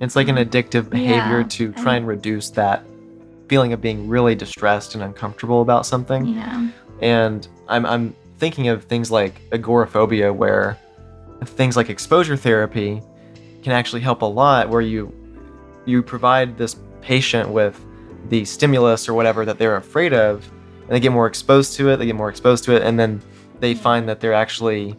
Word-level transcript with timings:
It's 0.00 0.16
like 0.16 0.28
an 0.28 0.36
addictive 0.36 0.90
behavior 0.90 1.40
Yeah, 1.40 1.48
to 1.48 1.72
try 1.72 1.96
and 1.96 2.06
reduce 2.06 2.50
that 2.50 2.84
feeling 3.48 3.72
of 3.72 3.80
being 3.80 4.08
really 4.08 4.34
distressed 4.34 4.94
and 4.94 5.02
uncomfortable 5.04 5.62
about 5.62 5.86
something. 5.86 6.26
Yeah. 6.26 6.68
And 7.00 7.46
I'm 7.68 7.86
I'm 7.86 8.14
thinking 8.38 8.68
of 8.68 8.84
things 8.84 9.10
like 9.10 9.40
agoraphobia 9.52 10.32
where 10.32 10.78
things 11.44 11.76
like 11.76 11.90
exposure 11.90 12.36
therapy 12.36 13.00
can 13.62 13.72
actually 13.72 14.02
help 14.02 14.22
a 14.22 14.26
lot 14.26 14.68
where 14.68 14.80
you 14.80 15.12
you 15.84 16.02
provide 16.02 16.56
this 16.58 16.76
patient 17.00 17.48
with 17.48 17.82
the 18.28 18.44
stimulus 18.44 19.08
or 19.08 19.14
whatever 19.14 19.44
that 19.44 19.58
they're 19.58 19.76
afraid 19.76 20.12
of 20.12 20.50
and 20.82 20.90
they 20.90 21.00
get 21.00 21.12
more 21.12 21.26
exposed 21.26 21.74
to 21.74 21.90
it, 21.90 21.96
they 21.96 22.06
get 22.06 22.16
more 22.16 22.28
exposed 22.28 22.64
to 22.64 22.74
it 22.74 22.82
and 22.82 22.98
then 22.98 23.20
they 23.60 23.74
find 23.74 24.08
that 24.08 24.20
they're 24.20 24.34
actually 24.34 24.94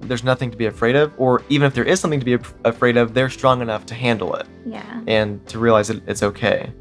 there's 0.00 0.24
nothing 0.24 0.50
to 0.50 0.56
be 0.56 0.66
afraid 0.66 0.96
of 0.96 1.12
or 1.18 1.42
even 1.48 1.66
if 1.66 1.74
there 1.74 1.84
is 1.84 2.00
something 2.00 2.20
to 2.20 2.24
be 2.26 2.32
af- 2.34 2.54
afraid 2.64 2.96
of, 2.96 3.14
they're 3.14 3.28
strong 3.30 3.60
enough 3.62 3.86
to 3.86 3.94
handle 3.94 4.34
it 4.34 4.46
Yeah. 4.66 5.02
and 5.06 5.46
to 5.48 5.58
realize 5.58 5.88
that 5.88 6.00
it's 6.08 6.22
okay. 6.22 6.72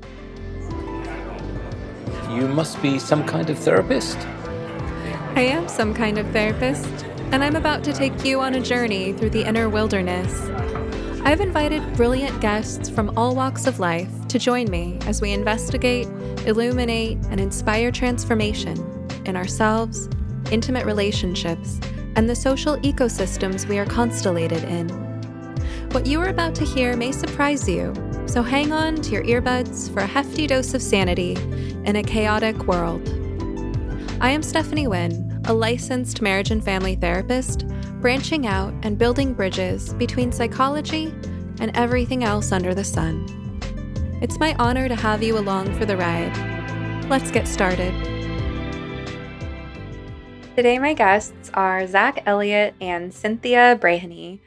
You 2.31 2.48
must 2.48 2.81
be 2.81 2.99
some 2.99 3.26
kind 3.26 3.49
of 3.49 3.57
therapist. 3.57 4.17
I 5.35 5.41
am 5.41 5.67
some 5.67 5.93
kind 5.93 6.17
of 6.17 6.27
therapist, 6.31 7.05
and 7.31 7.43
I'm 7.43 7.55
about 7.55 7.84
to 7.85 7.93
take 7.93 8.23
you 8.23 8.40
on 8.40 8.55
a 8.55 8.59
journey 8.62 9.13
through 9.13 9.31
the 9.31 9.43
inner 9.48 9.67
wilderness. 9.70 10.31
I've 11.23 11.41
invited 11.41 11.81
brilliant 11.95 12.40
guests 12.40 12.90
from 12.90 13.12
all 13.17 13.35
walks 13.35 13.67
of 13.67 13.79
life 13.79 14.09
to 14.29 14.40
join 14.40 14.70
me 14.70 14.99
as 15.05 15.21
we 15.21 15.34
investigate, 15.34 16.07
illuminate, 16.45 17.17
and 17.29 17.40
inspire 17.40 17.91
transformation 17.91 18.77
in 19.26 19.35
ourselves, 19.35 20.07
intimate 20.51 20.85
relationships, 20.85 21.79
and 22.19 22.29
the 22.29 22.35
social 22.35 22.75
ecosystems 22.79 23.65
we 23.65 23.79
are 23.79 23.85
constellated 23.85 24.61
in. 24.65 24.89
What 25.91 26.05
you 26.05 26.19
are 26.19 26.27
about 26.27 26.53
to 26.55 26.65
hear 26.65 26.97
may 26.97 27.13
surprise 27.13 27.65
you, 27.65 27.93
so 28.25 28.43
hang 28.43 28.73
on 28.73 28.97
to 28.97 29.11
your 29.11 29.23
earbuds 29.23 29.89
for 29.93 30.01
a 30.01 30.05
hefty 30.05 30.45
dose 30.45 30.73
of 30.73 30.81
sanity 30.81 31.37
in 31.85 31.95
a 31.95 32.03
chaotic 32.03 32.67
world. 32.67 33.07
I 34.20 34.31
am 34.31 34.43
Stephanie 34.43 34.85
Winn, 34.85 35.41
a 35.45 35.53
licensed 35.53 36.21
marriage 36.21 36.51
and 36.51 36.61
family 36.61 36.95
therapist, 36.95 37.65
branching 38.01 38.45
out 38.45 38.73
and 38.83 38.98
building 38.98 39.33
bridges 39.33 39.93
between 39.93 40.33
psychology 40.33 41.13
and 41.61 41.71
everything 41.73 42.26
else 42.26 42.51
under 42.51 42.73
the 42.73 42.83
sun. 42.83 43.26
It's 44.21 44.39
my 44.39 44.57
honor 44.59 44.89
to 44.89 44.95
have 44.95 45.23
you 45.23 45.37
along 45.37 45.73
for 45.79 45.85
the 45.85 45.95
ride. 45.95 46.35
Let's 47.09 47.31
get 47.31 47.48
started. 47.48 48.18
Today, 50.60 50.77
my 50.77 50.93
guests 50.93 51.49
are 51.54 51.88
Zach 51.88 52.21
Elliott 52.26 52.76
and 52.82 53.13
Cynthia 53.13 53.79
Breheny. 53.82 54.41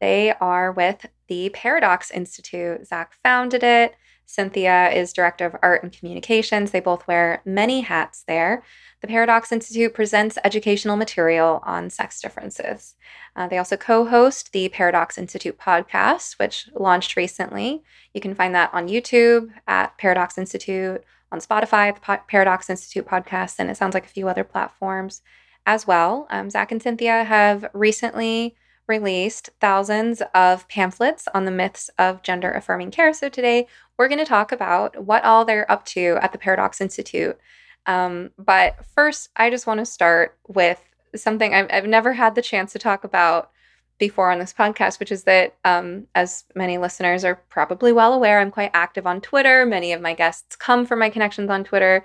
They 0.00 0.32
are 0.40 0.72
with 0.72 1.04
the 1.28 1.50
Paradox 1.50 2.10
Institute. 2.10 2.86
Zach 2.86 3.12
founded 3.22 3.62
it. 3.62 3.94
Cynthia 4.24 4.88
is 4.90 5.12
director 5.12 5.44
of 5.44 5.54
art 5.62 5.82
and 5.82 5.92
communications. 5.92 6.70
They 6.70 6.80
both 6.80 7.06
wear 7.06 7.42
many 7.44 7.82
hats 7.82 8.24
there. 8.26 8.62
The 9.02 9.06
Paradox 9.06 9.52
Institute 9.52 9.92
presents 9.92 10.38
educational 10.44 10.96
material 10.96 11.60
on 11.62 11.90
sex 11.90 12.22
differences. 12.22 12.94
Uh, 13.36 13.46
they 13.46 13.58
also 13.58 13.76
co 13.76 14.06
host 14.06 14.52
the 14.52 14.70
Paradox 14.70 15.18
Institute 15.18 15.58
podcast, 15.58 16.38
which 16.38 16.70
launched 16.74 17.16
recently. 17.16 17.82
You 18.14 18.22
can 18.22 18.34
find 18.34 18.54
that 18.54 18.72
on 18.72 18.88
YouTube 18.88 19.50
at 19.66 19.98
Paradox 19.98 20.38
Institute, 20.38 21.04
on 21.30 21.38
Spotify, 21.38 21.94
the 21.94 22.00
po- 22.00 22.22
Paradox 22.28 22.70
Institute 22.70 23.06
podcast, 23.06 23.56
and 23.58 23.68
it 23.68 23.76
sounds 23.76 23.92
like 23.92 24.06
a 24.06 24.08
few 24.08 24.26
other 24.26 24.42
platforms 24.42 25.20
as 25.66 25.86
well. 25.86 26.26
Um, 26.30 26.50
Zach 26.50 26.72
and 26.72 26.82
Cynthia 26.82 27.24
have 27.24 27.66
recently 27.72 28.54
released 28.86 29.50
thousands 29.60 30.20
of 30.34 30.66
pamphlets 30.68 31.28
on 31.32 31.44
the 31.44 31.50
myths 31.50 31.90
of 31.98 32.22
gender 32.22 32.50
affirming 32.50 32.90
care. 32.90 33.12
So 33.12 33.28
today 33.28 33.66
we're 33.96 34.08
going 34.08 34.18
to 34.18 34.24
talk 34.24 34.50
about 34.50 35.04
what 35.04 35.24
all 35.24 35.44
they're 35.44 35.70
up 35.70 35.84
to 35.86 36.18
at 36.20 36.32
the 36.32 36.38
Paradox 36.38 36.80
Institute. 36.80 37.38
Um, 37.86 38.30
but 38.36 38.84
first, 38.94 39.30
I 39.36 39.48
just 39.48 39.66
want 39.66 39.78
to 39.78 39.86
start 39.86 40.36
with 40.48 40.80
something 41.14 41.54
I've, 41.54 41.68
I've 41.70 41.86
never 41.86 42.12
had 42.12 42.34
the 42.34 42.42
chance 42.42 42.72
to 42.72 42.78
talk 42.78 43.04
about 43.04 43.50
before 43.98 44.30
on 44.30 44.38
this 44.38 44.52
podcast, 44.52 44.98
which 44.98 45.12
is 45.12 45.24
that, 45.24 45.54
um, 45.64 46.06
as 46.14 46.44
many 46.54 46.78
listeners 46.78 47.24
are 47.24 47.36
probably 47.48 47.92
well 47.92 48.14
aware, 48.14 48.40
I'm 48.40 48.50
quite 48.50 48.70
active 48.74 49.06
on 49.06 49.20
Twitter. 49.20 49.66
Many 49.66 49.92
of 49.92 50.00
my 50.00 50.14
guests 50.14 50.56
come 50.56 50.86
from 50.86 50.98
my 50.98 51.10
connections 51.10 51.50
on 51.50 51.64
Twitter. 51.64 52.04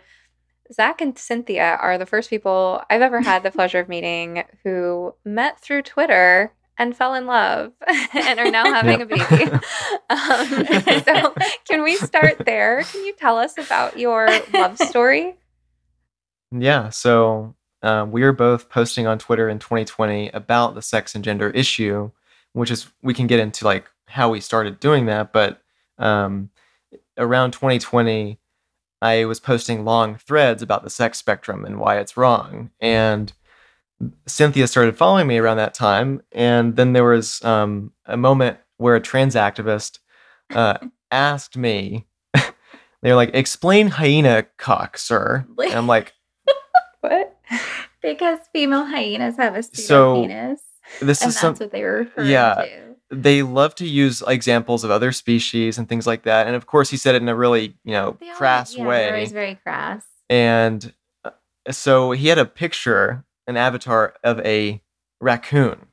Zach 0.73 1.01
and 1.01 1.17
Cynthia 1.17 1.77
are 1.81 1.97
the 1.97 2.05
first 2.05 2.29
people 2.29 2.81
I've 2.89 3.01
ever 3.01 3.21
had 3.21 3.43
the 3.43 3.51
pleasure 3.51 3.79
of 3.79 3.89
meeting 3.89 4.43
who 4.63 5.13
met 5.23 5.59
through 5.59 5.83
Twitter 5.83 6.53
and 6.77 6.95
fell 6.95 7.13
in 7.13 7.25
love 7.25 7.71
and 8.13 8.39
are 8.39 8.51
now 8.51 8.65
having 8.65 9.01
a 9.01 9.05
baby. 9.05 9.51
Um, 10.07 10.47
so, 11.03 11.33
can 11.67 11.83
we 11.83 11.95
start 11.95 12.45
there? 12.45 12.83
Can 12.83 13.03
you 13.05 13.13
tell 13.13 13.39
us 13.39 13.57
about 13.57 13.97
your 13.97 14.29
love 14.53 14.77
story? 14.77 15.33
Yeah, 16.51 16.89
so 16.89 17.55
uh, 17.81 18.05
we 18.07 18.21
were 18.21 18.31
both 18.31 18.69
posting 18.69 19.07
on 19.07 19.17
Twitter 19.17 19.49
in 19.49 19.57
2020 19.57 20.29
about 20.29 20.75
the 20.75 20.83
sex 20.83 21.15
and 21.15 21.23
gender 21.23 21.49
issue, 21.49 22.11
which 22.53 22.69
is 22.69 22.87
we 23.01 23.15
can 23.15 23.25
get 23.25 23.39
into 23.39 23.65
like 23.65 23.89
how 24.05 24.29
we 24.29 24.39
started 24.39 24.79
doing 24.79 25.07
that, 25.07 25.33
but 25.33 25.63
um, 25.97 26.51
around 27.17 27.51
2020, 27.51 28.37
I 29.01 29.25
was 29.25 29.39
posting 29.39 29.85
long 29.85 30.15
threads 30.15 30.61
about 30.61 30.83
the 30.83 30.89
sex 30.89 31.17
spectrum 31.17 31.65
and 31.65 31.79
why 31.79 31.97
it's 31.99 32.17
wrong, 32.17 32.71
and 32.79 33.31
Cynthia 34.25 34.67
started 34.67 34.97
following 34.97 35.27
me 35.27 35.37
around 35.37 35.57
that 35.57 35.73
time, 35.73 36.21
and 36.31 36.75
then 36.75 36.93
there 36.93 37.03
was 37.05 37.43
um, 37.43 37.91
a 38.05 38.17
moment 38.17 38.57
where 38.77 38.95
a 38.95 39.01
trans 39.01 39.35
activist 39.35 39.99
uh, 40.53 40.77
asked 41.11 41.55
me. 41.57 42.05
They're 43.01 43.15
like, 43.15 43.31
explain 43.33 43.87
hyena 43.87 44.47
cock, 44.57 44.97
sir. 44.97 45.45
And 45.59 45.73
I'm 45.73 45.87
like, 45.87 46.13
What? 47.01 47.37
Because 48.01 48.39
female 48.51 48.85
hyenas 48.85 49.37
have 49.37 49.55
a 49.55 49.63
So, 49.63 49.71
pseudo 49.71 50.21
penis. 50.21 50.59
this 51.01 51.21
And 51.21 51.29
is 51.29 51.35
that's 51.35 51.39
some 51.39 51.55
what 51.55 51.71
they 51.71 51.83
were 51.83 51.97
referring 51.99 52.29
yeah. 52.29 52.53
to. 52.55 52.94
They 53.11 53.43
love 53.43 53.75
to 53.75 53.85
use 53.87 54.23
examples 54.27 54.83
of 54.83 54.91
other 54.91 55.11
species 55.11 55.77
and 55.77 55.87
things 55.87 56.07
like 56.07 56.23
that 56.23 56.47
and 56.47 56.55
of 56.55 56.65
course 56.65 56.89
he 56.89 56.97
said 56.97 57.15
it 57.15 57.21
in 57.21 57.29
a 57.29 57.35
really 57.35 57.75
you 57.83 57.91
know 57.91 58.17
crass 58.35 58.75
yeah, 58.75 58.85
way 58.85 59.07
always 59.07 59.31
very 59.31 59.55
crass. 59.55 60.03
and 60.29 60.93
uh, 61.23 61.29
so 61.71 62.11
he 62.11 62.27
had 62.29 62.37
a 62.39 62.45
picture 62.45 63.23
an 63.47 63.57
avatar 63.57 64.15
of 64.23 64.39
a 64.39 64.81
raccoon 65.21 65.87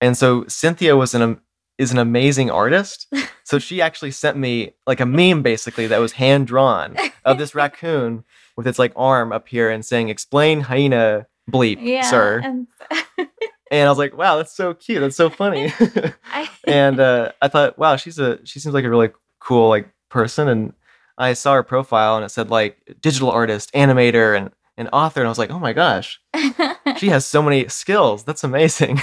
and 0.00 0.16
so 0.16 0.44
cynthia 0.46 0.96
was 0.96 1.14
an 1.14 1.40
is 1.78 1.90
an 1.92 1.98
amazing 1.98 2.50
artist 2.50 3.06
so 3.44 3.58
she 3.58 3.82
actually 3.82 4.10
sent 4.12 4.36
me 4.36 4.72
like 4.86 5.00
a 5.00 5.06
meme 5.06 5.42
basically 5.42 5.86
that 5.88 5.98
was 5.98 6.12
hand 6.12 6.46
drawn 6.46 6.96
of 7.24 7.38
this 7.38 7.54
raccoon 7.56 8.24
with 8.56 8.66
its 8.66 8.78
like 8.78 8.92
arm 8.96 9.32
up 9.32 9.48
here 9.48 9.68
and 9.68 9.84
saying 9.84 10.08
explain 10.08 10.60
hyena 10.62 11.26
bleep 11.50 11.78
Yeah. 11.80 12.08
sir 12.08 12.40
And 12.44 12.66
and 13.70 13.88
i 13.88 13.90
was 13.90 13.98
like 13.98 14.16
wow 14.16 14.36
that's 14.36 14.54
so 14.54 14.74
cute 14.74 15.00
that's 15.00 15.16
so 15.16 15.28
funny 15.30 15.72
and 16.66 16.98
uh, 17.00 17.32
I 17.40 17.48
thought, 17.48 17.78
wow, 17.78 17.96
she's 17.96 18.18
a 18.18 18.44
she 18.44 18.58
seems 18.60 18.74
like 18.74 18.84
a 18.84 18.90
really 18.90 19.10
cool 19.38 19.68
like 19.68 19.88
person. 20.08 20.48
And 20.48 20.72
I 21.16 21.32
saw 21.34 21.54
her 21.54 21.62
profile 21.62 22.16
and 22.16 22.24
it 22.24 22.28
said 22.30 22.50
like 22.50 22.76
digital 23.00 23.30
artist, 23.30 23.72
animator, 23.72 24.36
and 24.36 24.50
an 24.76 24.88
author. 24.88 25.20
And 25.20 25.28
I 25.28 25.30
was 25.30 25.38
like, 25.38 25.50
oh 25.50 25.58
my 25.60 25.72
gosh, 25.72 26.20
she 26.98 27.08
has 27.08 27.24
so 27.24 27.40
many 27.40 27.68
skills. 27.68 28.24
That's 28.24 28.42
amazing. 28.44 29.00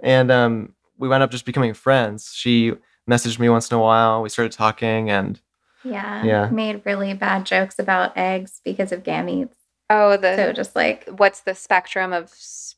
and 0.00 0.30
um, 0.30 0.74
we 0.98 1.08
wound 1.08 1.22
up 1.22 1.30
just 1.30 1.44
becoming 1.46 1.72
friends. 1.74 2.32
She 2.34 2.72
messaged 3.08 3.38
me 3.38 3.48
once 3.48 3.70
in 3.70 3.76
a 3.76 3.80
while. 3.80 4.22
We 4.22 4.28
started 4.28 4.52
talking, 4.52 5.08
and 5.10 5.40
yeah, 5.84 6.24
Yeah. 6.24 6.48
made 6.50 6.82
really 6.84 7.14
bad 7.14 7.46
jokes 7.46 7.78
about 7.78 8.16
eggs 8.16 8.60
because 8.64 8.90
of 8.92 9.02
gametes. 9.04 9.54
Oh, 9.88 10.16
the 10.16 10.36
So 10.36 10.52
just 10.52 10.74
like 10.74 11.08
what's 11.08 11.40
the 11.40 11.54
spectrum 11.54 12.12
of 12.12 12.32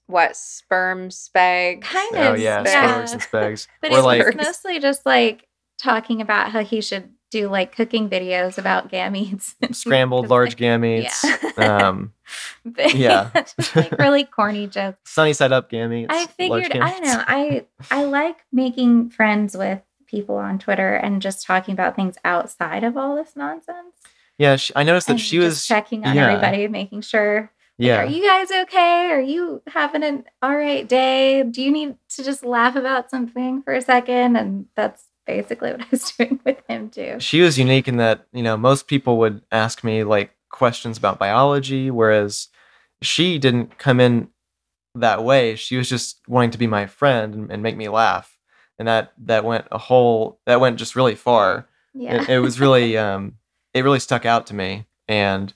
what 0.06 0.36
sperm 0.36 1.08
speg? 1.08 1.82
kind 1.82 2.16
oh 2.16 2.32
of 2.34 2.38
yeah, 2.41 2.62
yeah. 2.64 3.02
spags 3.02 3.12
and 3.12 3.20
spags, 3.32 3.66
But 3.80 3.92
or 3.92 3.98
it's 3.98 4.04
like 4.04 4.36
mostly 4.36 4.78
just 4.78 5.06
like 5.06 5.47
talking 5.78 6.20
about 6.20 6.50
how 6.50 6.62
he 6.62 6.80
should 6.80 7.10
do 7.30 7.48
like 7.48 7.74
cooking 7.74 8.09
videos 8.09 8.59
about 8.59 8.91
gametes. 8.91 9.54
scrambled 9.74 10.28
large 10.28 10.50
like, 10.50 10.59
gametes. 10.59 11.59
um, 11.59 12.12
But 12.65 12.94
Yeah. 12.94 13.30
just 13.56 13.77
like 13.77 13.98
really 13.98 14.24
corny 14.24 14.66
jokes. 14.66 14.98
sunny 15.04 15.33
side 15.33 15.53
up 15.53 15.71
gametes. 15.71 16.06
I 16.10 16.21
large 16.21 16.30
figured 16.30 16.77
I 16.83 16.91
don't 16.91 17.04
know. 17.04 17.24
I 17.27 17.66
I 17.91 18.04
like 18.04 18.38
making 18.53 19.10
friends 19.10 19.56
with 19.56 19.83
people 20.06 20.36
on 20.36 20.59
Twitter 20.59 20.94
and 20.94 21.21
just 21.21 21.47
talking 21.47 21.72
about 21.74 21.94
things 21.97 22.16
outside 22.24 22.83
of 22.83 22.97
all 22.97 23.15
this 23.15 23.36
nonsense. 23.36 23.97
Yeah, 24.38 24.56
she, 24.56 24.72
I 24.76 24.82
noticed 24.82 25.08
that 25.08 25.20
she 25.20 25.38
was 25.38 25.66
checking 25.66 26.04
on 26.06 26.14
yeah. 26.14 26.28
everybody, 26.28 26.68
making 26.68 27.00
sure. 27.02 27.40
like, 27.40 27.50
Yeah, 27.78 28.02
Are 28.02 28.06
you 28.06 28.24
guys 28.24 28.50
okay? 28.50 29.10
Are 29.10 29.20
you 29.20 29.62
having 29.66 30.02
an 30.04 30.24
all 30.42 30.56
right 30.56 30.88
day? 30.88 31.42
Do 31.42 31.62
you 31.62 31.72
need 31.72 31.96
to 32.10 32.24
just 32.24 32.44
laugh 32.44 32.76
about 32.76 33.10
something 33.10 33.62
for 33.62 33.74
a 33.74 33.82
second? 33.82 34.36
And 34.36 34.66
that's 34.76 35.06
basically 35.26 35.72
what 35.72 35.82
I 35.82 35.86
was 35.90 36.12
doing 36.12 36.40
with 36.44 36.62
him 36.68 36.90
too. 36.90 37.16
she 37.20 37.42
was 37.42 37.58
unique 37.58 37.86
in 37.86 37.98
that 37.98 38.26
you 38.32 38.42
know 38.42 38.56
most 38.56 38.86
people 38.86 39.18
would 39.18 39.42
ask 39.52 39.84
me 39.84 40.02
like 40.02 40.30
questions 40.50 40.96
about 40.96 41.18
biology 41.18 41.90
whereas 41.90 42.48
she 43.02 43.38
didn't 43.38 43.76
come 43.76 44.00
in 44.00 44.28
that 44.94 45.22
way 45.22 45.54
she 45.54 45.76
was 45.76 45.86
just 45.86 46.22
wanting 46.26 46.50
to 46.52 46.56
be 46.56 46.66
my 46.66 46.86
friend 46.86 47.34
and, 47.34 47.52
and 47.52 47.62
make 47.62 47.76
me 47.76 47.90
laugh 47.90 48.38
and 48.78 48.88
that 48.88 49.12
that 49.18 49.44
went 49.44 49.66
a 49.70 49.78
whole 49.78 50.40
that 50.46 50.60
went 50.60 50.78
just 50.78 50.96
really 50.96 51.14
far. 51.14 51.68
Yeah. 51.94 52.22
It, 52.22 52.28
it 52.28 52.38
was 52.38 52.60
really 52.60 52.96
um, 53.06 53.34
it 53.78 53.84
really 53.84 54.01
stuck 54.01 54.25
out 54.27 54.47
to 54.48 54.54
me, 54.54 54.86
and 55.07 55.53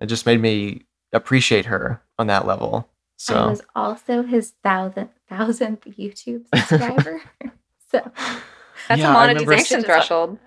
it 0.00 0.06
just 0.06 0.26
made 0.26 0.40
me 0.40 0.82
appreciate 1.12 1.66
her 1.66 2.02
on 2.18 2.26
that 2.28 2.46
level. 2.46 2.88
I 2.88 2.92
So 3.16 3.48
was 3.48 3.62
also 3.74 4.22
his 4.22 4.52
thousandth 4.62 5.10
thousandth 5.28 5.84
YouTube 5.84 6.44
subscriber. 6.54 7.22
so 7.90 8.10
That's 8.88 9.00
Yeah, 9.00 9.12
a 9.12 9.16
I 9.16 9.26
remember- 9.26 9.44
monetization 9.50 9.82
threshold. 9.82 10.38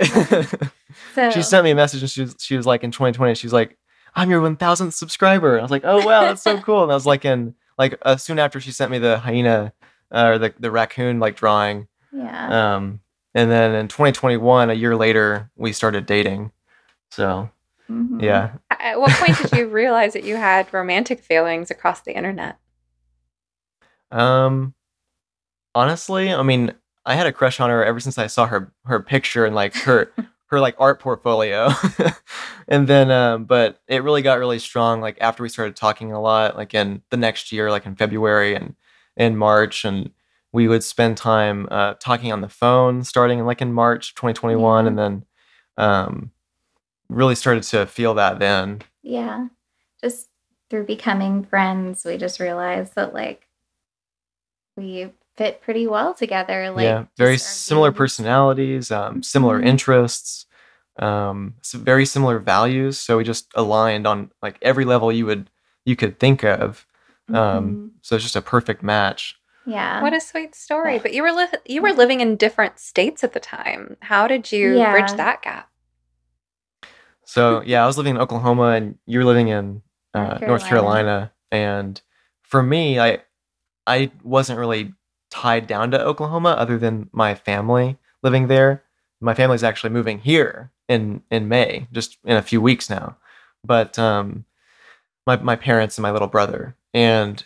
so 1.14 1.30
she 1.30 1.42
sent 1.42 1.64
me 1.64 1.70
a 1.70 1.74
message 1.74 2.00
and 2.02 2.10
she 2.10 2.22
was, 2.22 2.36
she 2.38 2.56
was 2.56 2.64
like 2.66 2.82
in 2.82 2.90
2020 2.90 3.34
she's 3.34 3.52
like 3.52 3.76
i'm 4.16 4.30
your 4.30 4.40
1000th 4.40 4.94
subscriber 4.94 5.58
i 5.58 5.62
was 5.62 5.70
like 5.70 5.82
oh 5.84 5.98
wow 6.06 6.22
that's 6.22 6.40
so 6.42 6.58
cool 6.62 6.82
and 6.82 6.90
i 6.90 6.94
was 6.94 7.04
like 7.04 7.26
in 7.26 7.54
like 7.76 7.98
uh, 8.02 8.16
soon 8.16 8.38
after 8.38 8.58
she 8.58 8.72
sent 8.72 8.90
me 8.90 8.98
the 8.98 9.18
hyena 9.18 9.70
uh, 10.10 10.24
or 10.28 10.38
the, 10.38 10.54
the 10.60 10.70
raccoon 10.70 11.20
like 11.20 11.36
drawing 11.36 11.86
yeah. 12.10 12.76
um 12.76 13.00
and 13.34 13.50
then 13.50 13.74
in 13.74 13.88
2021 13.88 14.70
a 14.70 14.74
year 14.74 14.96
later 14.96 15.50
we 15.56 15.72
started 15.72 16.06
dating 16.06 16.52
so 17.10 17.50
Mhm. 17.90 18.22
yeah 18.22 18.52
At 18.70 19.00
what 19.00 19.10
point 19.12 19.36
did 19.38 19.52
you 19.52 19.66
realize 19.68 20.12
that 20.14 20.24
you 20.24 20.36
had 20.36 20.72
romantic 20.72 21.20
feelings 21.20 21.70
across 21.70 22.00
the 22.00 22.16
internet? 22.16 22.58
um 24.10 24.74
honestly 25.74 26.32
i 26.32 26.42
mean 26.42 26.72
i 27.06 27.14
had 27.14 27.26
a 27.26 27.32
crush 27.32 27.60
on 27.60 27.70
her 27.70 27.84
ever 27.84 27.98
since 28.00 28.18
i 28.18 28.26
saw 28.26 28.46
her 28.46 28.72
her 28.84 29.00
picture 29.00 29.44
and 29.46 29.54
like 29.54 29.74
her 29.74 30.12
her 30.46 30.60
like 30.60 30.74
art 30.78 31.00
portfolio 31.00 31.70
and 32.68 32.86
then 32.86 33.10
um 33.10 33.44
but 33.44 33.80
it 33.88 34.02
really 34.02 34.20
got 34.22 34.38
really 34.38 34.58
strong 34.58 35.00
like 35.00 35.16
after 35.20 35.42
we 35.42 35.48
started 35.48 35.74
talking 35.74 36.12
a 36.12 36.20
lot 36.20 36.56
like 36.56 36.74
in 36.74 37.00
the 37.10 37.16
next 37.16 37.52
year 37.52 37.70
like 37.70 37.86
in 37.86 37.96
february 37.96 38.54
and 38.54 38.74
in 39.16 39.34
march 39.36 39.84
and 39.84 40.10
we 40.52 40.68
would 40.68 40.84
spend 40.84 41.16
time 41.16 41.66
uh 41.70 41.94
talking 41.94 42.32
on 42.32 42.40
the 42.42 42.48
phone 42.48 43.02
starting 43.04 43.44
like 43.44 43.62
in 43.62 43.72
march 43.72 44.14
2021 44.14 44.84
Yeah. 44.84 44.88
and 44.88 44.98
then 44.98 45.24
um 45.78 46.30
really 47.08 47.34
started 47.34 47.62
to 47.64 47.86
feel 47.86 48.14
that 48.14 48.38
then 48.38 48.82
Yeah. 49.02 49.48
Just 50.00 50.28
through 50.70 50.86
becoming 50.86 51.44
friends, 51.44 52.04
we 52.04 52.16
just 52.16 52.40
realized 52.40 52.94
that 52.94 53.12
like 53.14 53.46
we 54.76 55.12
fit 55.36 55.60
pretty 55.62 55.86
well 55.86 56.14
together. 56.14 56.70
Like 56.70 56.82
yeah 56.84 57.04
very 57.16 57.38
similar 57.38 57.92
personalities 57.92 58.90
um 58.90 59.22
similar 59.22 59.60
Mhm. 59.60 59.66
interests 59.66 60.46
um 60.98 61.54
very 61.74 62.04
similar 62.06 62.38
values 62.38 62.98
so 62.98 63.16
we 63.18 63.24
just 63.24 63.50
aligned 63.54 64.06
on 64.06 64.30
like 64.42 64.58
every 64.62 64.84
level 64.84 65.10
you 65.12 65.24
would 65.26 65.48
you 65.84 65.96
could 65.96 66.18
think 66.18 66.44
of 66.44 66.86
um 67.28 67.34
Mhm. 67.36 67.90
so 68.02 68.14
it's 68.16 68.24
just 68.24 68.36
a 68.36 68.42
perfect 68.42 68.82
match 68.82 69.36
Yeah. 69.66 70.02
What 70.02 70.12
a 70.12 70.20
sweet 70.20 70.54
story! 70.54 70.98
But 70.98 71.12
you 71.12 71.22
were 71.22 71.32
li- 71.32 71.58
you 71.66 71.82
were 71.82 71.92
living 71.92 72.20
in 72.20 72.36
different 72.36 72.78
states 72.78 73.22
at 73.22 73.32
the 73.32 73.40
time. 73.40 73.96
How 74.00 74.26
did 74.26 74.50
you 74.50 74.74
bridge 74.74 75.12
that 75.12 75.42
gap? 75.42 75.68
so 77.24 77.62
yeah 77.64 77.82
i 77.82 77.86
was 77.86 77.96
living 77.96 78.16
in 78.16 78.20
oklahoma 78.20 78.70
and 78.70 78.98
you 79.06 79.18
were 79.18 79.24
living 79.24 79.48
in 79.48 79.82
uh, 80.14 80.20
North 80.20 80.42
north 80.42 80.64
Carolina. 80.66 80.68
carolina 80.68 81.32
and 81.50 82.00
for 82.42 82.62
me 82.62 82.98
i 82.98 83.18
i 83.86 84.10
wasn't 84.22 84.58
really 84.58 84.92
tied 85.30 85.66
down 85.66 85.90
to 85.90 86.00
oklahoma 86.04 86.50
other 86.50 86.78
than 86.78 87.08
my 87.12 87.34
family 87.34 87.96
living 88.22 88.48
there 88.48 88.82
my 89.20 89.34
family's 89.34 89.62
actually 89.62 89.90
moving 89.90 90.18
here 90.18 90.70
in 90.88 91.22
in 91.30 91.48
may 91.48 91.86
just 91.92 92.18
in 92.24 92.36
a 92.36 92.42
few 92.42 92.60
weeks 92.60 92.90
now 92.90 93.16
but 93.64 93.98
um 93.98 94.44
my, 95.26 95.36
my 95.36 95.54
parents 95.56 95.96
and 95.96 96.02
my 96.02 96.10
little 96.10 96.28
brother 96.28 96.76
and 96.92 97.44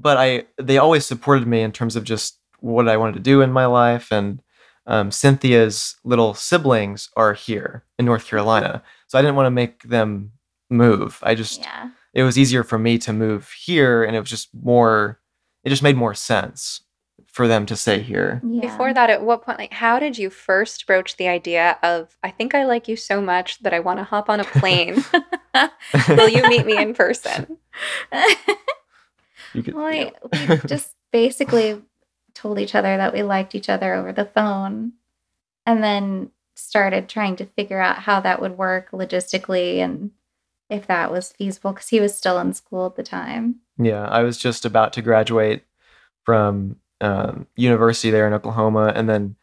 but 0.00 0.16
i 0.16 0.44
they 0.60 0.78
always 0.78 1.06
supported 1.06 1.46
me 1.46 1.62
in 1.62 1.72
terms 1.72 1.96
of 1.96 2.04
just 2.04 2.38
what 2.60 2.88
i 2.88 2.96
wanted 2.96 3.14
to 3.14 3.20
do 3.20 3.40
in 3.40 3.50
my 3.50 3.66
life 3.66 4.12
and 4.12 4.40
um, 4.88 5.10
cynthia's 5.10 5.96
little 6.04 6.32
siblings 6.34 7.08
are 7.16 7.34
here 7.34 7.84
in 7.98 8.04
north 8.04 8.26
carolina 8.26 8.82
so 9.08 9.18
i 9.18 9.22
didn't 9.22 9.36
want 9.36 9.46
to 9.46 9.50
make 9.50 9.82
them 9.82 10.32
move 10.70 11.18
i 11.22 11.34
just 11.34 11.60
yeah. 11.60 11.90
it 12.14 12.22
was 12.22 12.38
easier 12.38 12.62
for 12.62 12.78
me 12.78 12.98
to 12.98 13.12
move 13.12 13.50
here 13.50 14.04
and 14.04 14.16
it 14.16 14.20
was 14.20 14.30
just 14.30 14.48
more 14.54 15.20
it 15.64 15.70
just 15.70 15.82
made 15.82 15.96
more 15.96 16.14
sense 16.14 16.82
for 17.36 17.46
them 17.46 17.66
to 17.66 17.76
stay 17.76 18.00
here 18.00 18.40
Yeah. 18.42 18.62
Before 18.62 18.94
that, 18.94 19.10
at 19.10 19.22
what 19.22 19.42
point, 19.42 19.58
like, 19.58 19.72
how 19.74 19.98
did 19.98 20.16
you 20.16 20.30
first 20.30 20.86
broach 20.86 21.18
the 21.18 21.28
idea 21.28 21.78
of, 21.82 22.16
I 22.22 22.30
think 22.30 22.54
I 22.54 22.64
like 22.64 22.88
you 22.88 22.96
so 22.96 23.20
much 23.20 23.58
that 23.58 23.74
I 23.74 23.80
want 23.80 23.98
to 23.98 24.04
hop 24.04 24.30
on 24.30 24.40
a 24.40 24.44
plane? 24.44 25.04
Will 26.08 26.30
you 26.30 26.42
meet 26.48 26.64
me 26.64 26.78
in 26.78 26.94
person? 26.94 27.58
Could- 29.62 29.74
Well, 29.74 29.92
yeah. 29.92 30.10
I- 30.32 30.54
we 30.54 30.68
just 30.68 30.94
basically 31.12 31.82
told 32.34 32.58
each 32.58 32.74
other 32.74 32.96
that 32.96 33.12
we 33.14 33.22
liked 33.22 33.54
each 33.54 33.68
other 33.68 33.94
over 33.94 34.12
the 34.12 34.24
phone 34.26 34.92
and 35.64 35.82
then 35.82 36.30
started 36.54 37.08
trying 37.08 37.36
to 37.36 37.46
figure 37.46 37.80
out 37.80 37.98
how 37.98 38.20
that 38.20 38.40
would 38.40 38.56
work 38.58 38.90
logistically 38.90 39.78
and 39.78 40.10
if 40.68 40.86
that 40.86 41.10
was 41.12 41.32
feasible 41.32 41.72
because 41.72 41.88
he 41.88 42.00
was 42.00 42.16
still 42.16 42.38
in 42.38 42.52
school 42.52 42.86
at 42.86 42.96
the 42.96 43.02
time. 43.02 43.56
Yeah, 43.78 44.04
I 44.06 44.22
was 44.22 44.36
just 44.38 44.64
about 44.64 44.92
to 44.94 45.02
graduate 45.02 45.64
from 46.24 46.76
um, 47.00 47.46
university 47.56 48.10
there 48.10 48.26
in 48.26 48.32
Oklahoma, 48.32 48.92
and 48.94 49.08
then 49.08 49.36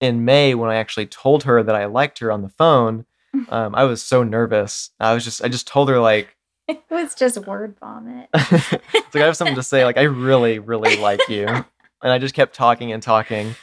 in 0.00 0.24
May, 0.24 0.54
when 0.54 0.70
I 0.70 0.74
actually 0.76 1.06
told 1.06 1.44
her 1.44 1.62
that 1.62 1.74
I 1.74 1.86
liked 1.86 2.18
her 2.18 2.30
on 2.30 2.42
the 2.42 2.48
phone, 2.48 3.06
um, 3.48 3.74
I 3.74 3.84
was 3.84 4.02
so 4.02 4.22
nervous. 4.22 4.90
I 5.00 5.14
was 5.14 5.24
just, 5.24 5.42
I 5.42 5.48
just 5.48 5.66
told 5.66 5.88
her 5.88 5.98
like, 5.98 6.36
It 6.68 6.82
was 6.90 7.14
just 7.14 7.38
word 7.46 7.76
vomit. 7.78 8.28
it's 8.34 8.72
like 9.14 9.22
I 9.22 9.26
have 9.26 9.36
something 9.36 9.56
to 9.56 9.62
say. 9.62 9.84
Like 9.84 9.98
I 9.98 10.02
really, 10.04 10.58
really 10.58 10.96
like 10.96 11.28
you, 11.28 11.46
and 11.46 11.64
I 12.02 12.18
just 12.18 12.34
kept 12.34 12.54
talking 12.54 12.92
and 12.92 13.02
talking, 13.02 13.54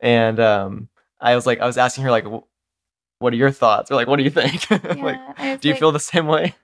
and 0.00 0.40
um, 0.40 0.88
I 1.20 1.34
was 1.36 1.46
like, 1.46 1.60
I 1.60 1.66
was 1.66 1.78
asking 1.78 2.04
her 2.04 2.10
like, 2.10 2.24
"Wh- 2.26 2.42
what 3.20 3.32
are 3.32 3.36
your 3.36 3.50
thoughts? 3.52 3.90
Or 3.90 3.94
like, 3.94 4.08
what 4.08 4.16
do 4.16 4.24
you 4.24 4.30
think? 4.30 4.68
like, 4.70 4.82
Yeah, 4.96 5.52
was 5.52 5.60
do 5.60 5.68
you 5.68 5.74
like, 5.74 5.78
feel 5.80 5.92
the 5.92 6.00
same 6.00 6.26
way? 6.26 6.54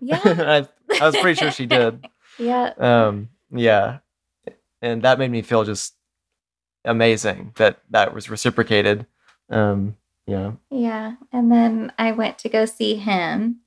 Yeah. 0.00 0.20
I, 0.24 0.68
I 1.00 1.06
was 1.06 1.16
pretty 1.16 1.38
sure 1.40 1.50
she 1.50 1.64
did. 1.66 2.06
yeah. 2.38 2.72
um 2.78 3.30
yeah 3.50 3.98
and 4.82 5.00
that 5.02 5.18
made 5.18 5.30
me 5.30 5.40
feel 5.42 5.64
just 5.64 5.94
amazing 6.84 7.52
that 7.56 7.78
that 7.90 8.14
was 8.14 8.30
reciprocated 8.30 9.06
um 9.50 9.96
yeah 10.26 10.52
Yeah. 10.70 11.14
And 11.32 11.50
then 11.50 11.92
I 11.98 12.12
went 12.12 12.38
to 12.40 12.48
go 12.50 12.66
see 12.66 12.96
him. 12.96 13.60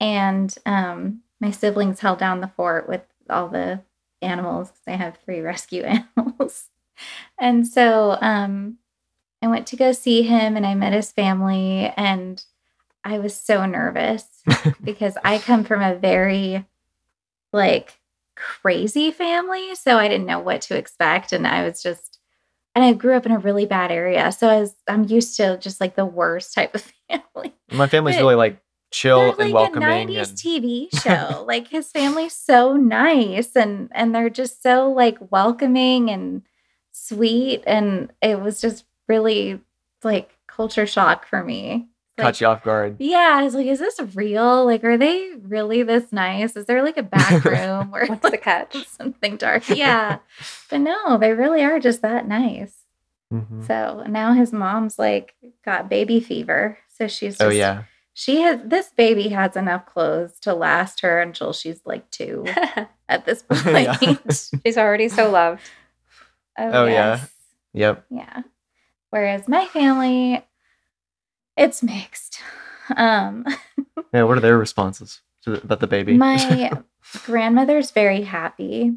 And 0.00 0.54
um, 0.66 1.22
my 1.40 1.50
siblings 1.50 2.00
held 2.00 2.18
down 2.18 2.40
the 2.40 2.52
fort 2.56 2.88
with 2.88 3.02
all 3.28 3.48
the 3.48 3.80
animals 4.22 4.72
I 4.86 4.92
have 4.92 5.18
three 5.24 5.40
rescue 5.52 5.82
animals. 5.82 6.70
and 7.38 7.66
so 7.66 8.16
um, 8.20 8.78
I 9.42 9.48
went 9.48 9.66
to 9.68 9.76
go 9.76 9.92
see 9.92 10.22
him 10.22 10.56
and 10.56 10.66
I 10.66 10.74
met 10.74 10.92
his 10.92 11.12
family. 11.12 11.92
And 11.96 12.42
I 13.04 13.18
was 13.18 13.34
so 13.34 13.66
nervous 13.66 14.24
because 14.82 15.16
I 15.24 15.38
come 15.38 15.64
from 15.64 15.82
a 15.82 15.94
very 15.94 16.64
like 17.52 17.98
crazy 18.34 19.10
family. 19.10 19.74
So 19.74 19.98
I 19.98 20.08
didn't 20.08 20.26
know 20.26 20.40
what 20.40 20.62
to 20.62 20.76
expect. 20.76 21.32
And 21.32 21.46
I 21.46 21.64
was 21.64 21.82
just, 21.82 22.18
and 22.74 22.84
I 22.84 22.92
grew 22.92 23.14
up 23.14 23.24
in 23.24 23.32
a 23.32 23.38
really 23.38 23.64
bad 23.64 23.90
area. 23.90 24.32
So 24.32 24.48
I 24.48 24.60
was, 24.60 24.74
I'm 24.88 25.04
used 25.04 25.36
to 25.36 25.56
just 25.58 25.80
like 25.80 25.94
the 25.94 26.04
worst 26.04 26.52
type 26.54 26.74
of 26.74 26.82
family. 27.08 27.54
my 27.70 27.86
family's 27.86 28.16
But 28.16 28.22
really 28.22 28.34
like 28.34 28.58
chill 28.90 29.20
They're 29.20 29.46
and 29.46 29.52
like 29.52 29.54
welcoming 29.54 30.16
a 30.16 30.20
90s 30.20 30.28
and 30.30 30.38
TV 30.38 31.02
show. 31.02 31.44
like 31.46 31.68
his 31.68 31.90
family's 31.90 32.34
so 32.34 32.74
nice 32.76 33.54
and 33.56 33.90
and 33.92 34.14
they're 34.14 34.30
just 34.30 34.62
so 34.62 34.90
like 34.90 35.18
welcoming 35.30 36.10
and 36.10 36.42
sweet. 36.92 37.62
And 37.66 38.12
it 38.22 38.40
was 38.40 38.60
just 38.60 38.84
really 39.08 39.60
like 40.02 40.30
culture 40.46 40.86
shock 40.86 41.26
for 41.26 41.42
me. 41.44 41.88
Like, 42.18 42.24
caught 42.24 42.40
you 42.40 42.46
off 42.46 42.64
guard 42.64 42.96
yeah, 42.98 43.34
I 43.34 43.42
was 43.42 43.54
like, 43.54 43.66
is 43.66 43.78
this 43.78 44.00
real? 44.14 44.64
Like, 44.64 44.82
are 44.84 44.96
they 44.96 45.32
really 45.42 45.82
this 45.82 46.12
nice? 46.12 46.56
Is 46.56 46.64
there 46.64 46.82
like 46.82 46.96
a 46.96 47.02
back 47.02 47.44
room 47.44 47.90
or 47.94 48.06
What's 48.06 48.30
the 48.30 48.38
catch? 48.38 48.86
something 48.96 49.36
dark? 49.36 49.68
Yeah. 49.68 50.18
but 50.70 50.78
no, 50.78 51.18
they 51.18 51.32
really 51.32 51.62
are 51.62 51.78
just 51.78 52.00
that 52.02 52.26
nice. 52.26 52.74
Mhm. 53.30 53.66
So 53.66 54.04
now 54.08 54.32
his 54.32 54.52
mom's 54.52 54.98
like 54.98 55.34
got 55.64 55.90
baby 55.90 56.20
fever. 56.20 56.78
So 56.88 57.06
she's 57.08 57.34
just, 57.36 57.42
oh 57.42 57.50
yeah 57.50 57.82
she 58.18 58.40
has 58.40 58.62
this 58.64 58.88
baby 58.96 59.28
has 59.28 59.56
enough 59.56 59.84
clothes 59.84 60.40
to 60.40 60.54
last 60.54 61.02
her 61.02 61.20
until 61.20 61.52
she's 61.52 61.82
like 61.84 62.10
two 62.10 62.46
at 63.10 63.26
this 63.26 63.42
point. 63.48 63.66
Yeah. 64.00 64.16
She's 64.64 64.78
already 64.78 65.10
so 65.10 65.30
loved. 65.30 65.60
Oh, 66.58 66.86
yeah. 66.86 66.92
yes. 67.18 67.30
yep 67.74 68.06
Yeah. 68.08 68.40
Whereas 69.10 69.46
my 69.48 69.66
family, 69.66 70.42
it's 71.58 71.82
mixed. 71.82 72.40
Um 72.96 73.44
yeah 74.14 74.22
what 74.22 74.38
are 74.38 74.40
their 74.40 74.56
responses 74.56 75.20
to 75.42 75.50
the, 75.50 75.62
about 75.62 75.80
the 75.80 75.86
baby 75.86 76.14
My 76.16 76.70
grandmother's 77.26 77.90
very 77.90 78.22
happy, 78.22 78.94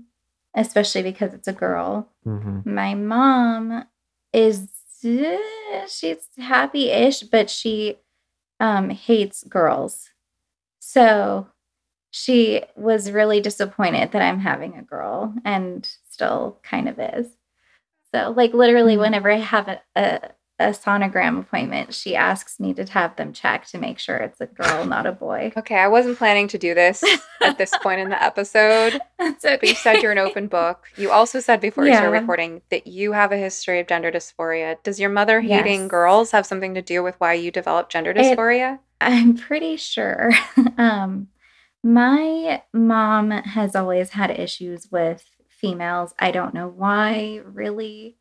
especially 0.56 1.04
because 1.04 1.34
it's 1.34 1.48
a 1.50 1.54
girl. 1.54 2.08
Mhm. 2.26 2.66
My 2.66 2.96
mom 2.96 3.84
is 4.32 4.70
eh, 5.04 5.88
she's 5.90 6.26
happy-ish, 6.38 7.24
but 7.24 7.50
she 7.50 7.98
um 8.60 8.90
hates 8.90 9.44
girls. 9.44 10.10
So 10.80 11.48
she 12.12 12.64
was 12.76 13.12
really 13.12 13.42
disappointed 13.42 14.12
that 14.14 14.22
I'm 14.22 14.40
having 14.40 14.78
a 14.78 14.84
girl 14.84 15.34
and 15.46 15.90
still 16.10 16.60
kind 16.64 16.90
of 16.90 17.00
is. 17.00 17.28
So, 18.14 18.32
like, 18.36 18.54
literally, 18.54 18.96
Mm. 18.96 19.02
whenever 19.02 19.32
I 19.32 19.38
have 19.38 19.68
a, 19.68 19.82
a, 19.96 20.32
a 20.60 20.68
sonogram 20.72 21.40
appointment, 21.40 21.94
she 21.94 22.16
asks 22.16 22.60
me 22.60 22.74
to 22.74 22.84
have 22.86 23.16
them 23.16 23.32
check 23.34 23.66
to 23.68 23.78
make 23.78 23.98
sure 23.98 24.18
it's 24.18 24.42
a 24.42 24.46
girl, 24.46 24.86
not 24.86 25.06
a 25.06 25.12
boy. 25.12 25.52
Okay, 25.56 25.76
I 25.78 25.88
wasn't 25.88 26.18
planning 26.18 26.48
to 26.50 26.58
do 26.58 26.74
this 26.74 27.04
at 27.42 27.58
this 27.58 27.74
point 27.82 28.02
in 28.02 28.10
the 28.10 28.22
episode, 28.22 29.00
That's 29.20 29.42
but 29.44 29.64
you 29.64 29.76
said 29.76 30.02
you're 30.02 30.12
an 30.12 30.18
open 30.18 30.48
book. 30.48 30.86
You 30.98 31.12
also 31.12 31.40
said 31.40 31.62
before 31.62 31.86
we 31.86 31.94
started 31.94 32.12
recording 32.12 32.62
that 32.72 32.88
you 32.88 33.14
have 33.14 33.32
a 33.32 33.38
history 33.38 33.80
of 33.80 33.88
gender 33.88 34.12
dysphoria. 34.12 34.76
Does 34.84 35.00
your 35.00 35.10
mother 35.10 35.40
hating 35.42 35.82
Yes. 35.84 35.90
girls 35.90 36.32
have 36.32 36.46
something 36.46 36.74
to 36.76 36.82
do 36.82 37.02
with 37.04 37.16
why 37.20 37.34
you 37.34 37.52
developed 37.52 37.92
gender 37.92 38.12
It- 38.12 38.18
dysphoria? 38.18 38.80
I'm 39.02 39.38
pretty 39.38 39.78
sure. 39.78 40.32
um, 40.78 41.30
my 41.84 42.62
mom 42.74 43.32
has 43.32 43.76
always 43.76 44.10
had 44.10 44.30
issues 44.32 44.90
with 44.92 45.24
females. 45.48 46.14
I 46.20 46.32
don't 46.32 46.54
know 46.54 46.68
why, 46.68 47.42
really. 47.46 48.18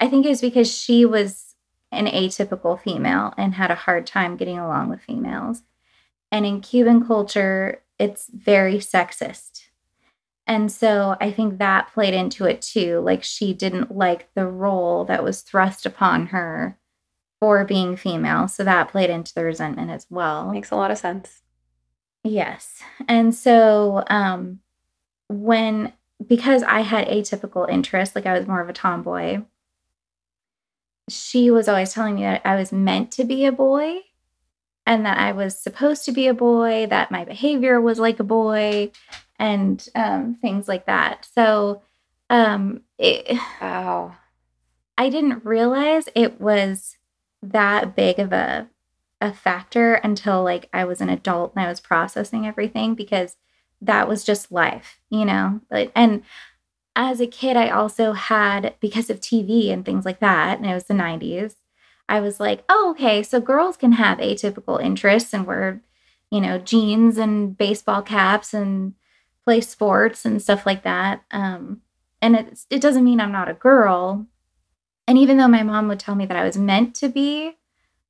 I 0.00 0.08
think 0.08 0.24
it 0.24 0.30
was 0.30 0.40
because 0.40 0.72
she 0.72 1.04
was 1.04 1.51
an 1.92 2.06
atypical 2.06 2.80
female 2.80 3.34
and 3.36 3.54
had 3.54 3.70
a 3.70 3.76
hard 3.76 4.06
time 4.06 4.36
getting 4.36 4.58
along 4.58 4.88
with 4.88 5.02
females. 5.02 5.62
And 6.32 6.46
in 6.46 6.60
Cuban 6.60 7.06
culture, 7.06 7.82
it's 7.98 8.28
very 8.32 8.76
sexist. 8.76 9.66
And 10.46 10.72
so 10.72 11.16
I 11.20 11.30
think 11.30 11.58
that 11.58 11.92
played 11.92 12.14
into 12.14 12.46
it 12.46 12.62
too. 12.62 13.00
Like 13.00 13.22
she 13.22 13.52
didn't 13.52 13.96
like 13.96 14.32
the 14.34 14.46
role 14.46 15.04
that 15.04 15.22
was 15.22 15.42
thrust 15.42 15.86
upon 15.86 16.28
her 16.28 16.78
for 17.38 17.64
being 17.64 17.96
female. 17.96 18.48
So 18.48 18.64
that 18.64 18.88
played 18.88 19.10
into 19.10 19.34
the 19.34 19.44
resentment 19.44 19.90
as 19.90 20.06
well. 20.10 20.50
Makes 20.50 20.70
a 20.70 20.76
lot 20.76 20.90
of 20.90 20.98
sense. 20.98 21.42
Yes. 22.24 22.82
And 23.08 23.34
so 23.34 24.04
um 24.08 24.60
when 25.28 25.92
because 26.26 26.62
I 26.62 26.80
had 26.80 27.08
atypical 27.08 27.68
interests, 27.68 28.14
like 28.14 28.26
I 28.26 28.38
was 28.38 28.46
more 28.46 28.60
of 28.60 28.68
a 28.68 28.72
tomboy, 28.72 29.42
she 31.08 31.50
was 31.50 31.68
always 31.68 31.92
telling 31.92 32.14
me 32.16 32.22
that 32.22 32.42
I 32.44 32.56
was 32.56 32.72
meant 32.72 33.10
to 33.12 33.24
be 33.24 33.44
a 33.44 33.52
boy 33.52 34.00
and 34.86 35.06
that 35.06 35.18
I 35.18 35.32
was 35.32 35.58
supposed 35.58 36.04
to 36.06 36.12
be 36.12 36.26
a 36.26 36.34
boy, 36.34 36.86
that 36.88 37.10
my 37.10 37.24
behavior 37.24 37.80
was 37.80 37.98
like 37.98 38.20
a 38.20 38.24
boy 38.24 38.90
and 39.38 39.86
um 39.94 40.36
things 40.40 40.68
like 40.68 40.86
that. 40.86 41.26
So 41.34 41.82
um 42.30 42.82
it, 42.98 43.38
Wow. 43.60 44.16
I 44.98 45.08
didn't 45.08 45.44
realize 45.44 46.08
it 46.14 46.40
was 46.40 46.96
that 47.42 47.96
big 47.96 48.18
of 48.18 48.32
a 48.32 48.68
a 49.20 49.32
factor 49.32 49.94
until 49.94 50.42
like 50.42 50.68
I 50.72 50.84
was 50.84 51.00
an 51.00 51.08
adult 51.08 51.52
and 51.54 51.64
I 51.64 51.68
was 51.68 51.80
processing 51.80 52.46
everything 52.46 52.94
because 52.94 53.36
that 53.80 54.08
was 54.08 54.24
just 54.24 54.50
life, 54.52 55.00
you 55.10 55.24
know. 55.24 55.60
Like 55.70 55.92
and 55.94 56.22
as 56.96 57.20
a 57.20 57.26
kid 57.26 57.56
I 57.56 57.70
also 57.70 58.12
had 58.12 58.74
because 58.80 59.10
of 59.10 59.20
TV 59.20 59.70
and 59.70 59.84
things 59.84 60.04
like 60.04 60.20
that, 60.20 60.58
and 60.58 60.66
it 60.66 60.74
was 60.74 60.84
the 60.84 60.94
90s. 60.94 61.56
I 62.08 62.20
was 62.20 62.40
like, 62.40 62.64
"Oh, 62.68 62.90
okay, 62.92 63.22
so 63.22 63.40
girls 63.40 63.76
can 63.76 63.92
have 63.92 64.18
atypical 64.18 64.82
interests 64.82 65.32
and 65.34 65.46
wear, 65.46 65.82
you 66.30 66.40
know, 66.40 66.58
jeans 66.58 67.18
and 67.18 67.56
baseball 67.56 68.02
caps 68.02 68.54
and 68.54 68.94
play 69.44 69.60
sports 69.60 70.24
and 70.24 70.42
stuff 70.42 70.66
like 70.66 70.82
that." 70.84 71.22
Um 71.30 71.82
and 72.20 72.36
it 72.36 72.60
it 72.70 72.80
doesn't 72.82 73.04
mean 73.04 73.20
I'm 73.20 73.32
not 73.32 73.48
a 73.50 73.54
girl, 73.54 74.26
and 75.06 75.18
even 75.18 75.36
though 75.36 75.48
my 75.48 75.62
mom 75.62 75.88
would 75.88 76.00
tell 76.00 76.14
me 76.14 76.26
that 76.26 76.36
I 76.36 76.44
was 76.44 76.56
meant 76.56 76.94
to 76.96 77.08
be 77.08 77.56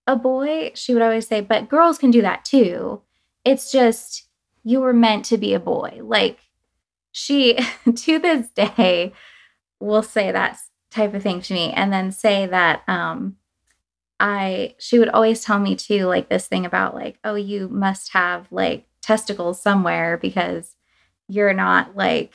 a 0.07 0.17
boy, 0.17 0.73
she 0.75 0.93
would 0.95 1.03
always 1.03 1.27
say, 1.29 1.41
but 1.41 1.69
girls 1.69 1.99
can 1.99 2.11
do 2.11 2.23
that 2.23 2.45
too. 2.45 3.03
It's 3.45 3.73
just 3.73 4.29
you 4.65 4.81
were 4.81 4.93
meant 4.93 5.25
to 5.27 5.39
be 5.39 5.55
a 5.55 5.61
boy. 5.61 6.01
Like 6.03 6.41
she, 7.13 7.59
to 7.95 8.19
this 8.19 8.49
day, 8.51 9.13
will 9.81 10.03
say 10.03 10.33
that 10.33 10.59
type 10.91 11.15
of 11.15 11.23
thing 11.23 11.41
to 11.43 11.55
me 11.55 11.73
and 11.73 11.93
then 11.93 12.13
say 12.13 12.47
that, 12.47 12.83
um, 12.89 13.37
I, 14.21 14.75
she 14.79 14.99
would 14.99 15.09
always 15.09 15.45
tell 15.45 15.59
me 15.59 15.75
too, 15.75 16.07
like 16.07 16.29
this 16.29 16.47
thing 16.47 16.65
about 16.65 16.95
like, 16.95 17.19
oh, 17.25 17.35
you 17.35 17.69
must 17.69 18.13
have 18.13 18.47
like 18.53 18.87
testicles 19.01 19.61
somewhere 19.61 20.17
because 20.17 20.77
you're 21.29 21.53
not 21.55 21.97
like 21.97 22.33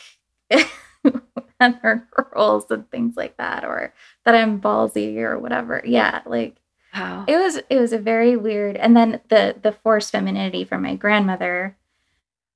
other 1.60 2.08
girls 2.12 2.70
and 2.70 2.90
things 2.92 3.16
like 3.16 3.38
that, 3.38 3.64
or 3.64 3.94
that 4.26 4.36
I'm 4.36 4.60
ballsy 4.60 5.18
or 5.18 5.40
whatever. 5.40 5.82
Yeah, 5.86 6.22
like 6.26 6.58
Wow. 6.96 7.26
it 7.28 7.38
was 7.38 7.58
it 7.70 7.80
was 7.80 7.94
a 7.94 8.00
very 8.00 8.36
weird 8.36 8.76
and 8.76 8.96
then 8.98 9.20
the 9.30 9.56
the 9.62 9.72
forced 9.72 10.12
femininity 10.12 10.64
from 10.64 10.82
my 10.82 10.96
grandmother. 10.96 11.78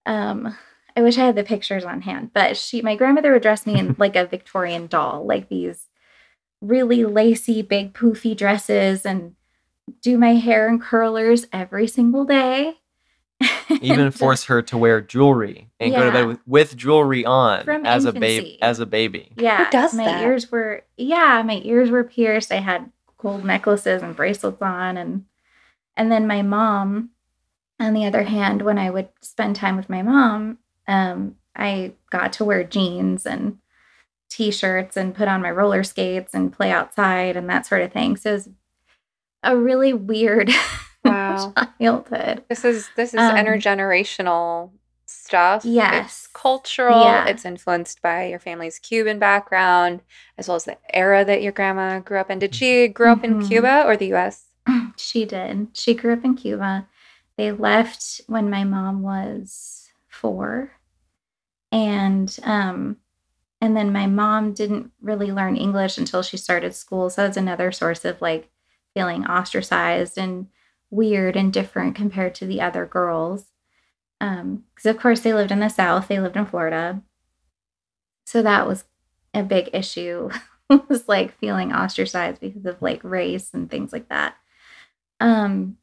Um 0.06 0.58
I 0.96 1.02
wish 1.02 1.18
I 1.18 1.26
had 1.26 1.36
the 1.36 1.44
pictures 1.44 1.86
on 1.86 2.02
hand, 2.02 2.32
but 2.34 2.58
she 2.58 2.82
my 2.82 2.96
grandmother 2.96 3.32
would 3.34 3.42
dress 3.42 3.66
me 3.66 3.80
in 3.80 3.96
like 4.00 4.16
a 4.16 4.26
Victorian 4.26 4.88
doll, 4.88 5.26
like 5.26 5.50
these 5.50 5.88
really 6.62 7.06
lacy, 7.06 7.62
big 7.62 7.94
poofy 7.94 8.36
dresses 8.36 9.06
and 9.06 9.36
do 10.02 10.18
my 10.18 10.36
hair 10.36 10.68
in 10.70 10.80
curlers 10.80 11.48
every 11.52 11.88
single 11.88 12.26
day. 12.26 12.76
Even 13.82 14.12
force 14.12 14.44
her 14.46 14.62
to 14.62 14.78
wear 14.78 15.02
jewelry 15.02 15.72
and 15.80 15.94
go 15.94 16.06
to 16.06 16.12
bed 16.12 16.28
with, 16.28 16.40
with 16.46 16.78
jewelry 16.78 17.26
on 17.26 17.64
From 17.64 17.86
as 17.88 18.06
a 18.06 18.12
baby. 18.12 18.62
As 18.62 18.80
a 18.80 18.86
baby. 18.86 19.32
Yeah. 19.36 19.66
Who 19.66 19.72
does 19.72 19.96
my 19.96 20.06
that? 20.06 20.22
ears 20.22 20.52
were 20.52 20.84
yeah, 20.98 21.42
my 21.44 21.60
ears 21.64 21.90
were 21.90 22.04
pierced. 22.04 22.52
I 22.52 22.58
had 22.58 22.92
gold 23.18 23.44
necklaces 23.44 24.04
and 24.04 24.16
bracelets 24.16 24.62
on 24.62 24.98
and 24.98 25.26
and 25.98 26.12
then 26.12 26.28
my 26.28 26.44
mom 26.44 27.10
on 27.82 27.94
the 27.94 28.06
other 28.06 28.24
hand, 28.24 28.62
when 28.62 28.78
I 28.78 28.90
would 28.90 29.10
spend 29.22 29.56
time 29.56 29.76
with 29.76 29.90
my 29.90 30.02
mom, 30.04 30.60
um, 30.88 31.36
I 31.56 31.94
got 32.10 32.34
to 32.34 32.46
wear 32.46 32.64
jeans 32.64 33.26
and 33.26 33.58
t-shirts 34.30 34.96
and 34.96 35.14
put 35.16 35.28
on 35.28 35.42
my 35.42 35.52
roller 35.52 35.84
skates 35.84 36.34
and 36.34 36.54
play 36.54 36.72
outside 36.72 37.36
and 37.36 37.50
that 37.50 37.66
sort 37.66 37.82
of 37.82 37.92
thing. 37.92 38.16
So 38.16 38.30
it 38.30 38.34
was 38.34 38.50
a 39.44 39.58
really 39.58 39.94
weird 39.94 40.50
Wow. 41.04 41.54
childhood. 41.80 42.44
This 42.48 42.64
is 42.64 42.90
this 42.96 43.14
is 43.14 43.20
Um, 43.20 43.36
intergenerational 43.36 44.72
stuff. 45.08 45.66
Yes. 45.66 46.06
It's 46.06 46.28
cultural. 46.28 47.02
Yeah. 47.02 47.26
It's 47.28 47.44
influenced 47.44 48.02
by 48.02 48.28
your 48.28 48.40
family's 48.40 48.78
Cuban 48.80 49.18
background 49.20 50.02
as 50.38 50.48
well 50.48 50.56
as 50.56 50.66
the 50.66 50.78
era 50.94 51.26
that 51.26 51.42
your 51.42 51.52
grandma 51.52 52.00
grew 52.00 52.20
up 52.20 52.30
in. 52.30 52.40
Did 52.40 52.54
she 52.56 52.88
grow 52.88 53.12
up 53.14 53.24
in 53.24 53.40
Mhm. 53.42 53.48
Cuba 53.48 53.84
or 53.86 53.98
the 53.98 54.14
US? 54.14 54.46
She 54.96 55.26
did. 55.26 55.70
She 55.74 55.94
grew 55.96 56.14
up 56.14 56.24
in 56.24 56.36
Cuba. 56.36 56.88
They 57.36 57.52
left 57.52 58.22
when 58.28 58.50
my 58.50 58.64
mom 58.64 59.02
was 59.02 59.81
four. 60.22 60.72
And 61.72 62.38
um 62.44 62.98
and 63.60 63.78
then 63.78 63.92
my 63.92 64.08
mom 64.08 64.54
didn't 64.54 64.92
really 65.02 65.32
learn 65.32 65.56
English 65.56 65.98
until 65.98 66.24
she 66.24 66.38
started 66.38 66.74
school. 66.74 67.10
So 67.10 67.24
that's 67.24 67.38
another 67.38 67.72
source 67.72 68.06
of 68.06 68.22
like 68.22 68.50
feeling 68.94 69.26
ostracized 69.26 70.18
and 70.18 70.48
weird 70.90 71.36
and 71.36 71.54
different 71.54 71.96
compared 71.96 72.36
to 72.36 72.46
the 72.46 72.62
other 72.62 72.86
girls. 72.86 73.46
Um, 74.20 74.66
because 74.76 74.88
of 74.88 75.00
course 75.00 75.22
they 75.22 75.34
lived 75.34 75.52
in 75.52 75.60
the 75.60 75.70
South, 75.70 76.08
they 76.08 76.20
lived 76.20 76.38
in 76.38 76.46
Florida. 76.46 77.02
So 78.26 78.42
that 78.42 78.68
was 78.68 78.86
a 79.34 79.44
big 79.44 79.70
issue. 79.74 80.30
was 80.90 81.08
like 81.08 81.38
feeling 81.38 81.74
ostracized 81.74 82.40
because 82.40 82.66
of 82.66 82.82
like 82.82 83.04
race 83.04 83.52
and 83.54 83.70
things 83.70 83.92
like 83.92 84.10
that. 84.10 84.36
Um, 85.20 85.78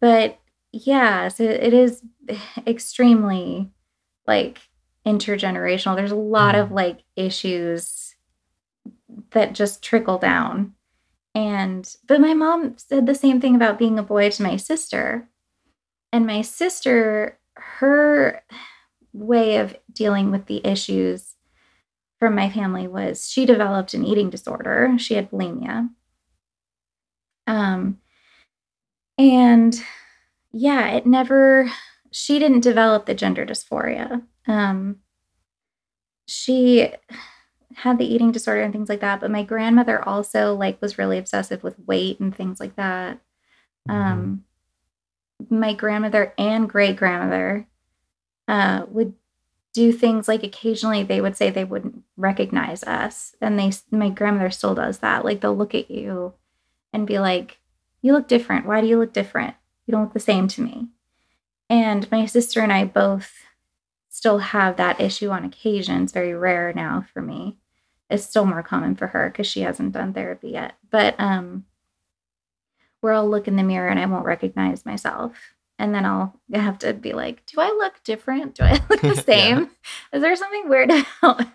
but 0.00 0.38
yeah, 0.74 1.28
so 1.28 1.44
it 1.44 1.72
is 1.72 2.02
extremely 2.66 3.70
like 4.26 4.58
intergenerational. 5.06 5.96
There's 5.96 6.10
a 6.10 6.16
lot 6.16 6.54
of 6.54 6.72
like 6.72 7.04
issues 7.16 8.14
that 9.30 9.54
just 9.54 9.82
trickle 9.82 10.18
down. 10.18 10.74
And 11.34 11.92
but 12.06 12.20
my 12.20 12.34
mom 12.34 12.76
said 12.76 13.06
the 13.06 13.14
same 13.14 13.40
thing 13.40 13.54
about 13.54 13.78
being 13.78 13.98
a 13.98 14.02
boy 14.02 14.30
to 14.30 14.42
my 14.42 14.56
sister. 14.56 15.28
And 16.12 16.26
my 16.26 16.42
sister, 16.42 17.38
her 17.56 18.42
way 19.12 19.56
of 19.56 19.76
dealing 19.92 20.30
with 20.30 20.46
the 20.46 20.64
issues 20.64 21.34
from 22.18 22.34
my 22.34 22.48
family 22.50 22.86
was 22.86 23.28
she 23.28 23.46
developed 23.46 23.94
an 23.94 24.04
eating 24.04 24.30
disorder. 24.30 24.94
She 24.98 25.14
had 25.14 25.30
bulimia. 25.30 25.90
Um, 27.46 27.98
and 29.18 29.80
yeah, 30.54 30.88
it 30.90 31.04
never, 31.04 31.70
she 32.12 32.38
didn't 32.38 32.60
develop 32.60 33.06
the 33.06 33.14
gender 33.14 33.44
dysphoria. 33.44 34.22
Um, 34.46 34.98
she 36.26 36.90
had 37.74 37.98
the 37.98 38.06
eating 38.06 38.30
disorder 38.30 38.62
and 38.62 38.72
things 38.72 38.88
like 38.88 39.00
that, 39.00 39.20
but 39.20 39.30
my 39.30 39.42
grandmother 39.42 40.06
also 40.08 40.54
like 40.54 40.80
was 40.80 40.96
really 40.96 41.18
obsessive 41.18 41.62
with 41.64 41.78
weight 41.86 42.20
and 42.20 42.34
things 42.34 42.60
like 42.60 42.76
that. 42.76 43.18
Um, 43.88 44.44
my 45.50 45.74
grandmother 45.74 46.32
and 46.38 46.68
great 46.68 46.96
grandmother 46.96 47.66
uh, 48.46 48.86
would 48.88 49.14
do 49.72 49.92
things 49.92 50.28
like 50.28 50.44
occasionally 50.44 51.02
they 51.02 51.20
would 51.20 51.36
say 51.36 51.50
they 51.50 51.64
wouldn't 51.64 52.02
recognize 52.16 52.84
us 52.84 53.34
and 53.40 53.58
they 53.58 53.72
my 53.90 54.08
grandmother 54.08 54.50
still 54.50 54.74
does 54.74 54.98
that 54.98 55.24
like 55.24 55.40
they'll 55.40 55.56
look 55.56 55.74
at 55.74 55.90
you 55.90 56.32
and 56.92 57.08
be 57.08 57.18
like 57.18 57.58
you 58.00 58.12
look 58.12 58.28
different 58.28 58.66
why 58.66 58.80
do 58.80 58.86
you 58.86 58.96
look 58.96 59.12
different 59.12 59.56
you 59.86 59.92
don't 59.92 60.02
look 60.04 60.12
the 60.12 60.20
same 60.20 60.48
to 60.48 60.62
me 60.62 60.88
and 61.68 62.10
my 62.10 62.26
sister 62.26 62.60
and 62.60 62.72
i 62.72 62.84
both 62.84 63.32
still 64.08 64.38
have 64.38 64.76
that 64.76 65.00
issue 65.00 65.30
on 65.30 65.44
occasion 65.44 66.02
it's 66.02 66.12
very 66.12 66.34
rare 66.34 66.72
now 66.72 67.04
for 67.12 67.20
me 67.22 67.56
it's 68.10 68.24
still 68.24 68.44
more 68.44 68.62
common 68.62 68.94
for 68.94 69.08
her 69.08 69.30
because 69.30 69.46
she 69.46 69.62
hasn't 69.62 69.92
done 69.92 70.12
therapy 70.12 70.50
yet. 70.50 70.74
But 70.90 71.14
um, 71.18 71.64
where 73.00 73.12
I'll 73.12 73.28
look 73.28 73.48
in 73.48 73.56
the 73.56 73.62
mirror 73.62 73.88
and 73.88 73.98
I 73.98 74.06
won't 74.06 74.24
recognize 74.24 74.86
myself. 74.86 75.36
And 75.78 75.94
then 75.94 76.04
I'll 76.04 76.38
have 76.52 76.78
to 76.80 76.92
be 76.92 77.12
like, 77.12 77.44
do 77.46 77.60
I 77.60 77.68
look 77.68 78.02
different? 78.04 78.54
Do 78.54 78.64
I 78.64 78.72
look 78.90 79.00
the 79.00 79.08
Yeah. 79.14 79.22
same? 79.22 79.70
Is 80.12 80.22
there 80.22 80.36
something 80.36 80.68
weird 80.68 80.90
about 81.22 81.46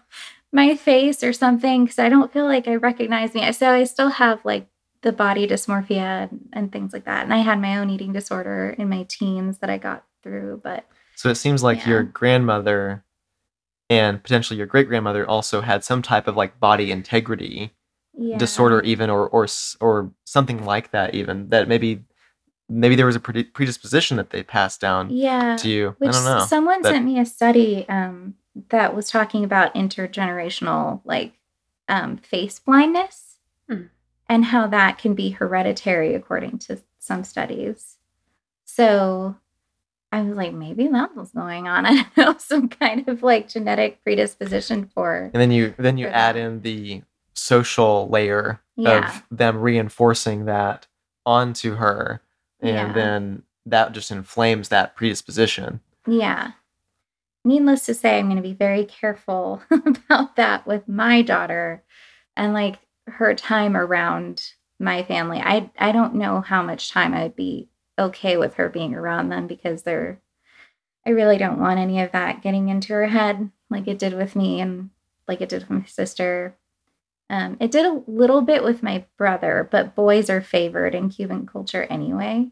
my 0.51 0.75
face 0.75 1.23
or 1.23 1.33
something? 1.33 1.85
Because 1.85 1.99
I 1.99 2.09
don't 2.09 2.33
feel 2.33 2.45
like 2.45 2.67
I 2.67 2.75
recognize 2.75 3.33
me. 3.33 3.49
So 3.53 3.71
I 3.71 3.83
still 3.85 4.09
have 4.09 4.43
like 4.43 4.67
the 5.01 5.11
body 5.11 5.47
dysmorphia 5.47 6.29
and, 6.29 6.49
and 6.53 6.71
things 6.71 6.91
like 6.93 7.05
that. 7.05 7.23
And 7.23 7.33
I 7.33 7.37
had 7.37 7.59
my 7.61 7.77
own 7.77 7.89
eating 7.89 8.11
disorder 8.13 8.75
in 8.77 8.89
my 8.89 9.03
teens 9.09 9.59
that 9.59 9.69
I 9.69 9.77
got 9.77 10.03
through. 10.23 10.61
But 10.63 10.85
So 11.15 11.29
it 11.29 11.35
seems 11.35 11.63
like 11.63 11.85
your 11.85 12.03
grandmother 12.03 13.03
and 13.89 14.21
potentially 14.21 14.57
your 14.57 14.67
great 14.67 14.87
grandmother 14.87 15.27
also 15.27 15.61
had 15.61 15.83
some 15.83 16.01
type 16.01 16.27
of 16.27 16.35
like 16.35 16.59
body 16.59 16.91
integrity 16.91 17.71
yeah. 18.13 18.37
disorder, 18.37 18.81
even 18.81 19.09
or 19.09 19.27
or 19.29 19.47
or 19.79 20.11
something 20.25 20.63
like 20.65 20.91
that. 20.91 21.15
Even 21.15 21.47
that 21.49 21.67
maybe 21.67 22.03
maybe 22.67 22.95
there 22.95 23.05
was 23.05 23.15
a 23.15 23.19
predisposition 23.19 24.17
that 24.17 24.29
they 24.29 24.43
passed 24.43 24.79
down 24.81 25.09
Yeah. 25.09 25.55
to 25.57 25.69
you. 25.69 25.95
Which 25.97 26.09
I 26.09 26.13
don't 26.13 26.25
know. 26.25 26.45
someone 26.45 26.81
That- 26.83 26.91
sent 26.93 27.05
me 27.05 27.19
a 27.19 27.25
study 27.25 27.87
um, 27.89 28.35
that 28.69 28.93
was 28.95 29.09
talking 29.09 29.43
about 29.43 29.73
intergenerational 29.73 31.01
like 31.05 31.33
um, 31.87 32.17
face 32.17 32.59
blindness. 32.59 33.28
And 34.29 34.45
how 34.45 34.67
that 34.67 34.97
can 34.99 35.15
be 35.15 35.31
hereditary 35.31 36.13
according 36.15 36.59
to 36.59 36.79
some 36.99 37.23
studies. 37.23 37.95
So 38.65 39.35
I 40.11 40.21
was 40.21 40.35
like, 40.37 40.53
maybe 40.53 40.87
that 40.87 41.15
was 41.15 41.31
going 41.31 41.67
on. 41.67 41.85
I 41.87 42.03
don't 42.03 42.17
know, 42.17 42.35
some 42.37 42.69
kind 42.69 43.07
of 43.09 43.23
like 43.23 43.49
genetic 43.49 44.01
predisposition 44.03 44.89
for. 44.93 45.29
and 45.33 45.41
then 45.41 45.51
you 45.51 45.73
then 45.77 45.97
you 45.97 46.07
add 46.07 46.35
that. 46.35 46.39
in 46.41 46.61
the 46.61 47.01
social 47.33 48.07
layer 48.09 48.61
Yeah. 48.75 49.07
of 49.15 49.23
them 49.31 49.57
reinforcing 49.59 50.45
that 50.45 50.87
onto 51.25 51.75
her, 51.75 52.21
and 52.59 52.69
Yeah. 52.75 52.93
then 52.93 53.43
that 53.65 53.91
just 53.91 54.11
inflames 54.11 54.69
that 54.69 54.95
predisposition. 54.95 55.79
Yeah. 56.07 56.51
Needless 57.45 57.85
to 57.85 57.93
say, 57.93 58.19
I'm 58.19 58.25
going 58.25 58.35
to 58.35 58.41
be 58.41 58.53
very 58.53 58.83
careful 58.85 59.61
about 59.71 60.35
that 60.35 60.67
with 60.67 60.87
my 60.89 61.21
daughter 61.21 61.83
and 62.35 62.53
like 62.53 62.79
her 63.11 63.33
time 63.35 63.75
around 63.77 64.53
my 64.79 65.03
family. 65.03 65.39
I 65.39 65.71
I 65.79 65.91
don't 65.91 66.15
know 66.15 66.41
how 66.41 66.61
much 66.63 66.91
time 66.91 67.13
I'd 67.13 67.35
be 67.35 67.69
okay 67.97 68.37
with 68.37 68.55
her 68.55 68.69
being 68.69 68.93
around 68.95 69.29
them 69.29 69.47
because 69.47 69.83
they're 69.83 70.21
I 71.05 71.11
really 71.11 71.37
don't 71.37 71.59
want 71.59 71.79
any 71.79 72.01
of 72.01 72.11
that 72.11 72.41
getting 72.41 72.69
into 72.69 72.93
her 72.93 73.07
head 73.07 73.51
like 73.69 73.87
it 73.87 73.99
did 73.99 74.13
with 74.13 74.35
me 74.35 74.61
and 74.61 74.89
like 75.27 75.41
it 75.41 75.49
did 75.49 75.61
with 75.61 75.69
my 75.69 75.85
sister. 75.85 76.55
Um, 77.29 77.57
it 77.59 77.71
did 77.71 77.85
a 77.85 78.01
little 78.07 78.41
bit 78.41 78.63
with 78.63 78.81
my 78.83 79.05
brother, 79.17 79.67
but 79.71 79.95
boys 79.95 80.29
are 80.29 80.41
favored 80.41 80.95
in 80.95 81.09
Cuban 81.09 81.45
culture 81.45 81.83
anyway. 81.89 82.51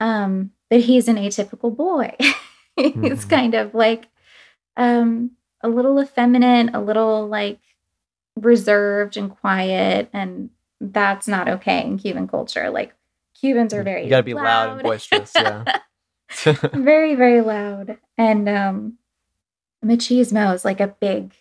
Um, 0.00 0.52
but 0.70 0.80
he's 0.80 1.08
an 1.08 1.16
atypical 1.16 1.74
boy. 1.74 2.16
he's 2.76 3.24
Mhm. 3.24 3.28
kind 3.28 3.54
of 3.54 3.74
like 3.74 4.08
um, 4.76 5.32
a 5.62 5.68
little 5.68 6.00
effeminate, 6.00 6.74
a 6.74 6.80
little 6.80 7.28
like 7.28 7.60
reserved 8.36 9.16
and 9.16 9.30
quiet, 9.30 10.08
and 10.12 10.50
that's 10.80 11.28
not 11.28 11.48
okay 11.48 11.84
in 11.84 11.98
Cuban 11.98 12.26
culture. 12.28 12.70
Like 12.70 12.94
Cubans 13.40 13.72
are 13.74 13.82
very 13.82 14.04
You 14.04 14.10
gotta 14.10 14.22
be 14.22 14.34
loud 14.34 14.72
and 14.72 14.82
boisterous, 14.82 15.32
yeah. 15.34 15.78
very 16.74 17.14
very 17.14 17.40
loud. 17.40 17.98
And 18.16 18.48
um 18.48 18.98
machismo 19.84 20.54
is 20.54 20.64
like 20.64 20.80
a 20.80 20.88
big 21.00 21.34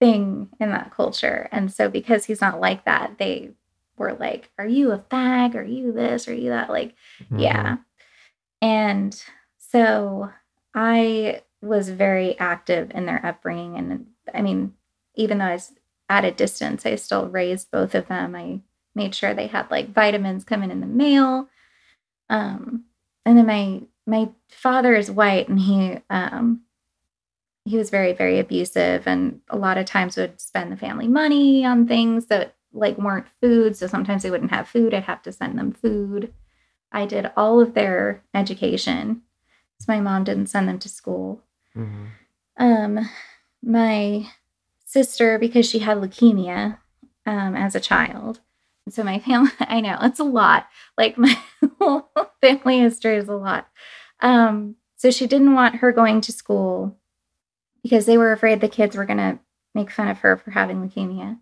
thing 0.00 0.48
in 0.60 0.70
that 0.70 0.92
culture. 0.92 1.48
And 1.52 1.72
so 1.72 1.88
because 1.88 2.24
he's 2.24 2.40
not 2.40 2.60
like 2.60 2.84
that 2.84 3.18
they 3.18 3.50
were 3.98 4.14
like 4.14 4.50
are 4.58 4.66
you 4.66 4.92
a 4.92 4.98
fag? 4.98 5.54
Are 5.54 5.62
you 5.62 5.92
this? 5.92 6.28
Are 6.28 6.34
you 6.34 6.50
that? 6.50 6.70
Like 6.70 6.94
Mm-hmm. 7.24 7.38
yeah. 7.40 7.76
And 8.62 9.22
so 9.58 10.30
i 10.74 11.42
was 11.62 11.88
very 11.88 12.38
active 12.38 12.90
in 12.94 13.06
their 13.06 13.24
upbringing. 13.24 13.76
And 13.76 14.06
i 14.34 14.42
mean 14.42 14.74
even 15.14 15.38
though 15.38 15.46
i 15.46 15.52
was 15.54 15.72
at 16.08 16.24
a 16.24 16.30
distance 16.30 16.86
i 16.86 16.94
still 16.94 17.26
raised 17.28 17.70
both 17.70 17.94
of 17.94 18.06
them. 18.08 18.34
I 18.34 18.60
made 18.94 19.14
sure 19.14 19.34
they 19.34 19.48
had 19.48 19.70
like 19.70 19.92
vitamins 19.92 20.44
coming 20.44 20.70
in 20.70 20.80
the 20.80 20.86
mail. 20.86 21.48
Um 22.30 22.84
and 23.24 23.36
then 23.36 23.46
my 23.46 23.82
my 24.06 24.30
father 24.48 24.94
is 24.94 25.10
white 25.10 25.48
and 25.48 25.58
he 25.60 25.98
um 26.10 26.62
he 27.64 27.76
was 27.76 27.90
very 27.90 28.12
very 28.12 28.38
abusive 28.38 29.06
and 29.06 29.40
a 29.50 29.56
lot 29.56 29.78
of 29.78 29.86
times 29.86 30.16
would 30.16 30.40
spend 30.40 30.70
the 30.70 30.76
family 30.76 31.08
money 31.08 31.64
on 31.64 31.86
things 31.86 32.26
that 32.26 32.54
like 32.72 32.98
weren't 32.98 33.26
food. 33.40 33.76
So 33.76 33.86
sometimes 33.86 34.22
they 34.22 34.30
wouldn't 34.30 34.50
have 34.50 34.68
food. 34.68 34.92
I'd 34.94 35.04
have 35.04 35.22
to 35.22 35.32
send 35.32 35.58
them 35.58 35.72
food. 35.72 36.32
I 36.92 37.06
did 37.06 37.30
all 37.36 37.60
of 37.60 37.74
their 37.74 38.22
education. 38.34 39.22
So 39.80 39.86
my 39.88 40.00
mom 40.00 40.24
didn't 40.24 40.46
send 40.46 40.68
them 40.68 40.78
to 40.78 40.88
school. 40.88 41.42
Mhm. 41.74 42.08
um 42.58 43.10
my 43.62 44.26
sister 44.96 45.38
because 45.38 45.68
she 45.68 45.80
had 45.80 45.98
leukemia 45.98 46.78
um 47.26 47.54
as 47.54 47.74
a 47.74 47.80
child. 47.80 48.40
So 48.88 49.02
my 49.02 49.18
family 49.26 49.50
i 49.60 49.80
know 49.80 49.98
it's 50.00 50.20
a 50.20 50.24
lot. 50.24 50.68
Like 50.96 51.18
my 51.18 51.36
whole 51.78 52.10
family 52.40 52.78
history 52.80 53.16
is 53.16 53.28
a 53.28 53.36
lot. 53.36 53.68
Um 54.20 54.76
so 54.96 55.10
she 55.10 55.26
didn't 55.26 55.54
want 55.54 55.76
her 55.76 55.92
going 55.92 56.22
to 56.22 56.32
school 56.32 56.96
because 57.82 58.06
they 58.06 58.16
were 58.16 58.32
afraid 58.32 58.60
the 58.60 58.68
kids 58.68 58.96
were 58.96 59.04
going 59.04 59.18
to 59.18 59.38
make 59.74 59.90
fun 59.90 60.08
of 60.08 60.20
her 60.20 60.38
for 60.38 60.50
having 60.52 60.78
leukemia. 60.78 61.38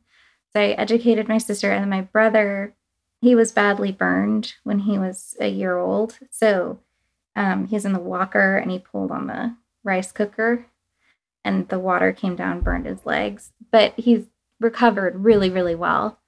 So 0.52 0.60
i 0.60 0.70
educated 0.70 1.28
my 1.28 1.38
sister 1.38 1.70
and 1.70 1.88
my 1.88 2.00
brother 2.00 2.74
he 3.20 3.36
was 3.36 3.52
badly 3.52 3.92
burned 3.92 4.54
when 4.64 4.80
he 4.80 4.98
was 4.98 5.36
a 5.40 5.48
year 5.48 5.78
old. 5.78 6.18
So 6.30 6.80
um, 7.36 7.68
he's 7.68 7.86
in 7.86 7.94
the 7.94 8.08
walker 8.14 8.56
and 8.56 8.70
he 8.70 8.78
pulled 8.80 9.12
on 9.12 9.28
the 9.28 9.56
rice 9.84 10.12
cooker 10.12 10.66
and 11.44 11.68
the 11.68 11.78
water 11.78 12.12
came 12.12 12.34
down 12.36 12.60
burned 12.60 12.86
his 12.86 13.04
legs 13.06 13.52
but 13.70 13.92
he's 13.96 14.26
recovered 14.60 15.24
really 15.24 15.50
really 15.50 15.74
well. 15.74 16.18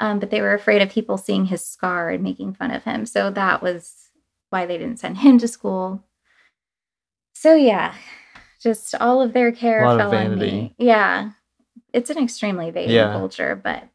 Um, 0.00 0.18
but 0.18 0.30
they 0.30 0.40
were 0.40 0.54
afraid 0.54 0.82
of 0.82 0.90
people 0.90 1.16
seeing 1.16 1.46
his 1.46 1.64
scar 1.64 2.10
and 2.10 2.22
making 2.24 2.54
fun 2.54 2.72
of 2.72 2.82
him. 2.82 3.06
So 3.06 3.30
that 3.30 3.62
was 3.62 4.10
why 4.50 4.66
they 4.66 4.76
didn't 4.76 4.98
send 4.98 5.18
him 5.18 5.38
to 5.38 5.46
school. 5.48 6.02
So 7.34 7.54
yeah 7.54 7.94
just 8.60 8.94
all 8.94 9.20
of 9.20 9.34
their 9.34 9.52
care 9.52 9.82
A 9.82 9.86
lot 9.86 10.00
of 10.00 10.10
fell 10.10 10.18
on 10.20 10.38
me. 10.38 10.74
yeah 10.78 11.30
it's 11.92 12.08
an 12.10 12.18
extremely 12.18 12.70
vain 12.70 12.88
Yeah. 12.90 13.12
culture 13.12 13.54
but 13.62 13.88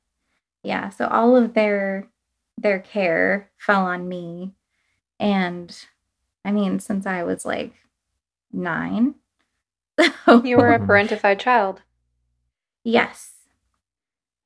yeah 0.63 0.89
so 0.89 1.07
all 1.07 1.35
of 1.35 1.53
their 1.55 2.07
their 2.57 2.79
care 2.79 3.49
fell 3.57 3.85
on 3.85 4.07
me. 4.07 4.53
And 5.19 5.75
i 6.45 6.51
mean 6.51 6.79
since 6.79 7.05
i 7.05 7.23
was 7.23 7.45
like 7.45 7.73
nine 8.53 9.15
so 9.99 10.41
You 10.43 10.57
were 10.57 10.73
a 10.73 10.79
Mhm. 10.79 10.87
parentified 10.87 11.39
child. 11.39 11.81
Yes. 12.83 13.31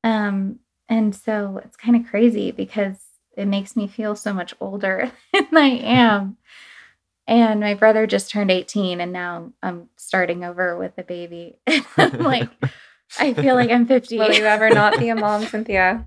Um, 0.04 0.60
and 0.90 1.16
so 1.16 1.62
it's 1.64 1.78
kind 1.78 1.96
of 1.96 2.10
crazy 2.10 2.52
because 2.52 2.98
it 3.38 3.46
makes 3.48 3.76
me 3.76 3.88
feel 3.88 4.16
so 4.16 4.34
much 4.34 4.54
older 4.60 5.12
than 5.34 5.48
I 5.58 5.70
am. 5.84 6.38
And 7.26 7.62
my 7.62 7.74
brother 7.74 8.06
just 8.06 8.30
turned 8.30 8.52
18 8.52 9.00
and 9.00 9.14
now 9.14 9.54
I'm 9.64 9.90
starting 9.96 10.44
over 10.44 10.78
with 10.78 10.92
a 10.98 11.04
baby. 11.04 11.58
I'm 11.98 12.18
like, 12.20 12.50
I 13.18 13.34
feel 13.34 13.56
like 13.56 13.70
I'm 13.72 13.86
50. 13.86 14.18
Will 14.18 14.34
you 14.34 14.46
ever 14.46 14.70
not 14.72 15.00
be 15.00 15.08
a 15.10 15.16
mom, 15.16 15.46
Cynthia? 15.46 16.06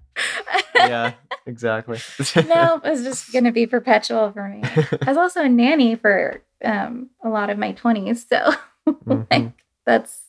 yeah, 0.74 1.12
exactly. 1.46 1.98
no, 2.46 2.80
it's 2.84 3.02
just 3.02 3.32
going 3.32 3.44
to 3.44 3.52
be 3.52 3.66
perpetual 3.66 4.30
for 4.32 4.46
me. 4.46 4.62
I 4.62 5.10
was 5.10 5.16
also 5.16 5.40
a 5.42 5.48
nanny 5.48 5.94
for 5.96 6.42
um, 6.62 7.08
a 7.24 7.30
lot 7.30 7.48
of 7.48 7.56
my 7.58 7.72
20s. 7.72 8.28
So, 8.28 8.52
Mhm. 8.86 9.26
like, 9.30 9.52
that's, 9.84 10.20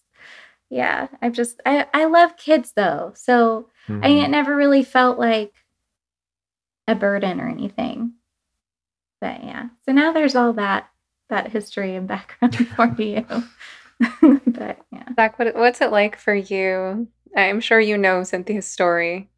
yeah, 0.70 1.08
I've 1.22 1.34
just, 1.34 1.62
I, 1.66 1.86
I 1.94 2.06
love 2.06 2.38
kids 2.38 2.74
though. 2.76 3.14
So, 3.16 3.70
I 3.90 3.92
Mhm. 3.92 4.04
mean, 4.04 4.24
it 4.26 4.30
never 4.30 4.56
really 4.56 4.84
felt 4.84 5.18
like 5.20 5.54
a 6.88 6.96
burden 6.96 7.40
or 7.42 7.48
anything. 7.48 8.14
But 9.20 9.44
yeah, 9.44 9.70
so 9.86 9.92
now 9.92 10.12
there's 10.14 10.36
all 10.36 10.54
that 10.54 10.90
that 11.30 11.52
history 11.52 11.96
and 11.96 12.08
background 12.08 12.56
for 12.76 12.94
you. 13.02 13.26
but 14.48 14.80
yeah, 14.92 15.04
Zach, 15.16 15.38
what, 15.38 15.56
what's 15.56 15.82
it 15.82 15.92
like 15.92 16.18
for 16.18 16.34
you? 16.34 17.08
I'm 17.36 17.60
sure 17.60 17.80
you 17.80 17.98
know 17.98 18.24
Cynthia's 18.24 18.66
story, 18.68 19.30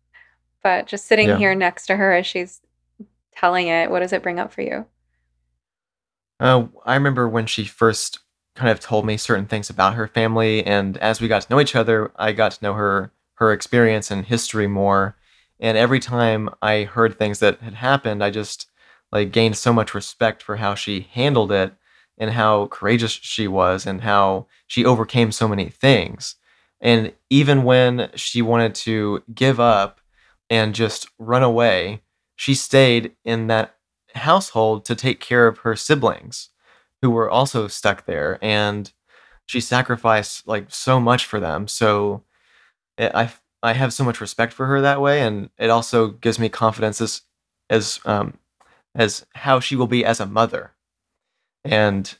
but 0.64 0.86
just 0.86 1.08
sitting 1.08 1.30
Yeah. 1.30 1.38
here 1.38 1.56
next 1.56 1.88
to 1.88 1.96
her 1.96 2.14
as 2.14 2.28
she's 2.28 2.62
telling 3.36 3.68
it, 3.70 3.90
what 3.90 4.02
does 4.02 4.14
it 4.14 4.22
bring 4.22 4.40
up 4.40 4.52
for 4.54 4.62
you? 4.62 4.86
Uh, 6.40 6.68
I 6.86 6.94
remember 6.96 7.28
when 7.28 7.46
she 7.48 7.66
first 7.66 8.20
kind 8.60 8.72
of 8.72 8.82
told 8.82 9.06
me 9.06 9.16
certain 9.16 9.46
things 9.46 9.70
about 9.70 9.94
her 9.94 10.08
family, 10.08 10.66
and 10.66 10.98
as 10.98 11.22
we 11.22 11.30
got 11.30 11.44
to 11.44 11.50
know 11.50 11.62
each 11.62 11.76
other, 11.76 12.12
I 12.18 12.34
got 12.34 12.52
to 12.54 12.64
know 12.64 12.74
her 12.74 13.12
her 13.36 13.54
experience 13.54 14.12
and 14.12 14.26
history 14.26 14.68
more. 14.68 15.16
And 15.62 15.78
every 15.78 16.02
time 16.02 16.50
I 16.62 16.84
heard 16.84 17.18
things 17.18 17.40
that 17.40 17.62
had 17.62 17.76
happened, 17.76 18.22
I 18.22 18.32
just 18.32 18.68
like 19.14 19.32
gained 19.32 19.56
so 19.56 19.72
much 19.72 19.94
respect 19.94 20.44
for 20.44 20.58
how 20.58 20.76
she 20.76 21.08
handled 21.14 21.52
it 21.54 21.74
and 22.18 22.32
how 22.32 22.68
courageous 22.68 23.12
she 23.12 23.48
was 23.48 23.86
and 23.86 24.02
how 24.02 24.48
she 24.68 24.84
overcame 24.84 25.32
so 25.32 25.48
many 25.48 25.70
things. 25.70 26.36
And 26.82 27.14
even 27.30 27.64
when 27.64 28.12
she 28.16 28.42
wanted 28.42 28.76
to 28.76 29.24
give 29.34 29.58
up 29.60 30.02
and 30.50 30.76
just 30.76 31.08
run 31.18 31.44
away, 31.44 32.02
she 32.36 32.54
stayed 32.54 33.16
in 33.24 33.48
that 33.48 33.76
household 34.16 34.84
to 34.84 34.96
take 34.96 35.22
care 35.22 35.48
of 35.48 35.60
her 35.60 35.78
siblings 35.78 36.49
who 37.02 37.10
were 37.10 37.30
also 37.30 37.68
stuck 37.68 38.06
there. 38.06 38.38
And 38.42 38.92
she 39.46 39.62
sacrificed 39.62 40.48
like 40.48 40.68
so 40.70 41.00
much 41.00 41.26
for 41.26 41.40
them. 41.40 41.68
So 41.68 42.24
it, 42.98 43.12
I 43.16 43.32
I 43.64 43.74
have 43.74 43.94
so 43.94 44.04
much 44.04 44.22
respect 44.22 44.54
for 44.54 44.68
her 44.68 44.82
that 44.82 45.02
way, 45.02 45.22
and 45.22 45.50
it 45.58 45.70
also 45.70 46.10
gives 46.10 46.40
me 46.40 46.50
confidence 46.50 47.02
as 47.02 47.22
as 47.70 48.00
um, 48.06 48.38
as 48.96 49.26
how 49.34 49.60
she 49.60 49.76
will 49.76 49.88
be 49.88 50.06
as 50.06 50.20
a 50.20 50.26
mother, 50.26 50.72
and 51.66 52.16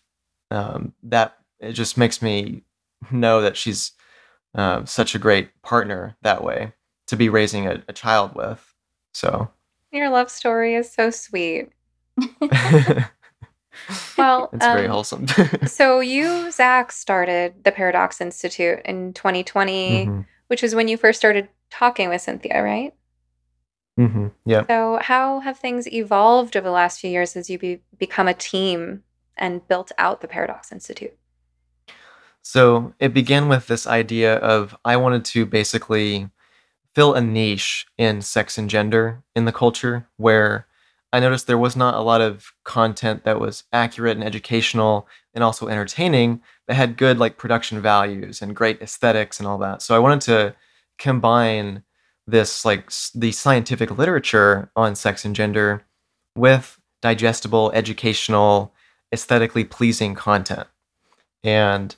um, 0.52 0.94
that 1.04 1.38
it 1.60 1.74
just 1.74 1.98
makes 1.98 2.22
me 2.22 2.64
know 3.12 3.42
that 3.42 3.58
she's 3.58 3.92
uh, 4.56 4.84
such 4.86 5.16
a 5.16 5.20
great 5.20 5.62
partner 5.62 6.18
that 6.24 6.44
way 6.44 6.74
to 7.08 7.16
be 7.16 7.30
raising 7.30 7.68
a, 7.68 7.84
a 7.88 7.94
child 7.94 8.36
with. 8.36 8.74
So 9.14 9.50
your 9.92 10.10
love 10.10 10.30
story 10.30 10.76
is 10.76 10.92
so 10.92 11.10
sweet. 11.10 11.70
well, 14.18 14.50
it's 14.54 14.66
very 14.66 14.86
um, 14.86 14.92
wholesome. 14.92 15.28
so 15.66 16.00
you, 16.00 16.52
Zach, 16.52 16.92
started 16.92 17.64
the 17.64 17.72
Paradox 17.72 18.22
Institute 18.22 18.82
in 18.86 19.14
2020, 19.14 20.06
Mhm, 20.06 20.26
which 20.48 20.62
was 20.62 20.76
when 20.76 20.88
you 20.88 20.98
first 20.98 21.20
started 21.20 21.50
talking 21.70 22.10
with 22.10 22.22
Cynthia, 22.22 22.64
right? 22.64 22.94
Mm-hmm. 24.00 24.28
Yeah. 24.46 24.66
So 24.68 25.00
how 25.02 25.40
have 25.42 25.60
things 25.60 25.88
evolved 25.92 26.56
over 26.56 26.66
the 26.66 26.72
last 26.72 27.00
few 27.00 27.10
years 27.10 27.36
as 27.36 27.50
you 27.50 27.60
be- 27.60 27.82
become 27.98 28.28
a 28.28 28.34
team 28.34 29.04
and 29.38 29.68
built 29.68 29.92
out 29.98 30.22
the 30.22 30.28
Paradox 30.28 30.72
Institute? 30.72 31.16
So 32.42 32.94
it 33.00 33.14
began 33.14 33.50
with 33.50 33.68
this 33.68 33.86
idea 33.86 34.38
of 34.38 34.76
I 34.86 34.96
wanted 34.96 35.26
to 35.26 35.46
basically 35.46 36.30
fill 36.96 37.14
a 37.14 37.22
niche 37.22 37.86
in 37.98 38.22
sex 38.22 38.58
and 38.58 38.70
gender 38.70 39.22
in 39.36 39.46
the 39.46 39.52
culture 39.52 40.08
where 40.18 40.66
I 41.12 41.20
noticed 41.20 41.48
there 41.48 41.58
was 41.58 41.76
not 41.76 41.96
a 41.96 42.02
lot 42.02 42.22
of 42.22 42.52
content 42.64 43.24
that 43.24 43.40
was 43.40 43.64
accurate 43.74 44.16
and 44.16 44.24
educational 44.24 45.08
and 45.34 45.44
also 45.44 45.68
entertaining 45.68 46.42
that 46.68 46.76
had 46.76 46.98
good 46.98 47.18
like 47.18 47.38
production 47.38 47.82
values 47.82 48.42
and 48.42 48.56
great 48.56 48.82
aesthetics 48.82 49.40
and 49.40 49.48
all 49.48 49.58
that. 49.60 49.82
So 49.82 49.96
I 49.96 50.00
wanted 50.00 50.22
to 50.22 50.56
combine 51.00 51.84
this 52.28 52.64
like 52.64 52.92
the 53.16 53.32
scientific 53.32 53.98
literature 53.98 54.72
on 54.76 54.96
sex 54.96 55.26
and 55.26 55.36
gender 55.36 55.84
with 56.36 56.80
digestible, 57.02 57.72
educational, 57.74 58.74
aesthetically 59.12 59.64
pleasing 59.64 60.14
content. 60.14 60.68
And 61.44 61.96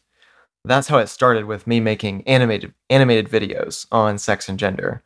that's 0.63 0.88
how 0.88 1.00
it 1.00 1.08
started 1.08 1.45
with 1.45 1.67
me 1.67 1.80
making 1.80 2.26
animated 2.28 2.74
animated 2.89 3.28
videos 3.28 3.88
on 3.91 4.17
sex 4.17 4.47
and 4.47 4.60
gender 4.60 5.04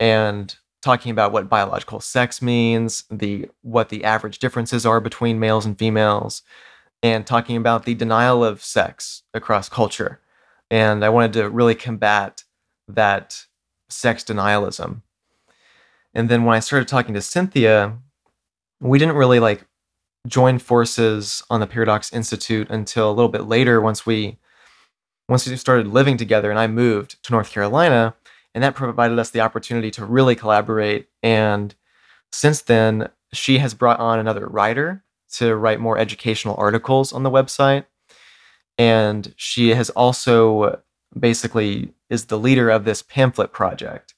and 0.00 0.56
talking 0.86 1.10
about 1.10 1.32
what 1.32 1.48
biological 1.48 1.98
sex 1.98 2.40
means, 2.40 3.02
the 3.10 3.48
what 3.62 3.88
the 3.88 4.04
average 4.04 4.38
differences 4.38 4.86
are 4.86 5.00
between 5.00 5.40
males 5.40 5.66
and 5.66 5.76
females, 5.76 6.42
and 7.02 7.26
talking 7.26 7.56
about 7.56 7.84
the 7.84 7.94
denial 7.94 8.44
of 8.44 8.62
sex 8.62 9.24
across 9.34 9.68
culture. 9.68 10.20
And 10.70 11.04
I 11.04 11.08
wanted 11.08 11.32
to 11.34 11.50
really 11.50 11.74
combat 11.74 12.44
that 12.86 13.46
sex 13.88 14.22
denialism. 14.22 15.02
And 16.14 16.28
then 16.28 16.44
when 16.44 16.54
I 16.56 16.60
started 16.60 16.86
talking 16.86 17.14
to 17.14 17.20
Cynthia, 17.20 17.98
we 18.80 19.00
didn't 19.00 19.16
really 19.16 19.40
like 19.40 19.66
join 20.28 20.60
forces 20.60 21.42
on 21.50 21.58
the 21.58 21.66
Paradox 21.66 22.12
Institute 22.12 22.70
until 22.70 23.10
a 23.10 23.16
little 23.16 23.28
bit 23.28 23.46
later 23.46 23.80
once 23.80 24.06
we 24.06 24.38
once 25.28 25.48
we 25.48 25.56
started 25.56 25.88
living 25.88 26.16
together 26.16 26.48
and 26.48 26.60
I 26.60 26.68
moved 26.68 27.20
to 27.24 27.32
North 27.32 27.50
Carolina, 27.50 28.14
and 28.56 28.62
that 28.64 28.74
provided 28.74 29.18
us 29.18 29.28
the 29.28 29.42
opportunity 29.42 29.90
to 29.90 30.06
really 30.06 30.34
collaborate. 30.34 31.08
And 31.22 31.74
since 32.32 32.62
then, 32.62 33.10
she 33.30 33.58
has 33.58 33.74
brought 33.74 34.00
on 34.00 34.18
another 34.18 34.46
writer 34.46 35.04
to 35.34 35.54
write 35.54 35.78
more 35.78 35.98
educational 35.98 36.56
articles 36.56 37.12
on 37.12 37.22
the 37.22 37.30
website. 37.30 37.84
And 38.78 39.34
she 39.36 39.74
has 39.74 39.90
also 39.90 40.80
basically 41.16 41.92
is 42.08 42.26
the 42.26 42.38
leader 42.38 42.70
of 42.70 42.86
this 42.86 43.02
pamphlet 43.02 43.52
project. 43.52 44.14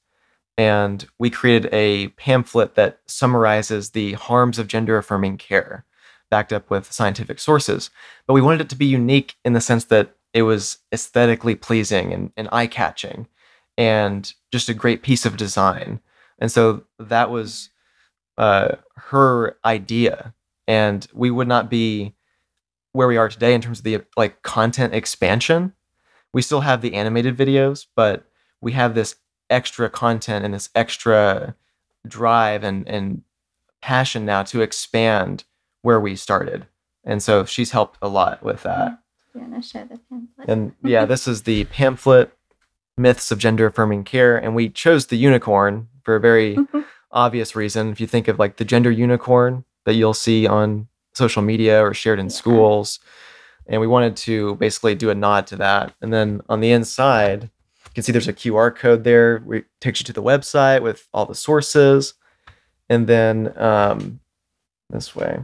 And 0.57 1.05
we 1.19 1.29
created 1.29 1.69
a 1.73 2.07
pamphlet 2.09 2.75
that 2.75 3.01
summarizes 3.07 3.89
the 3.89 4.13
harms 4.13 4.57
of 4.57 4.67
gender 4.67 4.97
affirming 4.97 5.37
care, 5.37 5.83
backed 6.31 6.53
up 6.53 6.69
with 6.69 6.93
scientific 6.93 7.39
sources. 7.39 7.89
But 8.25 8.35
we 8.35 8.41
wanted 8.41 8.61
it 8.61 8.69
to 8.69 8.77
be 8.77 8.85
unique 8.85 9.35
in 9.43 9.51
the 9.51 9.59
sense 9.59 9.83
that 9.85 10.15
it 10.33 10.43
was 10.43 10.77
aesthetically 10.93 11.55
pleasing 11.55 12.13
and, 12.13 12.31
and 12.37 12.47
eye 12.53 12.67
catching 12.67 13.27
and 13.79 14.33
just 14.51 14.67
a 14.67 14.73
great 14.73 15.01
piece 15.01 15.25
of 15.25 15.37
design. 15.37 16.01
And 16.37 16.51
so 16.51 16.83
that 16.99 17.31
was 17.31 17.69
uh, 18.37 18.75
her 18.95 19.57
idea. 19.63 20.33
And 20.67 21.07
we 21.13 21.31
would 21.31 21.47
not 21.47 21.69
be 21.69 22.13
where 22.91 23.07
we 23.07 23.15
are 23.15 23.29
today 23.29 23.53
in 23.53 23.61
terms 23.61 23.79
of 23.79 23.85
the 23.85 24.01
like 24.17 24.41
content 24.43 24.93
expansion. 24.93 25.73
We 26.33 26.41
still 26.41 26.59
have 26.59 26.81
the 26.81 26.93
animated 26.93 27.37
videos, 27.37 27.85
but 27.95 28.25
we 28.59 28.73
have 28.73 28.95
this 28.95 29.15
extra 29.49 29.89
content 29.89 30.43
and 30.43 30.53
this 30.53 30.69
extra 30.75 31.55
drive 32.05 32.65
and, 32.65 32.85
and 32.87 33.21
passion 33.81 34.25
now 34.25 34.43
to 34.43 34.61
expand 34.61 35.45
where 35.83 36.01
we 36.01 36.17
started. 36.17 36.67
And 37.05 37.23
so 37.23 37.45
she's 37.45 37.71
helped 37.71 37.97
a 38.01 38.09
lot 38.09 38.43
with 38.43 38.63
that. 38.63 38.99
You 39.33 39.41
want 39.41 39.55
to 39.55 39.61
show 39.61 39.85
the 39.85 39.99
pamphlet? 40.09 40.49
And 40.49 40.73
yeah, 40.83 41.05
this 41.05 41.29
is 41.29 41.43
the 41.43 41.63
pamphlet 41.65 42.33
Myths 42.99 43.31
of 43.31 43.39
Gender 43.39 43.65
Affirming 43.65 44.03
Care. 44.03 44.37
And 44.37 44.53
we 44.53 44.69
chose 44.69 45.07
the 45.07 45.17
unicorn 45.17 45.87
for 46.03 46.15
a 46.15 46.19
very 46.19 46.57
obvious 47.11 47.55
reason. 47.55 47.89
If 47.89 47.99
you 48.01 48.07
think 48.07 48.27
of 48.27 48.37
like 48.37 48.57
the 48.57 48.65
gender 48.65 48.91
unicorn 48.91 49.63
that 49.85 49.95
you'll 49.95 50.13
see 50.13 50.45
on 50.45 50.87
social 51.13 51.41
media 51.41 51.83
or 51.83 51.93
shared 51.93 52.19
in 52.19 52.27
Yeah. 52.27 52.31
schools. 52.33 52.99
And 53.65 53.79
we 53.81 53.87
wanted 53.87 54.15
to 54.17 54.55
basically 54.55 54.95
do 54.95 55.09
a 55.09 55.15
nod 55.15 55.47
to 55.47 55.55
that. 55.57 55.93
And 56.01 56.11
then 56.13 56.41
on 56.49 56.59
the 56.59 56.71
inside, 56.71 57.43
you 57.43 57.91
can 57.95 58.03
see 58.03 58.11
there's 58.11 58.27
a 58.27 58.33
QR 58.33 58.75
code 58.75 59.03
there 59.03 59.41
it 59.51 59.65
takes 59.79 59.99
you 59.99 60.03
to 60.05 60.13
the 60.13 60.23
website 60.23 60.81
with 60.81 61.07
all 61.13 61.25
the 61.25 61.35
sources. 61.35 62.13
And 62.89 63.07
then 63.07 63.53
um, 63.57 64.19
this 64.89 65.15
way. 65.15 65.43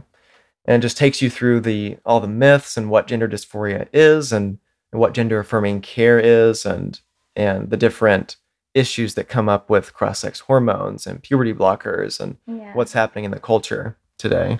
And 0.64 0.82
just 0.82 0.96
takes 0.98 1.22
you 1.22 1.30
through 1.30 1.60
the 1.60 1.96
all 2.04 2.20
the 2.20 2.26
myths 2.28 2.76
and 2.76 2.90
what 2.90 3.06
gender 3.06 3.28
dysphoria 3.28 3.86
is 3.92 4.32
and, 4.32 4.58
and 4.92 5.00
what 5.00 5.14
gender 5.14 5.38
affirming 5.38 5.80
care 5.80 6.18
is 6.18 6.66
and 6.66 7.00
and 7.36 7.70
the 7.70 7.76
different 7.76 8.36
issues 8.74 9.14
that 9.14 9.28
come 9.28 9.48
up 9.48 9.70
with 9.70 9.94
cross-sex 9.94 10.40
hormones 10.40 11.06
and 11.06 11.22
puberty 11.22 11.54
blockers 11.54 12.20
and 12.20 12.36
yeah. 12.46 12.74
what's 12.74 12.92
happening 12.92 13.24
in 13.24 13.30
the 13.30 13.40
culture 13.40 13.96
today. 14.18 14.58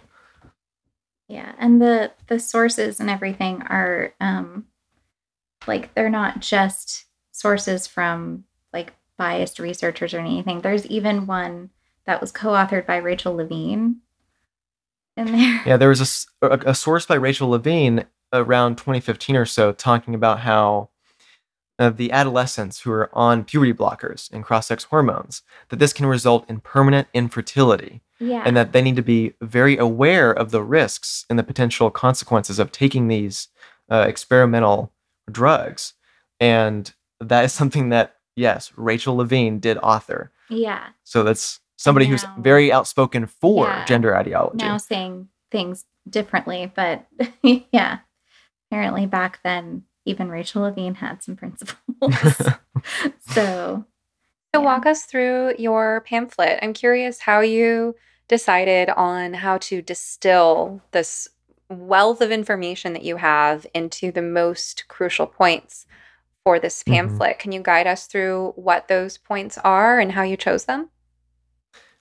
Yeah, 1.29 1.53
and 1.59 1.83
the 1.83 2.13
the 2.29 2.39
sources 2.39 3.01
and 3.01 3.11
everything 3.11 3.63
are 3.63 4.15
um 4.21 4.67
like 5.67 5.93
they're 5.95 6.11
not 6.11 6.41
just 6.41 7.07
sources 7.33 7.87
from 7.87 8.45
like 8.73 8.95
biased 9.19 9.59
researchers 9.59 10.15
or 10.15 10.21
anything. 10.21 10.61
There's 10.61 10.87
even 10.87 11.27
one 11.27 11.71
that 12.07 12.21
was 12.21 12.31
co-authored 12.31 12.87
by 12.87 12.97
Rachel 12.97 13.35
Levine 13.35 13.97
in 15.17 15.33
there. 15.33 15.63
Yeah, 15.67 15.77
there 15.77 15.89
was 15.89 16.29
a 16.43 16.75
source 16.75 17.07
by 17.07 17.17
Rachel 17.17 17.49
Levine 17.49 18.05
around 18.33 18.77
2015 18.77 19.37
or 19.37 19.47
so 19.47 19.73
talking 19.73 20.15
about 20.15 20.41
how 20.41 20.91
uh, 21.79 21.91
the 21.91 22.11
adolescents 22.13 22.81
who 22.81 22.91
are 22.93 23.11
on 23.13 23.45
puberty 23.45 23.73
blockers 23.73 24.31
and 24.33 24.45
cross-sex 24.45 24.85
hormones 24.85 25.43
that 25.69 25.79
this 25.79 25.93
can 25.93 26.07
result 26.07 26.49
in 26.49 26.61
permanent 26.61 27.07
infertility 27.13 28.01
Yeah. 28.19 28.43
and 28.47 28.57
that 28.57 28.73
they 28.73 28.81
need 28.83 28.97
to 28.97 29.03
be 29.03 29.35
very 29.43 29.77
aware 29.77 30.33
of 30.33 30.51
the 30.51 30.63
risks 30.63 31.27
and 31.29 31.39
the 31.39 31.43
potential 31.45 31.91
consequences 31.91 32.59
of 32.59 32.73
taking 32.73 33.09
these 33.09 33.49
uh, 33.91 34.05
experimental 34.09 34.91
drugs 35.31 35.93
and 36.41 36.93
that 37.21 37.45
is 37.45 37.53
something 37.61 37.91
that 37.91 38.17
yes 38.37 38.73
rachel 38.77 39.17
levine 39.17 39.59
did 39.59 39.77
author 39.79 40.31
yeah. 40.49 40.89
so 41.05 41.23
that's 41.23 41.61
somebody 41.77 42.07
who's 42.07 42.25
very 42.39 42.73
outspoken 42.73 43.27
for 43.27 43.67
Yeah. 43.67 43.85
gender 43.85 44.17
ideology 44.17 44.65
Now 44.65 44.79
saying 44.79 45.29
things 45.51 45.85
differently, 46.09 46.73
but 46.75 47.07
yeah. 47.43 47.99
Apparently 48.71 49.07
back 49.07 49.41
then 49.45 49.83
even 50.07 50.29
Rachel 50.31 50.63
Levine 50.63 50.95
had 50.95 51.23
some 51.23 51.37
principles. 51.37 51.77
so 53.21 53.85
So 54.55 54.61
Yeah. 54.61 54.65
walk 54.65 54.87
us 54.87 55.05
through 55.05 55.55
your 55.59 56.01
pamphlet. 56.03 56.59
I'm 56.63 56.73
curious 56.73 57.21
how 57.21 57.41
you 57.41 57.95
decided 58.29 58.89
on 58.91 59.35
how 59.35 59.59
to 59.59 59.83
distill 59.83 60.81
this 60.93 61.29
wealth 61.69 62.21
of 62.21 62.31
information 62.31 62.93
that 62.95 63.03
you 63.05 63.17
have 63.17 63.67
into 63.75 64.11
the 64.13 64.23
most 64.23 64.85
crucial 64.89 65.27
points 65.27 65.87
for 66.45 66.59
this 66.59 66.83
Mhm. 66.83 66.93
pamphlet. 66.93 67.39
Can 67.39 67.53
you 67.53 67.61
guide 67.61 67.87
us 67.89 68.07
through 68.07 68.53
what 68.57 68.89
those 68.89 69.19
points 69.19 69.59
are 69.59 69.99
and 69.99 70.13
how 70.13 70.23
you 70.23 70.37
chose 70.37 70.65
them? 70.65 70.91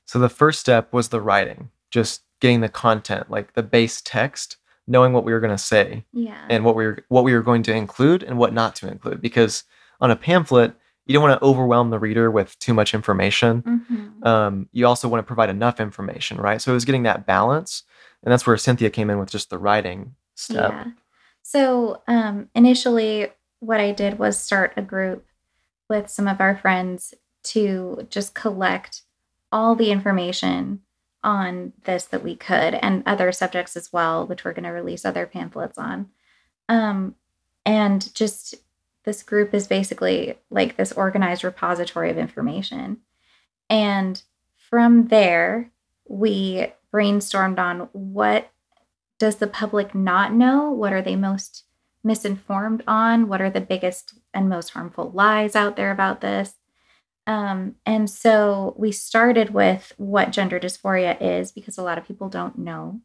So 0.05 0.19
the 0.19 0.29
first 0.29 0.59
step 0.59 0.93
was 0.93 1.09
the 1.09 1.19
writing, 1.21 1.71
just 1.89 2.21
getting 2.39 2.61
the 2.61 2.69
content, 2.69 3.29
like 3.31 3.53
the 3.53 3.63
base 3.63 4.01
text, 4.01 4.57
knowing 4.87 5.13
what 5.13 5.23
we 5.23 5.33
were 5.33 5.39
going 5.39 5.55
to 5.55 5.57
say 5.57 6.05
yeah. 6.13 6.45
and 6.49 6.63
what 6.63 6.75
we 6.75 6.85
were 6.85 6.99
what 7.09 7.23
we 7.23 7.33
were 7.33 7.41
going 7.41 7.63
to 7.63 7.73
include 7.73 8.23
and 8.23 8.37
what 8.37 8.53
not 8.53 8.75
to 8.75 8.87
include 8.87 9.21
because 9.21 9.63
on 10.01 10.11
a 10.11 10.15
pamphlet, 10.15 10.73
you 11.05 11.13
don't 11.13 11.23
want 11.23 11.39
to 11.39 11.45
overwhelm 11.45 11.89
the 11.89 11.99
reader 11.99 12.29
with 12.29 12.57
too 12.59 12.73
much 12.73 12.93
information. 12.93 13.61
Mhm. 13.61 14.25
Um, 14.25 14.69
you 14.71 14.85
also 14.87 15.07
want 15.07 15.19
to 15.19 15.27
provide 15.27 15.49
enough 15.49 15.79
information, 15.79 16.37
right? 16.37 16.61
So 16.61 16.71
it 16.71 16.73
was 16.73 16.85
getting 16.85 17.03
that 17.03 17.25
balance, 17.25 17.83
and 18.23 18.31
that's 18.31 18.45
where 18.45 18.57
Cynthia 18.57 18.89
came 18.89 19.09
in 19.09 19.19
with 19.19 19.29
just 19.29 19.49
the 19.49 19.57
writing 19.57 20.15
step. 20.35 20.71
Yeah. 20.71 20.85
So 21.43 22.01
um, 22.07 22.49
initially, 22.55 23.27
what 23.59 23.79
I 23.79 23.91
did 23.91 24.19
was 24.19 24.37
start 24.39 24.73
a 24.77 24.81
group 24.81 25.25
with 25.89 26.09
some 26.09 26.27
of 26.27 26.41
our 26.41 26.57
friends 26.57 27.13
to 27.43 28.07
just 28.09 28.33
collect 28.33 29.03
all 29.51 29.75
the 29.75 29.91
information 29.91 30.81
on 31.25 31.73
this 31.83 32.05
that 32.05 32.23
we 32.23 32.35
could 32.35 32.75
and 32.75 33.03
other 33.05 33.31
subjects 33.31 33.75
as 33.75 33.91
well, 33.91 34.25
which 34.25 34.45
we're 34.45 34.53
going 34.53 34.63
to 34.63 34.69
release 34.69 35.03
other 35.03 35.25
pamphlets 35.25 35.77
on. 35.77 36.07
Um, 36.69 37.15
and 37.65 38.13
just 38.13 38.55
this 39.03 39.23
group 39.23 39.53
is 39.53 39.67
basically 39.67 40.37
like 40.49 40.77
this 40.77 40.91
organized 40.91 41.43
repository 41.43 42.11
of 42.11 42.17
information. 42.17 42.99
And 43.69 44.21
from 44.69 45.07
there, 45.07 45.71
we 46.07 46.71
brainstormed 46.93 47.59
on 47.59 47.89
what 47.91 48.51
does 49.17 49.37
the 49.37 49.47
public 49.47 49.95
not 49.95 50.31
know? 50.31 50.69
What 50.71 50.93
are 50.93 51.01
they 51.01 51.15
most 51.15 51.63
misinformed 52.03 52.83
on? 52.87 53.27
What 53.27 53.41
are 53.41 53.49
the 53.49 53.61
biggest 53.61 54.13
and 54.33 54.47
most 54.47 54.69
harmful 54.71 55.09
lies 55.11 55.55
out 55.55 55.75
there 55.75 55.91
about 55.91 56.21
this? 56.21 56.53
Um, 57.27 57.75
and 57.85 58.09
so 58.09 58.75
we 58.77 58.91
started 58.91 59.51
with 59.51 59.93
what 59.97 60.31
gender 60.31 60.59
dysphoria 60.59 61.17
is 61.19 61.51
because 61.51 61.77
a 61.77 61.83
lot 61.83 61.97
of 61.97 62.07
people 62.07 62.29
don't 62.29 62.57
know. 62.57 63.01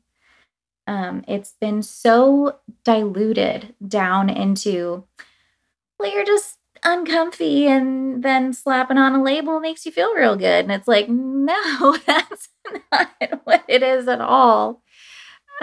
Um, 0.86 1.24
it's 1.28 1.54
been 1.60 1.82
so 1.82 2.58
diluted 2.84 3.74
down 3.86 4.28
into, 4.28 5.04
well, 5.98 6.12
you're 6.12 6.24
just 6.24 6.58
uncomfy 6.82 7.66
and 7.66 8.22
then 8.22 8.52
slapping 8.52 8.98
on 8.98 9.14
a 9.14 9.22
label 9.22 9.60
makes 9.60 9.86
you 9.86 9.92
feel 9.92 10.14
real 10.14 10.36
good. 10.36 10.64
And 10.64 10.72
it's 10.72 10.88
like, 10.88 11.08
no, 11.08 11.96
that's 12.06 12.48
not 12.92 13.10
what 13.44 13.64
it 13.68 13.82
is 13.82 14.08
at 14.08 14.20
all. 14.20 14.82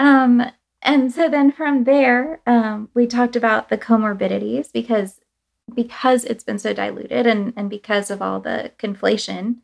Um, 0.00 0.42
and 0.82 1.12
so 1.12 1.28
then 1.28 1.50
from 1.50 1.84
there, 1.84 2.40
um, 2.46 2.88
we 2.94 3.06
talked 3.06 3.36
about 3.36 3.68
the 3.68 3.78
comorbidities 3.78 4.72
because 4.72 5.20
because 5.74 6.24
it's 6.24 6.44
been 6.44 6.58
so 6.58 6.72
diluted 6.72 7.26
and 7.26 7.52
and 7.56 7.68
because 7.70 8.10
of 8.10 8.22
all 8.22 8.40
the 8.40 8.72
conflation, 8.78 9.56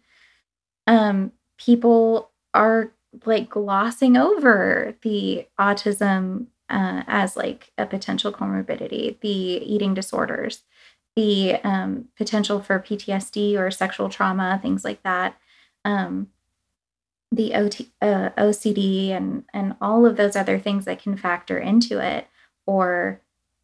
um, 0.87 1.33
people 1.59 2.31
are 2.53 2.93
like 3.25 3.49
glossing 3.49 4.17
over 4.17 4.95
the 5.03 5.47
autism 5.59 6.47
uh, 6.69 7.03
as 7.07 7.37
like 7.37 7.73
a 7.79 7.87
potential 7.87 8.33
comorbidity, 8.33 9.19
the 9.21 9.29
eating 9.29 9.95
disorders, 9.95 10.63
the 11.17 11.55
um, 11.63 12.07
potential 12.17 12.61
for 12.61 12.79
PTSD 12.81 13.59
or 13.59 13.71
sexual 13.71 14.09
trauma, 14.09 14.59
things 14.63 14.85
like 14.85 15.03
that. 15.03 15.37
Um, 15.85 16.29
the 17.31 17.55
OT, 17.55 17.91
uh, 18.01 18.31
OCD 18.39 19.11
and 19.11 19.45
and 19.53 19.75
all 19.81 20.07
of 20.07 20.17
those 20.17 20.37
other 20.37 20.59
things 20.59 20.85
that 20.85 21.03
can 21.03 21.17
factor 21.17 21.59
into 21.59 21.99
it 21.99 22.29
or 22.67 23.21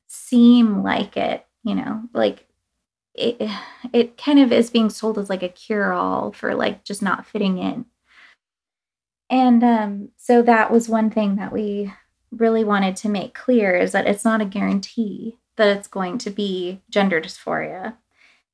seem 0.06 0.82
like 0.82 1.16
it, 1.16 1.46
you 1.62 1.74
know, 1.74 2.02
like 2.12 2.46
it 3.14 3.40
it 3.92 4.16
kind 4.16 4.38
of 4.38 4.52
is 4.52 4.70
being 4.70 4.90
sold 4.90 5.18
as 5.18 5.28
like 5.28 5.42
a 5.42 5.48
cure 5.48 5.92
all 5.92 6.32
for 6.32 6.54
like 6.54 6.84
just 6.84 7.02
not 7.02 7.26
fitting 7.26 7.58
in. 7.58 7.84
And 9.28 9.62
um, 9.62 10.08
so 10.16 10.42
that 10.42 10.70
was 10.72 10.88
one 10.88 11.10
thing 11.10 11.36
that 11.36 11.52
we 11.52 11.92
really 12.32 12.64
wanted 12.64 12.96
to 12.96 13.08
make 13.08 13.34
clear 13.34 13.76
is 13.76 13.92
that 13.92 14.06
it's 14.06 14.24
not 14.24 14.40
a 14.40 14.44
guarantee 14.44 15.36
that 15.56 15.76
it's 15.76 15.88
going 15.88 16.18
to 16.18 16.30
be 16.30 16.80
gender 16.90 17.20
dysphoria. 17.20 17.94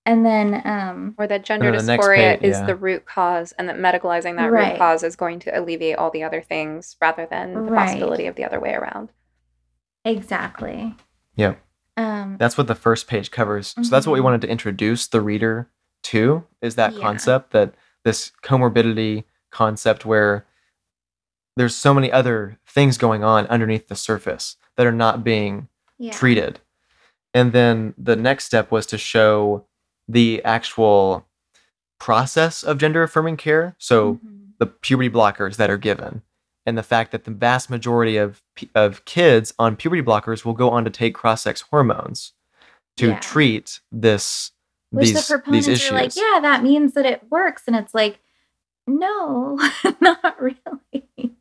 And 0.05 0.25
then 0.25 0.63
um, 0.65 1.15
Or 1.19 1.27
that 1.27 1.45
gender 1.45 1.73
the 1.73 1.79
dysphoria 1.79 2.39
page, 2.39 2.43
is 2.43 2.57
yeah. 2.57 2.67
the 2.67 2.77
root 2.77 3.05
cause, 3.07 3.53
and 3.53 3.69
that 3.69 3.77
medicalizing 3.77 4.37
that 4.37 4.53
Right. 4.53 4.73
root 4.73 4.79
cause 4.79 5.03
is 5.03 5.17
going 5.17 5.41
to 5.41 5.59
alleviate 5.59 5.97
all 5.97 6.11
the 6.11 6.23
other 6.23 6.41
things 6.41 6.97
rather 7.01 7.27
than 7.27 7.55
the 7.55 7.61
Right. 7.61 7.87
possibility 7.87 8.27
of 8.27 8.37
the 8.37 8.45
other 8.45 8.61
way 8.61 8.75
around. 8.75 9.11
exactly. 10.05 10.95
Yep. 11.35 11.61
Um, 11.97 12.37
That's 12.39 12.59
what 12.59 12.67
the 12.67 12.75
first 12.75 13.07
page 13.09 13.31
covers. 13.31 13.69
So 13.83 13.89
that's 13.91 14.07
what 14.07 14.13
we 14.13 14.21
Mhm. 14.21 14.25
wanted 14.25 14.41
to 14.43 14.49
introduce 14.49 15.07
the 15.07 15.21
reader 15.21 15.69
to 16.05 16.45
is 16.61 16.75
that 16.75 16.95
Yeah. 16.95 17.01
concept 17.01 17.53
that 17.53 17.75
this 18.05 18.33
comorbidity 18.43 19.25
concept 19.51 20.05
where 20.05 20.47
there's 21.57 21.75
so 21.75 21.95
many 21.95 22.13
other 22.13 22.59
things 22.67 22.99
going 22.99 23.25
on 23.25 23.47
underneath 23.47 23.89
the 23.89 23.97
surface 23.97 24.57
that 24.77 24.87
are 24.87 24.93
not 24.93 25.25
being 25.25 25.69
yeah. 25.99 26.13
treated. 26.13 26.61
And 27.33 27.53
then 27.53 27.95
the 27.97 28.17
next 28.17 28.45
step 28.45 28.71
was 28.71 28.85
to 28.87 28.99
show 28.99 29.67
the 30.07 30.45
actual 30.45 31.27
process 31.99 32.63
of 32.63 32.77
gender 32.79 33.03
affirming 33.03 33.39
care. 33.39 33.75
So 33.79 34.15
Mhm. 34.17 34.53
the 34.59 34.67
puberty 34.67 35.09
blockers 35.11 35.57
that 35.57 35.71
are 35.71 35.79
given 35.79 36.23
and 36.67 36.77
the 36.77 36.83
fact 36.83 37.13
that 37.13 37.25
the 37.25 37.31
vast 37.31 37.71
majority 37.71 38.17
of 38.17 38.43
of 38.75 39.05
kids 39.05 39.55
on 39.59 39.77
puberty 39.77 40.03
blockers 40.03 40.45
will 40.45 40.53
go 40.55 40.69
on 40.71 40.85
to 40.85 40.91
take 40.91 41.15
cross-sex 41.15 41.63
hormones 41.71 42.33
to 42.97 43.09
Yeah. 43.09 43.19
treat 43.21 43.81
this 43.93 44.51
Which 44.91 45.07
these 45.09 45.15
the 45.15 45.21
these 45.21 45.29
proponents 45.29 45.69
issues. 45.69 45.91
are 45.91 45.95
like, 45.95 46.17
yeah, 46.17 46.39
that 46.43 46.63
means 46.63 46.95
that 46.95 47.07
it 47.07 47.23
works. 47.31 47.63
And 47.67 47.77
it's 47.77 47.95
like, 47.95 48.21
no, 48.87 49.59
not 50.01 50.41
really. 50.41 51.35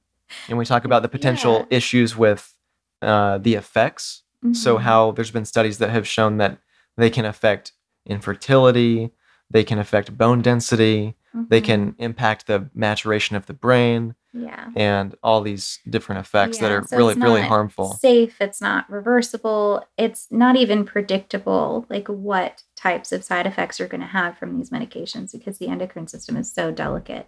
And 0.48 0.58
we 0.58 0.66
talk 0.66 0.86
about 0.86 1.02
the 1.02 1.10
potential 1.10 1.60
Yeah. 1.70 1.78
issues 1.78 2.16
with 2.18 2.54
uh, 3.02 3.38
the 3.40 3.56
effects. 3.56 4.24
So 4.54 4.78
Mhm. 4.78 4.82
how 4.82 5.12
there's 5.12 5.32
been 5.32 5.46
studies 5.46 5.78
that 5.80 5.90
have 5.90 6.08
shown 6.08 6.38
that 6.38 6.60
they 6.98 7.10
can 7.10 7.26
affect 7.26 7.74
infertility, 8.06 9.12
they 9.50 9.64
can 9.64 9.80
affect 9.80 10.18
bone 10.18 10.42
density, 10.42 11.16
they 11.50 11.62
Mhm. 11.62 11.66
can 11.66 11.96
impact 11.98 12.48
the 12.48 12.70
maturation 12.74 13.36
of 13.36 13.46
the 13.46 13.54
brain, 13.54 14.16
yeah. 14.34 14.70
and 14.76 15.16
all 15.22 15.42
these 15.42 15.80
different 15.90 16.20
effects 16.20 16.58
that 16.60 16.72
are 16.72 16.84
so 16.88 16.96
really 16.98 17.14
it's 17.14 17.22
really 17.22 17.42
harmful. 17.42 17.94
Safe, 17.94 18.40
it's 18.42 18.62
not 18.62 18.90
reversible, 18.90 19.86
it's 19.98 20.28
not 20.32 20.56
even 20.56 20.86
predictable, 20.86 21.86
like 21.90 22.08
what 22.08 22.64
types 22.76 23.12
of 23.12 23.24
side 23.24 23.46
effects 23.46 23.80
you're 23.80 23.88
going 23.88 24.02
to 24.02 24.08
have 24.08 24.38
from 24.38 24.58
these 24.58 24.70
medications 24.70 25.32
because 25.32 25.58
the 25.58 25.68
endocrine 25.68 26.08
system 26.08 26.38
is 26.38 26.52
so 26.52 26.72
delicate. 26.72 27.28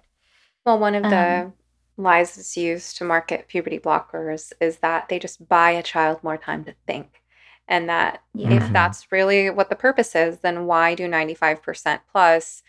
Well, 0.66 0.80
one 0.80 0.96
of 0.96 1.04
the 1.04 1.44
Um, 1.46 1.54
lies 1.98 2.36
that's 2.36 2.56
used 2.58 2.98
to 2.98 3.04
market 3.04 3.48
puberty 3.48 3.80
blockers 3.80 4.54
is 4.62 4.78
that 4.80 5.10
they 5.10 5.18
just 5.20 5.48
buy 5.50 5.72
a 5.72 5.84
child 5.84 6.24
more 6.24 6.38
time 6.38 6.64
to 6.66 6.76
think. 6.86 7.22
And 7.68 7.90
that 7.90 8.22
Yeah. 8.34 8.52
if 8.54 8.72
that's 8.72 9.12
really 9.12 9.50
what 9.50 9.70
the 9.70 9.76
purpose 9.76 10.16
is, 10.16 10.40
then 10.40 10.66
why 10.66 10.96
do 10.96 11.08
95% 11.08 12.00
plus 12.12 12.64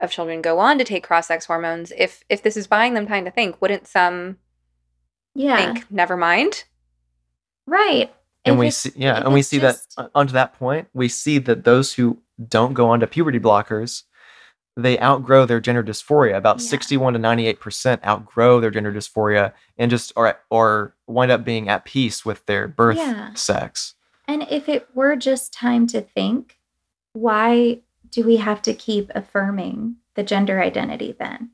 of 0.00 0.10
children 0.10 0.42
go 0.42 0.58
on 0.58 0.78
to 0.78 0.84
take 0.84 1.04
cross-sex 1.04 1.46
hormones? 1.46 1.92
If 1.96 2.24
if 2.28 2.42
this 2.42 2.56
is 2.56 2.66
buying 2.66 2.94
them 2.94 3.06
time 3.06 3.24
to 3.24 3.30
think, 3.30 3.60
wouldn't 3.60 3.86
some 3.88 4.38
Yeah. 5.34 5.56
think, 5.56 5.90
never 5.90 6.16
mind? 6.16 6.64
Right. 7.66 8.12
and 8.46 8.56
If 8.56 8.60
we 8.60 8.70
see 8.70 8.92
yeah 8.94 9.16
and 9.24 9.32
we 9.32 9.40
see 9.40 9.58
just- 9.58 9.96
that 9.96 10.10
onto 10.14 10.34
that 10.34 10.52
point 10.52 10.88
we 10.92 11.08
see 11.08 11.38
that 11.38 11.64
those 11.64 11.94
who 11.94 12.18
don't 12.48 12.74
go 12.74 12.90
on 12.90 13.00
to 13.00 13.06
puberty 13.06 13.40
blockers 13.40 14.02
they 14.76 14.98
outgrow 15.00 15.46
their 15.46 15.60
gender 15.60 15.82
dysphoria 15.82 16.36
about 16.36 16.60
Yeah. 16.60 16.66
61 16.68 17.14
to 17.14 17.18
98 17.18 17.58
percent 17.58 18.04
outgrow 18.06 18.60
their 18.60 18.70
gender 18.70 18.92
dysphoria 18.92 19.54
and 19.78 19.90
just 19.90 20.12
or 20.14 20.38
or 20.50 20.94
wind 21.06 21.32
up 21.32 21.42
being 21.42 21.70
at 21.70 21.86
peace 21.86 22.24
with 22.26 22.44
their 22.44 22.68
birth 22.68 22.98
Yeah. 22.98 23.32
sex 23.32 23.94
And 24.26 24.46
if 24.50 24.68
it 24.68 24.88
were 24.94 25.16
just 25.16 25.52
time 25.52 25.86
to 25.88 26.00
think, 26.00 26.58
why 27.12 27.80
do 28.10 28.24
we 28.24 28.36
have 28.36 28.62
to 28.62 28.74
keep 28.74 29.10
affirming 29.14 29.96
the 30.14 30.22
gender 30.22 30.62
identity 30.62 31.14
then? 31.18 31.50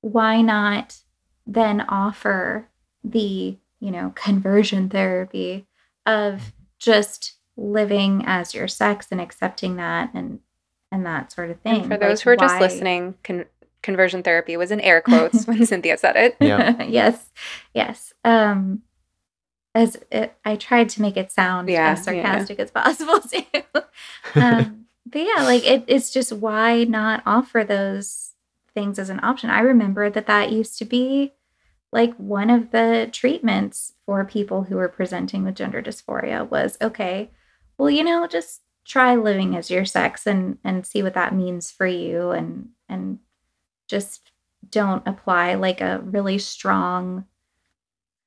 Why 0.00 0.40
not 0.40 0.98
then 1.46 1.80
offer 1.82 2.68
the, 3.04 3.56
you 3.80 3.90
know, 3.90 4.12
conversion 4.16 4.88
therapy 4.88 5.66
of 6.04 6.52
just 6.78 7.34
living 7.56 8.22
as 8.26 8.54
your 8.54 8.68
sex 8.68 9.08
and 9.10 9.20
accepting 9.20 9.76
that 9.76 10.10
and 10.14 10.40
and 10.92 11.04
that 11.04 11.32
sort 11.32 11.50
of 11.50 11.60
thing. 11.60 11.82
And 11.82 11.88
for 11.88 11.96
those 11.96 12.18
Like, 12.18 12.24
who 12.24 12.30
are 12.30 12.48
just 12.48 12.60
listening, 12.60 13.14
con- 13.24 13.46
conversion 13.82 14.22
therapy 14.22 14.56
was 14.56 14.70
in 14.70 14.80
air 14.80 15.00
quotes 15.00 15.44
when 15.46 15.64
Cynthia 15.66 15.96
said 15.96 16.16
it. 16.16 16.36
Yeah. 16.40 16.82
yes. 16.88 17.30
Yes. 17.74 18.12
Um 18.24 18.82
as 19.76 19.96
it, 20.10 20.34
I 20.44 20.56
tried 20.56 20.88
to 20.90 21.02
make 21.02 21.16
it 21.16 21.30
sound 21.30 21.68
Yeah, 21.68 21.92
as 21.92 21.98
yeah. 21.98 22.02
sarcastic 22.04 22.58
as 22.58 22.70
possible 22.70 23.20
too. 23.32 23.42
um, 24.34 24.86
but 25.04 25.20
yeah, 25.20 25.42
like 25.42 25.64
it, 25.64 25.84
it's 25.86 26.10
just 26.10 26.32
why 26.32 26.84
not 26.84 27.22
offer 27.26 27.62
those 27.62 28.32
things 28.74 28.98
as 28.98 29.10
an 29.10 29.20
option? 29.22 29.50
I 29.50 29.60
remember 29.60 30.10
that 30.10 30.26
that 30.26 30.50
used 30.50 30.78
to 30.78 30.84
be 30.84 31.34
like 31.92 32.14
one 32.16 32.50
of 32.50 32.70
the 32.72 33.08
treatments 33.12 33.92
for 34.04 34.24
people 34.24 34.64
who 34.64 34.76
were 34.76 34.88
presenting 34.88 35.44
with 35.44 35.54
gender 35.54 35.82
dysphoria 35.82 36.48
was 36.48 36.76
okay, 36.80 37.30
well, 37.78 37.90
you 37.90 38.02
know, 38.02 38.26
just 38.26 38.62
try 38.84 39.14
living 39.14 39.56
as 39.56 39.70
your 39.70 39.84
sex 39.84 40.26
and 40.26 40.58
and 40.64 40.86
see 40.86 41.02
what 41.02 41.14
that 41.14 41.34
means 41.34 41.70
for 41.70 41.86
you 41.86 42.30
and 42.30 42.70
and 42.88 43.18
just 43.88 44.32
don't 44.70 45.06
apply 45.06 45.54
like 45.54 45.80
a 45.80 46.00
really 46.02 46.38
strong 46.38 47.24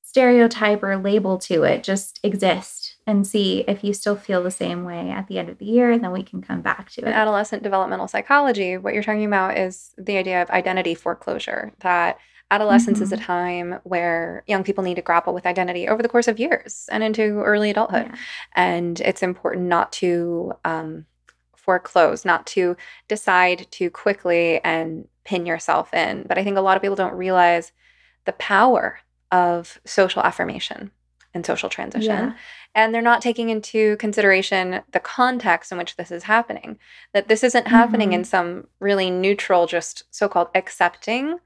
stereotype 0.09 0.81
or 0.81 0.97
label 0.97 1.37
to 1.37 1.61
it 1.63 1.83
just 1.83 2.19
exist 2.23 2.95
and 3.05 3.27
see 3.27 3.63
if 3.67 3.83
you 3.83 3.93
still 3.93 4.15
feel 4.15 4.41
the 4.41 4.49
same 4.49 4.83
way 4.83 5.11
at 5.11 5.27
the 5.27 5.37
end 5.37 5.49
of 5.49 5.59
the 5.59 5.65
year, 5.65 5.91
and 5.91 6.03
then 6.03 6.11
we 6.11 6.23
can 6.23 6.41
come 6.41 6.61
back 6.61 6.89
to 6.89 7.01
In 7.01 7.09
it. 7.09 7.11
adolescent 7.11 7.61
developmental 7.61 8.07
psychology, 8.07 8.75
what 8.77 8.95
you're 8.95 9.03
talking 9.03 9.25
about 9.25 9.55
is 9.55 9.93
the 9.99 10.17
idea 10.17 10.41
of 10.41 10.49
identity 10.49 10.95
foreclosure, 10.95 11.71
that 11.81 12.17
adolescence 12.49 13.01
is 13.01 13.11
a 13.11 13.17
Mhm. 13.17 13.23
time 13.23 13.79
where 13.83 14.43
young 14.47 14.63
people 14.63 14.83
need 14.83 14.95
to 14.95 15.03
grapple 15.03 15.31
with 15.35 15.45
identity 15.45 15.87
over 15.87 16.01
the 16.01 16.09
course 16.09 16.27
of 16.27 16.39
years 16.39 16.89
and 16.91 17.03
into 17.03 17.41
early 17.43 17.69
adulthood. 17.69 18.07
Yeah. 18.07 18.15
And 18.55 18.99
it's 19.01 19.21
important 19.21 19.67
not 19.67 19.91
to 19.93 20.53
um, 20.65 21.05
foreclose, 21.55 22.25
not 22.25 22.47
to 22.47 22.75
decide 23.07 23.67
too 23.69 23.91
quickly 23.91 24.59
and 24.63 25.07
pin 25.23 25.45
yourself 25.45 25.93
in. 25.93 26.23
But 26.27 26.39
I 26.39 26.43
think 26.43 26.57
a 26.57 26.61
lot 26.61 26.77
of 26.77 26.81
people 26.81 26.95
don't 26.95 27.13
realize 27.13 27.71
the 28.25 28.33
power 28.33 28.97
of 29.31 29.79
social 29.85 30.21
affirmation 30.21 30.91
and 31.33 31.45
social 31.45 31.69
transition 31.69 32.09
Yeah. 32.09 32.33
and 32.73 32.93
they're 32.93 33.01
not 33.01 33.21
taking 33.21 33.49
into 33.49 33.97
consideration 33.97 34.81
the 34.91 34.99
context 34.99 35.71
in 35.71 35.77
which 35.77 35.95
this 35.95 36.11
is 36.11 36.23
happening 36.23 36.79
that 37.13 37.27
this 37.27 37.43
isn't 37.43 37.67
happening 37.67 38.09
mm-hmm. 38.09 38.21
in 38.21 38.23
some 38.23 38.67
really 38.79 39.09
neutral 39.11 39.67
just 39.67 40.03
so-called 40.09 40.49
accepting 40.55 41.39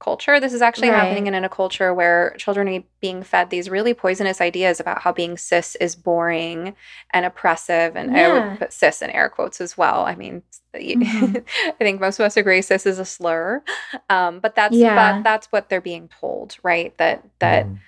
culture 0.00 0.38
this 0.40 0.52
is 0.52 0.62
actually 0.62 0.88
happening 0.88 1.24
Right. 1.24 1.34
in, 1.34 1.44
a 1.44 1.48
culture 1.48 1.92
where 1.92 2.34
children 2.38 2.68
are 2.68 2.82
being 3.00 3.22
fed 3.22 3.50
these 3.50 3.68
really 3.68 3.94
poisonous 3.94 4.40
ideas 4.40 4.80
about 4.80 5.02
how 5.02 5.12
being 5.12 5.36
cis 5.36 5.74
is 5.76 5.96
boring 5.96 6.74
and 7.12 7.26
oppressive 7.26 7.96
and 7.96 8.16
i 8.16 8.28
would 8.28 8.58
put 8.58 8.72
cis 8.72 9.02
in 9.02 9.10
air 9.10 9.28
quotes 9.28 9.60
as 9.60 9.76
well 9.76 10.04
i 10.04 10.14
mean 10.14 10.42
Mhm. 10.74 11.44
i 11.66 11.72
think 11.78 12.00
most 12.00 12.20
of 12.20 12.26
us 12.26 12.36
agree 12.36 12.62
cis 12.62 12.86
is 12.86 12.98
a 12.98 13.04
slur 13.04 13.62
um, 14.10 14.38
but 14.40 14.54
that's 14.54 14.76
Yeah. 14.76 14.94
but 14.94 15.24
that's 15.24 15.46
what 15.48 15.68
they're 15.68 15.80
being 15.80 16.08
told 16.20 16.56
right 16.62 16.96
that 16.98 17.24
that 17.40 17.66
Mhm. 17.66 17.78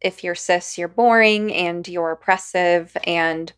if 0.00 0.22
you're 0.22 0.36
cis, 0.36 0.78
you're 0.78 0.86
boring 0.86 1.52
and 1.52 1.86
you're 1.88 2.12
oppressive. 2.12 2.96
And 3.04 3.52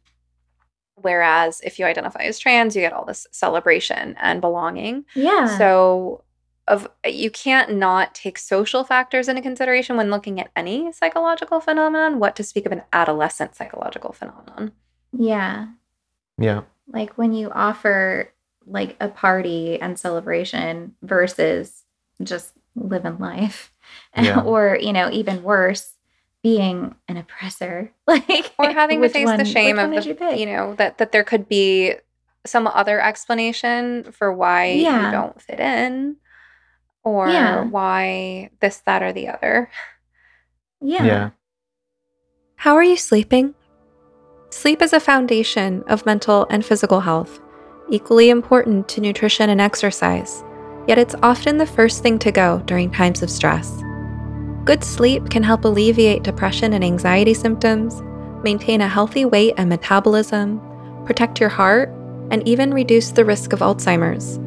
whereas 0.97 1.61
if 1.63 1.79
you 1.79 1.85
identify 1.87 2.23
as 2.23 2.39
trans, 2.39 2.75
you 2.75 2.83
get 2.83 2.93
all 2.93 3.05
this 3.05 3.27
celebration 3.31 4.17
and 4.21 4.41
belonging. 4.41 5.05
Yeah. 5.15 5.59
So 5.59 6.25
of 6.71 6.89
you 7.07 7.31
can't 7.31 7.75
not 7.75 8.15
take 8.15 8.39
social 8.39 8.85
factors 8.85 9.29
into 9.29 9.43
consideration 9.43 9.97
when 9.97 10.11
looking 10.11 10.41
at 10.41 10.51
any 10.57 10.93
psychological 10.93 11.61
phenomenon, 11.61 12.19
what 12.19 12.35
to 12.37 12.43
speak 12.45 12.65
of 12.67 12.73
an 12.73 12.83
adolescent 12.93 13.55
psychological 13.57 14.13
phenomenon. 14.13 14.73
yeah. 15.13 15.67
Yeah. 16.39 16.63
Like 16.93 17.19
when 17.19 17.33
you 17.35 17.51
offer 17.51 18.33
like 18.67 18.97
a 19.01 19.09
party 19.09 19.79
and 19.81 19.99
celebration 19.99 20.95
versus 21.03 21.85
just 22.23 22.53
living 22.75 23.19
life. 23.19 23.73
Yeah. 24.17 24.41
or, 24.43 24.79
you 24.81 24.93
know, 24.93 25.11
even 25.11 25.43
worse, 25.43 25.95
being 26.45 26.95
an 27.09 27.17
oppressor. 27.17 27.91
Like 28.07 28.53
Or 28.59 28.71
having 28.71 29.03
to 29.03 29.09
face 29.09 29.27
one- 29.27 29.39
the 29.39 29.45
shame 29.45 29.79
of 29.81 29.91
the, 29.91 30.03
you 30.03 30.39
you 30.41 30.47
know, 30.47 30.75
that 30.77 30.99
that 30.99 31.11
there 31.13 31.25
could 31.25 31.49
be 31.49 31.95
some 32.47 32.67
other 32.69 33.01
explanation 33.01 34.05
for 34.13 34.33
why 34.33 34.67
Yeah. 34.71 35.07
you 35.07 35.11
don't 35.13 35.43
fit 35.43 35.59
in 35.61 36.17
or 37.05 37.29
Yeah. 37.29 37.65
why 37.65 38.51
this, 38.61 38.79
that, 38.87 39.03
or 39.03 39.13
the 39.13 39.29
other. 39.29 39.71
Yeah. 40.81 41.05
Yeah. 41.05 41.31
How 42.57 42.75
are 42.77 42.85
you 42.85 42.97
sleeping? 42.97 43.55
Sleep 44.51 44.83
is 44.83 44.93
a 44.93 45.01
foundation 45.01 45.85
of 45.87 46.05
mental 46.05 46.47
and 46.51 46.65
physical 46.65 47.01
health, 47.01 47.41
equally 47.89 48.31
important 48.31 48.89
to 48.89 49.01
nutrition 49.01 49.49
and 49.49 49.61
exercise, 49.61 50.43
yet 50.87 50.99
it's 50.99 51.15
often 51.23 51.57
the 51.57 51.67
first 51.67 52.03
thing 52.03 52.19
to 52.19 52.33
go 52.33 52.61
during 52.67 52.91
times 52.91 53.23
of 53.23 53.31
stress. 53.31 53.83
Good 54.65 54.85
sleep 54.85 55.31
can 55.31 55.43
help 55.43 55.65
alleviate 55.65 56.23
depression 56.23 56.75
and 56.75 56.85
anxiety 56.85 57.33
symptoms, 57.33 58.03
maintain 58.43 58.81
a 58.81 58.89
healthy 58.89 59.25
weight 59.25 59.55
and 59.57 59.69
metabolism, 59.69 60.61
protect 61.07 61.41
your 61.41 61.49
heart, 61.49 61.89
and 62.31 62.47
even 62.47 62.75
reduce 62.75 63.11
the 63.11 63.25
risk 63.25 63.53
of 63.53 63.61
Alzheimer's. 63.61 64.39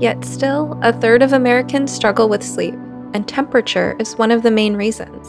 Yet 0.00 0.24
still, 0.24 0.78
a 0.82 0.92
third 0.92 1.22
of 1.22 1.32
Americans 1.32 1.92
struggle 1.92 2.28
with 2.28 2.42
sleep, 2.42 2.74
and 3.14 3.26
temperature 3.26 3.96
is 3.98 4.16
one 4.16 4.30
of 4.30 4.42
the 4.42 4.50
main 4.50 4.76
reasons. 4.76 5.26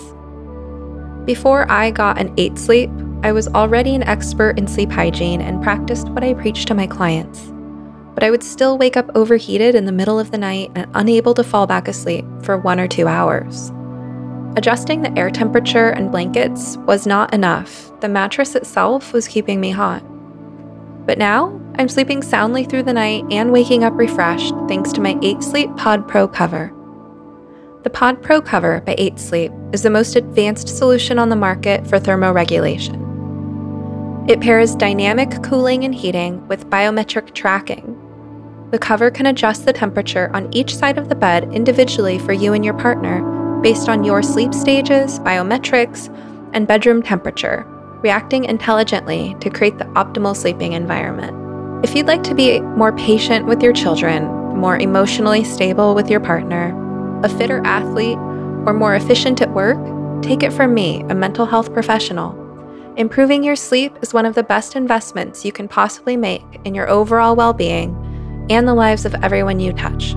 Before 1.25 1.69
I 1.71 1.91
got 1.91 2.19
an 2.19 2.33
8 2.37 2.57
sleep, 2.57 2.89
I 3.23 3.31
was 3.31 3.47
already 3.49 3.95
an 3.95 4.03
expert 4.03 4.57
in 4.57 4.67
sleep 4.67 4.91
hygiene 4.91 5.41
and 5.41 5.61
practiced 5.61 6.09
what 6.09 6.23
I 6.23 6.33
preached 6.33 6.67
to 6.67 6.73
my 6.73 6.87
clients. 6.87 7.51
But 8.13 8.23
I 8.23 8.31
would 8.31 8.43
still 8.43 8.77
wake 8.77 8.95
up 8.95 9.09
overheated 9.15 9.75
in 9.75 9.85
the 9.85 9.91
middle 9.91 10.19
of 10.19 10.31
the 10.31 10.37
night 10.37 10.71
and 10.75 10.89
unable 10.93 11.33
to 11.33 11.43
fall 11.43 11.65
back 11.67 11.87
asleep 11.87 12.25
for 12.43 12.57
one 12.57 12.79
or 12.79 12.87
two 12.87 13.07
hours. 13.07 13.71
Adjusting 14.55 15.01
the 15.01 15.17
air 15.17 15.29
temperature 15.29 15.89
and 15.89 16.11
blankets 16.11 16.77
was 16.77 17.07
not 17.07 17.33
enough. 17.33 17.91
The 18.01 18.09
mattress 18.09 18.55
itself 18.55 19.13
was 19.13 19.27
keeping 19.27 19.59
me 19.59 19.71
hot. 19.71 20.03
But 21.05 21.17
now, 21.17 21.59
I'm 21.77 21.89
sleeping 21.89 22.21
soundly 22.21 22.65
through 22.65 22.83
the 22.83 22.93
night 22.93 23.25
and 23.31 23.51
waking 23.51 23.83
up 23.83 23.97
refreshed 23.97 24.53
thanks 24.67 24.91
to 24.93 25.01
my 25.01 25.17
8 25.21 25.41
Sleep 25.41 25.75
Pod 25.77 26.07
Pro 26.07 26.27
cover. 26.27 26.73
The 27.83 27.89
Pod 27.89 28.21
Pro 28.21 28.41
cover 28.41 28.81
by 28.81 28.95
8 28.97 29.17
Sleep 29.17 29.51
is 29.71 29.83
the 29.83 29.89
most 29.89 30.15
advanced 30.15 30.67
solution 30.67 31.17
on 31.17 31.29
the 31.29 31.35
market 31.35 31.87
for 31.87 31.99
thermoregulation. 31.99 32.99
It 34.29 34.41
pairs 34.41 34.75
dynamic 34.75 35.41
cooling 35.41 35.85
and 35.85 35.95
heating 35.95 36.47
with 36.47 36.69
biometric 36.69 37.33
tracking. 37.33 37.95
The 38.71 38.77
cover 38.77 39.09
can 39.09 39.25
adjust 39.25 39.65
the 39.65 39.73
temperature 39.73 40.29
on 40.35 40.53
each 40.53 40.75
side 40.75 40.97
of 40.97 41.09
the 41.09 41.15
bed 41.15 41.51
individually 41.53 42.19
for 42.19 42.33
you 42.33 42.53
and 42.53 42.63
your 42.63 42.75
partner 42.75 43.23
based 43.61 43.89
on 43.89 44.03
your 44.03 44.21
sleep 44.21 44.53
stages, 44.53 45.19
biometrics, 45.19 46.13
and 46.53 46.67
bedroom 46.67 47.01
temperature, 47.01 47.65
reacting 48.01 48.45
intelligently 48.45 49.35
to 49.39 49.49
create 49.49 49.77
the 49.77 49.85
optimal 49.85 50.35
sleeping 50.35 50.73
environment. 50.73 51.83
If 51.83 51.95
you'd 51.95 52.07
like 52.07 52.23
to 52.23 52.35
be 52.35 52.59
more 52.59 52.91
patient 52.91 53.45
with 53.45 53.61
your 53.61 53.73
children, 53.73 54.25
more 54.55 54.77
emotionally 54.77 55.43
stable 55.43 55.95
with 55.95 56.09
your 56.09 56.19
partner, 56.19 56.75
a 57.23 57.29
fitter 57.29 57.61
athlete, 57.65 58.17
or 58.65 58.73
more 58.73 58.95
efficient 58.95 59.41
at 59.41 59.53
work, 59.53 59.77
take 60.21 60.43
it 60.43 60.51
from 60.51 60.73
me, 60.73 61.01
a 61.09 61.15
mental 61.15 61.45
health 61.45 61.73
professional. 61.73 62.35
Improving 62.97 63.43
your 63.43 63.55
sleep 63.55 63.97
is 64.01 64.13
one 64.13 64.25
of 64.25 64.35
the 64.35 64.43
best 64.43 64.75
investments 64.75 65.45
you 65.45 65.51
can 65.51 65.67
possibly 65.67 66.17
make 66.17 66.43
in 66.65 66.75
your 66.75 66.89
overall 66.89 67.35
well 67.35 67.53
being 67.53 67.95
and 68.49 68.67
the 68.67 68.73
lives 68.73 69.05
of 69.05 69.15
everyone 69.23 69.59
you 69.59 69.71
touch. 69.71 70.15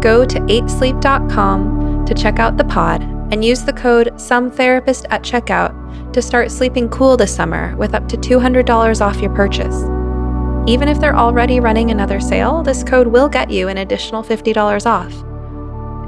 Go 0.00 0.24
to 0.24 0.40
8sleep.com 0.40 2.04
to 2.06 2.14
check 2.14 2.38
out 2.38 2.56
the 2.56 2.64
pod 2.64 3.17
and 3.30 3.44
use 3.44 3.62
the 3.62 3.72
code 3.72 4.08
SOMETHERAPIST 4.16 5.06
at 5.10 5.22
checkout 5.22 6.12
to 6.12 6.22
start 6.22 6.50
sleeping 6.50 6.88
cool 6.88 7.16
this 7.16 7.34
summer 7.34 7.76
with 7.76 7.94
up 7.94 8.08
to 8.08 8.16
$200 8.16 9.00
off 9.00 9.20
your 9.20 9.34
purchase. 9.34 9.82
Even 10.68 10.88
if 10.88 11.00
they're 11.00 11.16
already 11.16 11.60
running 11.60 11.90
another 11.90 12.20
sale, 12.20 12.62
this 12.62 12.84
code 12.84 13.06
will 13.06 13.28
get 13.28 13.50
you 13.50 13.68
an 13.68 13.78
additional 13.78 14.22
$50 14.22 14.86
off. 14.86 15.12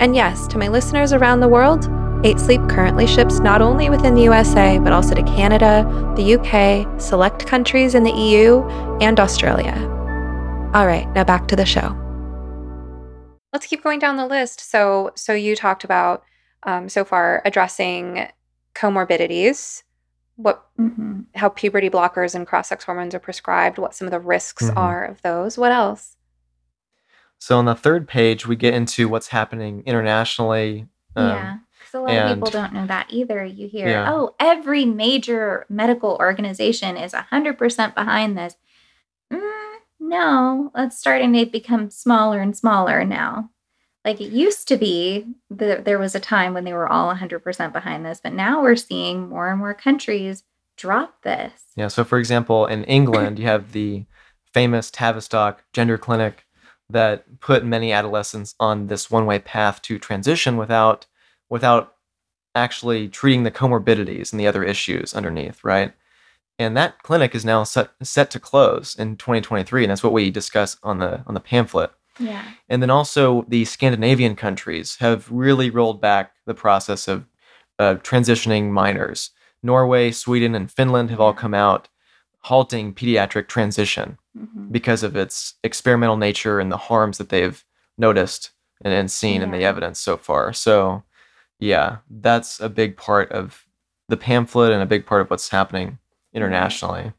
And 0.01 0.15
yes, 0.15 0.47
to 0.49 0.59
my 0.59 0.69
listeners 0.69 1.13
around 1.13 1.41
the 1.41 1.49
world, 1.49 1.89
8 2.25 2.39
Sleep 2.39 2.61
currently 2.69 3.07
ships 3.07 3.41
not 3.41 3.63
only 3.63 3.89
within 3.89 4.15
the 4.15 4.23
USA, 4.23 4.79
but 4.79 4.93
also 4.93 5.15
to 5.15 5.23
Canada, 5.23 5.87
the 6.17 6.35
UK, 6.35 7.01
select 7.01 7.47
countries 7.47 7.95
in 7.95 8.03
the 8.03 8.13
EU, 8.13 8.63
and 9.01 9.19
Australia. 9.19 9.75
All 10.75 10.87
right, 10.87 11.11
now 11.15 11.25
back 11.25 11.49
to 11.49 11.57
the 11.57 11.65
show. 11.65 11.97
Let's 13.53 13.67
keep 13.67 13.83
going 13.83 13.99
down 13.99 14.17
the 14.17 14.27
list. 14.27 14.61
So, 14.61 15.13
so 15.17 15.33
you 15.33 15.57
talked 15.57 15.85
about 15.85 16.23
um, 16.65 16.89
so 16.89 17.05
far 17.05 17.43
addressing 17.45 18.29
comorbidities, 18.75 19.83
what 20.37 20.67
Mhm. 20.79 21.27
how 21.35 21.49
puberty 21.49 21.91
blockers 21.91 22.35
and 22.35 22.47
cross-sex 22.47 22.85
hormones 22.85 23.15
are 23.15 23.19
prescribed, 23.19 23.79
what 23.79 23.95
some 23.95 24.07
of 24.07 24.13
the 24.13 24.21
risks 24.21 24.65
Mhm. 24.71 24.77
are 24.77 25.05
of 25.05 25.21
those. 25.23 25.59
What 25.59 25.73
else? 25.73 26.17
So 27.39 27.59
on 27.59 27.65
the 27.65 27.75
third 27.75 28.07
page, 28.07 28.47
we 28.47 28.57
get 28.57 28.75
into 28.75 29.09
what's 29.09 29.29
happening 29.29 29.83
internationally. 29.87 30.87
um, 31.17 31.27
yeah. 31.29 31.57
Because 31.79 31.95
a 31.95 32.01
lot 32.01 32.17
of 32.17 32.35
people 32.37 32.51
don't 32.51 32.73
know 32.73 32.87
that 32.87 33.07
either. 33.09 33.45
You 33.45 33.67
hear, 33.67 33.89
Yeah. 33.89 34.13
oh, 34.13 34.37
every 34.39 34.85
major 34.85 35.67
medical 35.69 36.17
organization 36.21 36.97
is 36.97 37.13
100% 37.15 37.97
behind 37.97 38.39
this. 38.39 38.55
Mm, 39.33 39.41
no, 39.99 40.71
it's 40.77 40.97
starting 40.99 41.33
to 41.33 41.47
become 41.47 41.91
smaller 41.91 42.39
and 42.41 42.57
smaller 42.57 43.05
now. 43.05 43.51
Like 44.05 44.21
it 44.21 44.33
used 44.33 44.67
to 44.69 44.77
be, 44.77 45.27
the, 45.51 45.83
there 45.85 45.99
was 45.99 46.15
a 46.15 46.21
time 46.21 46.55
when 46.55 46.65
they 46.65 46.73
were 46.73 46.89
all 46.89 47.15
100% 47.15 47.73
behind 47.73 48.07
this, 48.07 48.21
but 48.23 48.33
now 48.33 48.63
we're 48.63 48.77
seeing 48.77 49.29
more 49.29 49.51
and 49.51 49.59
more 49.59 49.75
countries 49.75 50.43
drop 50.77 51.23
this. 51.23 51.53
Yeah. 51.77 51.89
So, 51.89 52.05
for 52.05 52.19
example, 52.19 52.67
in 52.67 52.85
England, 52.85 53.39
you 53.39 53.47
have 53.47 53.73
the 53.73 54.07
famous 54.53 54.91
Tavistock 54.91 55.63
Gender 55.73 55.99
Clinic 55.99 56.47
that 56.89 57.41
put 57.41 57.65
many 57.65 57.93
adolescents 57.93 58.55
on 58.59 58.87
this 58.87 59.11
one-way 59.11 59.39
path 59.39 59.83
to 59.83 59.99
transition 59.99 60.57
without 60.57 61.07
without 61.49 61.95
actually 62.55 63.09
treating 63.09 63.43
the 63.43 63.51
comorbidities 63.51 64.33
and 64.33 64.41
the 64.41 64.47
other 64.47 64.65
issues 64.65 65.15
underneath, 65.15 65.63
right? 65.63 65.93
And 66.59 66.77
that 66.77 67.03
clinic 67.03 67.35
is 67.35 67.45
now 67.45 67.65
set 67.65 67.91
set 68.03 68.31
to 68.33 68.41
close 68.41 68.97
in 68.97 69.17
2023, 69.17 69.85
and 69.85 69.91
that's 69.91 70.03
what 70.03 70.13
we 70.13 70.31
discuss 70.31 70.77
on 70.83 70.99
the 70.99 71.23
on 71.27 71.35
the 71.35 71.41
pamphlet. 71.41 71.93
Yeah. 72.21 72.45
And 72.69 72.83
then 72.83 72.91
also 72.91 73.45
the 73.49 73.65
Scandinavian 73.65 74.37
countries 74.37 74.97
have 74.97 75.31
really 75.31 75.71
rolled 75.71 76.01
back 76.01 76.33
the 76.47 76.55
process 76.55 77.09
of 77.09 77.27
uh, 77.79 77.95
transitioning 77.97 78.71
minors 78.71 79.31
Norway, 79.63 80.11
Sweden, 80.11 80.55
and 80.55 80.71
Finland 80.71 81.11
have 81.11 81.21
all 81.21 81.35
come 81.35 81.55
out 81.55 81.89
halting 82.43 82.95
pediatric 82.95 83.49
transition 83.49 84.17
Mhm. 84.39 84.71
because 84.73 85.03
of 85.03 85.17
its 85.17 85.55
experimental 85.65 86.17
nature 86.17 86.61
and 86.61 86.71
the 86.71 86.77
harms 86.77 87.19
that 87.19 87.29
they've 87.31 87.63
noticed 87.99 88.53
and, 88.83 88.95
and 88.95 89.11
seen 89.11 89.43
in 89.43 89.51
the 89.51 89.65
evidence 89.65 89.99
so 90.01 90.17
far. 90.17 90.53
So, 90.53 91.03
yeah, 91.59 91.99
that's 92.09 92.61
a 92.61 92.69
big 92.69 92.97
part 92.97 93.31
of 93.33 93.67
the 94.09 94.17
pamphlet 94.17 94.73
and 94.73 94.83
a 94.83 94.87
big 94.87 95.05
part 95.05 95.21
of 95.21 95.31
what's 95.31 95.51
happening 95.51 95.99
internationally. 96.33 97.13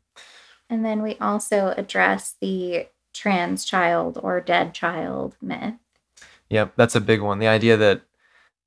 And 0.70 0.86
then 0.86 1.04
we 1.04 1.18
also 1.20 1.74
address 1.78 2.36
the 2.42 2.88
trans 3.14 3.66
child 3.66 4.20
or 4.22 4.40
dead 4.42 4.74
child 4.74 5.36
myth. 5.42 5.76
Yep, 6.50 6.74
that's 6.76 6.96
a 6.96 7.02
big 7.02 7.22
one. 7.22 7.40
The 7.40 7.48
idea 7.48 7.78
that 7.78 8.02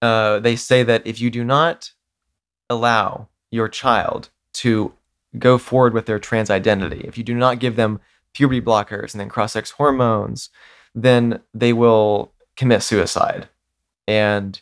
uh, 0.02 0.40
they 0.40 0.56
say 0.56 0.82
that 0.82 1.06
if 1.06 1.20
you 1.20 1.30
do 1.30 1.44
not 1.44 1.90
allow 2.70 3.28
your 3.50 3.68
child 3.68 4.30
to 4.54 4.92
go 5.38 5.58
forward 5.58 5.92
with 5.92 6.06
their 6.06 6.18
trans 6.18 6.50
identity, 6.50 7.02
if 7.06 7.18
you 7.18 7.24
do 7.24 7.34
not 7.34 7.58
give 7.58 7.76
them 7.76 8.00
puberty 8.32 8.60
blockers 8.60 9.12
and 9.12 9.20
then 9.20 9.28
cross 9.28 9.52
sex 9.52 9.72
hormones, 9.72 10.50
then 10.94 11.40
they 11.52 11.72
will 11.72 12.32
commit 12.56 12.82
suicide. 12.82 13.48
And 14.06 14.60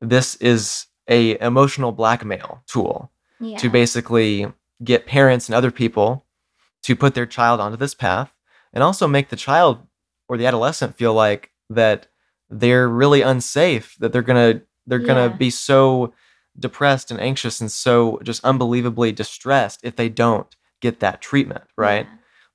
this 0.00 0.36
is 0.36 0.86
a 1.08 1.38
emotional 1.40 1.92
blackmail 1.92 2.62
tool 2.66 3.10
Yeah. 3.40 3.58
to 3.58 3.68
basically 3.68 4.52
get 4.82 5.06
parents 5.06 5.48
and 5.48 5.54
other 5.54 5.70
people 5.70 6.24
to 6.82 6.94
put 6.96 7.14
their 7.14 7.26
child 7.26 7.60
onto 7.60 7.76
this 7.76 7.94
path 7.94 8.32
and 8.74 8.82
also 8.82 9.06
make 9.08 9.30
the 9.30 9.36
child 9.36 9.78
or 10.28 10.36
the 10.36 10.44
adolescent 10.46 10.94
feel 10.96 11.14
like 11.14 11.50
that 11.70 12.08
they're 12.50 12.88
really 12.88 13.22
unsafe 13.22 13.96
that 14.00 14.12
they're 14.12 14.20
gonna 14.22 14.60
they're 14.86 14.98
gonna 14.98 15.30
be 15.30 15.48
so 15.48 16.12
depressed 16.58 17.10
and 17.10 17.18
anxious 17.18 17.60
and 17.60 17.72
so 17.72 18.20
just 18.22 18.44
unbelievably 18.44 19.10
distressed 19.12 19.80
if 19.82 19.96
they 19.96 20.08
don't 20.10 20.54
get 20.80 21.00
that 21.00 21.20
treatment 21.22 21.64
right? 21.78 22.06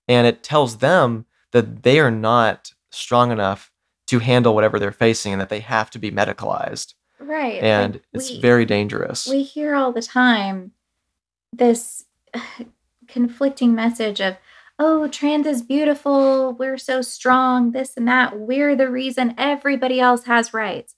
And 0.07 0.25
it 0.27 0.43
tells 0.43 0.77
them 0.77 1.25
that 1.51 1.83
they 1.83 1.99
are 1.99 2.11
not 2.11 2.71
strong 2.91 3.31
enough 3.31 3.71
to 4.07 4.19
handle 4.19 4.55
whatever 4.55 4.79
they're 4.79 4.91
facing 4.91 5.33
and 5.33 5.41
that 5.41 5.49
they 5.49 5.59
have 5.59 5.89
to 5.91 5.99
be 5.99 6.09
medicalized. 6.11 6.93
Right. 7.19 7.61
and 7.61 7.93
Like, 7.95 8.03
it's 8.13 8.31
we- 8.31 8.41
very 8.41 8.65
dangerous. 8.65 9.27
we 9.27 9.43
hear 9.43 9.75
all 9.75 9.91
the 9.91 10.01
time 10.01 10.71
this 11.53 12.05
conflicting 13.07 13.73
message 13.75 14.19
of 14.21 14.37
oh 14.79 15.07
trans 15.09 15.45
is 15.45 15.61
beautiful 15.61 16.53
we're 16.53 16.77
so 16.77 17.01
strong 17.01 17.71
this 17.71 17.95
and 17.97 18.07
that 18.07 18.39
we're 18.39 18.75
the 18.75 18.89
reason 18.89 19.35
everybody 19.37 19.99
else 19.99 20.23
has 20.23 20.53
rights. 20.53 20.95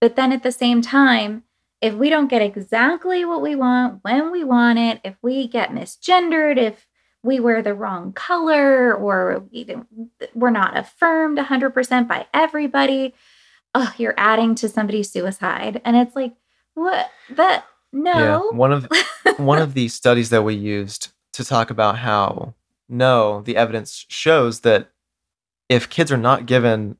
But 0.00 0.16
then 0.16 0.32
at 0.32 0.42
the 0.42 0.52
same 0.52 0.82
time 0.82 1.44
if 1.80 1.94
we 1.94 2.10
don't 2.10 2.28
get 2.28 2.42
exactly 2.42 3.24
what 3.24 3.40
we 3.40 3.54
want 3.54 4.00
when 4.02 4.30
we 4.30 4.44
want 4.44 4.78
it 4.78 5.00
if 5.04 5.16
we 5.22 5.46
get 5.48 5.70
misgendered 5.70 6.58
if 6.58 6.86
we 7.22 7.38
wear 7.38 7.62
the 7.62 7.74
wrong 7.74 8.12
color 8.12 8.92
or 8.94 9.44
even 9.52 9.86
we're 10.34 10.50
not 10.50 10.76
affirmed 10.76 11.38
100% 11.38 12.08
by 12.08 12.26
everybody 12.34 13.14
oh 13.74 13.92
you're 13.96 14.14
adding 14.16 14.54
to 14.56 14.68
somebody's 14.68 15.10
suicide. 15.10 15.80
And 15.84 15.96
it's 15.96 16.16
like 16.16 16.34
what 16.74 17.10
that 17.30 17.64
no. 17.92 18.12
yeah 18.12 18.40
one 18.56 18.72
of 18.72 18.88
one 19.36 19.58
of 19.58 19.74
the 19.74 19.88
studies 19.88 20.30
that 20.30 20.42
we 20.42 20.54
used 20.54 21.12
to 21.34 21.44
talk 21.44 21.70
about 21.70 21.98
how 21.98 22.54
no, 22.92 23.40
the 23.42 23.56
evidence 23.56 24.04
shows 24.08 24.60
that 24.60 24.90
if 25.68 25.88
kids 25.88 26.12
are 26.12 26.16
not 26.18 26.46
given 26.46 26.96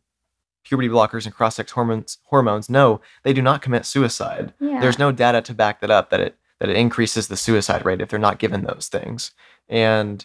puberty 0.65 0.89
blockers 0.89 1.27
and 1.27 1.35
cross-sex 1.35 1.71
hormones, 1.73 2.19
hormones, 2.25 2.71
no, 2.71 3.01
they 3.25 3.33
do 3.33 3.43
not 3.43 3.61
commit 3.63 3.85
suicide. 3.85 4.55
yeah. 4.61 4.81
There's 4.81 4.99
no 4.99 5.13
data 5.13 5.43
to 5.43 5.55
back 5.55 5.81
that 5.81 5.91
up 5.91 6.11
that 6.11 6.21
it 6.21 6.37
that 6.61 6.69
it 6.71 6.77
increases 6.77 7.27
the 7.27 7.37
suicide 7.37 7.85
rate 7.85 8.01
if 8.01 8.09
they're 8.09 8.21
not 8.21 8.39
given 8.39 8.63
those 8.65 8.87
things. 8.89 9.33
And 9.69 10.25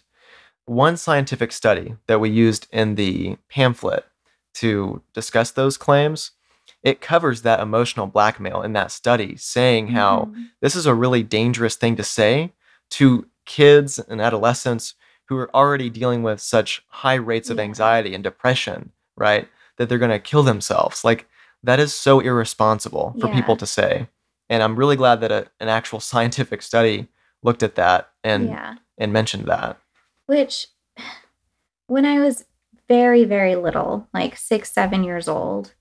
one 0.66 0.96
scientific 0.96 1.52
study 1.52 1.96
that 2.06 2.20
we 2.20 2.30
used 2.30 2.68
in 2.72 2.94
the 2.94 3.38
pamphlet 3.50 4.06
to 4.56 5.02
discuss 5.14 5.50
those 5.50 5.78
claims, 5.78 6.32
it 6.84 7.02
covers 7.02 7.42
that 7.42 7.60
emotional 7.60 8.06
blackmail 8.06 8.62
in 8.62 8.74
that 8.74 8.92
study, 8.92 9.36
saying 9.36 9.88
how 9.88 10.26
Mhm. 10.32 10.50
this 10.62 10.76
is 10.76 10.86
a 10.86 10.94
really 10.94 11.24
dangerous 11.24 11.76
thing 11.76 11.96
to 11.96 12.04
say 12.04 12.54
to 12.92 13.26
kids 13.46 13.98
and 13.98 14.22
adolescents 14.22 14.94
who 15.30 15.38
are 15.38 15.54
already 15.56 15.90
dealing 15.90 16.24
with 16.24 16.40
such 16.42 16.84
high 16.88 17.16
rates 17.16 17.50
of 17.50 17.58
Yeah. 17.58 17.64
anxiety 17.64 18.14
and 18.16 18.24
depression, 18.24 18.92
right? 19.16 19.48
That 19.78 19.90
they're 19.90 19.98
going 19.98 20.12
to 20.12 20.20
kill 20.20 20.44
themselves. 20.44 21.04
Like, 21.04 21.28
that 21.64 21.80
is 21.80 21.94
so 21.94 22.20
irresponsible 22.20 23.16
for 23.20 23.28
people 23.28 23.56
to 23.58 23.66
say. 23.66 24.08
And 24.50 24.62
I'm 24.64 24.76
really 24.78 24.96
glad 24.96 25.22
that 25.22 25.32
a, 25.32 25.48
an 25.60 25.68
actual 25.70 26.00
scientific 26.12 26.62
study 26.62 27.08
looked 27.44 27.64
at 27.64 27.76
that 27.76 28.10
and 28.24 28.48
yeah 28.50 28.76
and 28.98 29.14
mentioned 29.14 29.46
that. 29.46 29.78
which 30.26 30.68
when 31.86 32.04
i 32.04 32.20
was 32.20 32.46
very 32.88 33.24
very 33.26 33.56
little 33.56 34.08
like 34.14 34.36
six 34.36 34.72
seven 34.72 35.04
years 35.04 35.28
old 35.28 35.74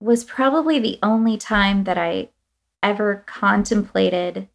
was 0.00 0.24
probably 0.24 0.80
the 0.80 0.98
only 1.02 1.36
time 1.36 1.84
that 1.84 1.96
i 1.96 2.28
ever 2.82 3.22
contemplated 3.26 4.48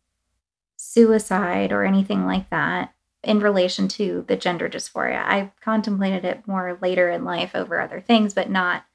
suicide 0.76 1.72
or 1.72 1.84
anything 1.86 2.26
like 2.26 2.49
that 2.49 2.93
in 3.24 3.39
relation 3.39 3.88
to 3.88 4.24
the 4.28 4.36
gender 4.36 4.70
dysphoria. 4.70 5.22
I 5.24 5.51
contemplated 5.61 6.24
it 6.24 6.47
more 6.47 6.78
later 6.82 7.09
in 7.09 7.26
life 7.26 7.51
over 7.53 7.80
other 7.80 8.01
things 8.01 8.34
but 8.34 8.49
not 8.49 8.86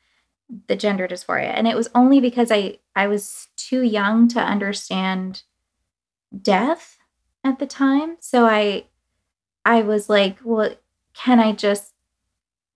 the 0.69 0.77
gender 0.77 1.09
dysphoria. 1.09 1.53
And 1.55 1.67
it 1.67 1.77
was 1.77 1.89
only 1.95 2.21
because 2.21 2.51
i 2.51 2.79
i 2.97 3.07
was 3.07 3.49
too 3.57 3.83
young 3.83 4.29
to 4.29 4.41
understand 4.41 5.43
death 6.43 6.99
at 7.43 7.59
the 7.59 7.67
time. 7.67 8.17
So 8.21 8.47
i 8.47 8.85
I 9.65 9.81
was 9.81 10.09
like, 10.09 10.39
well, 10.45 10.75
can 11.15 11.41
I 11.41 11.53
just 11.53 11.95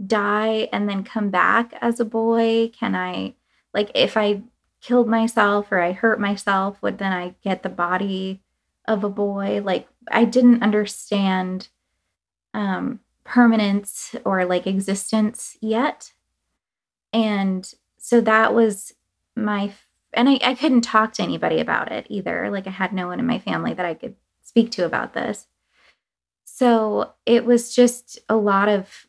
die 0.04 0.68
and 0.72 0.88
then 0.88 1.04
come 1.04 1.30
back 1.30 1.74
as 1.80 2.00
a 2.00 2.04
boy? 2.04 2.68
Can 2.68 2.94
I, 2.94 3.34
like, 3.74 3.90
if 3.94 4.16
I 4.16 4.42
killed 4.80 5.08
myself 5.08 5.70
or 5.70 5.80
I 5.80 5.92
hurt 5.92 6.20
myself, 6.20 6.80
would 6.82 6.98
then 6.98 7.12
I 7.12 7.34
get 7.42 7.62
the 7.62 7.68
body 7.68 8.40
of 8.88 9.04
a 9.04 9.08
boy? 9.08 9.60
Like, 9.62 9.88
I 10.10 10.24
didn't 10.24 10.62
understand 10.62 11.68
um, 12.54 13.00
permanence 13.24 14.16
or 14.24 14.44
like 14.44 14.66
existence 14.66 15.56
yet. 15.60 16.12
And 17.12 17.72
so 17.98 18.20
that 18.22 18.54
was 18.54 18.94
my, 19.36 19.72
and 20.12 20.28
I, 20.28 20.38
I 20.42 20.54
couldn't 20.54 20.80
talk 20.80 21.12
to 21.14 21.22
anybody 21.22 21.60
about 21.60 21.92
it 21.92 22.06
either. 22.08 22.50
Like, 22.50 22.66
I 22.66 22.70
had 22.70 22.92
no 22.92 23.06
one 23.06 23.20
in 23.20 23.26
my 23.26 23.38
family 23.38 23.74
that 23.74 23.86
I 23.86 23.94
could 23.94 24.16
speak 24.42 24.70
to 24.72 24.84
about 24.84 25.14
this. 25.14 25.46
So 26.44 27.12
it 27.26 27.44
was 27.44 27.74
just 27.74 28.18
a 28.28 28.36
lot 28.36 28.68
of 28.68 29.06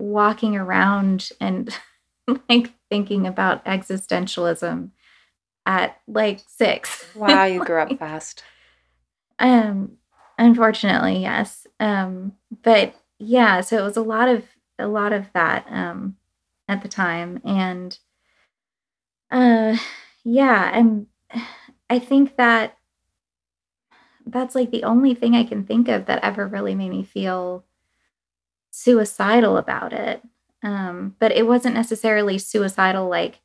walking 0.00 0.56
around 0.56 1.30
and 1.40 1.72
like 2.48 2.72
thinking 2.88 3.26
about 3.26 3.64
existentialism 3.64 4.90
at 5.66 6.00
like 6.08 6.40
six. 6.46 7.06
Wow, 7.14 7.44
you 7.44 7.64
grew 7.64 7.80
up 7.80 7.96
fast. 7.98 8.42
Um 9.40 9.98
unfortunately, 10.38 11.18
yes. 11.22 11.66
Um 11.80 12.34
but 12.62 12.94
yeah, 13.18 13.60
so 13.60 13.78
it 13.78 13.82
was 13.82 13.96
a 13.96 14.02
lot 14.02 14.28
of 14.28 14.44
a 14.78 14.88
lot 14.88 15.12
of 15.12 15.32
that 15.34 15.66
um 15.70 16.16
at 16.68 16.82
the 16.82 16.88
time 16.88 17.40
and 17.44 17.98
uh 19.30 19.76
yeah, 20.24 20.70
and 20.76 21.06
I 21.88 21.98
think 21.98 22.36
that 22.36 22.76
that's 24.26 24.54
like 24.54 24.70
the 24.70 24.84
only 24.84 25.14
thing 25.14 25.34
I 25.34 25.44
can 25.44 25.64
think 25.64 25.88
of 25.88 26.06
that 26.06 26.22
ever 26.22 26.46
really 26.46 26.74
made 26.74 26.90
me 26.90 27.02
feel 27.02 27.64
suicidal 28.70 29.56
about 29.56 29.92
it. 29.92 30.22
Um, 30.62 31.16
but 31.18 31.32
it 31.32 31.46
wasn't 31.46 31.74
necessarily 31.74 32.38
suicidal 32.38 33.08
like 33.08 33.40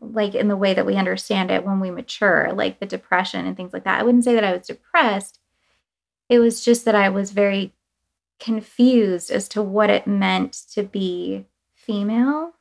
like 0.00 0.34
in 0.34 0.48
the 0.48 0.56
way 0.56 0.74
that 0.74 0.86
we 0.86 0.96
understand 0.96 1.50
it 1.50 1.64
when 1.64 1.80
we 1.80 1.90
mature, 1.90 2.52
like 2.52 2.80
the 2.80 2.86
depression 2.86 3.46
and 3.46 3.56
things 3.56 3.72
like 3.72 3.84
that. 3.84 4.00
I 4.00 4.02
wouldn't 4.02 4.24
say 4.24 4.34
that 4.34 4.44
I 4.44 4.52
was 4.52 4.66
depressed. 4.66 5.40
It 6.28 6.38
was 6.38 6.64
just 6.64 6.84
that 6.84 6.94
I 6.94 7.08
was 7.08 7.30
very 7.30 7.72
confused 8.38 9.30
as 9.30 9.48
to 9.48 9.62
what 9.62 9.90
it 9.90 10.06
meant 10.06 10.52
to 10.72 10.82
be 10.82 11.46
female 11.74 12.52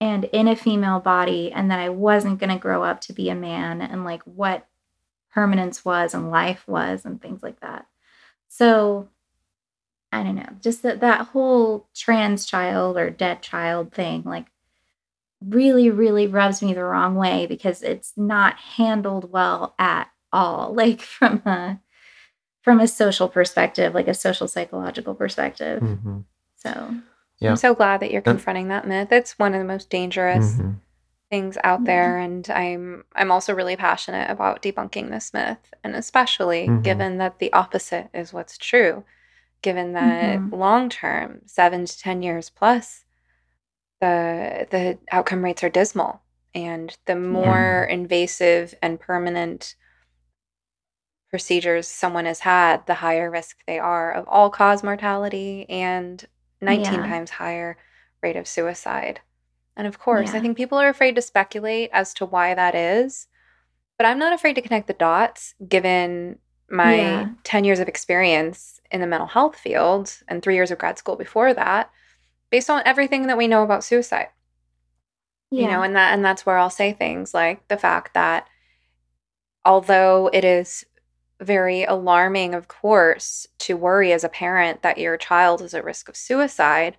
and 0.00 0.24
in 0.26 0.46
a 0.46 0.54
female 0.54 1.00
body 1.00 1.50
and 1.50 1.70
that 1.70 1.80
I 1.80 1.88
wasn't 1.88 2.38
going 2.38 2.50
to 2.50 2.58
grow 2.58 2.84
up 2.84 3.00
to 3.02 3.12
be 3.12 3.30
a 3.30 3.34
man 3.34 3.80
and 3.80 4.04
like 4.04 4.22
what 4.22 4.66
permanence 5.32 5.84
was 5.84 6.14
and 6.14 6.30
life 6.30 6.66
was 6.68 7.04
and 7.04 7.20
things 7.20 7.42
like 7.42 7.60
that. 7.60 7.86
So 8.48 9.08
I 10.12 10.22
don't 10.22 10.36
know, 10.36 10.56
just 10.62 10.82
that 10.82 11.00
that 11.00 11.28
whole 11.28 11.88
trans 11.94 12.46
child 12.46 12.96
or 12.96 13.10
dead 13.10 13.42
child 13.42 13.92
thing 13.92 14.22
like 14.24 14.46
really 15.46 15.90
really 15.90 16.26
rubs 16.26 16.62
me 16.62 16.74
the 16.74 16.82
wrong 16.84 17.14
way 17.14 17.46
because 17.46 17.82
it's 17.82 18.12
not 18.16 18.56
handled 18.56 19.30
well 19.30 19.74
at 19.78 20.08
all 20.32 20.72
like 20.74 21.00
from 21.00 21.42
a 21.46 21.80
from 22.62 22.80
a 22.80 22.88
social 22.88 23.28
perspective, 23.28 23.94
like 23.94 24.08
a 24.08 24.14
social 24.14 24.48
psychological 24.48 25.14
perspective. 25.14 25.80
Mhm. 25.82 26.24
So 26.56 26.94
Yeah. 27.38 27.50
I'm 27.50 27.56
so 27.56 27.74
glad 27.74 28.00
that 28.00 28.10
you're 28.10 28.20
confronting 28.20 28.68
that 28.68 28.86
myth. 28.86 29.12
It's 29.12 29.38
one 29.38 29.54
of 29.54 29.60
the 29.60 29.64
most 29.64 29.88
dangerous 29.90 30.56
Mhm. 30.56 30.74
things 31.30 31.56
out 31.62 31.80
Yeah. 31.80 31.86
there 31.86 32.18
and 32.18 32.50
I'm 32.50 33.04
I'm 33.14 33.30
also 33.30 33.54
really 33.54 33.76
passionate 33.76 34.28
about 34.30 34.60
debunking 34.62 35.10
this 35.10 35.32
myth 35.32 35.72
and 35.84 35.94
especially 35.94 36.68
Mhm. 36.68 36.82
given 36.82 37.18
that 37.18 37.38
the 37.38 37.52
opposite 37.52 38.08
is 38.12 38.32
what's 38.32 38.58
true. 38.58 39.04
Given 39.62 39.92
that 39.94 40.40
Mhm. 40.40 40.52
long 40.52 40.88
term, 40.88 41.42
7 41.46 41.84
to 41.84 41.98
10 41.98 42.22
years 42.22 42.50
plus 42.50 43.04
the 44.00 44.66
the 44.70 44.98
outcome 45.10 45.44
rates 45.44 45.64
are 45.64 45.68
dismal 45.68 46.22
and 46.54 46.96
the 47.06 47.16
more 47.16 47.86
mm-hmm. 47.86 47.92
invasive 47.92 48.74
and 48.82 49.00
permanent 49.00 49.74
procedures 51.30 51.86
someone 51.86 52.24
has 52.24 52.40
had, 52.40 52.86
the 52.86 52.94
higher 52.94 53.30
risk 53.30 53.58
they 53.66 53.78
are 53.78 54.10
of 54.12 54.26
all 54.28 54.50
cause 54.50 54.82
mortality 54.82 55.66
and 55.68 56.26
19 56.60 56.94
Yeah. 56.94 57.06
times 57.06 57.30
higher 57.30 57.76
rate 58.22 58.36
of 58.36 58.48
suicide. 58.48 59.20
And 59.76 59.86
of 59.86 59.98
course, 59.98 60.34
I 60.34 60.40
think 60.40 60.56
people 60.56 60.78
are 60.78 60.88
afraid 60.88 61.14
to 61.14 61.22
speculate 61.22 61.90
as 61.92 62.12
to 62.14 62.26
why 62.26 62.54
that 62.54 62.74
is, 62.74 63.28
but 63.96 64.06
I'm 64.06 64.18
not 64.18 64.32
afraid 64.32 64.54
to 64.54 64.62
connect 64.62 64.86
the 64.88 64.94
dots 64.94 65.54
given 65.68 66.38
my 66.70 66.96
Yeah. 66.96 67.28
10 67.44 67.64
years 67.64 67.78
of 67.78 67.88
experience 67.88 68.80
in 68.90 69.00
the 69.00 69.06
mental 69.06 69.28
health 69.28 69.56
field 69.56 70.16
and 70.28 70.42
3 70.42 70.54
years 70.54 70.70
of 70.70 70.78
grad 70.78 70.98
school 70.98 71.14
before 71.16 71.54
that, 71.54 71.90
based 72.50 72.70
on 72.70 72.82
everything 72.84 73.26
that 73.26 73.38
we 73.38 73.48
know 73.48 73.62
about 73.62 73.84
suicide 73.84 74.28
Yeah. 75.50 75.62
you 75.62 75.68
know 75.70 75.82
and 75.82 75.94
that 75.96 76.12
and 76.14 76.24
that's 76.24 76.44
where 76.46 76.58
i'll 76.58 76.70
say 76.70 76.92
things 76.92 77.34
like 77.34 77.66
the 77.68 77.76
fact 77.78 78.14
that 78.14 78.48
although 79.64 80.30
it 80.32 80.44
is 80.44 80.84
very 81.40 81.84
alarming 81.84 82.54
of 82.54 82.66
course 82.68 83.46
to 83.58 83.76
worry 83.76 84.12
as 84.12 84.24
a 84.24 84.28
parent 84.28 84.82
that 84.82 84.98
your 84.98 85.16
child 85.16 85.60
is 85.62 85.74
at 85.74 85.84
risk 85.84 86.08
of 86.08 86.16
suicide 86.16 86.96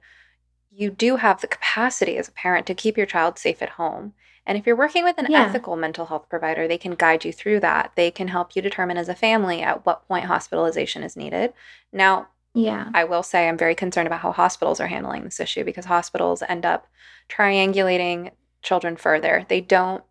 you 0.72 0.90
do 0.90 1.18
have 1.18 1.42
the 1.42 1.48
capacity 1.48 2.18
as 2.18 2.28
a 2.30 2.32
parent 2.34 2.66
to 2.68 2.74
keep 2.76 2.96
your 2.98 3.06
child 3.06 3.38
safe 3.38 3.62
at 3.62 3.72
home 3.72 4.14
and 4.46 4.58
if 4.58 4.66
you're 4.66 4.76
working 4.76 5.04
with 5.04 5.18
an 5.18 5.28
Yeah. 5.30 5.44
ethical 5.46 5.76
mental 5.76 6.06
health 6.06 6.30
provider 6.30 6.68
they 6.68 6.78
can 6.78 6.96
guide 6.96 7.26
you 7.26 7.34
through 7.34 7.60
that 7.62 7.92
they 7.96 8.12
can 8.12 8.30
help 8.30 8.56
you 8.56 8.62
determine 8.62 8.98
as 8.98 9.10
a 9.10 9.16
family 9.16 9.62
at 9.62 9.86
what 9.86 10.08
point 10.08 10.26
hospitalization 10.26 11.04
is 11.04 11.18
needed 11.18 11.54
now 11.92 12.28
yeah. 12.54 12.90
I 12.94 13.04
will 13.04 13.24
say 13.24 13.48
I'm 13.48 13.58
very 13.58 13.76
concerned 13.76 14.08
about 14.08 14.22
how 14.22 14.32
hospitals 14.32 14.80
are 14.80 14.88
handling 14.88 15.24
this 15.24 15.40
issue 15.40 15.64
because 15.64 15.86
hospitals 15.86 16.42
end 16.48 16.66
up 16.66 16.88
triangulating 17.30 18.32
children 18.62 18.98
further. 18.98 19.46
They 19.48 19.62
don't 19.62 20.04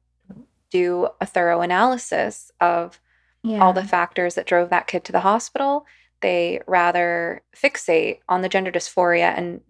do 0.71 1.09
a 1.21 1.27
thorough 1.27 1.61
analysis 1.61 2.51
of 2.61 3.01
Yeah. 3.43 3.61
all 3.63 3.73
the 3.73 3.85
factors 3.85 4.35
that 4.35 4.47
drove 4.47 4.71
that 4.71 4.87
kid 4.87 5.05
to 5.05 5.13
the 5.13 5.21
hospital. 5.21 5.87
They 6.21 6.61
rather 6.67 7.43
fixate 7.57 8.19
on 8.29 8.43
the 8.43 8.49
gender 8.49 8.73
dysphoria 8.73 9.33
and 9.37 9.61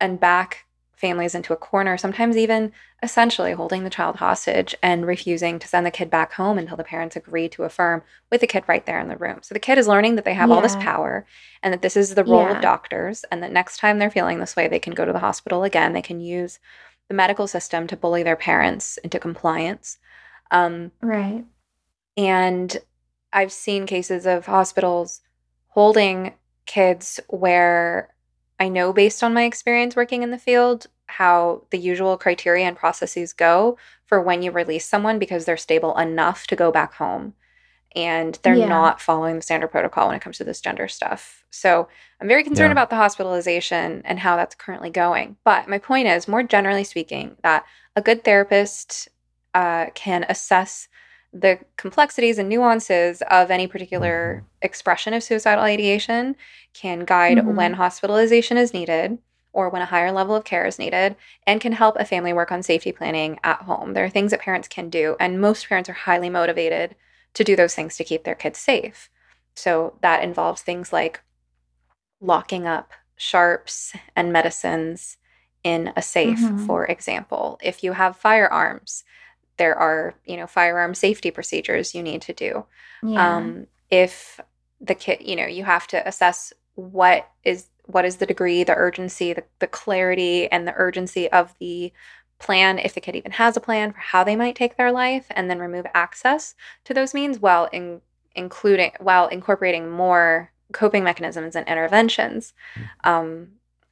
and 0.00 0.20
back 0.20 0.64
families 0.98 1.34
into 1.34 1.52
a 1.52 1.56
corner, 1.56 1.96
sometimes 1.96 2.36
even 2.36 2.72
essentially 3.02 3.52
holding 3.52 3.84
the 3.84 3.90
child 3.90 4.16
hostage 4.16 4.74
and 4.82 5.06
refusing 5.06 5.58
to 5.58 5.68
send 5.68 5.86
the 5.86 5.90
kid 5.90 6.10
back 6.10 6.32
home 6.32 6.58
until 6.58 6.76
the 6.76 6.84
parents 6.84 7.16
agree 7.16 7.48
to 7.48 7.62
affirm 7.64 8.02
with 8.30 8.40
the 8.40 8.46
kid 8.46 8.64
right 8.66 8.84
there 8.86 8.98
in 9.00 9.08
the 9.08 9.16
room. 9.16 9.38
So 9.42 9.54
the 9.54 9.60
kid 9.60 9.78
is 9.78 9.88
learning 9.88 10.16
that 10.16 10.24
they 10.24 10.34
have 10.34 10.50
all 10.50 10.60
this 10.60 10.76
power 10.76 11.24
and 11.62 11.72
that 11.72 11.82
this 11.82 11.96
is 11.96 12.14
the 12.14 12.24
role 12.24 12.40
Yeah. 12.40 12.56
of 12.56 12.60
doctors 12.60 13.24
and 13.30 13.42
that 13.42 13.52
next 13.52 13.78
time 13.78 13.98
they're 13.98 14.10
feeling 14.10 14.40
this 14.40 14.56
way 14.56 14.68
they 14.68 14.80
can 14.80 14.94
go 14.94 15.04
to 15.04 15.12
the 15.12 15.18
hospital 15.20 15.64
again. 15.64 15.92
They 15.92 16.02
can 16.02 16.20
use 16.20 16.58
the 17.08 17.14
medical 17.14 17.46
system 17.46 17.86
to 17.86 17.96
bully 17.96 18.22
their 18.22 18.36
parents 18.36 18.98
into 18.98 19.18
compliance. 19.20 19.98
Um, 20.50 20.92
Right. 21.00 21.44
and 22.16 22.76
I've 23.32 23.52
seen 23.52 23.86
cases 23.86 24.26
of 24.26 24.46
hospitals 24.46 25.20
holding 25.68 26.34
kids 26.66 27.20
where 27.28 28.14
I 28.60 28.68
know, 28.68 28.92
based 28.92 29.22
on 29.22 29.34
my 29.34 29.44
experience 29.44 29.96
working 29.96 30.22
in 30.22 30.30
the 30.30 30.38
field, 30.38 30.86
how 31.06 31.62
the 31.70 31.78
usual 31.78 32.16
criteria 32.18 32.66
and 32.66 32.76
processes 32.76 33.32
go 33.32 33.78
for 34.06 34.20
when 34.20 34.42
you 34.42 34.50
release 34.50 34.84
someone 34.86 35.18
because 35.18 35.44
they're 35.44 35.56
stable 35.56 35.96
enough 35.96 36.46
to 36.48 36.56
go 36.56 36.70
back 36.72 36.94
home. 36.94 37.34
And 37.96 38.38
they're 38.42 38.54
Yeah. 38.56 38.68
not 38.68 39.00
following 39.00 39.36
the 39.36 39.42
standard 39.42 39.68
protocol 39.68 40.08
when 40.08 40.16
it 40.16 40.22
comes 40.22 40.38
to 40.38 40.44
this 40.44 40.60
gender 40.60 40.88
stuff. 40.88 41.44
So 41.50 41.88
I'm 42.20 42.28
very 42.28 42.44
concerned 42.44 42.68
Yeah. 42.68 42.72
about 42.72 42.90
the 42.90 42.96
hospitalization 42.96 44.02
and 44.04 44.18
how 44.18 44.36
that's 44.36 44.54
currently 44.54 44.90
going. 44.90 45.36
But 45.44 45.68
my 45.68 45.78
point 45.78 46.08
is, 46.08 46.28
more 46.28 46.42
generally 46.42 46.84
speaking, 46.84 47.36
that 47.42 47.64
a 47.96 48.02
good 48.02 48.24
therapist 48.24 49.08
uh, 49.54 49.86
can 49.94 50.24
assess 50.28 50.88
the 51.32 51.58
complexities 51.76 52.38
and 52.38 52.48
nuances 52.48 53.22
of 53.30 53.50
any 53.50 53.66
particular 53.66 54.44
expression 54.62 55.12
of 55.12 55.22
suicidal 55.22 55.64
ideation, 55.64 56.36
can 56.72 57.04
guide 57.04 57.38
Mhm. 57.38 57.54
when 57.54 57.74
hospitalization 57.74 58.56
is 58.56 58.72
needed 58.72 59.18
or 59.52 59.68
when 59.68 59.82
a 59.82 59.86
higher 59.86 60.12
level 60.12 60.36
of 60.36 60.44
care 60.44 60.66
is 60.66 60.78
needed, 60.78 61.16
and 61.46 61.60
can 61.60 61.72
help 61.72 61.96
a 61.96 62.04
family 62.04 62.32
work 62.32 62.52
on 62.52 62.62
safety 62.62 62.92
planning 62.92 63.38
at 63.42 63.62
home. 63.62 63.94
There 63.94 64.04
are 64.04 64.10
things 64.10 64.30
that 64.30 64.40
parents 64.40 64.68
can 64.68 64.88
do, 64.90 65.16
and 65.18 65.40
most 65.40 65.68
parents 65.68 65.88
are 65.88 65.94
highly 65.94 66.30
motivated 66.30 66.94
to 67.34 67.44
do 67.44 67.56
those 67.56 67.74
things 67.74 67.96
to 67.96 68.04
keep 68.04 68.24
their 68.24 68.34
kids 68.34 68.58
safe. 68.58 69.10
So 69.54 69.96
that 70.02 70.22
involves 70.22 70.62
things 70.62 70.92
like 70.92 71.22
locking 72.20 72.66
up 72.66 72.92
sharps 73.16 73.94
and 74.14 74.32
medicines 74.32 75.16
in 75.64 75.92
a 75.96 76.02
safe, 76.02 76.38
Mhm. 76.40 76.66
for 76.66 76.86
example. 76.86 77.58
If 77.62 77.82
you 77.82 77.92
have 77.92 78.16
firearms, 78.16 79.04
there 79.58 79.76
are, 79.76 80.14
you 80.24 80.36
know, 80.36 80.46
firearm 80.46 80.94
safety 80.94 81.30
procedures 81.30 81.94
you 81.94 82.02
need 82.02 82.22
to 82.22 82.32
do. 82.32 82.64
Yeah. 83.02 83.36
Um, 83.36 83.66
if 83.90 84.40
the 84.80 84.94
kid, 84.94 85.18
you 85.20 85.36
know, 85.36 85.46
you 85.46 85.64
have 85.64 85.86
to 85.88 86.08
assess 86.08 86.52
what 86.74 87.28
is 87.44 87.66
what 87.86 88.04
is 88.04 88.16
the 88.16 88.26
degree, 88.26 88.64
the 88.64 88.74
urgency, 88.74 89.32
the, 89.32 89.44
the 89.60 89.66
clarity, 89.66 90.50
and 90.52 90.68
the 90.68 90.74
urgency 90.76 91.30
of 91.32 91.54
the 91.58 91.92
plan, 92.38 92.78
if 92.78 92.94
the 92.94 93.00
kid 93.00 93.16
even 93.16 93.32
has 93.32 93.56
a 93.56 93.60
plan 93.60 93.92
for 93.92 93.98
how 93.98 94.22
they 94.22 94.36
might 94.36 94.54
take 94.54 94.76
their 94.76 94.92
life, 94.92 95.26
and 95.30 95.50
then 95.50 95.58
remove 95.58 95.86
access 95.94 96.54
to 96.84 96.94
those 96.94 97.14
means 97.14 97.40
while 97.40 97.64
in, 97.72 98.00
including 98.34 98.92
while 99.00 99.26
incorporating 99.28 99.90
more 99.90 100.52
coping 100.72 101.02
mechanisms 101.02 101.56
and 101.56 101.66
interventions. 101.66 102.52
Um, 103.04 103.48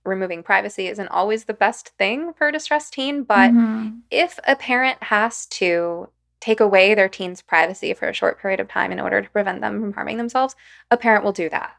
removing 0.07 0.43
privacy 0.43 0.87
isn't 0.89 1.09
always 1.09 1.45
the 1.45 1.55
best 1.55 1.91
thing 1.99 2.33
for 2.35 2.49
a 2.49 2.53
distressed 2.53 2.93
teen, 2.93 3.23
but 3.23 3.53
Mhm. 3.53 4.01
if 4.11 4.39
a 4.47 4.57
parent 4.57 5.03
has 5.05 5.47
to 5.47 6.09
take 6.41 6.61
away 6.61 6.95
their 6.95 7.09
teen's 7.09 7.43
privacy 7.43 7.93
for 7.95 8.09
a 8.09 8.13
short 8.13 8.41
period 8.41 8.61
of 8.61 8.69
time 8.69 8.93
in 8.93 9.01
order 9.01 9.21
to 9.23 9.31
prevent 9.31 9.61
them 9.61 9.81
from 9.81 9.93
harming 9.95 10.17
themselves, 10.19 10.55
a 10.91 10.97
parent 10.97 11.25
will 11.25 11.33
do 11.33 11.49
that. 11.49 11.73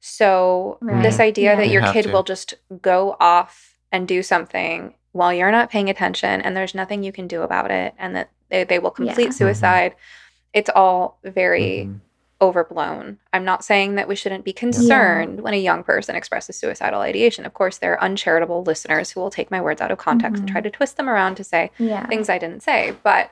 So, 0.00 0.78
this 0.82 1.18
idea 1.20 1.50
Yeah. 1.52 1.56
that 1.56 1.68
your 1.68 1.82
have 1.82 1.92
kid 1.92 2.02
to. 2.04 2.12
will 2.12 2.22
just 2.22 2.54
go 2.82 3.16
off 3.20 3.76
and 3.90 4.06
do 4.06 4.22
something 4.22 4.94
while 5.12 5.32
you're 5.32 5.50
not 5.50 5.70
paying 5.70 5.88
attention 5.88 6.40
and 6.42 6.56
there's 6.56 6.74
nothing 6.74 7.02
you 7.02 7.12
can 7.12 7.26
do 7.28 7.42
about 7.42 7.70
it 7.70 7.94
and 7.98 8.14
that 8.16 8.28
they, 8.50 8.64
they 8.64 8.78
will 8.78 8.90
complete 8.90 9.26
Yeah. 9.26 9.30
suicide, 9.30 9.94
it's 10.52 10.70
all 10.74 11.18
very 11.24 11.86
Mhm. 11.88 12.00
Overblown. 12.44 13.18
I'm 13.32 13.44
not 13.44 13.64
saying 13.64 13.94
that 13.96 14.08
we 14.08 14.14
shouldn't 14.16 14.44
be 14.44 14.52
concerned 14.52 15.40
when 15.40 15.54
a 15.54 15.58
young 15.58 15.82
person 15.82 16.14
expresses 16.16 16.56
suicidal 16.56 17.00
ideation. 17.00 17.44
Of 17.46 17.54
course, 17.54 17.78
there 17.78 17.92
are 17.94 18.02
uncharitable 18.02 18.62
listeners 18.62 19.10
who 19.10 19.20
will 19.20 19.30
take 19.30 19.50
my 19.50 19.60
words 19.60 19.80
out 19.80 19.90
of 19.90 19.98
context 19.98 20.40
and 20.40 20.48
Mhm. 20.48 20.52
try 20.52 20.60
to 20.60 20.70
twist 20.70 20.96
them 20.96 21.08
around 21.08 21.36
to 21.36 21.44
say 21.44 21.70
Yeah. 21.78 22.06
things 22.06 22.28
I 22.28 22.38
didn't 22.38 22.62
say. 22.62 22.94
But 23.02 23.30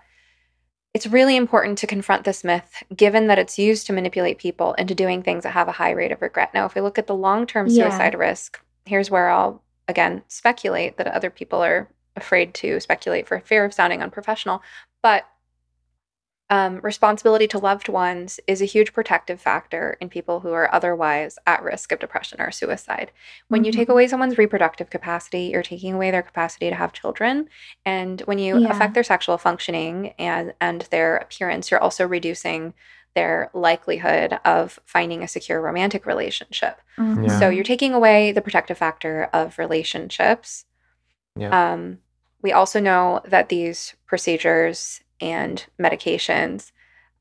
it's 0.94 1.06
really 1.06 1.36
important 1.36 1.78
to 1.78 1.86
confront 1.86 2.24
this 2.24 2.44
myth, 2.44 2.82
given 2.94 3.26
that 3.28 3.38
it's 3.38 3.58
used 3.58 3.86
to 3.86 3.92
manipulate 3.92 4.38
people 4.38 4.74
into 4.74 4.94
doing 4.94 5.22
things 5.22 5.42
that 5.44 5.50
have 5.50 5.68
a 5.68 5.72
high 5.72 5.90
rate 5.92 6.12
of 6.12 6.20
regret. 6.20 6.52
Now, 6.52 6.66
if 6.66 6.74
we 6.74 6.80
look 6.80 6.98
at 6.98 7.06
the 7.06 7.14
long 7.14 7.46
term 7.46 7.66
Yeah. 7.68 7.88
suicide 7.88 8.14
risk, 8.14 8.60
here's 8.84 9.10
where 9.10 9.28
I'll 9.30 9.62
again 9.88 10.22
speculate 10.28 10.96
that 10.96 11.06
other 11.06 11.30
people 11.30 11.62
are 11.62 11.88
afraid 12.16 12.52
to 12.54 12.78
speculate 12.78 13.26
for 13.26 13.40
fear 13.40 13.64
of 13.64 13.72
sounding 13.72 14.02
unprofessional. 14.02 14.62
But 15.02 15.24
um, 16.52 16.80
responsibility 16.82 17.46
to 17.48 17.58
loved 17.58 17.88
ones 17.88 18.38
is 18.46 18.60
a 18.60 18.66
huge 18.66 18.92
protective 18.92 19.40
factor 19.40 19.96
in 20.02 20.10
people 20.10 20.40
who 20.40 20.52
are 20.52 20.72
otherwise 20.74 21.38
at 21.46 21.62
risk 21.62 21.92
of 21.92 21.98
depression 21.98 22.42
or 22.42 22.50
suicide. 22.50 23.10
When 23.48 23.64
you 23.64 23.72
take 23.72 23.88
Mhm. 23.88 23.92
away 23.92 24.06
someone's 24.06 24.36
reproductive 24.36 24.90
capacity, 24.90 25.44
you're 25.44 25.62
taking 25.62 25.94
away 25.94 26.10
their 26.10 26.20
capacity 26.22 26.68
to 26.68 26.76
have 26.76 26.92
children. 26.92 27.48
And 27.86 28.20
when 28.22 28.38
you 28.38 28.58
Yeah. 28.58 28.68
affect 28.68 28.92
their 28.92 29.02
sexual 29.02 29.38
functioning 29.38 30.12
and, 30.18 30.52
and 30.60 30.82
their 30.90 31.16
appearance, 31.16 31.70
you're 31.70 31.80
also 31.82 32.06
reducing 32.06 32.74
their 33.14 33.50
likelihood 33.54 34.38
of 34.44 34.78
finding 34.84 35.22
a 35.22 35.28
secure 35.28 35.58
romantic 35.60 36.04
relationship. 36.04 36.82
Mhm. 36.98 37.28
Yeah. 37.28 37.38
So 37.38 37.48
you're 37.48 37.64
taking 37.64 37.94
away 37.94 38.30
the 38.30 38.42
protective 38.42 38.76
factor 38.76 39.30
of 39.32 39.58
relationships. 39.58 40.66
Yeah. 41.34 41.72
Um, 41.72 42.00
we 42.42 42.52
also 42.52 42.78
know 42.78 43.22
that 43.24 43.48
these 43.48 43.94
procedures 44.06 45.00
and 45.22 45.64
medications, 45.80 46.72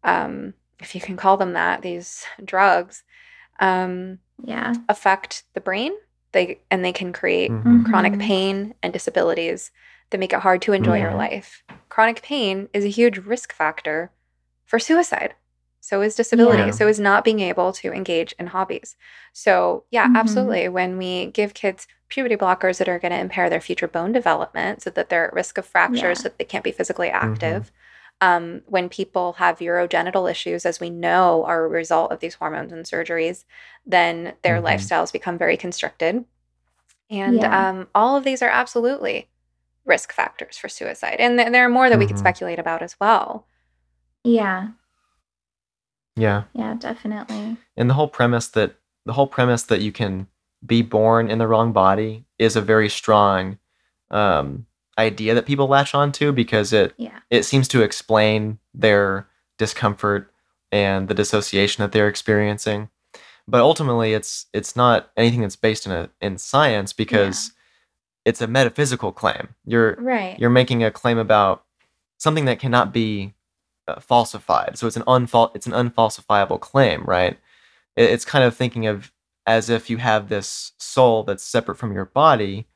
um, 0.03 0.55
if 0.79 0.95
you 0.95 0.99
can 1.01 1.15
call 1.15 1.37
them 1.37 1.53
that, 1.53 1.81
these 1.83 2.25
drugs, 2.43 3.03
um, 3.59 4.17
yeah. 4.43 4.73
affect 4.89 5.43
the 5.53 5.61
brain. 5.61 5.93
They 6.33 6.59
and 6.71 6.83
they 6.83 6.93
can 6.93 7.13
create 7.13 7.51
Mhm. 7.51 7.85
chronic 7.85 8.13
Mhm. 8.13 8.19
pain 8.21 8.73
and 8.81 8.91
disabilities 8.91 9.71
that 10.09 10.17
make 10.17 10.33
it 10.33 10.39
hard 10.39 10.61
to 10.63 10.73
enjoy 10.73 10.99
your 10.99 11.13
life. 11.13 11.63
Chronic 11.89 12.21
pain 12.21 12.69
is 12.73 12.83
a 12.85 12.87
huge 12.89 13.17
risk 13.19 13.53
factor 13.53 14.11
for 14.65 14.79
suicide. 14.79 15.35
So 15.81 16.01
is 16.01 16.15
disability. 16.15 16.63
Yeah. 16.63 16.71
So 16.71 16.87
is 16.87 16.99
not 16.99 17.23
being 17.23 17.39
able 17.41 17.73
to 17.73 17.91
engage 17.91 18.33
in 18.39 18.47
hobbies. 18.47 18.95
So, 19.33 19.83
yeah, 19.91 20.07
Mhm. 20.07 20.15
absolutely. 20.15 20.69
When 20.69 20.97
we 20.97 21.27
give 21.27 21.53
kids 21.53 21.87
puberty 22.07 22.35
blockers 22.35 22.77
that 22.77 22.87
are 22.89 22.99
going 22.99 23.11
to 23.13 23.17
impair 23.19 23.49
their 23.49 23.61
future 23.61 23.87
bone 23.87 24.11
development 24.11 24.81
so 24.83 24.89
that 24.91 25.09
they're 25.09 25.27
at 25.27 25.33
risk 25.33 25.57
of 25.57 25.65
fractures, 25.65 26.03
Yeah. 26.19 26.23
so 26.23 26.23
that 26.23 26.37
they 26.37 26.45
can't 26.45 26.63
be 26.63 26.71
physically 26.71 27.09
active. 27.09 27.71
Um, 28.21 28.61
when 28.67 28.87
people 28.87 29.33
have 29.33 29.57
urogenital 29.59 30.29
issues, 30.29 30.65
as 30.65 30.79
we 30.79 30.89
know 30.91 31.43
are 31.45 31.65
a 31.65 31.69
result 31.69 32.11
of 32.11 32.19
these 32.19 32.35
hormones 32.35 32.71
and 32.71 32.85
surgeries, 32.85 33.45
then 33.85 34.35
their 34.43 34.61
Mhm. 34.61 34.65
lifestyles 34.65 35.11
become 35.11 35.37
very 35.39 35.57
constricted. 35.57 36.23
And 37.09 37.37
Yeah. 37.37 37.69
um, 37.69 37.87
all 37.95 38.15
of 38.15 38.23
these 38.23 38.41
are 38.43 38.49
absolutely 38.49 39.27
risk 39.85 40.13
factors 40.13 40.57
for 40.57 40.69
suicide. 40.69 41.15
And 41.19 41.37
th- 41.39 41.51
there 41.51 41.65
are 41.65 41.69
more 41.69 41.89
that 41.89 41.97
we 41.99 42.05
could 42.05 42.15
Mhm. 42.15 42.19
speculate 42.19 42.59
about 42.59 42.83
as 42.83 42.95
well. 42.99 43.47
Yeah. 44.23 44.69
Yeah. 46.15 46.43
Yeah, 46.53 46.75
definitely. 46.75 47.57
and 47.77 47.89
the 47.89 47.93
whole 47.95 48.07
premise 48.09 48.47
that 48.49 48.75
the 49.05 49.13
whole 49.13 49.27
premise 49.27 49.63
that 49.63 49.81
you 49.81 49.91
can 49.91 50.27
be 50.63 50.81
born 50.83 51.29
in 51.31 51.39
the 51.39 51.47
wrong 51.47 51.71
body 51.73 52.25
is 52.37 52.55
a 52.55 52.61
very 52.61 52.89
strong 52.89 53.57
um, 54.11 54.67
idea 54.97 55.33
that 55.33 55.45
people 55.45 55.67
latch 55.67 55.93
onto 55.95 56.31
because 56.31 56.73
it 56.73 56.93
Yeah. 56.97 57.19
it 57.29 57.43
seems 57.43 57.67
to 57.69 57.81
explain 57.81 58.59
their 58.73 59.27
discomfort 59.57 60.31
and 60.71 61.07
the 61.07 61.13
dissociation 61.13 61.81
that 61.81 61.91
they're 61.91 62.07
experiencing 62.07 62.89
but 63.47 63.61
ultimately 63.61 64.13
it's 64.13 64.47
it's 64.53 64.75
not 64.75 65.09
anything 65.17 65.41
that's 65.41 65.55
based 65.55 65.85
in 65.85 65.91
a 65.91 66.09
in 66.21 66.37
science 66.37 66.93
because 66.93 67.51
it's 68.25 68.41
a 68.41 68.47
metaphysical 68.47 69.11
claim 69.11 69.49
you're 69.65 69.95
Right. 69.99 70.37
you're 70.39 70.49
making 70.49 70.83
a 70.83 70.91
claim 70.91 71.17
about 71.17 71.63
something 72.17 72.45
that 72.45 72.59
cannot 72.59 72.93
be 72.93 73.33
uh, 73.87 73.99
falsified. 73.99 74.77
So 74.77 74.85
it's 74.85 74.95
an 74.95 75.01
unfal- 75.03 75.49
it's 75.55 75.65
an 75.65 75.73
unfalsifiable 75.73 76.59
claim, 76.59 77.03
right? 77.03 77.39
It- 77.95 78.11
It's 78.11 78.23
kind 78.25 78.43
of 78.45 78.55
thinking 78.55 78.85
of 78.85 79.11
as 79.47 79.71
if 79.71 79.89
you 79.89 79.97
have 79.97 80.29
this 80.29 80.73
soul 80.77 81.23
that's 81.23 81.43
separate 81.43 81.77
from 81.79 81.91
your 81.91 82.05
body 82.05 82.67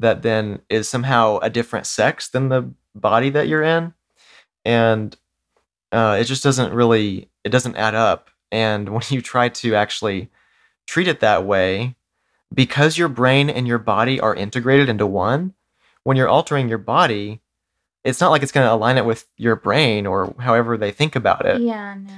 that 0.00 0.22
then 0.22 0.60
is 0.68 0.88
somehow 0.88 1.38
a 1.38 1.50
different 1.50 1.86
sex 1.86 2.28
than 2.28 2.48
the 2.48 2.70
body 2.94 3.30
that 3.30 3.48
you're 3.48 3.62
in, 3.62 3.94
and 4.64 5.16
uh, 5.92 6.18
it 6.20 6.24
just 6.24 6.42
doesn't 6.42 6.72
really 6.72 7.28
it 7.44 7.50
doesn't 7.50 7.76
add 7.76 7.94
up. 7.94 8.30
And 8.50 8.88
when 8.92 9.02
you 9.10 9.20
try 9.22 9.48
to 9.48 9.74
actually 9.74 10.30
treat 10.86 11.08
it 11.08 11.20
that 11.20 11.44
way, 11.44 11.96
because 12.52 12.98
your 12.98 13.08
brain 13.08 13.50
and 13.50 13.66
your 13.66 13.78
body 13.78 14.20
are 14.20 14.34
integrated 14.34 14.88
into 14.88 15.06
one, 15.06 15.54
when 16.04 16.16
you're 16.16 16.28
altering 16.28 16.68
your 16.68 16.78
body, 16.78 17.40
it's 18.04 18.20
not 18.20 18.30
like 18.30 18.42
it's 18.42 18.52
going 18.52 18.66
to 18.66 18.72
align 18.72 18.96
it 18.96 19.04
with 19.04 19.26
your 19.36 19.56
brain 19.56 20.06
or 20.06 20.34
however 20.38 20.76
they 20.76 20.90
think 20.90 21.14
about 21.14 21.44
it. 21.44 21.60
Yeah, 21.60 21.94
no. 21.94 22.12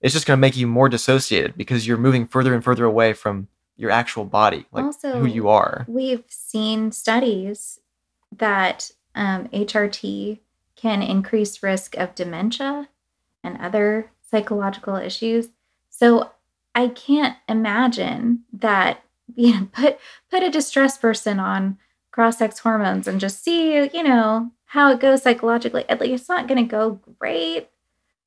It's 0.00 0.14
just 0.14 0.26
going 0.26 0.36
to 0.36 0.40
make 0.40 0.56
you 0.56 0.66
more 0.66 0.88
dissociated 0.88 1.56
because 1.56 1.86
you're 1.86 1.96
moving 1.96 2.26
further 2.26 2.54
and 2.54 2.64
further 2.64 2.84
away 2.84 3.12
from 3.12 3.48
your 3.80 3.90
actual 3.90 4.26
body, 4.26 4.66
like 4.72 4.84
Also, 4.84 5.18
who 5.18 5.26
you 5.26 5.48
are. 5.48 5.86
We've 5.88 6.24
seen 6.28 6.92
studies 6.92 7.80
that 8.36 8.90
um, 9.14 9.48
HRT 9.48 10.38
can 10.76 11.02
increase 11.02 11.62
risk 11.62 11.96
of 11.96 12.14
dementia 12.14 12.90
and 13.42 13.56
other 13.58 14.10
psychological 14.30 14.96
issues. 14.96 15.48
So 15.88 16.30
I 16.74 16.88
can't 16.88 17.36
imagine 17.48 18.44
that 18.52 19.02
you 19.34 19.54
know 19.54 19.68
put 19.72 19.98
put 20.30 20.42
a 20.42 20.50
distressed 20.50 21.00
person 21.00 21.40
on 21.40 21.78
cross-sex 22.10 22.58
hormones 22.58 23.06
and 23.06 23.20
just 23.20 23.42
see 23.42 23.88
you 23.94 24.02
know 24.02 24.50
how 24.66 24.92
it 24.92 25.00
goes 25.00 25.22
psychologically. 25.22 25.84
Like 25.88 26.02
it's 26.02 26.28
not 26.28 26.48
going 26.48 26.62
to 26.62 26.70
go 26.70 27.00
great. 27.18 27.68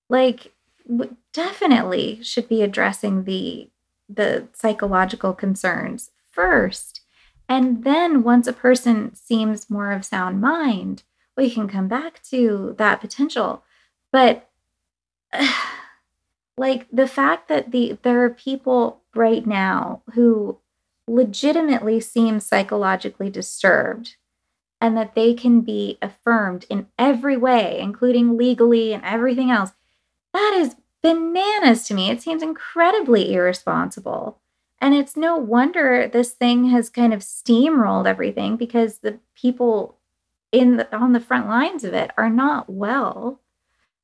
Like 0.09 0.51
w- 0.89 1.15
definitely 1.31 2.23
should 2.23 2.49
be 2.49 2.63
addressing 2.63 3.23
the 3.23 3.69
the 4.09 4.47
psychological 4.53 5.33
concerns 5.33 6.11
first. 6.31 7.01
And 7.49 7.83
then 7.83 8.23
once 8.23 8.47
a 8.47 8.53
person 8.53 9.13
seems 9.15 9.69
more 9.69 9.91
of 9.91 10.05
sound 10.05 10.41
mind, 10.41 11.03
we 11.35 11.49
can 11.49 11.67
come 11.67 11.87
back 11.87 12.21
to 12.31 12.75
that 12.77 13.01
potential. 13.01 13.63
But 14.11 14.49
like 16.57 16.87
the 16.91 17.07
fact 17.07 17.47
that 17.47 17.71
the 17.71 17.97
there 18.03 18.23
are 18.23 18.29
people 18.29 19.01
right 19.15 19.45
now 19.45 20.01
who 20.13 20.59
legitimately 21.07 21.99
seem 21.99 22.39
psychologically 22.39 23.29
disturbed 23.29 24.15
and 24.79 24.97
that 24.97 25.15
they 25.15 25.33
can 25.33 25.61
be 25.61 25.97
affirmed 26.01 26.65
in 26.69 26.87
every 26.99 27.37
way, 27.37 27.79
including 27.79 28.37
legally 28.37 28.93
and 28.93 29.03
everything 29.03 29.49
else. 29.49 29.71
That 30.33 30.53
is 30.55 30.75
bananas 31.03 31.85
to 31.87 31.93
me. 31.93 32.09
It 32.09 32.21
seems 32.21 32.41
incredibly 32.41 33.33
irresponsible. 33.33 34.39
And 34.81 34.95
it's 34.95 35.15
no 35.15 35.35
wonder 35.37 36.07
this 36.11 36.31
thing 36.31 36.65
has 36.69 36.89
kind 36.89 37.13
of 37.13 37.19
steamrolled 37.21 38.07
everything 38.07 38.57
because 38.57 38.97
the 38.99 39.19
people 39.35 39.97
in 40.51 40.77
the, 40.77 40.95
on 40.95 41.13
the 41.13 41.19
front 41.19 41.47
lines 41.47 41.83
of 41.83 41.93
it 41.93 42.11
are 42.17 42.29
not 42.29 42.69
well. 42.69 43.39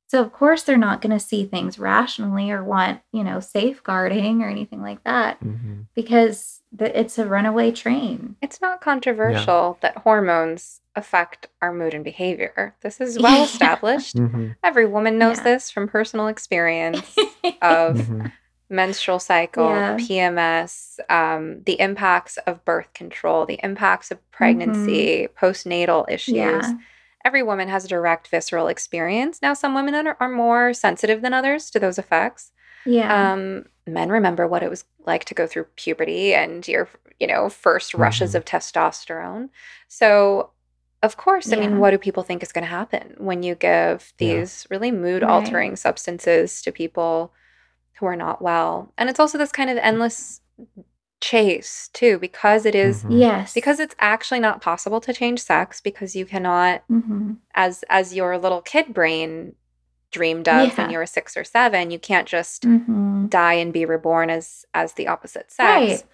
So 0.08 0.20
of 0.20 0.32
course 0.32 0.62
they're 0.62 0.76
not 0.76 1.00
going 1.02 1.12
to 1.16 1.24
see 1.24 1.44
things 1.44 1.78
rationally 1.78 2.50
or 2.50 2.64
want, 2.64 3.00
you 3.12 3.22
know, 3.22 3.40
safeguarding 3.40 4.42
or 4.42 4.48
anything 4.48 4.80
like 4.82 5.04
that 5.04 5.38
Mhm. 5.42 5.86
because 5.94 6.62
the, 6.72 6.98
it's 6.98 7.18
a 7.18 7.26
runaway 7.26 7.70
train. 7.72 8.36
It's 8.42 8.60
not 8.60 8.80
controversial 8.80 9.78
that 9.82 9.98
hormones 9.98 10.79
affect 10.96 11.48
our 11.62 11.72
mood 11.72 11.94
and 11.94 12.04
behavior. 12.04 12.74
This 12.82 13.00
is 13.00 13.18
well 13.22 13.44
established. 13.44 14.16
Mhm. 14.16 14.56
Every 14.62 14.86
woman 14.86 15.18
knows 15.18 15.38
Yeah. 15.38 15.44
this 15.44 15.70
from 15.70 15.88
personal 15.88 16.26
experience 16.28 17.16
of 17.62 17.96
Mhm. 17.96 18.32
menstrual 18.68 19.18
cycle, 19.18 19.68
Yeah. 19.68 19.96
PMS, 19.96 21.00
um, 21.08 21.62
the 21.64 21.80
impacts 21.80 22.36
of 22.38 22.64
birth 22.64 22.92
control, 22.94 23.46
the 23.46 23.60
impacts 23.62 24.10
of 24.10 24.18
pregnancy, 24.30 25.28
postnatal 25.36 26.08
issues. 26.10 26.34
Yeah. 26.36 26.72
Every 27.24 27.42
woman 27.42 27.68
has 27.68 27.84
a 27.84 27.88
direct 27.88 28.28
visceral 28.28 28.68
experience. 28.68 29.42
Now, 29.42 29.52
some 29.54 29.74
women 29.74 29.94
are, 30.06 30.16
are 30.20 30.28
more 30.28 30.72
sensitive 30.72 31.20
than 31.20 31.34
others 31.34 31.70
to 31.70 31.78
those 31.78 31.98
effects. 31.98 32.52
Yeah. 32.86 33.32
Um, 33.32 33.66
men 33.86 34.08
remember 34.10 34.46
what 34.46 34.62
it 34.62 34.70
was 34.70 34.84
like 35.04 35.24
to 35.26 35.34
go 35.34 35.46
through 35.46 35.64
puberty 35.76 36.32
and 36.34 36.66
your, 36.66 36.88
you 37.18 37.26
know, 37.26 37.48
first 37.50 37.92
rushes 37.92 38.32
Mhm. 38.32 38.36
of 38.36 38.44
testosterone. 38.46 39.48
So, 39.88 40.50
of 41.02 41.16
course, 41.16 41.52
I 41.52 41.56
mean, 41.56 41.78
what 41.78 41.90
do 41.92 41.98
people 41.98 42.22
think 42.22 42.42
is 42.42 42.52
going 42.52 42.64
to 42.64 42.68
happen 42.70 43.14
when 43.18 43.42
you 43.42 43.54
give 43.54 44.12
Yeah. 44.18 44.34
these 44.40 44.66
really 44.70 44.90
mood 44.90 45.22
altering 45.22 45.76
substances 45.76 46.60
to 46.62 46.72
people 46.72 47.32
who 47.98 48.06
are 48.06 48.16
not 48.16 48.42
well? 48.42 48.92
And 48.98 49.08
it's 49.08 49.18
also 49.20 49.38
this 49.38 49.52
kind 49.52 49.70
of 49.70 49.78
endless 49.78 50.42
chase, 51.20 51.88
too, 51.92 52.18
because 52.18 52.66
it 52.66 52.74
is 52.74 53.04
Mhm. 53.04 53.18
yes. 53.18 53.54
because 53.54 53.80
it's 53.80 53.94
actually 53.98 54.40
not 54.40 54.60
possible 54.60 55.00
to 55.02 55.12
change 55.12 55.40
sex 55.42 55.80
because 55.80 56.14
you 56.16 56.24
cannot 56.26 56.82
Mhm. 56.90 57.36
as 57.54 57.82
as 57.88 58.14
your 58.14 58.36
little 58.38 58.60
kid 58.62 58.92
brain 58.94 59.54
dreamed 60.10 60.48
of 60.48 60.76
when 60.76 60.90
you 60.90 60.98
were 60.98 61.06
6 61.06 61.36
or 61.36 61.44
7 61.44 61.90
you 61.90 61.98
can't 61.98 62.26
just 62.26 62.64
Mhm. 62.66 63.30
die 63.30 63.54
and 63.54 63.72
be 63.72 63.84
reborn 63.84 64.28
as 64.28 64.66
as 64.74 64.94
the 64.94 65.06
opposite 65.06 65.50
sex 65.52 65.68
Right. 65.68 66.04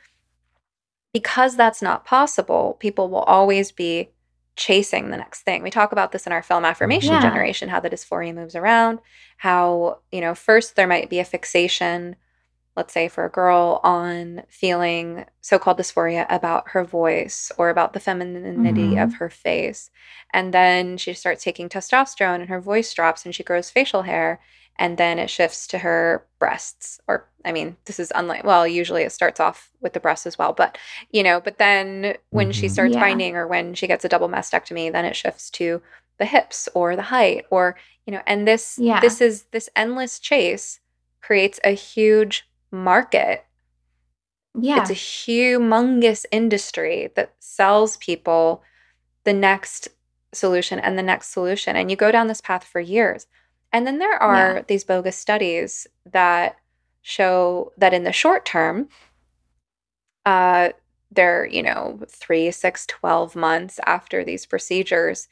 because 1.13 1.57
that's 1.57 1.81
not 1.81 2.05
possible 2.05 2.77
people 2.79 3.09
will 3.09 3.23
always 3.23 3.73
be 3.73 4.11
chasing 4.57 5.11
the 5.11 5.17
next 5.17 5.43
thing 5.43 5.63
we 5.63 5.71
talk 5.71 5.93
about 5.93 6.13
this 6.13 6.27
in 6.27 6.33
our 6.33 6.43
film 6.43 6.63
mm-hmm. 6.63 6.71
affirmation 6.71 7.13
Yeah. 7.13 7.21
generation 7.21 7.69
how 7.69 7.81
the 7.81 7.91
dysphoria 7.91 8.35
moves 8.35 8.57
around 8.57 9.01
how 9.37 9.99
you 10.11 10.21
know 10.21 10.35
first 10.35 10.77
there 10.77 10.87
might 10.87 11.11
be 11.11 11.19
a 11.19 11.25
fixation 11.25 12.17
let's 12.77 12.93
say 12.93 13.09
for 13.09 13.25
a 13.25 13.31
girl 13.31 13.81
on 13.83 14.43
feeling 14.49 15.25
so-called 15.41 15.79
dysphoria 15.79 16.27
about 16.29 16.69
her 16.71 16.85
voice 16.85 17.51
or 17.57 17.71
about 17.71 17.93
the 17.95 18.01
femininity 18.01 18.95
Mhm. 18.95 19.03
of 19.03 19.15
her 19.15 19.31
face 19.31 19.91
and 20.33 20.53
then 20.53 20.97
she 20.99 21.13
starts 21.15 21.43
taking 21.43 21.69
testosterone 21.69 22.37
and 22.41 22.49
her 22.49 22.61
voice 22.61 22.93
drops 22.93 23.25
and 23.25 23.35
she 23.35 23.43
grows 23.45 23.71
facial 23.71 24.03
hair 24.03 24.41
and 24.79 24.99
then 24.99 25.19
it 25.19 25.31
shifts 25.31 25.67
to 25.69 25.79
her 25.79 26.27
breasts 26.39 27.01
or 27.09 27.27
i 27.45 27.53
mean 27.53 27.77
this 27.87 27.99
is 27.99 28.13
unlike 28.15 28.45
well 28.45 28.67
usually 28.67 29.03
it 29.03 29.13
starts 29.13 29.41
off 29.41 29.71
with 29.81 29.93
the 29.95 30.01
breasts 30.01 30.27
as 30.27 30.37
well 30.39 30.53
but 30.53 30.77
you 31.11 31.23
know 31.23 31.41
but 31.41 31.57
then 31.59 32.15
when 32.31 32.53
she 32.53 32.67
Mhm. 32.67 32.71
starts 32.71 32.95
Yeah. 32.95 33.01
binding 33.01 33.37
or 33.37 33.47
when 33.47 33.75
she 33.75 33.87
gets 33.87 34.05
a 34.05 34.09
double 34.09 34.29
mastectomy 34.29 34.93
then 34.93 35.05
it 35.07 35.17
shifts 35.17 35.49
to 35.51 35.81
the 36.19 36.27
hips 36.27 36.69
or 36.75 36.95
the 36.97 37.03
height 37.03 37.47
or 37.51 37.77
you 38.07 38.13
know 38.13 38.23
and 38.27 38.47
this 38.47 38.79
Yeah. 38.79 39.01
this 39.01 39.21
is 39.21 39.45
this 39.53 39.69
endless 39.77 40.19
chase 40.19 40.81
creates 41.23 41.59
a 41.65 41.71
huge 41.71 42.47
market 42.71 43.45
Yeah. 44.59 44.79
it's 44.79 44.91
a 44.91 44.95
humongous 44.95 46.25
industry 46.33 47.11
that 47.15 47.35
sells 47.39 47.97
people 47.99 48.63
the 49.25 49.33
next 49.33 49.89
solution 50.33 50.79
and 50.79 50.99
the 50.99 51.03
next 51.03 51.29
solution. 51.31 51.77
And 51.77 51.91
you 51.91 51.97
go 51.97 52.11
down 52.13 52.27
this 52.29 52.41
path 52.41 52.65
for 52.65 52.81
years. 52.81 53.27
And 53.73 53.87
then 53.87 53.99
there 53.99 54.21
are 54.23 54.57
Yeah. 54.57 54.63
these 54.67 54.85
bogus 54.85 55.17
studies 55.17 55.87
that 56.07 56.57
show 57.03 57.73
that 57.77 57.95
in 57.95 58.05
the 58.05 58.13
short 58.13 58.45
term, 58.45 58.89
uh, 60.25 60.71
they're, 61.11 61.47
you 61.47 61.63
know, 61.63 62.01
three, 62.09 62.51
six, 62.51 62.87
12 62.87 63.37
months 63.37 63.79
after 63.87 64.25
these 64.25 64.47
procedures, 64.47 65.29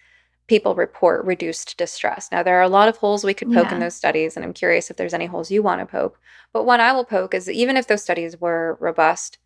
people 0.46 0.74
report 0.74 1.24
reduced 1.24 1.76
distress. 1.78 2.28
Now, 2.30 2.42
there 2.42 2.58
are 2.58 2.62
a 2.62 2.68
lot 2.68 2.88
of 2.88 2.98
holes 2.98 3.24
we 3.24 3.34
could 3.34 3.50
poke 3.50 3.72
in 3.72 3.78
those 3.80 3.94
studies, 3.94 4.36
and 4.36 4.44
I'm 4.44 4.52
curious 4.52 4.90
if 4.90 4.96
there's 4.96 5.14
any 5.14 5.26
holes 5.26 5.50
you 5.50 5.62
want 5.62 5.80
to 5.80 5.86
poke. 5.86 6.18
But 6.52 6.64
one 6.66 6.80
I 6.80 6.92
will 6.92 7.04
poke 7.04 7.34
is 7.34 7.46
that 7.46 7.54
even 7.54 7.76
if 7.76 7.86
those 7.86 8.02
studies 8.02 8.40
were 8.40 8.76
robust, 8.80 9.38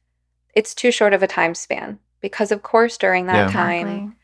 it's 0.55 0.75
too 0.75 0.91
short 0.91 1.15
of 1.15 1.23
a 1.23 1.27
time 1.29 1.55
span 1.55 1.99
because, 2.21 2.51
of 2.53 2.63
course, 2.63 2.99
during 2.99 3.27
that 3.27 3.35
Yeah. 3.49 3.53
time, 3.53 3.89
Exactly. 3.89 4.17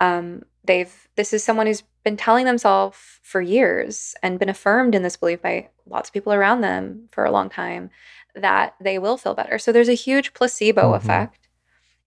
um, 0.00 0.42
they've 0.64 1.08
this 1.16 1.32
is 1.32 1.44
someone 1.44 1.66
who's 1.66 1.82
been 2.04 2.16
telling 2.16 2.46
themselves 2.46 2.98
for 3.22 3.40
years 3.40 4.14
and 4.22 4.38
been 4.38 4.48
affirmed 4.48 4.94
in 4.94 5.02
this 5.02 5.16
belief 5.16 5.42
by 5.42 5.68
lots 5.86 6.08
of 6.08 6.12
people 6.12 6.32
around 6.32 6.60
them 6.62 7.08
for 7.12 7.24
a 7.24 7.30
long 7.32 7.48
time 7.48 7.90
that 8.34 8.74
they 8.80 8.98
will 8.98 9.16
feel 9.16 9.34
better. 9.34 9.58
So 9.58 9.72
there's 9.72 9.88
a 9.88 9.94
huge 9.94 10.34
placebo 10.34 10.92
Mhm. 10.92 10.96
effect. 10.96 11.41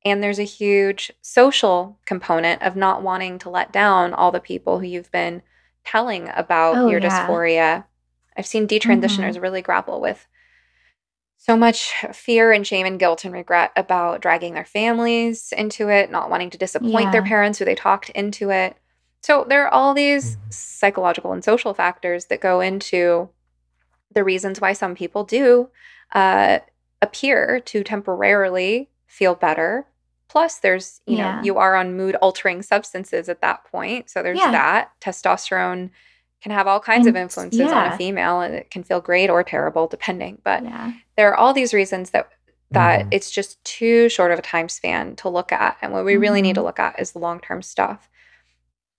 And 0.06 0.22
there's 0.24 0.40
a 0.40 0.44
huge 0.44 1.12
social 1.22 1.98
component 2.06 2.62
of 2.62 2.76
not 2.76 3.02
wanting 3.02 3.40
to 3.40 3.50
let 3.50 3.74
down 3.74 4.14
all 4.14 4.32
the 4.32 4.40
people 4.40 4.80
who 4.80 4.86
you've 4.86 5.12
been 5.12 5.42
telling 5.84 6.30
about 6.36 6.78
Oh, 6.78 6.88
your 6.90 7.02
yeah. 7.02 7.28
dysphoria. 7.28 7.86
I've 8.38 8.46
seen 8.46 8.68
detransitioners 8.68 9.42
really 9.42 9.62
grapple 9.64 10.00
with 10.00 10.28
so 11.38 11.58
much 11.58 11.94
fear 12.14 12.52
and 12.52 12.66
shame 12.66 12.86
and 12.86 13.00
guilt 13.00 13.24
and 13.26 13.34
regret 13.34 13.72
about 13.76 14.22
dragging 14.22 14.54
their 14.54 14.66
families 14.66 15.54
into 15.56 15.90
it, 15.90 16.10
not 16.10 16.30
wanting 16.30 16.50
to 16.52 16.58
disappoint 16.58 17.12
their 17.12 17.22
parents 17.22 17.60
who 17.60 17.66
they 17.66 17.76
talked 17.76 18.10
into 18.12 18.50
it. 18.52 18.76
So 19.22 19.46
there 19.48 19.66
are 19.66 19.74
all 19.74 19.94
these 19.94 20.38
Mhm. 20.38 20.54
psychological 20.54 21.34
and 21.34 21.44
social 21.44 21.74
factors 21.74 22.26
that 22.26 22.42
go 22.42 22.62
into 22.62 23.30
the 24.14 24.24
reasons 24.24 24.62
why 24.62 24.74
some 24.74 24.96
people 24.96 25.24
do 25.24 25.70
uh, 26.14 26.60
appear 27.02 27.60
to 27.60 27.84
temporarily 27.84 28.90
feel 29.08 29.36
better. 29.36 29.88
Plus, 30.36 30.58
there's, 30.58 31.00
you 31.08 31.20
know, 31.20 31.40
you 31.44 31.56
are 31.58 31.76
on 31.78 31.96
mood 31.96 32.16
altering 32.16 32.62
substances 32.62 33.30
at 33.30 33.40
that 33.40 33.64
point. 33.72 34.10
So 34.10 34.22
there's 34.22 34.38
Yeah. 34.38 34.52
that. 34.52 34.92
Testosterone 35.00 35.92
can 36.42 36.52
have 36.52 36.68
all 36.68 36.82
kinds 36.82 37.08
of 37.08 37.16
And- 37.16 37.24
influences 37.24 37.72
on 37.72 37.94
a 37.94 37.98
female 37.98 38.42
and 38.42 38.54
it 38.54 38.70
can 38.70 38.84
feel 38.84 39.00
great 39.00 39.30
or 39.30 39.46
terrible 39.46 39.88
depending. 39.88 40.42
But 40.44 40.66
yeah. 40.66 40.92
there 41.16 41.30
are 41.32 41.36
all 41.38 41.54
these 41.54 41.74
reasons 41.74 42.10
that 42.10 42.28
that 42.72 43.06
Mhm. 43.06 43.08
it's 43.12 43.32
just 43.32 43.64
too 43.64 44.10
short 44.10 44.32
of 44.34 44.40
a 44.40 44.42
time 44.42 44.68
span 44.68 45.16
to 45.18 45.30
look 45.30 45.54
at 45.54 45.78
and 45.82 45.94
what 45.94 46.04
we 46.04 46.18
really 46.18 46.42
need 46.42 46.56
to 46.56 46.62
Mhm. 46.62 46.66
look 46.66 46.80
at 46.80 47.00
is 47.00 47.12
the 47.14 47.20
long-term 47.20 47.62
stuff 47.62 48.10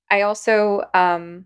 i 0.09 0.23
also 0.23 0.89
um, 0.95 1.45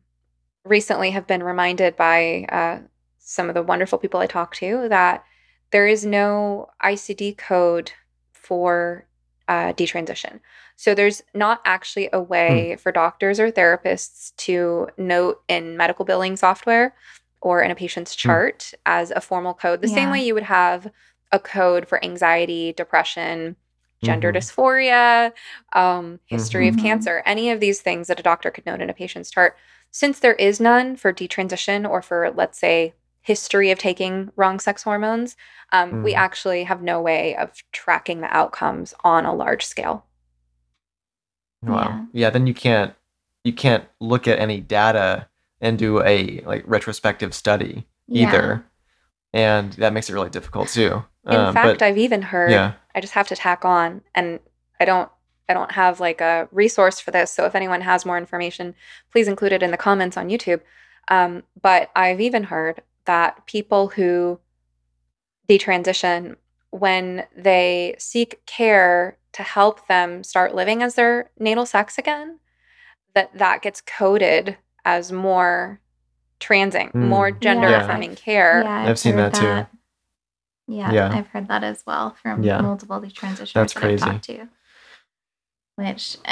recently 0.64 1.10
have 1.12 1.26
been 1.26 1.42
reminded 1.42 1.96
by 1.96 2.44
uh, 2.50 2.78
some 3.18 3.48
of 3.48 3.54
the 3.54 3.62
wonderful 3.62 3.98
people 3.98 4.20
i 4.20 4.26
talk 4.26 4.54
to 4.54 4.86
that 4.90 5.24
there 5.72 5.86
is 5.88 6.04
no 6.04 6.68
icd 6.84 7.36
code 7.38 7.90
for 8.32 9.06
uh, 9.50 9.72
detransition. 9.74 10.40
So 10.76 10.94
there's 10.94 11.22
not 11.34 11.60
actually 11.64 12.08
a 12.12 12.22
way 12.22 12.76
for 12.76 12.92
doctors 12.92 13.40
or 13.40 13.50
therapists 13.50 14.34
to 14.46 14.88
note 14.96 15.42
in 15.48 15.76
medical 15.76 16.04
billing 16.04 16.36
software 16.36 16.94
or 17.42 17.60
in 17.62 17.70
a 17.70 17.74
patient's 17.74 18.14
chart 18.14 18.72
as 18.86 19.10
a 19.10 19.20
formal 19.20 19.54
code 19.54 19.82
the 19.82 19.88
same 19.88 20.10
way 20.12 20.22
you 20.22 20.34
would 20.34 20.44
have 20.60 20.80
a 21.32 21.38
code 21.40 21.88
for 21.88 22.02
anxiety 22.04 22.72
depression 22.82 23.56
gender 24.02 24.30
Mhm. 24.32 24.36
dysphoria 24.36 25.32
um, 25.72 26.20
history 26.26 26.66
Mhm. 26.66 26.68
of 26.70 26.76
cancer 26.78 27.22
any 27.26 27.50
of 27.50 27.60
these 27.60 27.80
things 27.82 28.06
that 28.08 28.20
a 28.20 28.22
doctor 28.30 28.50
could 28.50 28.66
note 28.66 28.80
in 28.80 28.90
a 28.90 28.94
patient's 28.94 29.30
chart. 29.30 29.56
Since 29.90 30.20
there 30.20 30.34
is 30.34 30.60
none 30.60 30.96
for 30.96 31.12
detransition 31.12 31.88
or 31.88 32.00
for 32.02 32.30
let's 32.30 32.58
say 32.58 32.94
history 33.22 33.70
of 33.70 33.78
taking 33.78 34.30
wrong 34.36 34.58
sex 34.58 34.82
hormones 34.82 35.36
um, 35.72 36.02
we 36.02 36.12
Mm. 36.14 36.16
actually 36.16 36.64
have 36.64 36.82
no 36.82 37.00
way 37.00 37.36
of 37.36 37.52
tracking 37.72 38.20
the 38.20 38.34
outcomes 38.36 38.94
on 39.04 39.24
a 39.26 39.34
large 39.34 39.64
scale 39.64 40.04
Wow. 41.62 42.06
Yeah. 42.12 42.30
then 42.30 42.46
you 42.46 42.54
can't 42.54 42.94
you 43.44 43.52
can't 43.52 43.84
look 44.00 44.26
at 44.28 44.38
any 44.38 44.60
data 44.60 45.28
and 45.60 45.78
do 45.78 46.02
a 46.02 46.40
like 46.46 46.64
retrospective 46.66 47.34
study 47.34 47.86
Yeah. 48.06 48.28
either, 48.28 48.64
and 49.32 49.72
that 49.74 49.92
makes 49.92 50.08
it 50.10 50.14
really 50.14 50.30
difficult 50.30 50.68
too. 50.68 51.04
in 51.26 51.34
Um, 51.36 51.52
fact 51.54 51.78
but 51.78 51.82
i've 51.82 51.98
even 51.98 52.22
heard 52.22 52.50
yeah, 52.50 52.72
I 52.94 53.00
just 53.00 53.12
have 53.12 53.28
to 53.28 53.36
tack 53.36 53.64
on 53.64 54.00
and 54.14 54.40
I 54.80 54.86
don't 54.86 55.10
I 55.50 55.52
don't 55.54 55.72
have 55.72 56.00
like 56.00 56.20
a 56.22 56.48
resource 56.52 57.00
for 57.00 57.10
this. 57.10 57.30
So 57.32 57.44
if 57.44 57.54
anyone 57.56 57.80
has 57.82 58.06
more 58.06 58.16
information, 58.16 58.74
please 59.10 59.26
include 59.28 59.52
it 59.52 59.62
in 59.64 59.72
the 59.72 59.76
comments 59.76 60.16
on 60.16 60.28
YouTube. 60.28 60.60
Um, 61.08 61.42
but 61.60 61.90
I've 61.96 62.20
even 62.20 62.44
heard 62.44 62.82
that 63.06 63.46
people 63.46 63.88
who 63.88 64.40
detransition 65.48 66.36
when 66.70 67.26
they 67.36 67.94
seek 67.98 68.44
care 68.46 69.18
to 69.32 69.42
help 69.42 69.86
them 69.88 70.22
start 70.22 70.54
living 70.54 70.82
as 70.82 70.94
their 70.94 71.30
natal 71.38 71.66
sex 71.66 71.98
again, 71.98 72.38
that 73.14 73.36
that 73.36 73.62
gets 73.62 73.80
coded 73.80 74.56
as 74.84 75.12
more 75.12 75.80
transing, 76.38 76.90
Mm. 76.90 77.08
more 77.08 77.30
gender 77.30 77.68
Yeah. 77.68 77.84
affirming 77.84 78.16
care. 78.16 78.62
Yeah, 78.62 78.88
I've 78.88 78.98
seen 78.98 79.14
heard 79.14 79.32
that 79.32 79.40
too. 79.40 79.66
Yeah, 80.66 80.92
Yeah. 80.92 81.10
I've 81.12 81.26
heard 81.28 81.48
that 81.48 81.64
as 81.64 81.82
well 81.86 82.14
from 82.22 82.42
Yeah. 82.44 82.60
multiple 82.60 83.00
transitioners 83.00 83.52
That's 83.52 83.74
that 83.74 83.80
crazy. 83.80 84.04
I've 84.04 84.12
talked 84.12 84.24
to. 84.24 84.48
Which 85.74 86.16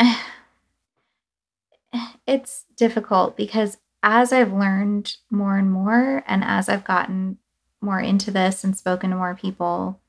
it's 2.26 2.64
difficult 2.76 3.36
because 3.36 3.78
as 4.02 4.32
I've 4.32 4.52
learned 4.52 5.16
more 5.30 5.56
and 5.56 5.70
more, 5.70 6.22
and 6.26 6.44
as 6.44 6.68
I've 6.68 6.84
gotten 6.84 7.38
more 7.80 8.00
into 8.00 8.30
this 8.30 8.64
and 8.64 8.76
spoken 8.76 9.10
to 9.10 9.16
more 9.16 9.34
people, 9.34 10.00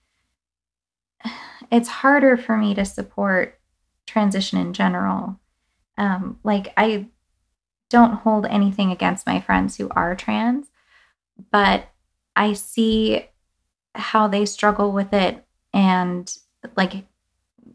it's 1.71 1.89
harder 1.89 2.37
for 2.37 2.57
me 2.57 2.73
to 2.75 2.85
support 2.85 3.59
transition 4.05 4.59
in 4.59 4.73
general. 4.73 5.39
Um, 5.97 6.39
like 6.43 6.73
I 6.77 7.07
don't 7.89 8.15
hold 8.15 8.45
anything 8.45 8.91
against 8.91 9.25
my 9.25 9.41
friends 9.41 9.77
who 9.77 9.89
are 9.89 10.15
trans, 10.15 10.67
but 11.51 11.89
I 12.35 12.53
see 12.53 13.25
how 13.95 14.27
they 14.27 14.45
struggle 14.45 14.91
with 14.91 15.13
it 15.13 15.45
and 15.73 16.33
like 16.77 16.93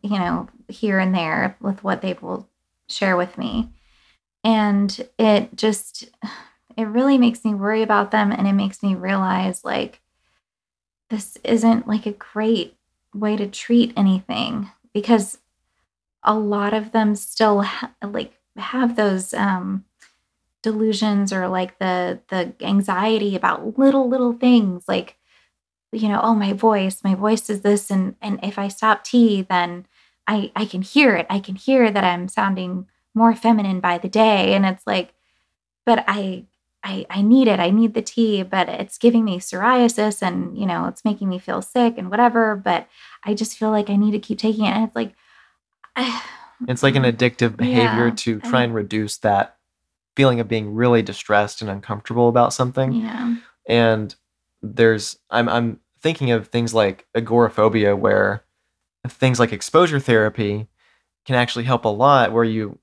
you 0.03 0.19
know 0.19 0.49
here 0.69 0.99
and 0.99 1.15
there 1.15 1.57
with 1.61 1.83
what 1.83 2.03
they 2.03 2.17
will 2.21 2.49
share 2.89 3.17
with 3.17 3.37
me 3.37 3.69
and 4.45 5.09
it 5.19 5.57
just 5.57 6.11
it 6.77 6.85
really 6.85 7.19
makes 7.19 7.45
me 7.45 7.55
worry 7.55 7.83
about 7.83 8.11
them 8.13 8.31
and 8.33 8.47
it 8.47 8.53
makes 8.53 8.83
me 8.83 8.95
realize 8.95 9.65
like 9.65 10.01
this 11.11 11.37
isn't 11.45 11.87
like 11.89 12.07
a 12.07 12.13
great 12.13 12.77
way 13.15 13.37
to 13.37 13.47
treat 13.47 13.93
anything 13.97 14.71
because 14.93 15.39
a 16.23 16.35
lot 16.35 16.75
of 16.75 16.93
them 16.93 17.15
still 17.15 17.63
ha- 17.63 17.93
like 18.03 18.35
have 18.57 18.97
those 18.97 19.35
um 19.35 19.85
delusions 20.63 21.33
or 21.33 21.49
like 21.49 21.79
the 21.79 22.21
the 22.29 22.55
anxiety 22.63 23.37
about 23.37 23.79
little 23.79 24.09
little 24.09 24.33
things 24.33 24.85
like 24.89 25.17
you 25.93 26.09
know 26.09 26.21
oh 26.23 26.35
my 26.35 26.53
voice 26.53 27.05
my 27.05 27.15
voice 27.15 27.51
is 27.51 27.63
this 27.63 27.91
and 27.91 28.17
and 28.23 28.41
if 28.43 28.59
i 28.59 28.69
stop 28.69 29.05
T 29.05 29.43
then 29.43 29.87
i 30.27 30.53
i 30.57 30.65
can 30.65 30.83
hear 30.83 31.17
it. 31.17 31.27
I 31.31 31.41
can 31.41 31.57
hear 31.57 31.91
that 31.91 32.05
i'm 32.05 32.29
sounding 32.29 32.87
more 33.15 33.35
feminine 33.35 33.81
by 33.81 33.99
the 33.99 34.09
day. 34.09 34.55
And 34.55 34.67
it's 34.67 34.87
like 34.87 35.15
but 35.87 36.05
i 36.09 36.45
i 36.83 37.07
i 37.11 37.23
need 37.23 37.49
it. 37.49 37.61
I 37.61 37.71
need 37.71 37.95
the 37.95 38.03
T 38.03 38.43
but 38.43 38.69
it's 38.69 38.99
giving 38.99 39.25
me 39.25 39.39
psoriasis 39.39 40.23
and 40.23 40.57
you 40.59 40.67
know 40.67 40.87
it's 40.87 41.05
making 41.05 41.29
me 41.29 41.39
feel 41.39 41.63
sick 41.63 41.95
and 41.99 42.11
whatever 42.11 42.57
but 42.57 42.89
i 43.25 43.35
just 43.35 43.57
feel 43.59 43.71
like 43.71 43.89
i 43.91 43.97
need 43.97 44.13
to 44.13 44.19
keep 44.19 44.39
taking 44.39 44.65
it. 44.65 44.71
And 44.71 44.85
it's 44.85 44.97
like 44.97 45.15
it's 46.69 46.83
like 46.83 46.97
an 46.97 47.03
addictive 47.05 47.57
behavior 47.57 48.09
Yeah, 48.09 48.15
to 48.15 48.41
I- 48.43 48.49
try 48.49 48.63
and 48.63 48.75
reduce 48.75 49.19
that 49.19 49.57
feeling 50.17 50.41
of 50.41 50.49
being 50.49 50.75
really 50.75 51.03
distressed 51.03 51.61
and 51.61 51.69
uncomfortable 51.71 52.29
about 52.29 52.53
something. 52.53 52.93
yeah. 52.93 53.35
And 53.67 54.15
there's 54.63 55.19
I'm 55.31 55.49
I'm 55.49 55.81
thinking 56.01 56.31
of 56.31 56.49
things 56.49 56.73
like 56.75 57.07
agoraphobia 57.15 57.97
where 57.97 58.45
things 59.09 59.39
like 59.41 59.53
exposure 59.53 59.99
therapy 60.01 60.69
can 61.27 61.35
actually 61.37 61.65
help 61.65 61.85
a 61.85 61.89
lot 61.89 62.33
where 62.33 62.45
you 62.45 62.79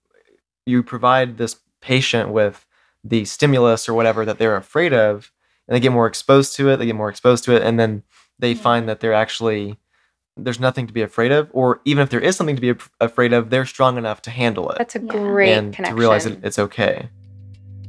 you 0.66 0.84
provide 0.84 1.38
this 1.38 1.56
patient 1.82 2.30
with 2.30 2.66
the 3.04 3.26
stimulus 3.26 3.90
or 3.90 3.94
whatever 3.94 4.26
that 4.26 4.38
they're 4.38 4.56
afraid 4.56 4.94
of 4.94 5.32
and 5.68 5.76
they 5.76 5.80
get 5.80 5.92
more 5.92 6.08
exposed 6.08 6.56
to 6.56 6.70
it 6.70 6.78
they 6.78 6.86
get 6.86 6.96
more 6.96 7.10
exposed 7.10 7.44
to 7.44 7.56
it 7.56 7.64
and 7.64 7.80
then 7.80 8.04
they 8.40 8.52
Yeah. 8.52 8.62
find 8.62 8.88
that 8.90 9.00
they're 9.00 9.14
actually 9.14 9.78
there's 10.38 10.60
nothing 10.60 10.88
to 10.88 10.94
be 10.94 11.02
afraid 11.02 11.32
of 11.32 11.50
or 11.52 11.82
even 11.86 12.04
if 12.04 12.10
there 12.10 12.20
is 12.20 12.36
something 12.36 12.56
to 12.56 12.62
be 12.62 12.70
af- 12.70 12.90
afraid 13.02 13.34
of 13.34 13.50
they're 13.50 13.66
strong 13.66 13.98
enough 13.98 14.22
to 14.24 14.30
handle 14.32 14.70
it 14.70 14.78
That's 14.78 14.96
a 14.96 15.00
Yeah. 15.00 15.06
great 15.12 15.54
and 15.54 15.74
connection. 15.74 15.96
to 15.96 16.00
realize 16.00 16.24
that 16.26 16.44
it's 16.46 16.60
okay 16.60 17.10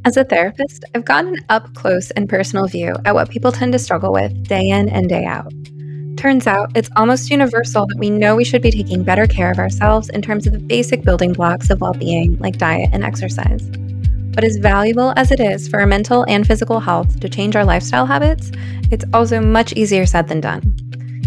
As 0.05 0.17
a 0.17 0.25
therapist, 0.25 0.85
I've 0.97 1.05
gotten 1.05 1.37
an 1.37 1.45
up 1.49 1.75
close 1.75 2.11
and 2.13 2.29
personal 2.29 2.67
view 2.67 2.97
at 3.05 3.15
what 3.15 3.31
people 3.31 3.53
tend 3.53 3.73
to 3.75 3.79
struggle 3.79 4.13
with 4.13 4.49
day 4.49 4.69
in 4.69 4.89
and 4.89 5.09
day 5.09 5.25
out. 5.25 5.53
Turns 6.23 6.47
out 6.47 6.71
it's 6.77 6.89
almost 6.95 7.31
universal 7.31 7.85
that 7.85 7.99
we 7.99 8.09
know 8.09 8.37
we 8.37 8.45
should 8.45 8.63
be 8.63 8.71
taking 8.71 9.03
better 9.03 9.27
care 9.27 9.51
of 9.51 9.59
ourselves 9.59 10.09
in 10.11 10.23
terms 10.23 10.47
of 10.47 10.53
the 10.53 10.61
basic 10.61 11.03
building 11.03 11.33
blocks 11.33 11.69
of 11.69 11.81
well 11.81 11.95
being, 11.95 12.39
like 12.39 12.59
diet 12.59 12.91
and 12.93 13.03
exercise. 13.03 13.69
But 14.33 14.45
as 14.45 14.57
valuable 14.59 15.13
as 15.17 15.33
it 15.33 15.41
is 15.41 15.67
for 15.67 15.81
our 15.81 15.87
mental 15.87 16.25
and 16.29 16.47
physical 16.47 16.79
health 16.79 17.19
to 17.19 17.29
change 17.29 17.57
our 17.57 17.65
lifestyle 17.65 18.07
habits, 18.07 18.53
it's 18.93 19.05
also 19.13 19.41
much 19.41 19.73
easier 19.73 20.07
said 20.07 20.29
than 20.29 20.41
done. 20.41 20.63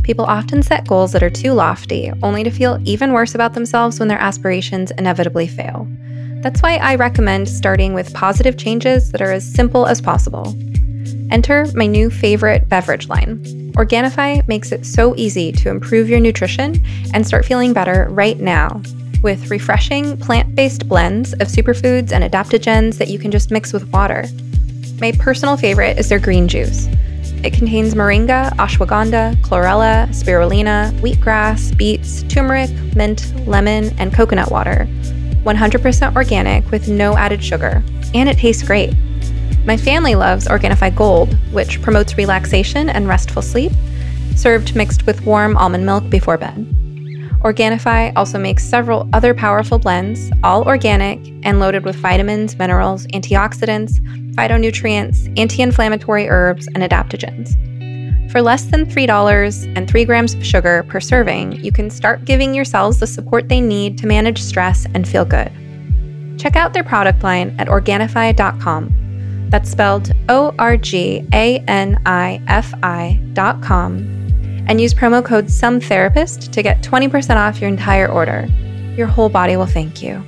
People 0.03 0.23
often 0.23 0.63
set 0.63 0.87
goals 0.87 1.11
that 1.11 1.23
are 1.23 1.29
too 1.29 1.51
lofty, 1.51 2.09
only 2.23 2.45
to 2.45 2.49
feel 2.49 2.79
even 2.85 3.11
worse 3.11 3.35
about 3.35 3.53
themselves 3.53 3.99
when 3.99 4.07
their 4.07 4.17
aspirations 4.17 4.91
inevitably 4.91 5.45
fail. 5.45 5.85
That's 6.41 6.61
why 6.61 6.77
I 6.77 6.95
recommend 6.95 7.49
starting 7.49 7.93
with 7.95 8.13
positive 8.13 8.55
changes 8.55 9.11
that 9.11 9.21
are 9.21 9.33
as 9.33 9.45
simple 9.45 9.87
as 9.87 9.99
possible. 9.99 10.55
Enter 11.31 11.65
my 11.75 11.85
new 11.85 12.09
favorite 12.09 12.69
beverage 12.69 13.07
line. 13.07 13.43
Organifi 13.73 14.47
makes 14.47 14.71
it 14.71 14.85
so 14.85 15.15
easy 15.15 15.51
to 15.51 15.69
improve 15.69 16.09
your 16.09 16.19
nutrition 16.19 16.83
and 17.13 17.25
start 17.25 17.45
feeling 17.45 17.73
better 17.73 18.07
right 18.09 18.39
now 18.39 18.81
with 19.21 19.49
refreshing 19.49 20.17
plant 20.17 20.55
based 20.55 20.87
blends 20.87 21.33
of 21.33 21.47
superfoods 21.47 22.11
and 22.11 22.23
adaptogens 22.23 22.97
that 22.99 23.07
you 23.07 23.17
can 23.17 23.31
just 23.31 23.51
mix 23.51 23.73
with 23.73 23.91
water. 23.91 24.25
My 24.99 25.11
personal 25.13 25.57
favorite 25.57 25.97
is 25.97 26.09
their 26.09 26.19
green 26.19 26.47
juice. 26.47 26.87
It 27.43 27.53
contains 27.53 27.95
moringa, 27.95 28.51
ashwagandha, 28.57 29.35
chlorella, 29.37 30.07
spirulina, 30.09 30.91
wheatgrass, 30.99 31.75
beets, 31.77 32.23
turmeric, 32.23 32.69
mint, 32.95 33.33
lemon, 33.47 33.93
and 33.99 34.13
coconut 34.13 34.51
water. 34.51 34.87
100% 35.43 36.15
organic 36.15 36.71
with 36.71 36.87
no 36.87 37.17
added 37.17 37.43
sugar, 37.43 37.83
and 38.13 38.29
it 38.29 38.37
tastes 38.37 38.63
great. 38.63 38.93
My 39.65 39.77
family 39.77 40.13
loves 40.13 40.47
Organifi 40.47 40.95
Gold, 40.95 41.33
which 41.51 41.81
promotes 41.81 42.17
relaxation 42.17 42.87
and 42.87 43.07
restful 43.07 43.41
sleep, 43.41 43.71
served 44.35 44.75
mixed 44.75 45.07
with 45.07 45.25
warm 45.25 45.57
almond 45.57 45.87
milk 45.87 46.07
before 46.07 46.37
bed. 46.37 46.67
Organifi 47.41 48.13
also 48.15 48.37
makes 48.37 48.63
several 48.63 49.09
other 49.11 49.33
powerful 49.33 49.79
blends, 49.79 50.31
all 50.43 50.63
organic 50.67 51.19
and 51.43 51.59
loaded 51.59 51.83
with 51.83 51.95
vitamins, 51.95 52.55
minerals, 52.57 53.07
antioxidants, 53.07 53.99
phytonutrients, 54.35 55.33
anti 55.37 55.63
inflammatory 55.63 56.29
herbs, 56.29 56.67
and 56.67 56.77
adaptogens. 56.77 57.51
For 58.31 58.43
less 58.43 58.65
than 58.65 58.85
$3 58.85 59.77
and 59.77 59.89
3 59.89 60.05
grams 60.05 60.35
of 60.35 60.45
sugar 60.45 60.83
per 60.89 60.99
serving, 60.99 61.63
you 61.63 61.71
can 61.71 61.89
start 61.89 62.25
giving 62.25 62.53
your 62.53 62.65
cells 62.65 62.99
the 62.99 63.07
support 63.07 63.49
they 63.49 63.61
need 63.61 63.97
to 63.99 64.07
manage 64.07 64.41
stress 64.41 64.85
and 64.93 65.07
feel 65.07 65.25
good. 65.25 65.51
Check 66.37 66.55
out 66.55 66.73
their 66.73 66.83
product 66.83 67.23
line 67.23 67.55
at 67.57 67.67
Organifi.com. 67.67 69.04
That's 69.49 69.69
spelled 69.69 70.11
O 70.29 70.53
R 70.59 70.77
G 70.77 71.25
A 71.33 71.59
N 71.67 72.01
I 72.05 72.41
F 72.47 72.73
I 72.83 73.19
dot 73.33 73.61
com. 73.61 74.11
and 74.67 74.81
use 74.81 74.95
promo 74.95 75.23
code 75.23 75.45
SOMETherapist 75.45 76.51
to 76.51 76.63
get 76.63 76.81
20% 76.81 77.35
off 77.35 77.61
your 77.61 77.67
entire 77.67 78.07
order. 78.11 78.47
Your 78.97 79.05
whole 79.05 79.29
body 79.29 79.55
will 79.57 79.67
thank 79.67 80.01
you. 80.01 80.23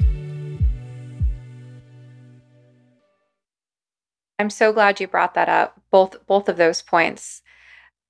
I'm 4.39 4.51
so 4.51 4.72
glad 4.72 4.99
you 4.99 5.07
brought 5.07 5.34
that 5.34 5.49
up. 5.49 5.82
Both 5.89 6.26
both 6.28 6.47
of 6.49 6.57
those 6.57 6.82
points. 6.82 7.41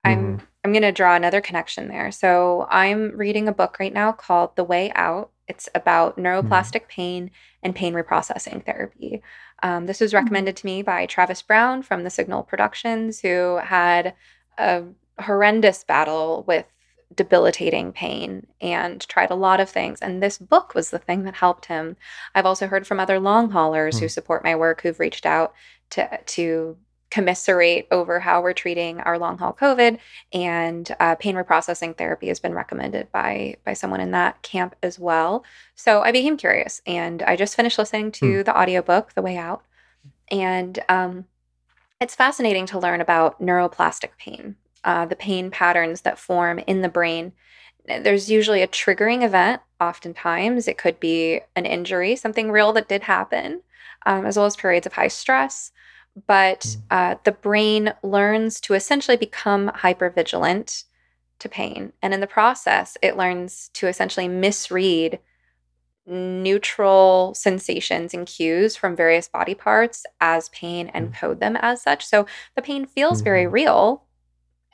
I'm 0.04 0.38
Mhm. 0.38 0.40
I'm 0.64 0.72
going 0.72 0.82
to 0.82 0.92
draw 0.92 1.14
another 1.14 1.40
connection 1.40 1.88
there. 1.88 2.10
So, 2.10 2.66
I'm 2.68 3.16
reading 3.16 3.48
a 3.48 3.52
book 3.52 3.78
right 3.80 3.92
now 3.92 4.12
called 4.12 4.54
The 4.56 4.64
Way 4.64 4.92
Out. 4.94 5.30
It's 5.48 5.68
about 5.74 6.16
neuroplastic 6.18 6.88
pain 6.88 7.30
and 7.62 7.74
pain 7.74 7.94
reprocessing 7.94 8.64
therapy. 8.64 9.22
Um, 9.62 9.86
this 9.86 10.00
was 10.00 10.12
Mhm. 10.12 10.16
recommended 10.16 10.56
to 10.56 10.66
me 10.66 10.82
by 10.82 11.06
Travis 11.06 11.42
Brown 11.42 11.82
from 11.82 12.04
the 12.04 12.10
Signal 12.10 12.42
Productions, 12.44 13.20
who 13.20 13.56
had 13.56 14.14
a 14.58 14.84
horrendous 15.20 15.82
battle 15.84 16.44
with 16.46 16.66
debilitating 17.14 17.90
pain 17.92 18.46
and 18.60 19.00
tried 19.08 19.30
a 19.30 19.34
lot 19.34 19.60
of 19.60 19.70
things. 19.70 20.00
And 20.00 20.22
this 20.22 20.36
book 20.38 20.74
was 20.74 20.90
the 20.90 20.98
thing 20.98 21.24
that 21.24 21.36
helped 21.36 21.66
him. 21.66 21.96
I've 22.34 22.46
also 22.46 22.66
heard 22.66 22.86
from 22.86 23.00
other 23.00 23.18
long 23.18 23.50
haulers 23.50 23.98
who 23.98 24.06
Mm. 24.06 24.10
support 24.10 24.44
my 24.44 24.54
work 24.54 24.82
who've 24.82 25.00
reached 25.00 25.24
out 25.24 25.54
to 25.90 26.18
to 26.22 26.76
commiserate 27.10 27.88
over 27.90 28.20
how 28.20 28.42
we're 28.42 28.52
treating 28.52 29.00
our 29.00 29.18
long 29.18 29.38
haul 29.38 29.52
COVID. 29.52 29.98
And 30.32 30.94
uh, 31.00 31.14
pain 31.14 31.36
reprocessing 31.36 31.96
therapy 31.96 32.28
has 32.28 32.40
been 32.40 32.54
recommended 32.54 33.10
by 33.12 33.56
by 33.64 33.72
someone 33.72 34.00
in 34.00 34.10
that 34.10 34.42
camp 34.42 34.76
as 34.82 34.98
well. 34.98 35.44
So 35.74 36.02
I 36.02 36.12
became 36.12 36.36
curious, 36.36 36.82
and 36.86 37.22
I 37.22 37.36
just 37.36 37.56
finished 37.56 37.78
listening 37.78 38.12
to 38.12 38.42
the 38.42 38.58
audiobook, 38.58 39.14
The 39.14 39.22
Way 39.22 39.36
Out, 39.36 39.62
and 40.30 40.78
um, 40.88 41.24
it's 42.00 42.14
fascinating 42.14 42.66
to 42.66 42.78
learn 42.78 43.00
about 43.00 43.40
neuroplastic 43.40 44.10
pain, 44.18 44.56
uh, 44.84 45.06
the 45.06 45.16
pain 45.16 45.50
patterns 45.50 46.02
that 46.02 46.18
form 46.18 46.58
in 46.60 46.82
the 46.82 46.88
brain. 46.88 47.32
There's 47.86 48.30
usually 48.30 48.62
a 48.62 48.68
triggering 48.68 49.22
event. 49.24 49.62
Oftentimes, 49.80 50.68
it 50.68 50.76
could 50.76 51.00
be 51.00 51.40
an 51.56 51.64
injury, 51.64 52.16
something 52.16 52.50
real 52.50 52.72
that 52.74 52.88
did 52.88 53.04
happen, 53.04 53.62
um, 54.04 54.26
as 54.26 54.36
well 54.36 54.46
as 54.46 54.56
periods 54.56 54.86
of 54.86 54.92
high 54.92 55.08
stress. 55.08 55.72
But 56.26 56.60
Mm. 56.60 56.82
uh, 56.90 57.14
the 57.24 57.32
brain 57.32 57.94
learns 58.02 58.60
to 58.62 58.74
essentially 58.74 59.16
become 59.16 59.68
hypervigilant 59.68 60.84
to 61.38 61.48
pain. 61.48 61.92
And 62.02 62.12
in 62.14 62.20
the 62.20 62.26
process, 62.26 62.96
it 63.02 63.16
learns 63.16 63.68
to 63.74 63.86
essentially 63.86 64.28
misread 64.28 65.20
neutral 66.06 67.34
sensations 67.34 68.14
and 68.14 68.26
cues 68.26 68.76
from 68.76 68.96
various 68.96 69.28
body 69.28 69.54
parts 69.54 70.06
as 70.20 70.48
pain 70.48 70.90
and 70.94 71.14
code 71.14 71.38
them 71.38 71.54
as 71.56 71.82
such. 71.82 72.06
So 72.06 72.26
the 72.56 72.62
pain 72.62 72.86
feels 72.86 73.20
very 73.20 73.44
Mhm. 73.44 73.52
real. 73.52 74.04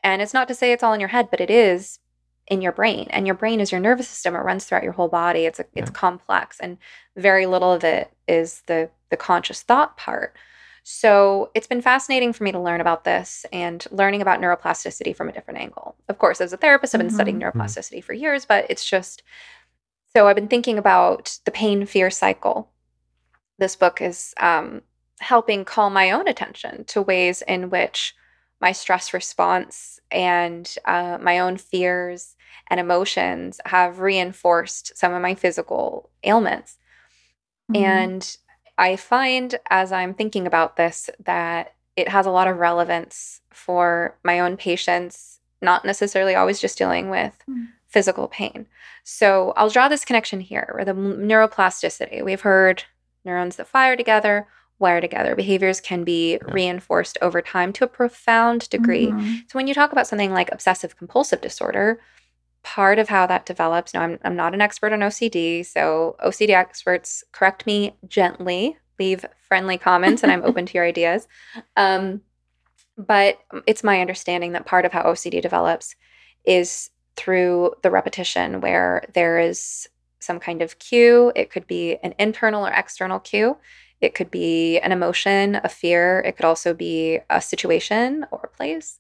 And 0.03 0.23
it's 0.23 0.35
not 0.35 0.47
to 0.49 0.55
say 0.55 0.73
it's 0.73 0.83
all 0.83 0.93
in 0.93 1.01
your 1.01 1.09
head, 1.09 1.31
but 1.31 1.41
it 1.41 1.51
is 1.51 1.99
in 2.47 2.63
your 2.63 2.73
brain. 2.73 3.09
And 3.11 3.27
your 3.27 3.35
brain 3.35 3.59
is 3.59 3.73
your 3.73 3.81
nervous 3.81 4.09
system. 4.09 4.37
It 4.37 4.41
runs 4.41 4.65
throughout 4.65 4.85
your 4.85 4.93
whole 4.93 5.09
body. 5.09 5.45
It's 5.47 5.59
a, 5.59 5.65
it's 5.75 5.91
Yeah. 5.91 5.95
complex 5.97 6.61
and 6.61 6.79
very 7.17 7.47
little 7.47 7.73
of 7.73 7.83
it 7.85 8.13
is 8.29 8.63
the 8.67 8.91
the 9.11 9.17
conscious 9.17 9.63
thought 9.63 9.97
part. 9.97 10.37
So 10.85 11.51
it's 11.55 11.67
been 11.67 11.81
fascinating 11.81 12.35
for 12.35 12.45
me 12.45 12.53
to 12.53 12.61
learn 12.61 12.83
about 12.83 13.05
this 13.05 13.47
and 13.53 13.85
learning 13.91 14.21
about 14.21 14.41
neuroplasticity 14.41 15.17
from 15.17 15.31
a 15.31 15.33
different 15.33 15.61
angle. 15.61 15.97
Of 16.11 16.19
course, 16.19 16.43
as 16.43 16.53
a 16.53 16.59
therapist, 16.59 16.95
I've 16.95 17.01
been 17.01 17.09
studying 17.11 17.41
Mhm. 17.41 17.53
neuroplasticity 17.53 18.05
for 18.05 18.13
years, 18.13 18.45
but 18.45 18.67
it's 18.69 18.85
just 18.85 19.23
so 20.15 20.29
I've 20.29 20.37
been 20.37 20.49
thinking 20.49 20.79
about 20.79 21.39
the 21.45 21.51
pain 21.51 21.87
fear 21.87 22.11
cycle. 22.11 22.71
This 23.59 23.77
book 23.77 24.01
is 24.03 24.35
um, 24.39 24.83
helping 25.21 25.65
call 25.65 25.89
my 25.91 26.11
own 26.11 26.29
attention 26.29 26.85
to 26.87 27.03
ways 27.03 27.43
in 27.43 27.71
which 27.71 28.15
my 28.61 28.73
stress 28.73 29.15
response 29.15 30.01
and 30.11 30.77
uh, 30.85 31.19
my 31.21 31.39
own 31.39 31.57
fears 31.57 32.37
and 32.69 32.79
emotions 32.79 33.61
have 33.67 34.01
reinforced 34.01 34.97
some 34.97 35.15
of 35.15 35.23
my 35.23 35.35
physical 35.35 36.11
ailments. 36.23 36.79
Mhm. 37.73 37.77
And 37.77 38.37
I 38.79 38.97
find 38.97 39.55
as 39.71 39.93
I'm 39.93 40.15
thinking 40.15 40.47
about 40.47 40.77
this 40.77 41.09
that 41.25 41.75
it 41.97 42.09
has 42.09 42.27
a 42.27 42.31
lot 42.31 42.49
of 42.49 42.59
relevance 42.59 43.41
for 43.51 44.17
my 44.25 44.41
own 44.41 44.57
patients, 44.57 45.39
not 45.63 45.85
necessarily 45.85 46.35
always 46.35 46.61
just 46.61 46.77
dealing 46.79 47.09
with 47.11 47.33
Mm. 47.49 47.69
physical 47.87 48.27
pain. 48.27 48.67
So 49.05 49.53
I'll 49.57 49.71
draw 49.71 49.89
this 49.89 50.05
connection 50.05 50.41
here 50.41 50.71
where 50.75 50.85
the 50.85 50.93
neuroplasticity, 50.95 52.25
we've 52.25 52.41
heard 52.41 52.85
neurons 53.25 53.57
that 53.57 53.69
fire 53.69 53.97
together, 53.97 54.49
wire 54.81 55.01
together. 55.01 55.37
Behaviors 55.37 55.81
can 55.81 56.03
be 56.03 56.39
reinforced 56.43 57.17
over 57.23 57.41
time 57.41 57.73
to 57.75 57.85
a 57.85 57.89
profound 57.89 58.69
degree. 58.71 59.09
Mhm. 59.13 59.49
So 59.49 59.57
when 59.57 59.69
you 59.69 59.75
talk 59.75 59.93
about 59.93 60.09
something 60.09 60.33
like 60.33 60.51
obsessive 60.51 60.97
compulsive 60.97 61.41
disorder, 61.41 62.01
part 62.65 62.99
of 62.99 63.09
how 63.09 63.27
that 63.27 63.47
develops, 63.47 63.95
now 63.95 64.03
I'm, 64.03 64.19
I'm 64.25 64.35
not 64.35 64.55
an 64.55 64.61
expert 64.61 64.93
on 64.93 65.01
OCD, 65.01 65.65
so 65.65 66.17
OCD 66.25 66.51
experts 66.51 67.23
correct 67.31 67.67
me 67.67 67.95
gently, 68.09 68.77
leave 68.99 69.25
friendly 69.47 69.79
comments, 69.79 70.23
and 70.23 70.33
I'm 70.33 70.43
open 70.45 70.67
to 70.67 70.75
your 70.75 70.85
ideas. 70.85 71.29
Um, 71.77 72.23
but 72.97 73.39
it's 73.67 73.85
my 73.85 74.01
understanding 74.01 74.53
that 74.53 74.67
part 74.67 74.85
of 74.85 74.93
how 74.93 75.03
OCD 75.03 75.43
develops 75.43 75.95
is 76.45 76.91
through 77.17 77.75
the 77.83 77.91
repetition, 77.91 78.61
where 78.61 79.05
there 79.15 79.39
is 79.39 79.89
some 80.21 80.41
kind 80.41 80.63
of 80.63 80.79
cue. 80.79 81.33
It 81.37 81.51
could 81.51 81.67
be 81.67 81.97
an 82.03 82.15
internal 82.19 82.67
or 82.67 82.71
external 82.71 83.21
cue. 83.21 83.57
It 84.01 84.15
could 84.15 84.31
be 84.31 84.79
an 84.81 84.91
emotion, 84.91 85.61
a 85.63 85.69
fear. 85.69 86.21
It 86.21 86.37
could 86.37 86.45
also 86.45 86.75
be 86.75 87.21
a 87.31 87.41
situation 87.41 88.27
or 88.31 88.41
a 88.45 88.57
place. 88.57 88.99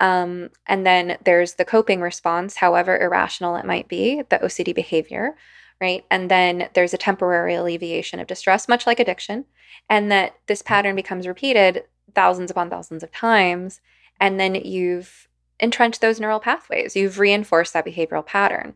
Um, 0.00 0.50
and 0.66 0.86
then 0.86 1.18
there's 1.24 1.54
the 1.54 1.64
coping 1.64 2.00
response, 2.00 2.56
however 2.56 2.98
irrational 2.98 3.56
it 3.56 3.64
might 3.64 3.88
be, 3.88 4.22
the 4.28 4.38
OCD 4.38 4.74
behavior, 4.74 5.36
right? 5.80 6.04
And 6.10 6.30
then 6.30 6.68
there's 6.74 6.94
a 6.94 6.98
temporary 6.98 7.54
alleviation 7.54 8.18
of 8.18 8.26
distress, 8.26 8.68
much 8.68 8.86
like 8.86 9.00
addiction. 9.00 9.44
And 9.88 10.10
that 10.10 10.34
this 10.46 10.62
pattern 10.62 10.96
becomes 10.96 11.26
repeated 11.26 11.84
thousands 12.14 12.50
upon 12.50 12.70
thousands 12.70 13.02
of 13.02 13.12
times. 13.12 13.80
And 14.20 14.38
then 14.40 14.54
you've 14.54 15.28
entrenched 15.60 16.00
those 16.00 16.20
neural 16.20 16.40
pathways, 16.40 16.96
you've 16.96 17.18
reinforced 17.18 17.72
that 17.72 17.86
behavioral 17.86 18.26
pattern. 18.26 18.74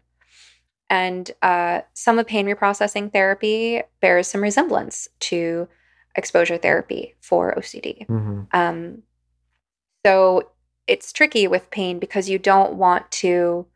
And 0.91 1.31
uh, 1.43 1.83
some 1.93 2.19
of 2.19 2.27
pain 2.27 2.47
reprocessing 2.47 3.13
therapy 3.13 3.83
bears 4.01 4.27
some 4.29 4.43
resemblance 4.43 5.09
to 5.21 5.69
exposure 6.15 6.57
therapy 6.57 7.15
for 7.21 7.55
OCD. 7.57 8.07
Mhm. 8.07 8.47
Um, 8.53 9.03
so 10.05 10.51
it's 10.89 11.13
tricky 11.13 11.47
with 11.47 11.71
pain 11.71 11.99
because 11.99 12.29
you 12.29 12.39
don't 12.39 12.75
want 12.75 13.11
to 13.11 13.67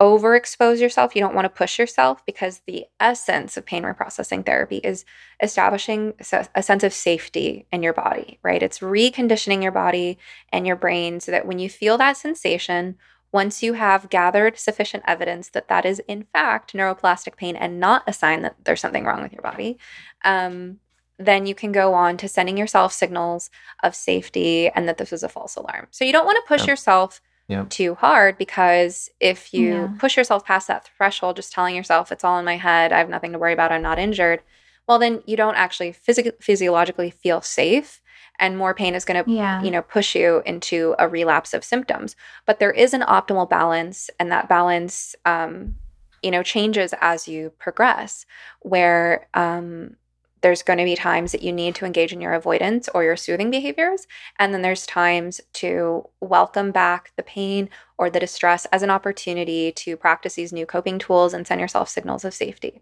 overexpose 0.00 0.80
yourself. 0.80 1.14
You 1.16 1.22
don't 1.22 1.34
want 1.34 1.44
to 1.46 1.48
push 1.48 1.78
yourself 1.78 2.24
because 2.24 2.62
the 2.66 2.86
essence 3.00 3.56
of 3.56 3.66
pain 3.66 3.82
reprocessing 3.82 4.44
therapy 4.44 4.78
is 4.78 5.04
establishing 5.42 6.14
a 6.54 6.62
sense 6.62 6.84
of 6.84 6.92
safety 6.92 7.66
in 7.72 7.82
your 7.82 7.92
body, 7.92 8.38
right? 8.42 8.62
It's 8.62 8.78
reconditioning 8.78 9.62
your 9.62 9.72
body 9.72 10.18
and 10.52 10.66
your 10.66 10.76
brain 10.76 11.20
so 11.20 11.32
that 11.32 11.46
when 11.46 11.58
you 11.58 11.68
feel 11.68 11.98
that 11.98 12.16
sensation, 12.16 12.96
once 13.32 13.62
you 13.62 13.74
have 13.74 14.08
gathered 14.08 14.58
sufficient 14.58 15.02
evidence 15.06 15.48
that 15.50 15.68
that 15.68 15.84
is 15.84 16.00
in 16.08 16.24
fact 16.32 16.72
neuroplastic 16.72 17.36
pain 17.36 17.56
and 17.56 17.80
not 17.80 18.02
a 18.06 18.12
sign 18.12 18.42
that 18.42 18.56
there's 18.64 18.80
something 18.80 19.04
wrong 19.04 19.22
with 19.22 19.32
your 19.32 19.42
body, 19.42 19.78
um, 20.24 20.78
then 21.18 21.46
you 21.46 21.54
can 21.54 21.72
go 21.72 21.94
on 21.94 22.16
to 22.18 22.28
sending 22.28 22.56
yourself 22.56 22.92
signals 22.92 23.50
of 23.82 23.94
safety 23.94 24.68
and 24.68 24.88
that 24.88 24.98
this 24.98 25.12
is 25.12 25.22
a 25.22 25.28
false 25.28 25.56
alarm. 25.56 25.88
So 25.90 26.04
you 26.04 26.12
don't 26.12 26.26
want 26.26 26.36
to 26.36 26.48
push 26.48 26.60
Yep. 26.62 26.68
yourself 26.68 27.20
Yep. 27.48 27.70
too 27.70 27.94
hard 27.94 28.38
because 28.38 29.10
if 29.20 29.52
you 29.54 29.70
Yeah. 29.74 29.88
push 29.98 30.16
yourself 30.16 30.44
past 30.44 30.68
that 30.68 30.84
threshold, 30.96 31.36
just 31.36 31.52
telling 31.52 31.74
yourself 31.74 32.12
it's 32.12 32.22
all 32.24 32.38
in 32.38 32.44
my 32.44 32.56
head, 32.56 32.92
I 32.92 32.98
have 32.98 33.08
nothing 33.08 33.32
to 33.32 33.38
worry 33.38 33.52
about, 33.52 33.72
I'm 33.72 33.82
not 33.82 33.98
injured, 33.98 34.42
well, 34.86 34.98
then 34.98 35.22
you 35.26 35.36
don't 35.36 35.56
actually 35.56 35.92
physi- 35.92 36.32
physiologically 36.42 37.10
feel 37.10 37.40
safe. 37.42 38.00
And 38.40 38.56
more 38.56 38.72
pain 38.74 38.94
is 38.94 39.04
going 39.04 39.24
to 39.24 39.28
Yeah. 39.30 39.60
you 39.62 39.70
know 39.72 39.82
push 39.82 40.14
you 40.14 40.42
into 40.46 40.94
a 40.98 41.08
relapse 41.08 41.52
of 41.52 41.64
symptoms 41.64 42.14
but 42.46 42.60
there 42.60 42.70
is 42.70 42.94
an 42.94 43.00
optimal 43.02 43.50
balance 43.50 44.08
and 44.20 44.30
that 44.30 44.48
balance 44.48 45.16
um, 45.24 45.74
you 46.22 46.30
know 46.30 46.44
changes 46.44 46.94
as 47.00 47.26
you 47.26 47.50
progress 47.58 48.24
where 48.60 49.26
um, 49.34 49.96
there's 50.42 50.62
going 50.62 50.78
to 50.78 50.84
be 50.84 50.94
times 50.96 51.32
that 51.32 51.42
you 51.42 51.52
need 51.52 51.74
to 51.74 51.84
engage 51.84 52.12
in 52.12 52.20
your 52.20 52.32
avoidance 52.32 52.88
or 52.94 53.04
your 53.04 53.16
soothing 53.16 53.50
behaviors 53.50 54.06
and 54.38 54.52
then 54.52 54.62
there's 54.62 54.86
times 54.86 55.40
to 55.52 56.08
welcome 56.20 56.70
back 56.70 57.12
the 57.16 57.22
pain 57.22 57.68
or 57.98 58.08
the 58.10 58.20
distress 58.20 58.64
as 58.66 58.82
an 58.82 58.90
opportunity 58.90 59.72
to 59.72 59.96
practice 59.96 60.34
these 60.34 60.52
new 60.52 60.66
coping 60.66 60.98
tools 60.98 61.34
and 61.34 61.46
send 61.46 61.60
yourself 61.60 61.88
signals 61.88 62.24
of 62.24 62.34
safety 62.34 62.80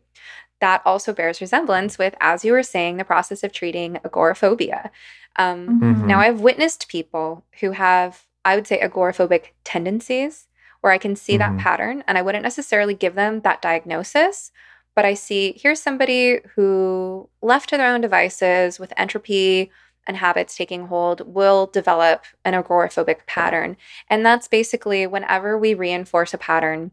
that 0.60 0.80
also 0.86 1.12
bears 1.12 1.40
resemblance 1.40 1.98
with 1.98 2.14
as 2.20 2.44
you 2.44 2.52
were 2.52 2.62
saying 2.62 2.96
the 2.96 3.04
process 3.04 3.42
of 3.42 3.52
treating 3.52 3.96
agoraphobia 4.04 4.90
um, 5.38 5.80
Mhm. 5.82 6.06
now, 6.06 6.18
I've 6.20 6.40
witnessed 6.40 6.88
people 6.88 7.44
who 7.60 7.72
have, 7.72 8.22
I 8.44 8.54
would 8.56 8.66
say, 8.66 8.80
agoraphobic 8.80 9.48
tendencies 9.64 10.48
where 10.80 10.92
I 10.92 10.98
can 10.98 11.14
see 11.16 11.34
Mhm. 11.34 11.38
that 11.40 11.58
pattern 11.58 12.04
and 12.06 12.16
I 12.16 12.22
wouldn't 12.22 12.42
necessarily 12.44 12.94
give 12.94 13.14
them 13.14 13.40
that 13.40 13.60
diagnosis, 13.60 14.50
but 14.96 15.04
I 15.04 15.14
see 15.14 15.54
here's 15.62 15.80
somebody 15.80 16.40
who, 16.56 17.28
left 17.42 17.68
to 17.68 17.76
their 17.76 17.94
own 17.94 18.00
devices 18.00 18.80
with 18.80 18.92
entropy 18.96 19.70
and 20.08 20.16
habits 20.16 20.56
taking 20.56 20.86
hold, 20.86 21.20
will 21.32 21.66
develop 21.66 22.24
an 22.44 22.54
agoraphobic 22.54 23.26
pattern. 23.26 23.76
And 24.08 24.24
that's 24.26 24.48
basically 24.48 25.06
whenever 25.06 25.58
we 25.58 25.74
reinforce 25.74 26.32
a 26.34 26.38
pattern 26.38 26.92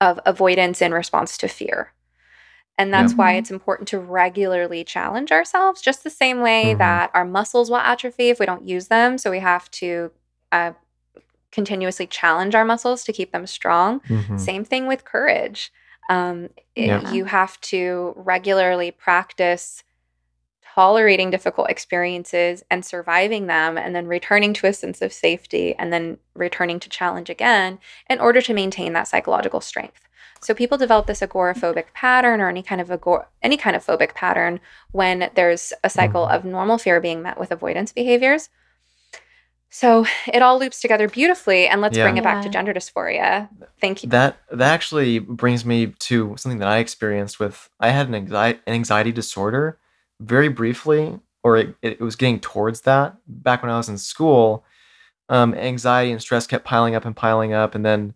of 0.00 0.20
avoidance 0.26 0.82
in 0.82 0.92
response 0.92 1.38
to 1.38 1.48
fear. 1.48 1.92
And 2.76 2.92
that's 2.92 3.12
Yeah. 3.12 3.18
why 3.18 3.32
it's 3.34 3.52
important 3.52 3.88
to 3.88 4.00
regularly 4.00 4.82
challenge 4.84 5.30
ourselves, 5.32 5.80
just 5.80 6.02
the 6.02 6.10
same 6.10 6.40
way 6.40 6.74
Mhm. 6.74 6.78
that 6.78 7.10
our 7.14 7.24
muscles 7.24 7.70
will 7.70 7.78
atrophy 7.78 8.30
if 8.30 8.40
we 8.40 8.46
don't 8.46 8.66
use 8.68 8.88
them. 8.88 9.16
So 9.16 9.30
we 9.30 9.38
have 9.40 9.70
to 9.72 10.10
uh, 10.52 10.72
continuously 11.50 12.06
challenge 12.06 12.54
our 12.54 12.64
muscles 12.64 13.04
to 13.04 13.12
keep 13.12 13.32
them 13.32 13.46
strong. 13.46 14.00
Mhm. 14.08 14.38
Same 14.38 14.64
thing 14.64 14.86
with 14.86 15.04
courage. 15.04 15.72
Um, 16.08 16.50
it- 16.74 16.86
Yeah. 16.86 17.10
You 17.12 17.24
have 17.26 17.60
to 17.62 18.12
regularly 18.16 18.90
practice 18.90 19.82
tolerating 20.74 21.30
difficult 21.30 21.70
experiences 21.70 22.64
and 22.68 22.84
surviving 22.84 23.46
them, 23.46 23.78
and 23.78 23.94
then 23.94 24.08
returning 24.08 24.52
to 24.54 24.66
a 24.66 24.72
sense 24.72 25.00
of 25.02 25.12
safety, 25.12 25.74
and 25.78 25.92
then 25.92 26.18
returning 26.34 26.80
to 26.80 26.88
challenge 26.88 27.30
again 27.30 27.78
in 28.10 28.18
order 28.18 28.40
to 28.42 28.52
maintain 28.52 28.92
that 28.92 29.06
psychological 29.06 29.60
strength. 29.60 30.00
So 30.40 30.52
people 30.52 30.76
develop 30.76 31.06
this 31.06 31.20
agoraphobic 31.20 31.92
pattern 31.94 32.40
or 32.40 32.48
any 32.48 32.62
kind 32.62 32.80
of 32.80 32.88
agor- 32.88 33.26
any 33.40 33.56
kind 33.56 33.76
of 33.76 33.86
phobic 33.86 34.14
pattern 34.14 34.58
when 34.90 35.30
there's 35.36 35.72
a 35.84 35.88
cycle 35.88 36.26
Mhm. 36.26 36.34
of 36.34 36.44
normal 36.44 36.76
fear 36.76 37.00
being 37.00 37.22
met 37.22 37.38
with 37.38 37.52
avoidance 37.52 37.92
behaviors. 37.92 38.50
So 39.74 40.06
it 40.32 40.40
all 40.40 40.60
loops 40.60 40.80
together 40.80 41.08
beautifully, 41.08 41.66
and 41.66 41.80
let's 41.80 41.98
Yeah. 41.98 42.04
bring 42.04 42.16
it 42.16 42.22
back 42.22 42.42
to 42.42 42.48
gender 42.48 42.72
dysphoria. 42.72 43.48
Thank 43.80 44.04
you. 44.04 44.08
That 44.08 44.36
that 44.52 44.72
actually 44.72 45.18
brings 45.18 45.64
me 45.64 45.88
to 45.98 46.36
something 46.36 46.60
that 46.60 46.68
I 46.68 46.78
experienced 46.78 47.40
with 47.40 47.68
I 47.80 47.88
had 47.88 48.06
an 48.06 48.14
anxiety 48.14 48.60
an 48.68 48.74
anxiety 48.74 49.10
disorder 49.10 49.80
very 50.20 50.46
briefly, 50.48 51.18
or 51.42 51.56
it, 51.56 51.74
it 51.82 52.00
was 52.00 52.14
getting 52.14 52.38
towards 52.38 52.82
that 52.82 53.16
back 53.26 53.64
when 53.64 53.72
I 53.72 53.76
was 53.76 53.88
in 53.88 53.98
school. 53.98 54.64
Um, 55.28 55.54
anxiety 55.54 56.12
and 56.12 56.20
stress 56.22 56.46
kept 56.46 56.64
piling 56.64 56.94
up 56.94 57.04
and 57.04 57.16
piling 57.16 57.52
up, 57.52 57.74
and 57.74 57.84
then 57.84 58.14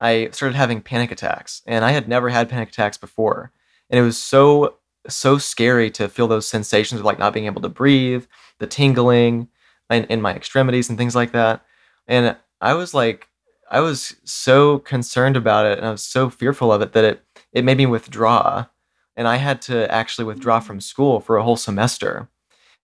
I 0.00 0.30
started 0.32 0.56
having 0.56 0.80
panic 0.80 1.10
attacks, 1.12 1.60
and 1.66 1.84
I 1.84 1.90
had 1.90 2.08
never 2.08 2.30
had 2.30 2.48
panic 2.48 2.70
attacks 2.70 2.96
before, 2.96 3.52
and 3.90 4.00
it 4.00 4.02
was 4.02 4.16
so 4.16 4.76
so 5.06 5.36
scary 5.36 5.90
to 5.90 6.08
feel 6.08 6.28
those 6.28 6.48
sensations 6.48 7.00
of 7.00 7.04
like 7.04 7.18
not 7.18 7.34
being 7.34 7.44
able 7.44 7.60
to 7.60 7.68
breathe, 7.68 8.24
the 8.58 8.66
tingling 8.66 9.48
in, 9.90 10.04
in 10.04 10.22
my 10.22 10.34
extremities 10.34 10.88
and 10.88 10.98
things 10.98 11.14
like 11.14 11.32
that, 11.32 11.64
and 12.06 12.36
I 12.60 12.74
was 12.74 12.94
like, 12.94 13.28
I 13.70 13.80
was 13.80 14.16
so 14.24 14.78
concerned 14.80 15.36
about 15.36 15.66
it, 15.66 15.78
and 15.78 15.86
I 15.86 15.90
was 15.90 16.04
so 16.04 16.30
fearful 16.30 16.72
of 16.72 16.82
it 16.82 16.92
that 16.92 17.04
it 17.04 17.24
it 17.52 17.64
made 17.64 17.78
me 17.78 17.86
withdraw, 17.86 18.66
and 19.16 19.28
I 19.28 19.36
had 19.36 19.62
to 19.62 19.90
actually 19.92 20.24
withdraw 20.24 20.60
from 20.60 20.80
school 20.80 21.20
for 21.20 21.36
a 21.36 21.44
whole 21.44 21.56
semester, 21.56 22.28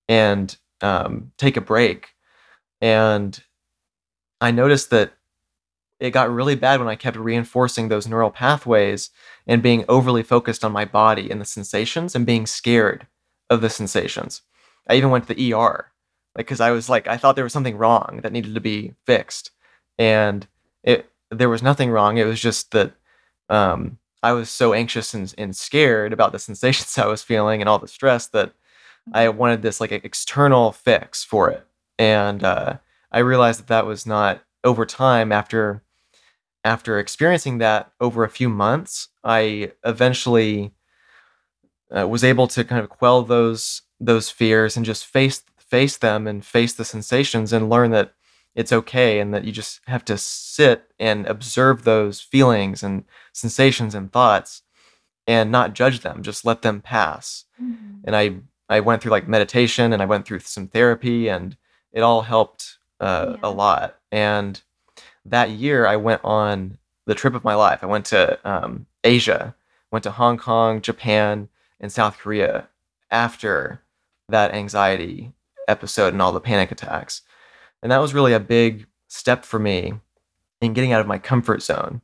and 0.08 0.56
um, 0.80 1.32
take 1.38 1.56
a 1.56 1.60
break, 1.60 2.10
and 2.80 3.42
I 4.40 4.50
noticed 4.50 4.90
that 4.90 5.12
it 6.00 6.10
got 6.10 6.30
really 6.30 6.54
bad 6.54 6.80
when 6.80 6.88
I 6.88 6.96
kept 6.96 7.16
reinforcing 7.16 7.88
those 7.88 8.08
neural 8.08 8.30
pathways 8.30 9.10
and 9.46 9.62
being 9.62 9.84
overly 9.86 10.22
focused 10.22 10.64
on 10.64 10.72
my 10.72 10.86
body 10.86 11.30
and 11.30 11.40
the 11.40 11.44
sensations 11.44 12.16
and 12.16 12.24
being 12.24 12.46
scared 12.46 13.06
of 13.50 13.60
the 13.60 13.68
sensations. 13.68 14.40
I 14.88 14.94
even 14.94 15.10
went 15.10 15.26
to 15.28 15.34
the 15.34 15.52
ER, 15.52 15.89
like 16.36 16.46
because 16.46 16.60
I 16.60 16.70
was 16.70 16.88
like 16.88 17.06
I 17.06 17.16
thought 17.16 17.36
there 17.36 17.44
was 17.44 17.52
something 17.52 17.76
wrong 17.76 18.20
that 18.22 18.32
needed 18.32 18.54
to 18.54 18.60
be 18.60 18.94
fixed, 19.06 19.50
and 19.98 20.46
it 20.82 21.10
there 21.30 21.48
was 21.48 21.62
nothing 21.62 21.90
wrong. 21.90 22.18
It 22.18 22.24
was 22.24 22.40
just 22.40 22.70
that 22.72 22.92
um, 23.48 23.98
I 24.22 24.32
was 24.32 24.50
so 24.50 24.72
anxious 24.72 25.14
and, 25.14 25.32
and 25.38 25.56
scared 25.56 26.12
about 26.12 26.32
the 26.32 26.38
sensations 26.48 26.98
I 26.98 27.06
was 27.06 27.22
feeling 27.22 27.60
and 27.60 27.68
all 27.68 27.78
the 27.78 27.88
stress 27.88 28.26
that 28.28 28.52
I 29.12 29.28
wanted 29.28 29.62
this 29.62 29.80
like 29.80 29.92
external 29.92 30.72
fix 30.72 31.24
for 31.24 31.50
it, 31.50 31.66
and 31.98 32.44
uh, 32.44 32.78
I 33.12 33.18
realized 33.20 33.60
that 33.60 33.68
that 33.68 33.86
was 33.86 34.06
not 34.06 34.42
over 34.64 34.86
time 34.86 35.32
after 35.32 35.82
after 36.64 36.98
experiencing 36.98 37.58
that 37.58 37.90
over 38.00 38.22
a 38.22 38.28
few 38.28 38.48
months 38.48 39.08
i 39.24 39.72
eventually 39.84 40.72
uh, 41.96 42.06
was 42.06 42.22
able 42.24 42.46
to 42.46 42.64
kind 42.64 42.82
of 42.82 42.90
quell 42.90 43.22
those 43.22 43.82
those 44.00 44.30
fears 44.30 44.76
and 44.76 44.86
just 44.86 45.06
face 45.06 45.42
face 45.70 45.96
them 45.96 46.26
and 46.26 46.44
face 46.44 46.74
the 46.74 46.84
sensations 46.84 47.52
and 47.52 47.70
learn 47.70 47.90
that 47.92 48.12
it's 48.54 48.72
okay 48.72 49.20
and 49.20 49.32
that 49.32 49.44
you 49.44 49.52
just 49.52 49.80
have 49.86 50.04
to 50.04 50.18
sit 50.18 50.90
and 50.98 51.26
observe 51.26 51.84
those 51.84 52.20
feelings 52.20 52.82
and 52.82 53.04
sensations 53.32 53.94
and 53.94 54.12
thoughts 54.12 54.62
and 55.26 55.50
not 55.52 55.72
judge 55.74 56.00
them 56.00 56.22
just 56.22 56.44
let 56.44 56.62
them 56.62 56.80
pass 56.80 57.44
Mhm. 57.62 58.00
and 58.04 58.16
I 58.16 58.36
I 58.68 58.80
went 58.80 59.02
through 59.02 59.10
like 59.12 59.28
meditation 59.28 59.92
and 59.92 60.00
I 60.02 60.06
went 60.06 60.24
through 60.26 60.40
some 60.40 60.68
therapy 60.68 61.28
and 61.28 61.56
it 61.92 62.00
all 62.02 62.22
helped 62.22 62.78
uh, 63.00 63.30
Yeah. 63.34 63.48
a 63.48 63.50
lot. 63.50 63.98
And 64.12 64.60
that 65.24 65.50
year 65.50 65.86
I 65.86 65.96
went 65.96 66.20
on 66.24 66.78
the 67.06 67.14
trip 67.16 67.34
of 67.34 67.42
my 67.44 67.54
life. 67.54 67.82
I 67.82 67.86
went 67.86 68.06
to 68.06 68.38
um, 68.48 68.86
Asia, 69.02 69.54
went 69.90 70.04
to 70.04 70.10
Hong 70.12 70.36
Kong, 70.38 70.80
Japan, 70.80 71.48
and 71.80 71.90
South 71.90 72.18
Korea 72.18 72.68
after 73.10 73.82
that 74.28 74.54
anxiety 74.54 75.32
episode 75.70 76.12
and 76.12 76.20
all 76.20 76.32
the 76.32 76.40
panic 76.40 76.70
attacks. 76.70 77.22
And 77.82 77.90
that 77.90 77.98
was 77.98 78.12
really 78.12 78.32
a 78.32 78.40
big 78.40 78.86
step 79.08 79.44
for 79.44 79.58
me 79.58 79.94
in 80.60 80.74
getting 80.74 80.92
out 80.92 81.00
of 81.00 81.06
my 81.06 81.18
comfort 81.18 81.62
zone. 81.62 82.02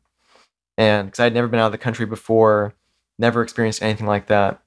And 0.78 1.08
because 1.08 1.20
I 1.20 1.24
had 1.24 1.34
never 1.34 1.48
been 1.48 1.60
out 1.60 1.66
of 1.66 1.72
the 1.72 1.78
country 1.78 2.06
before, 2.06 2.74
never 3.18 3.42
experienced 3.42 3.82
anything 3.82 4.06
like 4.06 4.26
that. 4.26 4.62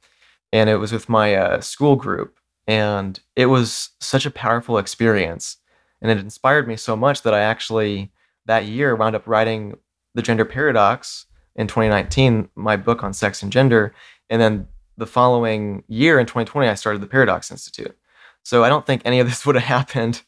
And 0.52 0.70
it 0.70 0.78
was 0.78 0.92
with 0.92 1.10
my 1.10 1.36
uh, 1.36 1.62
school 1.62 1.96
group. 1.96 2.40
And 2.68 3.20
it 3.36 3.48
was 3.48 3.90
such 4.00 4.26
a 4.26 4.32
powerful 4.32 4.78
experience. 4.78 5.58
And 6.02 6.12
it 6.12 6.18
inspired 6.18 6.68
me 6.68 6.76
so 6.76 6.96
much 6.96 7.24
that 7.24 7.34
i 7.34 7.40
actually 7.40 8.12
that 8.46 8.66
year 8.66 8.96
wound 8.96 9.16
up 9.16 9.28
writing 9.28 9.78
the 10.16 10.22
gender 10.22 10.46
paradox 10.46 11.26
in 11.56 11.68
2019 11.68 12.50
my 12.56 12.78
book 12.78 13.04
on 13.04 13.14
sex 13.14 13.44
and 13.44 13.52
gender. 13.52 13.94
And 14.30 14.42
then 14.42 14.68
the 14.98 15.08
following 15.08 15.84
year 15.88 16.20
in 16.20 16.26
2020 16.26 16.68
i 16.68 16.74
started 16.74 17.02
the 17.02 17.08
paradox 17.08 17.52
institute 17.52 17.98
so 18.44 18.64
i 18.64 18.70
don't 18.70 18.86
think 18.86 19.02
any 19.06 19.20
of 19.20 19.28
this 19.28 19.46
would 19.46 19.56
have 19.56 19.64
happened 19.64 20.24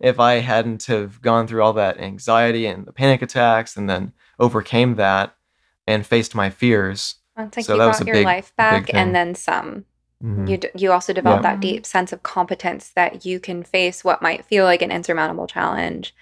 if 0.00 0.18
i 0.20 0.34
hadn't 0.34 0.84
have 0.84 1.20
gone 1.22 1.46
through 1.46 1.62
all 1.62 1.72
that 1.72 1.98
anxiety 2.00 2.66
and 2.66 2.86
the 2.86 2.92
panic 2.92 3.22
attacks 3.22 3.76
and 3.76 3.88
then 3.90 4.12
overcame 4.38 4.94
that 4.96 5.34
and 5.86 6.06
faced 6.06 6.34
my 6.34 6.50
fears 6.50 7.16
Well, 7.36 7.46
It's 7.46 7.56
like 7.56 7.66
So 7.66 7.74
you 7.74 7.78
that 7.80 7.86
was 7.86 7.98
got 7.98 8.02
a 8.02 8.06
your 8.06 8.14
big- 8.16 8.24
life 8.26 8.52
back 8.56 8.92
and 8.94 9.14
then 9.14 9.34
some. 9.34 9.84
Mhm. 10.24 10.48
You 10.48 10.56
d- 10.56 10.70
you 10.74 10.92
also 10.92 11.12
develop 11.12 11.42
Yeah. 11.42 11.50
that 11.52 11.60
deep 11.60 11.84
sense 11.84 12.10
of 12.12 12.22
competence 12.22 12.90
that 12.96 13.26
you 13.26 13.38
can 13.38 13.62
face 13.62 14.02
what 14.02 14.22
might 14.22 14.44
feel 14.46 14.64
like 14.64 14.80
an 14.82 14.90
insurmountable 14.90 15.46
challenge, 15.46 16.14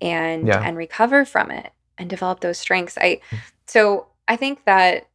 and 0.00 0.46
Yeah. 0.46 0.62
and 0.62 0.76
recover 0.76 1.24
from 1.24 1.50
it 1.50 1.72
and 1.98 2.08
develop 2.08 2.40
those 2.40 2.58
strengths. 2.58 2.96
I 2.96 3.20
so 3.66 4.06
I 4.28 4.36
think 4.36 4.64
that 4.66 5.08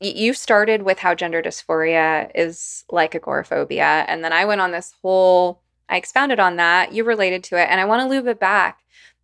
you 0.00 0.34
started 0.34 0.82
with 0.82 0.98
how 0.98 1.14
gender 1.14 1.42
dysphoria 1.42 2.30
is 2.34 2.84
like 2.90 3.14
agoraphobia, 3.14 4.04
and 4.08 4.24
then 4.24 4.32
I 4.32 4.44
went 4.44 4.60
on 4.60 4.72
this 4.72 4.94
whole. 5.02 5.60
I 5.88 5.96
expounded 5.96 6.40
on 6.40 6.56
that. 6.56 6.92
You 6.92 7.04
related 7.04 7.44
to 7.44 7.56
it, 7.56 7.68
and 7.70 7.80
I 7.80 7.84
want 7.84 8.02
to 8.02 8.08
loop 8.08 8.26
it 8.26 8.40
back 8.40 8.80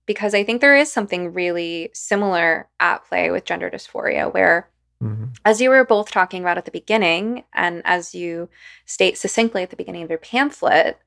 because 0.07 0.35
I 0.35 0.45
think 0.45 0.61
there 0.61 0.77
is 0.77 0.93
something 0.93 1.33
really 1.33 1.91
similar 1.95 2.69
at 2.79 3.05
play 3.05 3.31
with 3.31 3.45
gender 3.45 3.71
dysphoria, 3.71 4.33
where, 4.33 4.69
Mhm. 5.03 5.37
as 5.45 5.61
you 5.61 5.71
were 5.71 5.85
both 5.85 6.11
talking 6.11 6.43
about 6.43 6.59
at 6.59 6.65
the 6.65 6.71
beginning, 6.71 7.45
and 7.55 7.83
as 7.85 8.15
you 8.15 8.49
state 8.85 9.17
succinctly 9.17 9.63
at 9.63 9.71
the 9.71 9.77
beginning 9.77 10.03
of 10.03 10.11
your 10.11 10.19
pamphlet, 10.19 10.99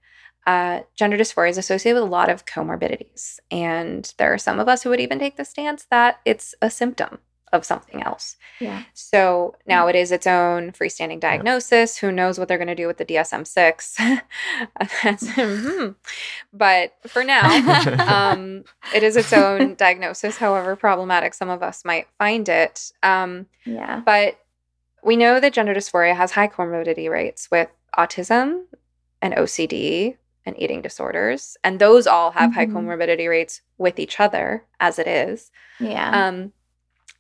uh, 0.48 0.82
gender 0.96 1.18
dysphoria 1.18 1.50
is 1.50 1.58
associated 1.58 2.02
with 2.02 2.10
a 2.10 2.12
lot 2.12 2.30
of 2.30 2.46
comorbidities. 2.46 3.40
And 3.52 4.12
there 4.18 4.34
are 4.34 4.38
some 4.38 4.60
of 4.60 4.68
us 4.68 4.84
who 4.84 4.90
would 4.90 5.00
even 5.00 5.20
take 5.20 5.38
the 5.38 5.46
stance 5.46 5.86
that 5.90 6.20
it's 6.26 6.56
a 6.62 6.70
symptom 6.70 7.20
of 7.54 7.64
something 7.64 8.02
else. 8.04 8.36
Yeah. 8.60 8.84
So 8.94 9.56
now 9.66 9.88
it 9.88 9.96
is 9.96 10.12
its 10.12 10.28
own 10.28 10.72
freestanding 10.72 11.20
diagnosis. 11.20 11.98
Who 11.98 12.12
knows 12.12 12.38
what 12.38 12.48
they're 12.48 12.58
going 12.58 12.68
to 12.68 12.76
do 12.76 12.88
with 12.88 12.98
the 12.98 13.06
DSM 13.06 13.48
6? 13.48 13.98
hmm. 13.98 15.88
But 16.52 16.94
for 17.08 17.24
now, 17.24 17.48
um, 18.34 18.64
it 18.94 19.04
is 19.04 19.16
its 19.16 19.32
own 19.34 19.76
diagnosis, 19.76 20.38
however 20.38 20.76
problematic 20.76 21.34
some 21.34 21.50
of 21.50 21.64
us 21.64 21.86
might 21.86 22.08
find 22.18 22.50
it. 22.50 22.92
Um, 23.02 23.46
Yeah. 23.66 24.02
but 24.06 24.40
we 25.04 25.16
know 25.16 25.40
that 25.40 25.54
gender 25.54 25.74
dysphoria 25.74 26.16
has 26.16 26.32
high 26.32 26.48
comorbidity 26.48 27.10
rates 27.10 27.50
with 27.52 27.70
autism 27.98 28.64
and 29.22 29.34
OCD 29.36 30.18
and 30.46 30.60
eating 30.60 30.82
disorders. 30.82 31.56
And 31.64 31.80
those 31.80 32.08
all 32.08 32.32
have 32.32 32.54
high 32.54 32.66
Mhm. 32.66 32.74
comorbidity 32.74 33.30
rates 33.30 33.62
with 33.78 34.00
each 34.00 34.20
other 34.20 34.66
as 34.80 35.00
it 35.00 35.08
is. 35.08 35.52
Yeah. 35.80 36.28
Um, 36.28 36.54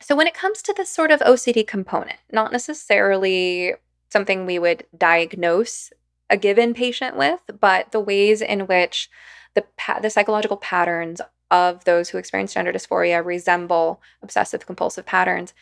so 0.03 0.15
when 0.15 0.27
it 0.27 0.33
comes 0.33 0.61
to 0.63 0.73
this 0.75 0.89
sort 0.89 1.11
of 1.11 1.21
OCD 1.21 1.65
component, 1.65 2.19
not 2.31 2.51
necessarily 2.51 3.73
something 4.11 4.45
we 4.45 4.59
would 4.59 4.85
diagnose 4.97 5.91
a 6.29 6.37
given 6.37 6.73
patient 6.73 7.15
with, 7.17 7.39
but 7.59 7.91
the 7.91 7.99
ways 7.99 8.41
in 8.41 8.61
which 8.61 9.09
the 9.53 9.63
pa- 9.77 9.99
the 9.99 10.09
psychological 10.09 10.57
patterns 10.57 11.21
of 11.51 11.83
those 11.85 12.09
who 12.09 12.17
experience 12.17 12.53
gender 12.53 12.73
dysphoria 12.73 13.23
resemble 13.23 14.01
obsessive 14.21 14.65
compulsive 14.65 15.05
patterns. 15.05 15.53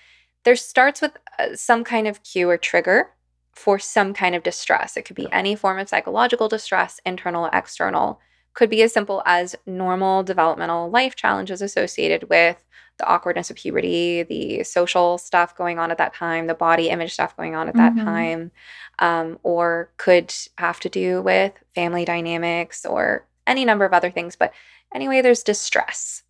There 0.44 0.56
starts 0.56 1.02
with 1.02 1.18
uh, 1.38 1.56
some 1.56 1.84
kind 1.84 2.08
of 2.08 2.24
cue 2.24 2.50
or 2.50 2.58
trigger 2.58 3.12
for 3.54 3.78
some 3.78 4.14
kind 4.14 4.34
of 4.34 4.44
distress. 4.44 4.98
It 4.98 5.04
could 5.04 5.16
be 5.16 5.32
any 5.32 5.56
form 5.56 5.78
of 5.78 5.90
psychological 5.90 6.48
distress, 6.48 7.00
internal, 7.06 7.50
external. 7.52 8.20
Could 8.54 8.70
be 8.70 8.82
as 8.82 8.94
simple 8.94 9.24
as 9.26 9.56
normal 9.66 10.24
developmental 10.24 10.90
life 10.90 11.16
challenges 11.16 11.62
associated 11.62 12.30
with 12.30 12.64
the 12.98 13.08
awkwardness 13.08 13.50
of 13.50 13.56
puberty, 13.56 14.24
the 14.24 14.64
social 14.64 15.18
stuff 15.18 15.56
going 15.56 15.80
on 15.80 15.90
at 15.90 15.98
that 15.98 16.14
time, 16.14 16.48
the 16.48 16.54
body 16.54 16.90
image 16.90 17.14
stuff 17.14 17.36
going 17.38 17.56
on 17.56 17.70
at 17.70 17.76
that 17.78 17.96
Mhm. 17.96 18.04
time, 18.04 18.52
um, 19.00 19.40
or 19.44 19.92
could 19.98 20.34
have 20.58 20.80
to 20.82 20.90
do 20.90 21.22
with 21.22 21.54
family 21.74 22.04
dynamics 22.06 22.86
or 22.86 23.26
any 23.48 23.66
number 23.66 23.86
of 23.86 23.94
other 23.94 24.12
things. 24.12 24.36
But 24.36 24.54
anyway, 24.94 25.22
there's 25.22 25.44
distress. 25.44 26.24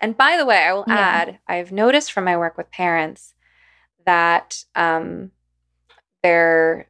And 0.00 0.16
by 0.16 0.36
the 0.36 0.44
way, 0.46 0.58
I 0.58 0.72
will 0.74 0.84
Yeah. 0.86 0.94
add, 0.96 1.38
I've 1.48 1.72
noticed 1.72 2.12
from 2.12 2.24
my 2.24 2.36
work 2.36 2.56
with 2.58 2.70
parents 2.70 3.34
that 4.04 4.64
um, 4.74 5.32
their 6.22 6.88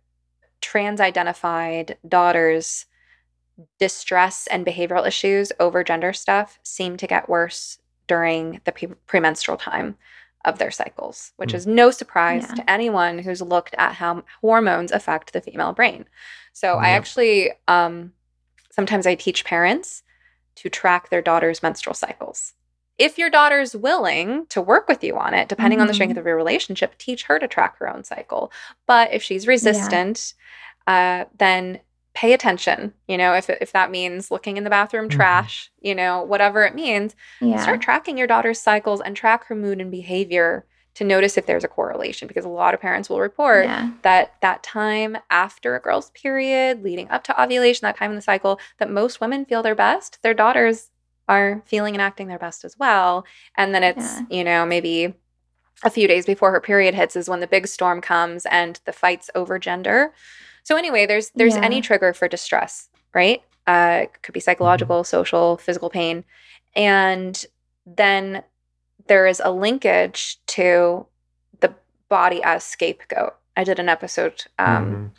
trans 0.60 1.00
identified 1.00 1.98
daughters' 2.06 2.86
distress 3.78 4.46
and 4.48 4.66
behavioral 4.66 5.06
issues 5.06 5.52
over 5.60 5.84
gender 5.84 6.12
stuff 6.12 6.58
seem 6.62 6.96
to 6.96 7.06
get 7.06 7.28
worse 7.28 7.78
during 8.06 8.60
the 8.64 8.72
pre- 8.72 8.88
premenstrual 9.06 9.56
time 9.56 9.96
of 10.44 10.58
their 10.58 10.70
cycles, 10.70 11.32
which 11.36 11.52
Mm. 11.52 11.54
is 11.54 11.66
no 11.66 11.90
surprise 11.90 12.44
Yeah. 12.48 12.54
to 12.56 12.70
anyone 12.70 13.18
who's 13.20 13.40
looked 13.40 13.74
at 13.78 13.94
how 13.94 14.24
hormones 14.42 14.92
affect 14.92 15.32
the 15.32 15.40
female 15.40 15.72
brain. 15.72 16.06
So 16.52 16.74
I 16.76 16.90
Yeah. 16.90 16.96
actually 16.96 17.52
um, 17.66 18.12
sometimes 18.70 19.06
I 19.06 19.14
teach 19.14 19.44
parents 19.44 20.02
to 20.56 20.68
track 20.68 21.08
their 21.08 21.22
daughter's 21.22 21.62
menstrual 21.62 21.94
cycles. 21.94 22.52
If 22.98 23.18
your 23.18 23.30
daughter's 23.30 23.74
willing 23.74 24.46
to 24.48 24.60
work 24.60 24.86
with 24.86 25.02
you 25.02 25.16
on 25.16 25.32
it, 25.34 25.48
depending 25.48 25.80
on 25.80 25.86
the 25.86 25.94
strength 25.94 26.14
Mhm. 26.16 26.20
of 26.20 26.26
your 26.26 26.36
relationship, 26.36 26.96
teach 26.98 27.24
her 27.24 27.38
to 27.38 27.48
track 27.48 27.78
her 27.78 27.88
own 27.88 28.04
cycle. 28.04 28.52
But 28.86 29.12
if 29.12 29.22
she's 29.22 29.46
resistant, 29.48 30.34
uh, 30.86 31.24
then 31.36 31.80
pay 32.14 32.32
attention. 32.32 32.94
You 33.08 33.18
know, 33.18 33.34
if 33.34 33.50
if 33.50 33.72
that 33.72 33.90
means 33.90 34.30
looking 34.30 34.56
in 34.56 34.64
the 34.64 34.70
bathroom 34.70 35.08
Mhm. 35.08 35.12
trash, 35.12 35.70
you 35.80 35.94
know, 35.94 36.22
whatever 36.22 36.64
it 36.64 36.74
means, 36.74 37.14
yeah. 37.40 37.60
start 37.60 37.80
tracking 37.82 38.16
your 38.16 38.26
daughter's 38.28 38.60
cycles 38.60 39.00
and 39.00 39.16
track 39.16 39.44
her 39.46 39.54
mood 39.54 39.80
and 39.80 39.90
behavior 39.90 40.64
to 40.94 41.02
notice 41.02 41.36
if 41.36 41.46
there's 41.46 41.64
a 41.64 41.68
correlation. 41.68 42.28
Because 42.28 42.44
a 42.44 42.48
lot 42.48 42.72
of 42.72 42.80
parents 42.80 43.10
will 43.10 43.20
report 43.20 43.64
yeah. 43.64 43.90
that 44.02 44.34
that 44.42 44.62
time 44.62 45.16
after 45.28 45.74
a 45.74 45.80
girl's 45.80 46.10
period, 46.10 46.84
leading 46.84 47.10
up 47.10 47.24
to 47.24 47.42
ovulation, 47.42 47.84
that 47.84 47.96
time 47.96 48.10
in 48.10 48.16
the 48.16 48.22
cycle, 48.22 48.60
that 48.78 48.90
most 48.90 49.20
women 49.20 49.44
feel 49.44 49.62
their 49.62 49.74
best, 49.74 50.22
their 50.22 50.34
daughters 50.34 50.90
are 51.28 51.62
feeling 51.66 51.94
and 51.94 52.02
acting 52.02 52.28
their 52.28 52.38
best 52.38 52.64
as 52.64 52.78
well. 52.78 53.24
And 53.56 53.74
then 53.74 53.82
it's, 53.82 54.20
Yeah. 54.20 54.26
you 54.30 54.44
know, 54.44 54.64
maybe 54.66 55.14
a 55.82 55.90
few 55.90 56.06
days 56.06 56.26
before 56.26 56.52
her 56.52 56.60
period 56.60 56.94
hits 56.94 57.16
is 57.16 57.28
when 57.28 57.40
the 57.40 57.46
big 57.46 57.66
storm 57.66 58.00
comes 58.00 58.46
and 58.46 58.78
the 58.84 58.92
fights 58.92 59.30
over 59.34 59.58
gender. 59.58 60.12
So 60.64 60.76
anyway, 60.76 61.06
there's 61.06 61.30
there's 61.30 61.54
Yeah. 61.56 61.62
any 61.64 61.80
trigger 61.80 62.12
for 62.12 62.26
distress, 62.26 62.88
right? 63.14 63.42
Uh, 63.66 64.00
it 64.04 64.22
could 64.22 64.34
be 64.34 64.40
psychological, 64.40 65.04
social, 65.04 65.56
physical 65.56 65.88
pain, 65.90 66.24
and 66.74 67.44
then 67.86 68.42
there 69.06 69.26
is 69.26 69.40
a 69.44 69.50
linkage 69.50 70.38
to 70.46 71.06
the 71.60 71.74
body 72.08 72.42
as 72.42 72.64
scapegoat. 72.64 73.34
I 73.56 73.64
did 73.64 73.78
an 73.78 73.88
episode 73.88 74.44
um, 74.58 74.84
Mhm. 74.86 75.10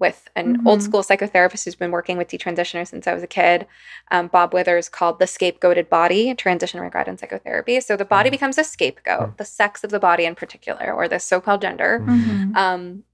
with 0.00 0.28
an 0.36 0.62
old 0.66 0.80
Mhm. 0.80 0.82
school 0.82 1.02
psychotherapist 1.02 1.64
who's 1.64 1.74
been 1.76 1.90
working 1.92 2.18
with 2.18 2.28
detransitioners 2.28 2.88
since 2.88 3.06
I 3.06 3.14
was 3.14 3.22
a 3.22 3.26
kid, 3.28 3.66
um, 4.10 4.26
Bob 4.28 4.52
Withers, 4.52 4.88
called 4.88 5.18
the 5.20 5.24
scapegoated 5.26 5.88
body, 5.88 6.34
transition 6.34 6.80
regret 6.80 7.08
and 7.08 7.18
psychotherapy. 7.18 7.80
So 7.80 7.96
the 7.96 8.04
body 8.04 8.28
Mhm. 8.28 8.32
becomes 8.32 8.58
a 8.58 8.64
scapegoat, 8.64 9.30
Mm. 9.30 9.36
the 9.38 9.44
sex 9.44 9.82
of 9.84 9.90
the 9.90 10.00
body 10.00 10.24
in 10.24 10.34
particular, 10.34 10.92
or 10.92 11.06
the 11.08 11.18
so-called 11.20 11.62
gender. 11.62 12.00
Mhm. 12.00 12.52
Mhm. 12.52 12.56
Um, 12.56 13.04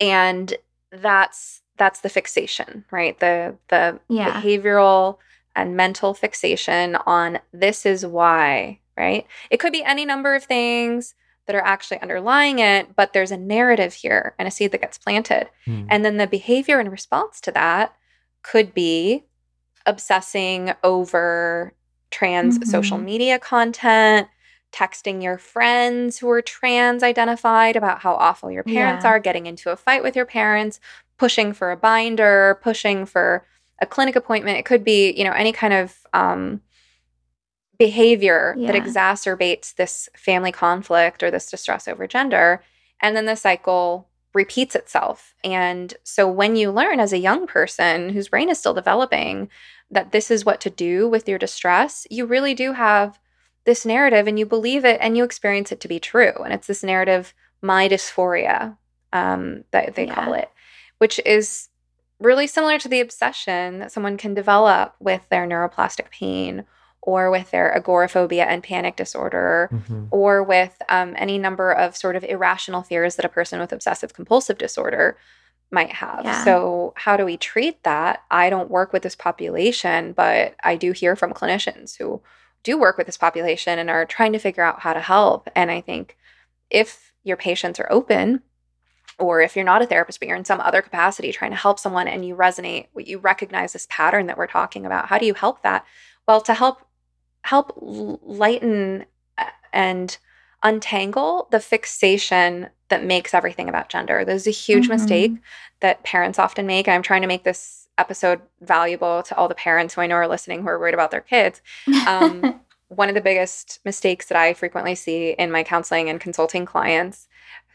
and 0.00 0.54
that's 0.92 1.62
that's 1.76 2.00
the 2.00 2.08
fixation, 2.08 2.84
right? 2.90 3.18
The 3.20 3.56
the 3.68 3.98
Yeah. 4.08 4.40
behavioral 4.40 5.18
and 5.56 5.76
mental 5.76 6.14
fixation 6.14 6.96
on 7.06 7.38
this 7.52 7.86
is 7.86 8.04
why, 8.04 8.78
right? 8.96 9.26
It 9.50 9.58
could 9.58 9.72
be 9.72 9.82
any 9.84 10.04
number 10.04 10.34
of 10.34 10.44
things 10.44 11.14
that 11.46 11.56
are 11.56 11.64
actually 11.64 12.00
underlying 12.00 12.58
it, 12.58 12.94
but 12.94 13.12
there's 13.12 13.32
a 13.32 13.36
narrative 13.36 13.94
here 13.94 14.34
and 14.38 14.46
a 14.46 14.50
seed 14.50 14.72
that 14.72 14.80
gets 14.82 14.98
planted. 14.98 15.48
Mhm. 15.66 15.86
And 15.88 16.04
then 16.04 16.18
the 16.18 16.26
behavior 16.26 16.78
in 16.80 16.90
response 16.90 17.40
to 17.42 17.52
that 17.52 17.94
could 18.42 18.72
be 18.74 19.24
obsessing 19.86 20.72
over 20.84 21.72
trans 22.10 22.70
social 22.70 22.98
Mhm. 22.98 23.04
media 23.04 23.38
content, 23.38 24.28
texting 24.72 25.22
your 25.22 25.38
friends 25.38 26.18
who 26.18 26.30
are 26.30 26.42
trans 26.42 27.02
identified 27.02 27.76
about 27.76 28.00
how 28.00 28.14
awful 28.14 28.50
your 28.50 28.62
parents 28.62 29.04
Yeah. 29.04 29.10
are, 29.10 29.18
getting 29.18 29.46
into 29.46 29.70
a 29.70 29.76
fight 29.76 30.02
with 30.02 30.16
your 30.16 30.26
parents, 30.26 30.80
pushing 31.18 31.52
for 31.52 31.70
a 31.70 31.76
binder, 31.76 32.58
pushing 32.62 33.04
for 33.06 33.44
a 33.80 33.86
clinic 33.86 34.16
appointment. 34.16 34.58
It 34.58 34.64
could 34.64 34.84
be, 34.84 35.12
you 35.12 35.24
know, 35.24 35.32
any 35.32 35.52
kind 35.52 35.72
of 35.72 35.96
um, 36.12 36.60
behavior 37.78 38.54
that 38.58 38.74
exacerbates 38.74 39.74
this 39.74 40.08
family 40.14 40.52
conflict 40.52 41.22
or 41.22 41.30
this 41.30 41.50
distress 41.50 41.88
over 41.88 42.06
gender. 42.06 42.62
And 43.00 43.16
then 43.16 43.26
the 43.26 43.36
cycle 43.36 44.08
repeats 44.34 44.76
itself. 44.76 45.34
And 45.42 45.94
so 46.04 46.28
when 46.28 46.56
you 46.56 46.70
learn 46.70 47.00
as 47.00 47.12
a 47.12 47.18
young 47.18 47.46
person 47.46 48.10
whose 48.10 48.28
brain 48.28 48.50
is 48.50 48.58
still 48.58 48.74
developing 48.74 49.48
that 49.90 50.12
this 50.12 50.30
is 50.30 50.44
what 50.44 50.60
to 50.60 50.70
do 50.70 51.08
with 51.08 51.28
your 51.28 51.38
distress, 51.38 52.06
you 52.10 52.26
really 52.26 52.54
do 52.54 52.74
have 52.74 53.18
this 53.64 53.84
narrative 53.84 54.26
and 54.26 54.38
you 54.38 54.46
believe 54.46 54.84
it 54.84 54.98
and 55.00 55.16
you 55.16 55.24
experience 55.24 55.70
it 55.72 55.80
to 55.80 55.88
be 55.88 56.00
true. 56.00 56.32
And 56.44 56.52
it's 56.52 56.66
this 56.66 56.82
narrative, 56.82 57.34
my 57.62 57.88
dysphoria, 57.88 58.76
um, 59.12 59.64
that 59.70 59.94
they 59.94 60.06
call 60.06 60.32
it, 60.34 60.48
which 60.98 61.20
is 61.26 61.68
really 62.18 62.46
similar 62.46 62.78
to 62.78 62.88
the 62.88 63.00
obsession 63.00 63.78
that 63.78 63.92
someone 63.92 64.16
can 64.16 64.34
develop 64.34 64.94
with 65.00 65.28
their 65.30 65.46
neuroplastic 65.46 66.10
pain 66.10 66.64
or 67.02 67.30
with 67.30 67.50
their 67.50 67.74
agoraphobia 67.74 68.44
and 68.44 68.62
panic 68.62 68.94
disorder 68.96 69.70
Mhm. 69.72 70.08
or 70.10 70.42
with 70.42 70.80
um, 70.90 71.14
any 71.16 71.38
number 71.38 71.72
of 71.72 71.96
sort 71.96 72.14
of 72.16 72.24
irrational 72.24 72.82
fears 72.82 73.16
that 73.16 73.24
a 73.24 73.28
person 73.30 73.58
with 73.58 73.72
obsessive 73.72 74.12
compulsive 74.12 74.58
disorder 74.58 75.16
might 75.70 75.92
have. 75.92 76.24
Yeah. 76.24 76.44
So, 76.44 76.92
how 76.96 77.16
do 77.16 77.24
we 77.24 77.36
treat 77.36 77.82
that? 77.84 78.22
I 78.30 78.50
don't 78.50 78.70
work 78.70 78.92
with 78.92 79.02
this 79.02 79.14
population, 79.16 80.12
but 80.12 80.54
I 80.62 80.76
do 80.76 80.92
hear 80.92 81.16
from 81.16 81.32
clinicians 81.32 81.96
who 81.96 82.20
do 82.62 82.78
work 82.78 82.98
with 82.98 83.06
this 83.06 83.16
population 83.16 83.78
and 83.78 83.88
are 83.90 84.04
trying 84.04 84.32
to 84.32 84.38
figure 84.38 84.62
out 84.62 84.80
how 84.80 84.92
to 84.92 85.00
help. 85.00 85.48
And 85.54 85.70
I 85.70 85.80
think 85.80 86.16
if 86.70 87.12
your 87.24 87.36
patients 87.36 87.80
are 87.80 87.90
open, 87.90 88.42
or 89.18 89.40
if 89.40 89.54
you're 89.54 89.64
not 89.64 89.82
a 89.82 89.86
therapist, 89.86 90.18
but 90.18 90.28
you're 90.28 90.36
in 90.36 90.44
some 90.44 90.60
other 90.60 90.80
capacity 90.80 91.30
trying 91.32 91.50
to 91.50 91.56
help 91.56 91.78
someone 91.78 92.08
and 92.08 92.24
you 92.24 92.34
resonate, 92.34 92.86
you 92.96 93.18
recognize 93.18 93.72
this 93.72 93.86
pattern 93.90 94.26
that 94.26 94.38
we're 94.38 94.46
talking 94.46 94.86
about, 94.86 95.06
how 95.06 95.18
do 95.18 95.26
you 95.26 95.34
help 95.34 95.62
that? 95.62 95.84
Well, 96.26 96.40
to 96.42 96.54
help 96.54 96.82
help 97.42 97.72
lighten 97.80 99.04
uh, 99.38 99.44
and 99.72 100.18
untangle 100.62 101.48
the 101.50 101.60
fixation 101.60 102.68
that 102.88 103.04
makes 103.04 103.32
everything 103.32 103.68
about 103.68 103.88
gender. 103.88 104.24
There's 104.24 104.46
a 104.46 104.50
huge 104.50 104.86
Mhm. 104.86 104.90
mistake 104.90 105.32
that 105.80 106.02
parents 106.02 106.38
often 106.38 106.66
make. 106.66 106.86
And 106.86 106.94
I'm 106.94 107.02
trying 107.02 107.22
to 107.22 107.28
make 107.28 107.44
this 107.44 107.79
episode 108.00 108.40
valuable 108.60 109.22
to 109.24 109.36
all 109.36 109.48
the 109.48 109.54
parents 109.54 109.94
who 109.94 110.00
I 110.02 110.06
know 110.08 110.16
are 110.16 110.28
listening 110.28 110.62
who 110.62 110.68
are 110.68 110.78
worried 110.80 110.94
about 110.94 111.10
their 111.12 111.20
kids. 111.20 111.60
Um, 112.06 112.48
one 112.88 113.08
of 113.08 113.14
the 113.14 113.20
biggest 113.20 113.78
mistakes 113.84 114.26
that 114.26 114.38
I 114.38 114.52
frequently 114.54 114.96
see 114.96 115.30
in 115.38 115.50
my 115.52 115.62
counseling 115.62 116.08
and 116.10 116.20
consulting 116.20 116.66
clients 116.66 117.28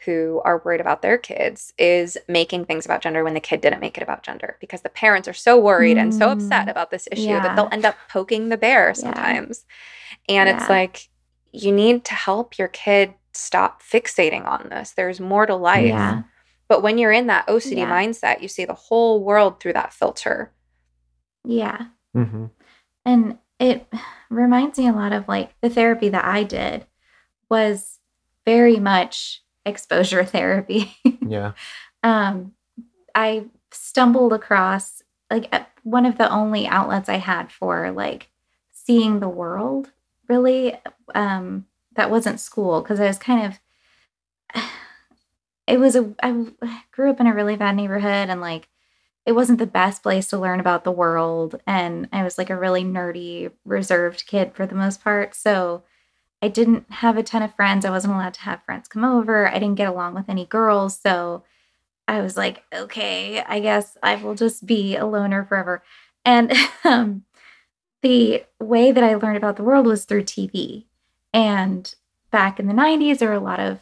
who 0.04 0.42
are 0.44 0.62
worried 0.64 0.80
about 0.82 1.00
their 1.02 1.18
kids 1.18 1.72
is 1.78 2.18
making 2.28 2.66
things 2.66 2.84
about 2.84 3.00
gender 3.00 3.24
when 3.24 3.34
the 3.34 3.40
kid 3.40 3.60
didn't 3.62 3.80
make 3.80 3.96
it 3.96 4.02
about 4.02 4.22
gender 4.22 4.56
because 4.60 4.82
the 4.82 4.90
parents 4.90 5.26
are 5.26 5.32
so 5.32 5.58
worried 5.58 5.96
and 5.96 6.14
so 6.14 6.28
upset 6.30 6.66
Mm, 6.66 6.70
about 6.70 6.90
this 6.90 7.08
issue 7.10 7.22
yeah. 7.22 7.40
that 7.40 7.56
they'll 7.56 7.70
end 7.72 7.86
up 7.86 7.96
poking 8.10 8.50
the 8.50 8.58
bear 8.58 8.88
Yeah. 8.88 8.94
sometimes. 8.94 9.64
And 10.28 10.48
it's 10.48 10.68
like 10.68 11.08
you 11.52 11.72
need 11.72 12.04
to 12.06 12.14
help 12.14 12.58
your 12.58 12.68
kid 12.68 13.14
stop 13.32 13.82
fixating 13.82 14.46
on 14.46 14.68
this. 14.70 14.92
There's 14.92 15.20
more 15.20 15.46
to 15.46 15.56
life. 15.56 15.84
Yeah. 16.66 16.74
But 16.76 16.82
when 16.82 16.98
you're 16.98 17.12
in 17.12 17.26
that 17.28 17.46
OCD 17.46 17.78
Yeah. 17.78 17.90
mindset, 17.90 18.42
you 18.42 18.48
see 18.48 18.64
the 18.64 18.74
whole 18.74 19.22
world 19.22 19.60
through 19.60 19.74
that 19.74 19.92
filter. 19.92 20.52
Yeah. 21.44 21.86
hmm 22.14 22.46
And 23.04 23.38
it 23.58 23.86
reminds 24.30 24.78
me 24.78 24.88
a 24.88 24.92
lot 24.92 25.12
of 25.12 25.28
like 25.28 25.54
the 25.60 25.70
therapy 25.70 26.08
that 26.10 26.24
I 26.24 26.42
did 26.42 26.86
was 27.48 27.98
very 28.44 28.78
much 28.78 29.42
exposure 29.64 30.24
therapy. 30.36 30.94
Yeah. 31.26 31.52
um, 32.02 32.52
I 33.14 33.46
stumbled 33.70 34.32
across 34.32 35.02
like 35.30 35.52
one 35.82 36.06
of 36.06 36.18
the 36.18 36.30
only 36.30 36.66
outlets 36.66 37.08
I 37.08 37.16
had 37.16 37.50
for 37.50 37.90
like 37.92 38.28
seeing 38.72 39.20
the 39.20 39.28
world 39.28 39.90
really 40.28 40.76
um, 41.14 41.66
that 41.94 42.10
wasn't 42.10 42.40
school 42.40 42.80
because 42.82 43.00
I 43.00 43.06
was 43.06 43.18
kind 43.18 43.46
of 44.54 44.62
it 45.66 45.80
was 45.80 45.96
a 45.96 46.14
I 46.22 46.46
grew 46.92 47.10
up 47.10 47.20
in 47.20 47.26
a 47.26 47.34
really 47.34 47.56
bad 47.56 47.76
neighborhood 47.76 48.28
and 48.30 48.40
like 48.40 48.68
it 49.24 49.32
wasn't 49.32 49.58
the 49.58 49.66
best 49.66 50.02
place 50.02 50.28
to 50.28 50.38
learn 50.38 50.60
about 50.60 50.84
the 50.84 50.92
world. 50.92 51.60
And 51.66 52.08
I 52.12 52.22
was 52.22 52.38
like 52.38 52.48
a 52.48 52.56
really 52.56 52.84
nerdy 52.84 53.50
reserved 53.64 54.24
kid 54.26 54.54
for 54.54 54.66
the 54.66 54.76
most 54.76 55.02
part. 55.02 55.34
So 55.34 55.82
I 56.40 56.46
didn't 56.46 56.88
have 56.92 57.16
a 57.16 57.24
ton 57.24 57.42
of 57.42 57.54
friends. 57.54 57.84
I 57.84 57.90
wasn't 57.90 58.14
allowed 58.14 58.34
to 58.34 58.42
have 58.42 58.62
friends 58.62 58.86
come 58.86 59.04
over. 59.04 59.48
I 59.48 59.54
didn't 59.54 59.74
get 59.74 59.88
along 59.88 60.14
with 60.14 60.28
any 60.28 60.46
girls. 60.46 60.98
So 60.98 61.42
I 62.06 62.20
was 62.20 62.36
like 62.36 62.62
okay 62.72 63.40
I 63.40 63.60
guess 63.60 63.96
I 64.02 64.16
will 64.16 64.34
just 64.36 64.66
be 64.66 64.96
a 64.96 65.06
loner 65.06 65.44
forever. 65.44 65.82
And 66.24 66.52
um 66.84 67.24
the 68.02 68.44
way 68.60 68.92
that 68.92 69.02
I 69.02 69.14
learned 69.14 69.36
about 69.36 69.56
the 69.56 69.64
world 69.64 69.86
was 69.86 70.04
through 70.04 70.24
TV 70.24 70.84
and 71.32 71.92
back 72.30 72.60
in 72.60 72.68
the 72.68 72.74
90s 72.74 73.18
there 73.18 73.30
were 73.30 73.34
a 73.34 73.40
lot 73.40 73.58
of 73.58 73.80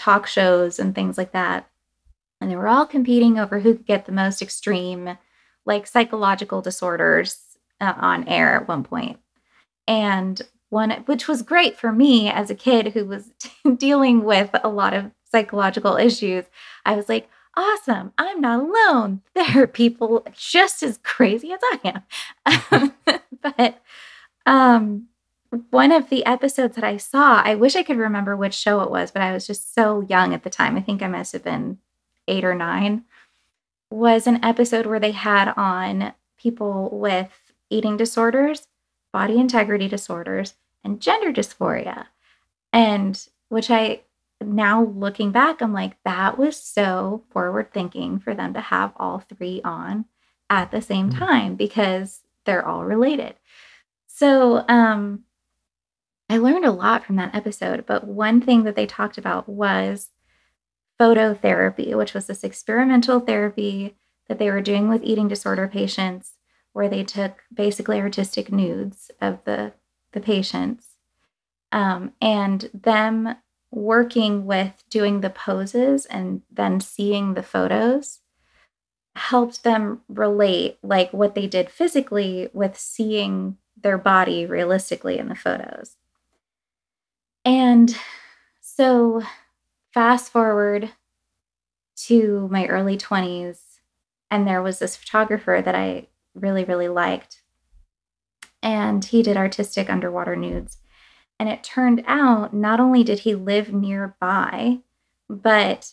talk 0.00 0.26
shows 0.26 0.78
and 0.78 0.94
things 0.94 1.18
like 1.18 1.32
that. 1.32 1.68
And 2.40 2.50
they 2.50 2.56
were 2.56 2.68
all 2.68 2.86
competing 2.86 3.38
over 3.38 3.60
who 3.60 3.74
could 3.74 3.86
get 3.86 4.06
the 4.06 4.12
most 4.12 4.42
extreme 4.42 5.18
like 5.66 5.86
psychological 5.86 6.62
disorders 6.62 7.38
uh, 7.80 7.94
on 7.96 8.26
air 8.28 8.54
at 8.54 8.68
one 8.68 8.82
point. 8.82 9.06
point 9.06 9.20
and 9.90 10.42
one 10.68 10.90
which 11.06 11.26
was 11.26 11.42
great 11.42 11.76
for 11.76 11.92
me 11.92 12.30
as 12.30 12.48
a 12.50 12.54
kid 12.54 12.88
who 12.88 13.04
was 13.04 13.32
dealing 13.76 14.24
with 14.24 14.50
a 14.62 14.68
lot 14.68 14.94
of 14.94 15.10
psychological 15.30 15.96
issues 15.96 16.44
i 16.86 16.94
was 16.94 17.08
like 17.08 17.28
awesome 17.56 18.12
i'm 18.16 18.40
not 18.40 18.60
alone. 18.60 19.20
There 19.34 19.64
are 19.64 19.66
people 19.66 20.24
just 20.32 20.82
as 20.82 20.98
crazy 21.02 21.52
as 21.52 21.60
i 21.62 22.02
am. 22.46 22.92
But 23.42 23.82
um 24.46 25.06
one 25.70 25.90
of 25.92 26.08
the 26.10 26.24
episodes 26.26 26.74
that 26.76 26.84
i 26.84 26.96
saw 26.96 27.42
i 27.44 27.54
wish 27.54 27.74
i 27.76 27.82
could 27.82 27.98
remember 27.98 28.36
which 28.36 28.54
show 28.54 28.80
it 28.80 28.90
was 28.90 29.10
but 29.10 29.22
i 29.22 29.32
was 29.32 29.46
just 29.46 29.74
so 29.74 30.00
young 30.02 30.32
at 30.32 30.42
the 30.44 30.50
time 30.50 30.76
i 30.76 30.80
think 30.80 31.02
i 31.02 31.08
must 31.08 31.32
have 31.32 31.42
been 31.44 31.78
eight 32.28 32.44
or 32.44 32.54
nine 32.54 33.04
was 33.90 34.26
an 34.26 34.42
episode 34.44 34.86
where 34.86 35.00
they 35.00 35.10
had 35.12 35.52
on 35.56 36.12
people 36.38 36.88
with 36.92 37.30
eating 37.70 37.96
disorders, 37.96 38.68
body 39.12 39.38
integrity 39.38 39.88
disorders, 39.88 40.54
and 40.84 41.00
gender 41.00 41.32
dysphoria. 41.32 42.06
And 42.72 43.26
which 43.48 43.70
I 43.70 44.02
now 44.40 44.84
looking 44.84 45.32
back, 45.32 45.60
I'm 45.60 45.72
like, 45.72 45.96
that 46.04 46.38
was 46.38 46.56
so 46.56 47.24
forward 47.30 47.72
thinking 47.72 48.18
for 48.20 48.32
them 48.34 48.54
to 48.54 48.60
have 48.60 48.92
all 48.96 49.18
three 49.18 49.60
on 49.64 50.06
at 50.48 50.70
the 50.70 50.80
same 50.80 51.10
Mhm. 51.10 51.18
time 51.18 51.54
because 51.56 52.22
they're 52.44 52.66
all 52.66 52.84
related. 52.84 53.34
So, 54.06 54.64
um, 54.68 55.24
I 56.30 56.38
learned 56.38 56.64
a 56.64 56.70
lot 56.70 57.04
from 57.04 57.16
that 57.16 57.34
episode, 57.34 57.86
but 57.86 58.06
one 58.06 58.40
thing 58.40 58.62
that 58.62 58.76
they 58.76 58.86
talked 58.86 59.18
about 59.18 59.48
was 59.48 60.10
phototherapy, 60.98 61.92
which 61.96 62.14
was 62.14 62.28
this 62.28 62.44
experimental 62.44 63.18
therapy 63.18 63.96
that 64.28 64.38
they 64.38 64.48
were 64.48 64.60
doing 64.60 64.88
with 64.88 65.02
eating 65.02 65.26
disorder 65.26 65.66
patients, 65.66 66.34
where 66.72 66.88
they 66.88 67.02
took 67.02 67.42
basically 67.52 68.00
artistic 68.00 68.52
nudes 68.52 69.10
of 69.20 69.40
the 69.44 69.72
the 70.12 70.20
patients, 70.20 70.94
um, 71.72 72.12
and 72.20 72.70
them 72.72 73.34
working 73.72 74.46
with 74.46 74.84
doing 74.88 75.22
the 75.22 75.30
poses 75.30 76.06
and 76.06 76.42
then 76.48 76.80
seeing 76.80 77.34
the 77.34 77.42
photos 77.42 78.20
helped 79.16 79.64
them 79.64 80.00
relate 80.08 80.78
like 80.80 81.12
what 81.12 81.34
they 81.34 81.48
did 81.48 81.70
physically 81.70 82.48
with 82.52 82.78
seeing 82.78 83.56
their 83.80 83.98
body 83.98 84.46
realistically 84.46 85.18
in 85.18 85.28
the 85.28 85.34
photos. 85.34 85.96
And 87.44 87.94
so 88.60 89.22
fast 89.92 90.30
forward 90.30 90.90
to 92.06 92.48
my 92.50 92.66
early 92.66 92.96
20s 92.96 93.58
and 94.30 94.46
there 94.46 94.62
was 94.62 94.78
this 94.78 94.96
photographer 94.96 95.60
that 95.64 95.74
I 95.74 96.06
really 96.34 96.64
really 96.64 96.88
liked. 96.88 97.42
And 98.62 99.04
he 99.04 99.22
did 99.22 99.36
artistic 99.36 99.90
underwater 99.90 100.36
nudes. 100.36 100.78
And 101.38 101.48
it 101.48 101.64
turned 101.64 102.04
out 102.06 102.52
not 102.54 102.80
only 102.80 103.02
did 103.02 103.20
he 103.20 103.34
live 103.34 103.72
nearby 103.72 104.78
but 105.28 105.92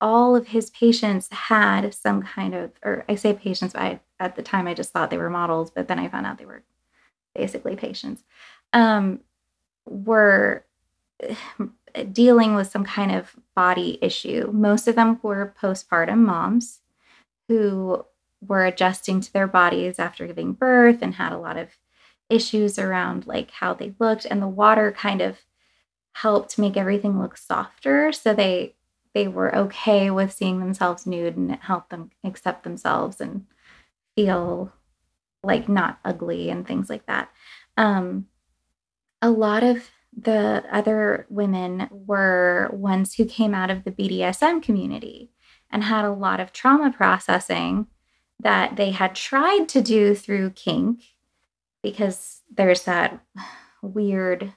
all 0.00 0.36
of 0.36 0.48
his 0.48 0.70
patients 0.70 1.28
had 1.30 1.92
some 1.94 2.22
kind 2.22 2.54
of 2.54 2.72
or 2.84 3.04
I 3.08 3.14
say 3.16 3.34
patients 3.34 3.74
I 3.74 4.00
at 4.20 4.36
the 4.36 4.42
time 4.42 4.66
I 4.66 4.74
just 4.74 4.92
thought 4.92 5.10
they 5.10 5.18
were 5.18 5.30
models 5.30 5.70
but 5.70 5.88
then 5.88 5.98
I 5.98 6.08
found 6.08 6.26
out 6.26 6.38
they 6.38 6.46
were 6.46 6.62
basically 7.34 7.76
patients 7.76 8.22
um 8.72 9.20
were 9.86 10.64
dealing 12.12 12.54
with 12.54 12.70
some 12.70 12.84
kind 12.84 13.12
of 13.12 13.34
body 13.54 13.98
issue. 14.02 14.50
Most 14.52 14.88
of 14.88 14.94
them 14.94 15.18
were 15.22 15.54
postpartum 15.60 16.18
moms 16.18 16.80
who 17.48 18.04
were 18.46 18.64
adjusting 18.64 19.20
to 19.20 19.32
their 19.32 19.46
bodies 19.46 19.98
after 19.98 20.26
giving 20.26 20.52
birth 20.52 20.98
and 21.02 21.14
had 21.14 21.32
a 21.32 21.38
lot 21.38 21.56
of 21.56 21.70
issues 22.30 22.78
around 22.78 23.26
like 23.26 23.50
how 23.50 23.74
they 23.74 23.94
looked. 23.98 24.26
And 24.26 24.40
the 24.40 24.48
water 24.48 24.92
kind 24.92 25.20
of 25.20 25.38
helped 26.12 26.58
make 26.58 26.76
everything 26.76 27.20
look 27.20 27.36
softer. 27.36 28.12
So 28.12 28.34
they 28.34 28.74
they 29.14 29.26
were 29.26 29.54
okay 29.56 30.10
with 30.10 30.32
seeing 30.32 30.60
themselves 30.60 31.06
nude 31.06 31.36
and 31.36 31.50
it 31.50 31.60
helped 31.62 31.90
them 31.90 32.10
accept 32.22 32.62
themselves 32.62 33.20
and 33.20 33.46
feel 34.14 34.72
like 35.42 35.68
not 35.68 35.98
ugly 36.04 36.50
and 36.50 36.66
things 36.66 36.90
like 36.90 37.06
that. 37.06 37.30
Um 37.76 38.26
a 39.22 39.30
lot 39.30 39.64
of 39.64 39.90
the 40.16 40.64
other 40.70 41.26
women 41.28 41.88
were 41.90 42.70
ones 42.72 43.14
who 43.14 43.24
came 43.24 43.54
out 43.54 43.70
of 43.70 43.84
the 43.84 43.90
BDSM 43.90 44.62
community 44.62 45.30
and 45.70 45.84
had 45.84 46.04
a 46.04 46.12
lot 46.12 46.40
of 46.40 46.52
trauma 46.52 46.92
processing 46.92 47.86
that 48.40 48.76
they 48.76 48.90
had 48.90 49.14
tried 49.14 49.68
to 49.68 49.82
do 49.82 50.14
through 50.14 50.50
kink 50.50 51.02
because 51.82 52.42
there's 52.54 52.84
that 52.84 53.20
weird 53.82 54.52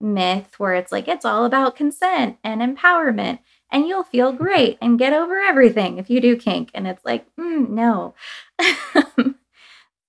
myth 0.00 0.58
where 0.58 0.74
it's 0.74 0.92
like 0.92 1.08
it's 1.08 1.24
all 1.24 1.44
about 1.44 1.76
consent 1.76 2.38
and 2.42 2.60
empowerment 2.60 3.38
and 3.70 3.86
you'll 3.86 4.02
feel 4.02 4.32
great 4.32 4.78
and 4.80 4.98
get 4.98 5.12
over 5.12 5.38
everything 5.38 5.98
if 5.98 6.08
you 6.08 6.20
do 6.20 6.36
kink. 6.36 6.70
And 6.74 6.86
it's 6.86 7.04
like 7.04 7.26
mm, 7.36 7.68
no. 7.68 8.14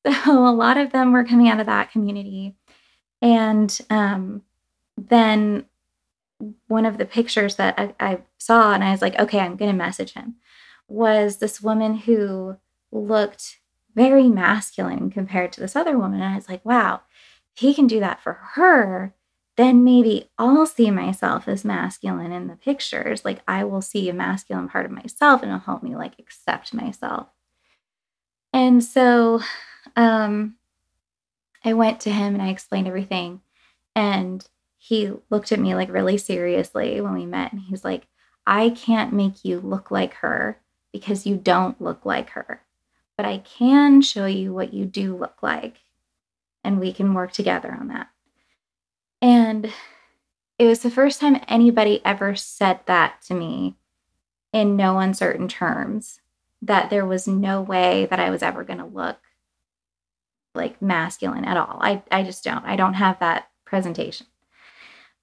So 0.06 0.48
a 0.48 0.52
lot 0.52 0.78
of 0.78 0.92
them 0.92 1.12
were 1.12 1.24
coming 1.24 1.48
out 1.48 1.60
of 1.60 1.68
that 1.68 1.92
community. 1.92 2.56
And 3.22 3.78
um, 3.90 4.42
then 5.10 5.66
one 6.68 6.86
of 6.86 6.98
the 6.98 7.06
pictures 7.06 7.56
that 7.56 7.76
I, 7.78 7.94
I 8.00 8.22
saw 8.38 8.74
and 8.74 8.84
I 8.84 8.92
was 8.92 9.02
like, 9.02 9.18
okay, 9.20 9.40
I'm 9.40 9.56
going 9.56 9.72
to 9.72 9.78
message 9.78 10.14
him 10.14 10.36
was 10.88 11.38
this 11.38 11.62
woman 11.62 11.96
who 11.96 12.58
looked 12.92 13.60
very 13.96 14.28
masculine 14.28 15.10
compared 15.10 15.54
to 15.54 15.62
this 15.62 15.76
other 15.76 15.98
woman. 15.98 16.22
And 16.22 16.34
I 16.34 16.36
was 16.36 16.50
like, 16.50 16.66
wow, 16.66 17.02
he 17.54 17.74
can 17.74 17.88
do 17.88 18.00
that 18.00 18.22
for 18.22 18.34
her, 18.54 19.14
then 19.58 19.84
maybe 19.84 20.30
I'll 20.38 20.66
see 20.66 20.92
myself 20.92 21.48
as 21.48 21.66
masculine 21.66 22.32
in 22.32 22.48
the 22.48 22.56
pictures. 22.56 23.26
Like 23.26 23.42
I 23.48 23.64
will 23.64 23.82
see 23.82 24.10
a 24.10 24.14
masculine 24.14 24.70
part 24.70 24.86
of 24.86 24.92
myself 24.92 25.42
and 25.42 25.52
it'll 25.52 25.60
help 25.60 25.84
me 25.84 25.96
like 25.96 26.14
accept 26.20 26.74
myself. 26.74 27.28
And 28.54 28.84
so 28.84 29.42
um, 29.96 30.56
I 31.64 31.74
went 31.74 32.00
to 32.02 32.12
him 32.12 32.34
and 32.34 32.42
I 32.42 32.50
explained 32.50 32.88
everything. 32.88 33.42
And 33.96 34.46
he 34.84 35.12
looked 35.30 35.52
at 35.52 35.60
me 35.60 35.76
like 35.76 35.94
really 35.94 36.18
seriously 36.18 37.00
when 37.02 37.14
we 37.14 37.28
met. 37.28 37.52
And 37.52 37.62
he's 37.62 37.86
like, 37.86 38.08
I 38.48 38.72
can't 38.72 39.14
make 39.14 39.46
you 39.46 39.60
look 39.60 39.92
like 39.92 40.16
her 40.16 40.60
because 40.92 41.28
you 41.28 41.38
don't 41.38 41.80
look 41.80 42.04
like 42.04 42.32
her. 42.32 42.64
But 43.16 43.28
I 43.28 43.38
can 43.38 44.02
show 44.02 44.26
you 44.26 44.56
what 44.56 44.74
you 44.74 44.86
do 44.86 45.16
look 45.16 45.44
like. 45.44 45.82
And 46.64 46.80
we 46.80 46.94
can 46.94 47.14
work 47.14 47.32
together 47.32 47.72
on 47.72 47.90
that. 47.90 48.08
And 49.22 49.72
it 50.58 50.66
was 50.66 50.80
the 50.80 50.90
first 50.90 51.22
time 51.22 51.40
anybody 51.48 52.02
ever 52.04 52.36
said 52.36 52.80
that 52.88 53.22
to 53.28 53.36
me 53.36 53.76
in 54.52 54.76
no 54.76 54.98
uncertain 54.98 55.48
terms 55.48 56.22
that 56.64 56.90
there 56.90 57.06
was 57.06 57.28
no 57.28 57.62
way 57.62 58.08
that 58.08 58.20
I 58.20 58.32
was 58.32 58.42
ever 58.42 58.64
going 58.64 58.80
to 58.80 58.86
look 58.86 59.20
like 60.56 60.82
masculine 60.82 61.46
at 61.46 61.58
all. 61.58 61.78
I 61.82 62.02
I 62.12 62.24
just 62.24 62.44
don't. 62.44 62.66
I 62.66 62.76
don't 62.76 62.96
have 62.96 63.20
that 63.20 63.48
presentation. 63.64 64.26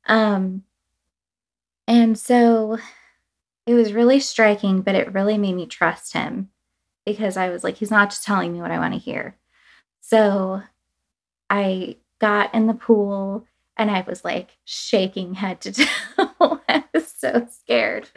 Um 0.06 0.64
and 1.86 2.18
so 2.18 2.78
it 3.66 3.74
was 3.74 3.92
really 3.92 4.20
striking, 4.20 4.82
but 4.82 4.94
it 4.94 5.12
really 5.12 5.38
made 5.38 5.54
me 5.54 5.66
trust 5.66 6.12
him 6.12 6.50
because 7.04 7.36
I 7.36 7.50
was 7.50 7.64
like 7.64 7.76
he's 7.76 7.90
not 7.90 8.10
just 8.10 8.24
telling 8.24 8.52
me 8.52 8.60
what 8.60 8.70
I 8.70 8.78
want 8.78 8.94
to 8.94 9.00
hear. 9.00 9.36
So 10.00 10.62
I 11.50 11.96
got 12.20 12.54
in 12.54 12.66
the 12.66 12.74
pool 12.74 13.46
and 13.76 13.90
I 13.90 14.02
was 14.06 14.24
like 14.24 14.58
shaking 14.64 15.34
head 15.34 15.60
to 15.62 15.72
toe. 16.16 16.60
I 16.68 16.84
was 16.92 17.12
so 17.16 17.46
scared 17.50 18.08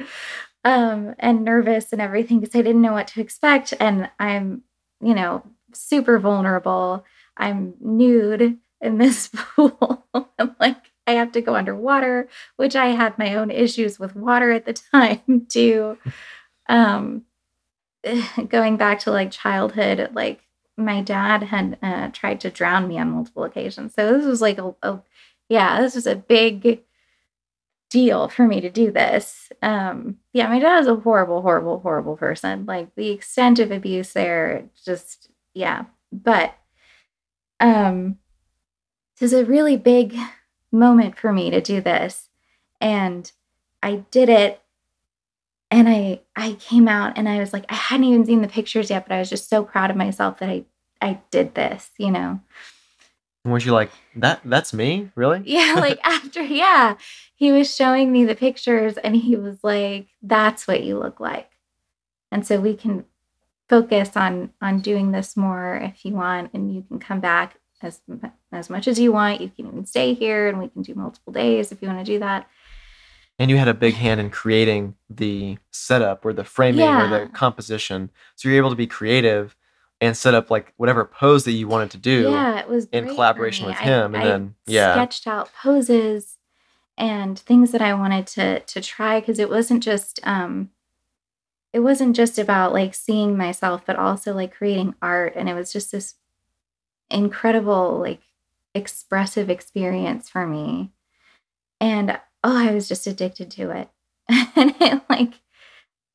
um, 0.63 1.15
and 1.19 1.43
nervous 1.43 1.91
and 1.91 2.01
everything 2.01 2.39
because 2.39 2.55
I 2.55 2.61
didn't 2.61 2.81
know 2.81 2.93
what 2.93 3.07
to 3.09 3.21
expect. 3.21 3.73
And 3.79 4.09
I'm, 4.19 4.63
you 5.01 5.13
know, 5.13 5.43
super 5.73 6.19
vulnerable. 6.19 7.05
I'm 7.37 7.73
nude 7.79 8.57
in 8.81 8.97
this 8.97 9.29
pool. 9.33 10.05
I'm 10.37 10.55
like, 10.59 10.80
I 11.11 11.15
have 11.15 11.31
to 11.33 11.41
go 11.41 11.55
underwater, 11.55 12.29
which 12.55 12.75
I 12.75 12.87
had 12.87 13.17
my 13.17 13.35
own 13.35 13.51
issues 13.51 13.99
with 13.99 14.15
water 14.15 14.51
at 14.51 14.65
the 14.65 14.73
time 14.91 15.45
too. 15.49 15.97
Um, 16.69 17.23
going 18.47 18.77
back 18.77 18.99
to 19.01 19.11
like 19.11 19.31
childhood, 19.31 20.11
like 20.13 20.41
my 20.77 21.01
dad 21.01 21.43
had 21.43 21.77
uh, 21.81 22.09
tried 22.09 22.39
to 22.41 22.49
drown 22.49 22.87
me 22.87 22.97
on 22.97 23.11
multiple 23.11 23.43
occasions. 23.43 23.93
So 23.93 24.17
this 24.17 24.25
was 24.25 24.41
like 24.41 24.57
a, 24.57 24.73
a 24.81 25.01
yeah, 25.49 25.81
this 25.81 25.95
was 25.95 26.07
a 26.07 26.15
big 26.15 26.83
deal 27.89 28.29
for 28.29 28.47
me 28.47 28.61
to 28.61 28.69
do 28.69 28.89
this. 28.89 29.51
Um, 29.61 30.17
yeah, 30.31 30.47
my 30.47 30.59
dad 30.59 30.79
is 30.79 30.87
a 30.87 30.95
horrible, 30.95 31.41
horrible, 31.41 31.79
horrible 31.79 32.15
person. 32.15 32.65
Like 32.65 32.95
the 32.95 33.09
extent 33.09 33.59
of 33.59 33.69
abuse 33.69 34.13
there, 34.13 34.69
just 34.85 35.29
yeah. 35.53 35.85
But 36.11 36.55
um, 37.59 38.17
this 39.19 39.33
is 39.33 39.39
a 39.39 39.45
really 39.45 39.77
big 39.77 40.17
moment 40.71 41.17
for 41.17 41.31
me 41.31 41.49
to 41.49 41.61
do 41.61 41.81
this, 41.81 42.29
and 42.79 43.31
I 43.83 44.03
did 44.11 44.29
it. 44.29 44.61
And 45.69 45.87
I 45.87 46.19
I 46.35 46.53
came 46.53 46.89
out 46.89 47.17
and 47.17 47.29
I 47.29 47.39
was 47.39 47.53
like 47.53 47.65
I 47.69 47.75
hadn't 47.75 48.05
even 48.05 48.25
seen 48.25 48.41
the 48.41 48.47
pictures 48.49 48.89
yet, 48.89 49.07
but 49.07 49.15
I 49.15 49.19
was 49.19 49.29
just 49.29 49.49
so 49.49 49.63
proud 49.63 49.89
of 49.89 49.95
myself 49.95 50.39
that 50.39 50.49
I 50.49 50.65
I 51.01 51.19
did 51.31 51.55
this, 51.55 51.91
you 51.97 52.11
know. 52.11 52.41
Weren't 53.43 53.65
you 53.65 53.71
like 53.71 53.91
that? 54.15 54.41
That's 54.45 54.73
me, 54.73 55.09
really? 55.15 55.41
Yeah, 55.45 55.75
like 55.77 55.99
after, 56.03 56.43
yeah, 56.43 56.95
he 57.35 57.51
was 57.51 57.73
showing 57.75 58.11
me 58.11 58.23
the 58.23 58.35
pictures 58.35 58.97
and 58.97 59.15
he 59.15 59.35
was 59.35 59.63
like, 59.63 60.07
"That's 60.21 60.67
what 60.67 60.83
you 60.83 60.99
look 60.99 61.19
like," 61.19 61.49
and 62.31 62.45
so 62.45 62.59
we 62.59 62.75
can 62.75 63.05
focus 63.67 64.15
on 64.15 64.51
on 64.61 64.81
doing 64.81 65.11
this 65.11 65.35
more 65.35 65.75
if 65.77 66.05
you 66.05 66.13
want, 66.13 66.51
and 66.53 66.73
you 66.73 66.83
can 66.83 66.99
come 66.99 67.19
back 67.19 67.57
as 67.81 68.01
as 68.51 68.69
much 68.69 68.87
as 68.87 68.99
you 68.99 69.11
want. 69.11 69.41
You 69.41 69.49
can 69.49 69.67
even 69.67 69.85
stay 69.85 70.13
here, 70.13 70.47
and 70.47 70.59
we 70.59 70.67
can 70.69 70.81
do 70.81 70.93
multiple 70.95 71.33
days 71.33 71.71
if 71.71 71.81
you 71.81 71.87
want 71.87 71.99
to 71.99 72.05
do 72.05 72.19
that. 72.19 72.47
And 73.39 73.49
you 73.49 73.57
had 73.57 73.67
a 73.67 73.73
big 73.73 73.95
hand 73.95 74.19
in 74.19 74.29
creating 74.29 74.95
the 75.09 75.57
setup 75.71 76.25
or 76.25 76.33
the 76.33 76.43
framing 76.43 76.81
yeah. 76.81 77.05
or 77.05 77.09
the 77.09 77.31
composition, 77.31 78.11
so 78.35 78.49
you're 78.49 78.57
able 78.57 78.69
to 78.69 78.75
be 78.75 78.87
creative 78.87 79.55
and 80.01 80.17
set 80.17 80.33
up 80.33 80.49
like 80.49 80.73
whatever 80.77 81.05
pose 81.05 81.45
that 81.45 81.51
you 81.51 81.67
wanted 81.67 81.91
to 81.91 81.97
do 81.97 82.31
yeah, 82.31 82.59
it 82.59 82.67
was 82.67 82.87
in 82.87 83.05
collaboration 83.05 83.67
with 83.67 83.77
him 83.77 84.15
I, 84.15 84.17
and 84.17 84.23
I 84.23 84.25
then 84.25 84.55
yeah 84.65 84.93
sketched 84.93 85.27
out 85.27 85.51
poses 85.53 86.37
and 86.97 87.39
things 87.39 87.71
that 87.71 87.81
I 87.81 87.93
wanted 87.93 88.27
to 88.27 88.59
to 88.59 88.81
try 88.81 89.19
because 89.19 89.39
it 89.39 89.49
wasn't 89.49 89.83
just 89.83 90.19
um 90.23 90.71
it 91.71 91.79
wasn't 91.79 92.15
just 92.15 92.37
about 92.37 92.73
like 92.73 92.93
seeing 92.93 93.37
myself 93.37 93.83
but 93.85 93.95
also 93.95 94.33
like 94.33 94.53
creating 94.53 94.95
art 95.01 95.33
and 95.35 95.47
it 95.47 95.53
was 95.53 95.71
just 95.71 95.91
this 95.91 96.15
incredible 97.09 97.99
like 97.99 98.21
expressive 98.73 99.49
experience 99.49 100.29
for 100.29 100.47
me 100.47 100.91
and 101.79 102.19
oh 102.43 102.57
I 102.57 102.73
was 102.73 102.87
just 102.87 103.07
addicted 103.07 103.51
to 103.51 103.71
it 103.71 103.89
and 104.55 104.73
it 104.79 105.01
like 105.09 105.33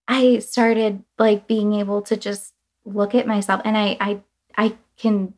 I 0.08 0.38
started 0.38 1.02
like 1.18 1.46
being 1.46 1.74
able 1.74 2.02
to 2.02 2.16
just 2.16 2.54
look 2.84 3.14
at 3.14 3.26
myself 3.26 3.60
and 3.64 3.76
I 3.76 3.96
I 4.00 4.20
I 4.56 4.76
can 4.96 5.34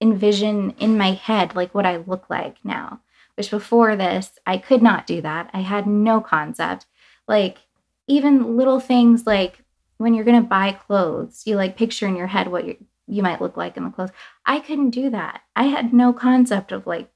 envision 0.00 0.72
in 0.78 0.98
my 0.98 1.12
head 1.12 1.54
like 1.54 1.74
what 1.74 1.86
I 1.86 1.98
look 1.98 2.28
like 2.28 2.56
now. 2.64 3.00
Which 3.36 3.50
before 3.50 3.96
this, 3.96 4.38
I 4.46 4.58
could 4.58 4.82
not 4.82 5.06
do 5.06 5.22
that. 5.22 5.48
I 5.54 5.60
had 5.60 5.86
no 5.86 6.20
concept. 6.20 6.86
Like 7.26 7.58
even 8.06 8.56
little 8.56 8.80
things 8.80 9.26
like 9.26 9.64
when 9.96 10.12
you're 10.12 10.24
gonna 10.24 10.42
buy 10.42 10.72
clothes, 10.72 11.42
you 11.46 11.56
like 11.56 11.76
picture 11.76 12.06
in 12.06 12.16
your 12.16 12.26
head 12.26 12.48
what 12.48 12.66
you 12.66 12.76
you 13.06 13.22
might 13.22 13.40
look 13.40 13.56
like 13.56 13.76
in 13.76 13.84
the 13.84 13.90
clothes. 13.90 14.10
I 14.46 14.60
couldn't 14.60 14.90
do 14.90 15.10
that. 15.10 15.42
I 15.56 15.64
had 15.64 15.92
no 15.92 16.12
concept 16.12 16.72
of 16.72 16.86
like 16.86 17.10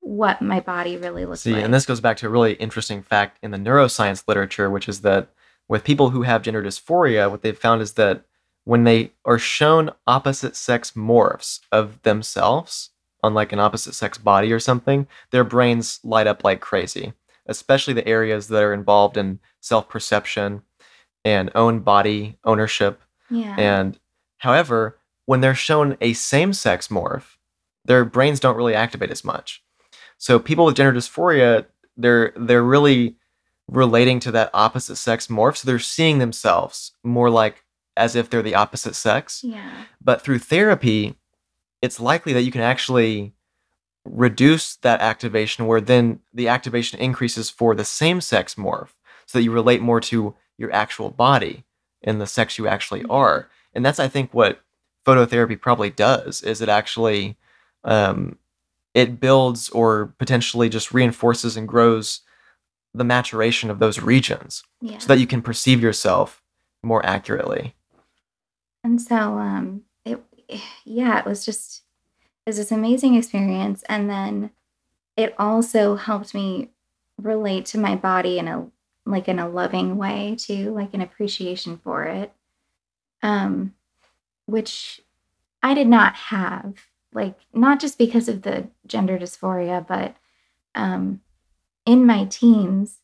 what 0.00 0.40
my 0.40 0.60
body 0.60 0.96
really 0.96 1.26
looks 1.26 1.42
See, 1.42 1.52
like. 1.54 1.64
and 1.64 1.74
this 1.74 1.86
goes 1.86 2.00
back 2.00 2.16
to 2.18 2.26
a 2.26 2.30
really 2.30 2.54
interesting 2.54 3.02
fact 3.02 3.38
in 3.42 3.50
the 3.50 3.58
neuroscience 3.58 4.26
literature, 4.26 4.70
which 4.70 4.88
is 4.88 5.02
that 5.02 5.28
with 5.68 5.84
people 5.84 6.10
who 6.10 6.22
have 6.22 6.42
gender 6.42 6.62
dysphoria, 6.62 7.30
what 7.30 7.42
they've 7.42 7.56
found 7.56 7.82
is 7.82 7.92
that 7.94 8.24
when 8.64 8.84
they 8.84 9.12
are 9.24 9.38
shown 9.38 9.90
opposite 10.06 10.56
sex 10.56 10.92
morphs 10.92 11.60
of 11.72 12.00
themselves 12.02 12.90
on 13.22 13.34
like 13.34 13.52
an 13.52 13.60
opposite 13.60 13.94
sex 13.94 14.18
body 14.18 14.52
or 14.52 14.60
something, 14.60 15.06
their 15.30 15.44
brains 15.44 16.00
light 16.02 16.26
up 16.26 16.44
like 16.44 16.60
crazy, 16.60 17.12
especially 17.46 17.94
the 17.94 18.06
areas 18.08 18.48
that 18.48 18.62
are 18.62 18.74
involved 18.74 19.16
in 19.16 19.38
self 19.60 19.88
perception 19.88 20.62
and 21.24 21.50
own 21.54 21.80
body 21.80 22.38
ownership. 22.44 23.00
Yeah. 23.28 23.54
And 23.58 23.98
however, 24.38 24.96
when 25.30 25.40
they're 25.40 25.54
shown 25.54 25.96
a 26.00 26.12
same 26.12 26.52
sex 26.52 26.88
morph, 26.88 27.36
their 27.84 28.04
brains 28.04 28.40
don't 28.40 28.56
really 28.56 28.74
activate 28.74 29.12
as 29.12 29.22
much. 29.22 29.62
So 30.18 30.40
people 30.40 30.64
with 30.64 30.74
gender 30.74 30.98
dysphoria, 30.98 31.66
they're 31.96 32.32
they're 32.34 32.64
really 32.64 33.14
relating 33.68 34.18
to 34.18 34.32
that 34.32 34.50
opposite 34.52 34.96
sex 34.96 35.28
morph. 35.28 35.58
So 35.58 35.66
they're 35.66 35.78
seeing 35.78 36.18
themselves 36.18 36.94
more 37.04 37.30
like 37.30 37.62
as 37.96 38.16
if 38.16 38.28
they're 38.28 38.42
the 38.42 38.56
opposite 38.56 38.96
sex. 38.96 39.44
Yeah. 39.44 39.84
But 40.02 40.20
through 40.20 40.40
therapy, 40.40 41.14
it's 41.80 42.00
likely 42.00 42.32
that 42.32 42.42
you 42.42 42.50
can 42.50 42.62
actually 42.62 43.32
reduce 44.04 44.74
that 44.78 45.00
activation 45.00 45.68
where 45.68 45.80
then 45.80 46.18
the 46.34 46.48
activation 46.48 46.98
increases 46.98 47.48
for 47.48 47.76
the 47.76 47.84
same 47.84 48.20
sex 48.20 48.56
morph 48.56 48.94
so 49.26 49.38
that 49.38 49.44
you 49.44 49.52
relate 49.52 49.80
more 49.80 50.00
to 50.00 50.34
your 50.58 50.72
actual 50.72 51.08
body 51.08 51.62
and 52.02 52.20
the 52.20 52.26
sex 52.26 52.58
you 52.58 52.66
actually 52.66 53.02
mm-hmm. 53.02 53.12
are. 53.12 53.48
And 53.72 53.86
that's 53.86 54.00
I 54.00 54.08
think 54.08 54.34
what 54.34 54.60
phototherapy 55.10 55.60
probably 55.60 55.90
does 55.90 56.42
is 56.42 56.60
it 56.60 56.68
actually 56.68 57.36
um, 57.84 58.38
it 58.94 59.20
builds 59.20 59.68
or 59.70 60.14
potentially 60.18 60.68
just 60.68 60.92
reinforces 60.92 61.56
and 61.56 61.68
grows 61.68 62.20
the 62.92 63.04
maturation 63.04 63.70
of 63.70 63.78
those 63.78 64.00
regions 64.00 64.64
yeah. 64.80 64.98
so 64.98 65.06
that 65.06 65.18
you 65.20 65.26
can 65.26 65.42
perceive 65.42 65.80
yourself 65.80 66.42
more 66.82 67.04
accurately. 67.06 67.74
And 68.82 69.00
so, 69.00 69.38
um, 69.38 69.82
it, 70.04 70.20
yeah, 70.84 71.18
it 71.18 71.26
was 71.26 71.44
just, 71.44 71.82
it 72.44 72.50
was 72.50 72.56
this 72.56 72.72
amazing 72.72 73.14
experience. 73.14 73.84
And 73.88 74.10
then 74.10 74.50
it 75.16 75.34
also 75.38 75.94
helped 75.96 76.34
me 76.34 76.70
relate 77.20 77.66
to 77.66 77.78
my 77.78 77.94
body 77.94 78.38
in 78.38 78.48
a, 78.48 78.66
like 79.06 79.28
in 79.28 79.38
a 79.38 79.48
loving 79.48 79.96
way 79.96 80.36
too, 80.38 80.72
like 80.74 80.94
an 80.94 81.00
appreciation 81.00 81.78
for 81.78 82.04
it. 82.04 82.32
Um, 83.22 83.74
which 84.50 85.00
I 85.62 85.74
did 85.74 85.86
not 85.86 86.14
have, 86.14 86.74
like, 87.12 87.38
not 87.52 87.80
just 87.80 87.98
because 87.98 88.28
of 88.28 88.42
the 88.42 88.68
gender 88.86 89.18
dysphoria, 89.18 89.86
but, 89.86 90.16
um, 90.74 91.20
in 91.86 92.06
my 92.06 92.24
teens, 92.26 92.98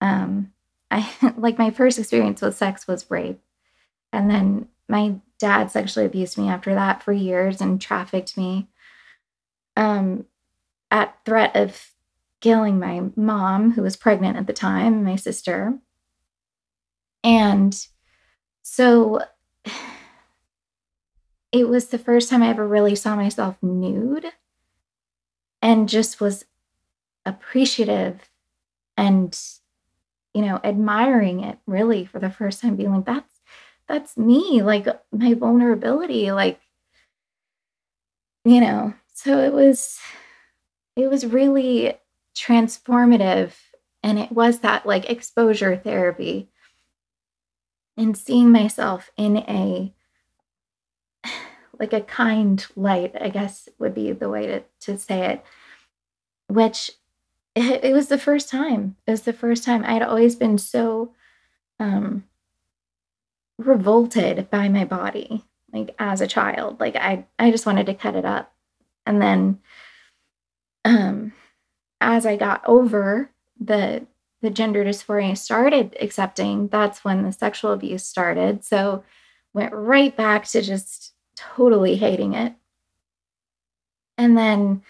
um, 0.00 0.52
I 0.90 1.10
like 1.36 1.58
my 1.58 1.70
first 1.70 1.98
experience 1.98 2.40
with 2.40 2.56
sex 2.56 2.86
was 2.86 3.10
rape. 3.10 3.40
And 4.12 4.30
then 4.30 4.68
my 4.88 5.16
dad 5.38 5.70
sexually 5.70 6.06
abused 6.06 6.38
me 6.38 6.48
after 6.48 6.74
that 6.74 7.02
for 7.02 7.12
years 7.12 7.60
and 7.60 7.80
trafficked 7.80 8.36
me 8.36 8.68
um, 9.76 10.24
at 10.90 11.16
threat 11.24 11.56
of 11.56 11.90
killing 12.40 12.78
my 12.78 13.02
mom 13.16 13.72
who 13.72 13.82
was 13.82 13.96
pregnant 13.96 14.36
at 14.36 14.46
the 14.46 14.52
time 14.52 15.02
my 15.02 15.16
sister 15.16 15.78
and 17.22 17.86
so 18.62 19.22
it 21.54 21.68
was 21.68 21.86
the 21.88 21.98
first 21.98 22.28
time 22.30 22.42
i 22.42 22.48
ever 22.48 22.68
really 22.68 22.94
saw 22.94 23.16
myself 23.16 23.56
nude 23.62 24.26
and 25.62 25.88
just 25.88 26.20
was 26.20 26.44
appreciative 27.24 28.30
and 28.96 29.40
you 30.34 30.42
know 30.42 30.60
admiring 30.62 31.42
it 31.42 31.58
really 31.66 32.04
for 32.04 32.18
the 32.18 32.30
first 32.30 32.60
time 32.60 32.76
being 32.76 32.92
like 32.92 33.06
that's 33.06 33.34
that's 33.86 34.16
me, 34.16 34.62
like 34.62 34.86
my 35.12 35.34
vulnerability, 35.34 36.32
like, 36.32 36.60
you 38.44 38.60
know. 38.60 38.94
So 39.12 39.38
it 39.38 39.52
was, 39.52 39.98
it 40.96 41.08
was 41.08 41.26
really 41.26 41.94
transformative 42.36 43.52
and 44.02 44.18
it 44.18 44.32
was 44.32 44.60
that 44.60 44.86
like 44.86 45.08
exposure 45.08 45.76
therapy 45.76 46.48
and 47.96 48.16
seeing 48.16 48.50
myself 48.50 49.10
in 49.16 49.36
a 49.36 49.93
like 51.78 51.92
a 51.92 52.00
kind 52.00 52.66
light 52.76 53.14
i 53.20 53.28
guess 53.28 53.68
would 53.78 53.94
be 53.94 54.12
the 54.12 54.28
way 54.28 54.46
to, 54.46 54.62
to 54.80 54.98
say 54.98 55.32
it 55.32 55.44
which 56.48 56.90
it, 57.54 57.84
it 57.84 57.92
was 57.92 58.08
the 58.08 58.18
first 58.18 58.48
time. 58.48 58.96
It 59.06 59.10
was 59.10 59.22
the 59.22 59.32
first 59.32 59.64
time. 59.64 59.84
I'd 59.84 60.02
always 60.02 60.36
been 60.36 60.58
so 60.58 61.12
um 61.80 62.24
revolted 63.58 64.48
by 64.50 64.68
my 64.68 64.84
body 64.84 65.44
like 65.72 65.94
as 65.98 66.20
a 66.20 66.26
child. 66.26 66.80
Like 66.80 66.96
i 66.96 67.26
i 67.38 67.50
just 67.50 67.66
wanted 67.66 67.86
to 67.86 67.94
cut 67.94 68.16
it 68.16 68.24
up. 68.24 68.52
And 69.06 69.20
then 69.20 69.58
um 70.84 71.32
as 72.00 72.26
i 72.26 72.36
got 72.36 72.62
over 72.66 73.30
the 73.58 74.06
the 74.42 74.50
gender 74.50 74.84
dysphoria 74.84 75.38
started 75.38 75.96
accepting 76.00 76.68
that's 76.68 77.02
when 77.02 77.22
the 77.22 77.32
sexual 77.32 77.72
abuse 77.72 78.04
started. 78.04 78.64
So 78.64 79.04
went 79.52 79.72
right 79.72 80.14
back 80.16 80.44
to 80.48 80.60
just 80.60 81.13
totally 81.36 81.96
hating 81.96 82.34
it 82.34 82.54
and 84.16 84.36
then 84.36 84.82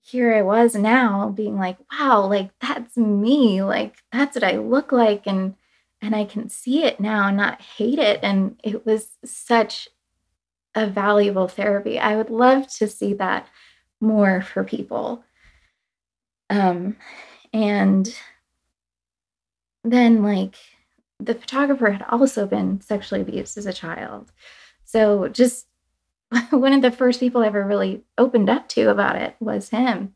here 0.00 0.34
i 0.34 0.42
was 0.42 0.74
now 0.74 1.28
being 1.30 1.56
like 1.56 1.76
wow 1.92 2.26
like 2.26 2.50
that's 2.60 2.96
me 2.96 3.62
like 3.62 3.96
that's 4.12 4.34
what 4.34 4.44
i 4.44 4.56
look 4.56 4.92
like 4.92 5.26
and 5.26 5.54
and 6.00 6.14
I 6.14 6.24
can 6.24 6.48
see 6.48 6.84
it 6.84 7.00
now 7.00 7.28
and 7.28 7.36
not 7.36 7.60
hate 7.60 7.98
it. 7.98 8.20
And 8.22 8.58
it 8.62 8.86
was 8.86 9.16
such 9.24 9.88
a 10.74 10.86
valuable 10.86 11.48
therapy. 11.48 11.98
I 11.98 12.16
would 12.16 12.30
love 12.30 12.68
to 12.74 12.86
see 12.86 13.14
that 13.14 13.48
more 14.00 14.42
for 14.42 14.62
people. 14.62 15.24
Um, 16.50 16.96
and 17.52 18.14
then, 19.82 20.22
like, 20.22 20.54
the 21.18 21.34
photographer 21.34 21.90
had 21.90 22.04
also 22.08 22.46
been 22.46 22.80
sexually 22.80 23.22
abused 23.22 23.58
as 23.58 23.66
a 23.66 23.72
child. 23.72 24.30
So, 24.88 25.28
just 25.28 25.66
one 26.50 26.72
of 26.72 26.80
the 26.80 26.90
first 26.90 27.20
people 27.20 27.42
I 27.42 27.48
ever 27.48 27.62
really 27.62 28.04
opened 28.16 28.48
up 28.48 28.70
to 28.70 28.90
about 28.90 29.16
it 29.16 29.36
was 29.38 29.68
him. 29.68 30.14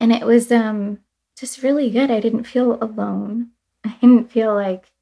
And 0.00 0.12
it 0.12 0.24
was 0.24 0.50
um, 0.50 1.00
just 1.38 1.62
really 1.62 1.90
good. 1.90 2.10
I 2.10 2.20
didn't 2.20 2.44
feel 2.44 2.82
alone. 2.82 3.50
I 3.84 3.94
didn't 4.00 4.32
feel 4.32 4.54
like 4.54 4.92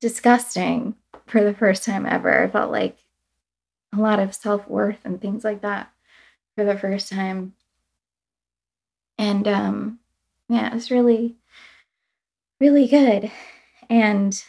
disgusting 0.00 0.96
for 1.26 1.44
the 1.44 1.52
first 1.52 1.84
time 1.84 2.06
ever. 2.06 2.44
I 2.44 2.48
felt 2.48 2.72
like 2.72 2.96
a 3.94 4.00
lot 4.00 4.18
of 4.18 4.34
self 4.34 4.66
worth 4.66 5.04
and 5.04 5.20
things 5.20 5.44
like 5.44 5.60
that 5.60 5.92
for 6.56 6.64
the 6.64 6.78
first 6.78 7.10
time. 7.12 7.52
And 9.18 9.46
um, 9.46 9.98
yeah, 10.48 10.68
it 10.68 10.74
was 10.74 10.90
really, 10.90 11.36
really 12.58 12.88
good. 12.88 13.30
And 13.90 14.42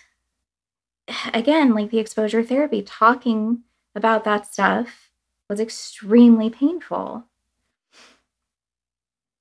again, 1.33 1.73
like 1.73 1.89
the 1.89 1.99
exposure 1.99 2.43
therapy, 2.43 2.81
talking 2.81 3.63
about 3.95 4.23
that 4.23 4.51
stuff 4.51 5.11
was 5.49 5.59
extremely 5.59 6.49
painful. 6.49 7.25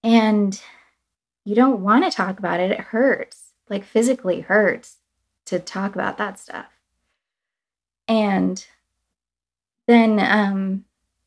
And 0.03 0.61
you 1.45 1.55
don't 1.55 1.81
want 1.81 2.05
to 2.05 2.17
talk 2.17 2.39
about 2.39 2.61
it, 2.61 2.71
it 2.71 2.81
hurts 2.81 3.43
like 3.73 3.85
physically 3.85 4.43
hurts 4.43 4.99
to 5.47 5.59
talk 5.59 5.95
about 5.95 6.19
that 6.19 6.39
stuff. 6.39 6.67
And 8.07 8.65
then 9.87 10.21
um, 10.21 10.85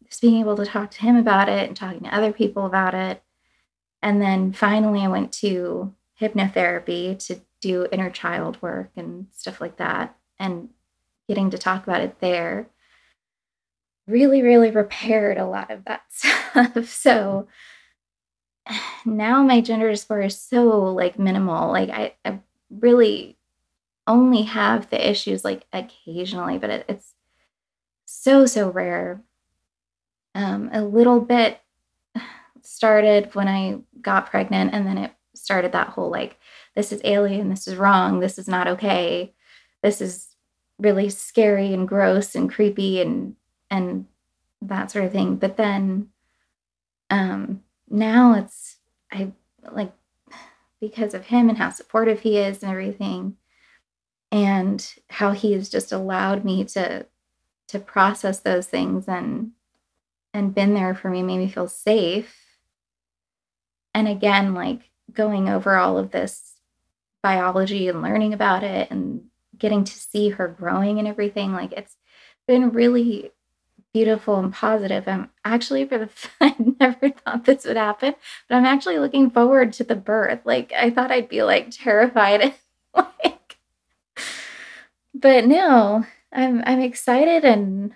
just 0.07 0.21
being 0.21 0.39
able 0.39 0.55
to 0.55 0.65
talk 0.65 0.91
to 0.91 1.01
him 1.01 1.15
about 1.15 1.49
it 1.49 1.67
and 1.67 1.75
talking 1.75 2.03
to 2.03 2.15
other 2.15 2.31
people 2.31 2.65
about 2.65 2.93
it. 2.93 3.23
And 4.01 4.21
then 4.21 4.53
finally, 4.53 5.01
I 5.01 5.07
went 5.07 5.31
to 5.33 5.93
hypnotherapy 6.21 7.17
to 7.25 7.41
do 7.59 7.87
inner 7.91 8.11
child 8.11 8.61
work 8.61 8.91
and 8.95 9.27
stuff 9.31 9.59
like 9.59 9.77
that. 9.77 10.15
And 10.39 10.69
getting 11.27 11.49
to 11.51 11.57
talk 11.57 11.83
about 11.83 12.01
it 12.01 12.19
there 12.19 12.69
really, 14.07 14.41
really 14.41 14.71
repaired 14.71 15.37
a 15.37 15.45
lot 15.45 15.71
of 15.71 15.85
that 15.85 16.03
stuff. 16.09 16.87
so 16.87 17.47
now 19.05 19.43
my 19.43 19.61
gender 19.61 19.91
dysphoria 19.91 20.27
is 20.27 20.39
so 20.39 20.79
like 20.93 21.19
minimal. 21.19 21.71
Like 21.71 21.89
I, 21.89 22.13
I 22.23 22.39
really 22.69 23.37
only 24.07 24.43
have 24.43 24.89
the 24.89 25.09
issues 25.09 25.43
like 25.43 25.65
occasionally, 25.73 26.57
but 26.57 26.69
it, 26.69 26.85
it's 26.87 27.13
so 28.05 28.45
so 28.45 28.69
rare. 28.69 29.21
Um, 30.33 30.69
a 30.73 30.83
little 30.83 31.21
bit 31.21 31.61
started 32.61 33.33
when 33.35 33.47
I 33.47 33.79
got 34.01 34.29
pregnant, 34.29 34.73
and 34.73 34.85
then 34.85 34.97
it 34.97 35.13
started 35.33 35.71
that 35.71 35.89
whole 35.89 36.09
like, 36.09 36.37
this 36.75 36.91
is 36.91 36.99
alien, 37.05 37.49
this 37.49 37.67
is 37.67 37.77
wrong, 37.77 38.19
this 38.19 38.37
is 38.37 38.47
not 38.47 38.67
okay, 38.67 39.33
this 39.85 40.01
is 40.01 40.35
really 40.79 41.09
scary 41.09 41.71
and 41.71 41.87
gross 41.87 42.33
and 42.33 42.51
creepy 42.51 42.99
and 43.01 43.35
and 43.69 44.05
that 44.63 44.89
sort 44.89 45.05
of 45.05 45.11
thing. 45.11 45.35
But 45.35 45.57
then 45.57 46.09
um 47.11 47.61
now 47.87 48.33
it's 48.33 48.77
I 49.11 49.31
like 49.71 49.93
because 50.81 51.13
of 51.13 51.27
him 51.27 51.49
and 51.49 51.57
how 51.57 51.69
supportive 51.69 52.21
he 52.21 52.39
is 52.39 52.63
and 52.63 52.71
everything 52.71 53.37
and 54.31 54.91
how 55.07 55.31
he 55.31 55.53
has 55.53 55.69
just 55.69 55.91
allowed 55.91 56.43
me 56.43 56.63
to 56.65 57.05
to 57.67 57.79
process 57.79 58.39
those 58.39 58.65
things 58.65 59.07
and 59.07 59.51
and 60.33 60.55
been 60.55 60.73
there 60.73 60.95
for 60.95 61.11
me 61.11 61.21
made 61.21 61.37
me 61.37 61.47
feel 61.47 61.67
safe 61.67 62.35
and 63.93 64.07
again 64.07 64.55
like 64.55 64.89
going 65.13 65.47
over 65.47 65.75
all 65.75 65.99
of 65.99 66.09
this 66.09 66.55
biology 67.21 67.87
and 67.87 68.01
learning 68.01 68.33
about 68.33 68.63
it 68.63 68.89
and 68.89 69.23
getting 69.57 69.83
to 69.83 69.93
see 69.93 70.29
her 70.29 70.47
growing 70.47 70.99
and 70.99 71.07
everything 71.07 71.53
like 71.53 71.71
it's 71.73 71.97
been 72.47 72.71
really 72.71 73.31
beautiful 73.93 74.37
and 74.37 74.51
positive. 74.51 75.07
I'm 75.07 75.29
actually 75.45 75.85
for 75.85 75.97
the 75.97 76.09
I 76.41 76.53
never 76.81 77.11
thought 77.11 77.45
this 77.45 77.63
would 77.65 77.77
happen, 77.77 78.13
but 78.49 78.55
I'm 78.55 78.65
actually 78.65 78.99
looking 78.99 79.29
forward 79.29 79.71
to 79.73 79.85
the 79.85 79.95
birth. 79.95 80.41
Like 80.43 80.73
I 80.73 80.89
thought 80.89 81.11
I'd 81.11 81.29
be 81.29 81.43
like 81.43 81.71
terrified 81.71 82.53
like 82.93 83.57
but 85.13 85.45
no, 85.45 86.05
I'm 86.33 86.61
I'm 86.65 86.81
excited 86.81 87.45
and 87.45 87.95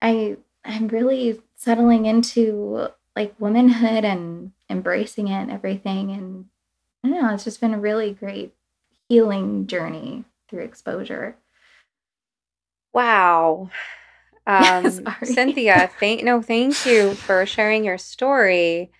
I 0.00 0.36
I'm 0.64 0.88
really 0.88 1.42
settling 1.56 2.06
into 2.06 2.88
like 3.16 3.34
womanhood 3.40 4.04
and 4.04 4.52
embracing 4.70 5.26
it 5.26 5.42
and 5.42 5.50
everything 5.50 6.12
and 6.12 6.46
I 7.02 7.08
don't 7.08 7.22
know, 7.22 7.34
it's 7.34 7.44
just 7.44 7.60
been 7.60 7.74
a 7.74 7.80
really 7.80 8.12
great 8.12 8.54
healing 9.08 9.66
journey 9.66 10.24
through 10.48 10.64
exposure. 10.64 11.36
Wow. 12.92 13.70
Um, 14.48 15.08
Cynthia, 15.24 15.90
thank 15.98 16.22
no, 16.22 16.40
thank 16.40 16.86
you 16.86 17.14
for 17.14 17.44
sharing 17.46 17.84
your 17.84 17.98
story. 17.98 18.92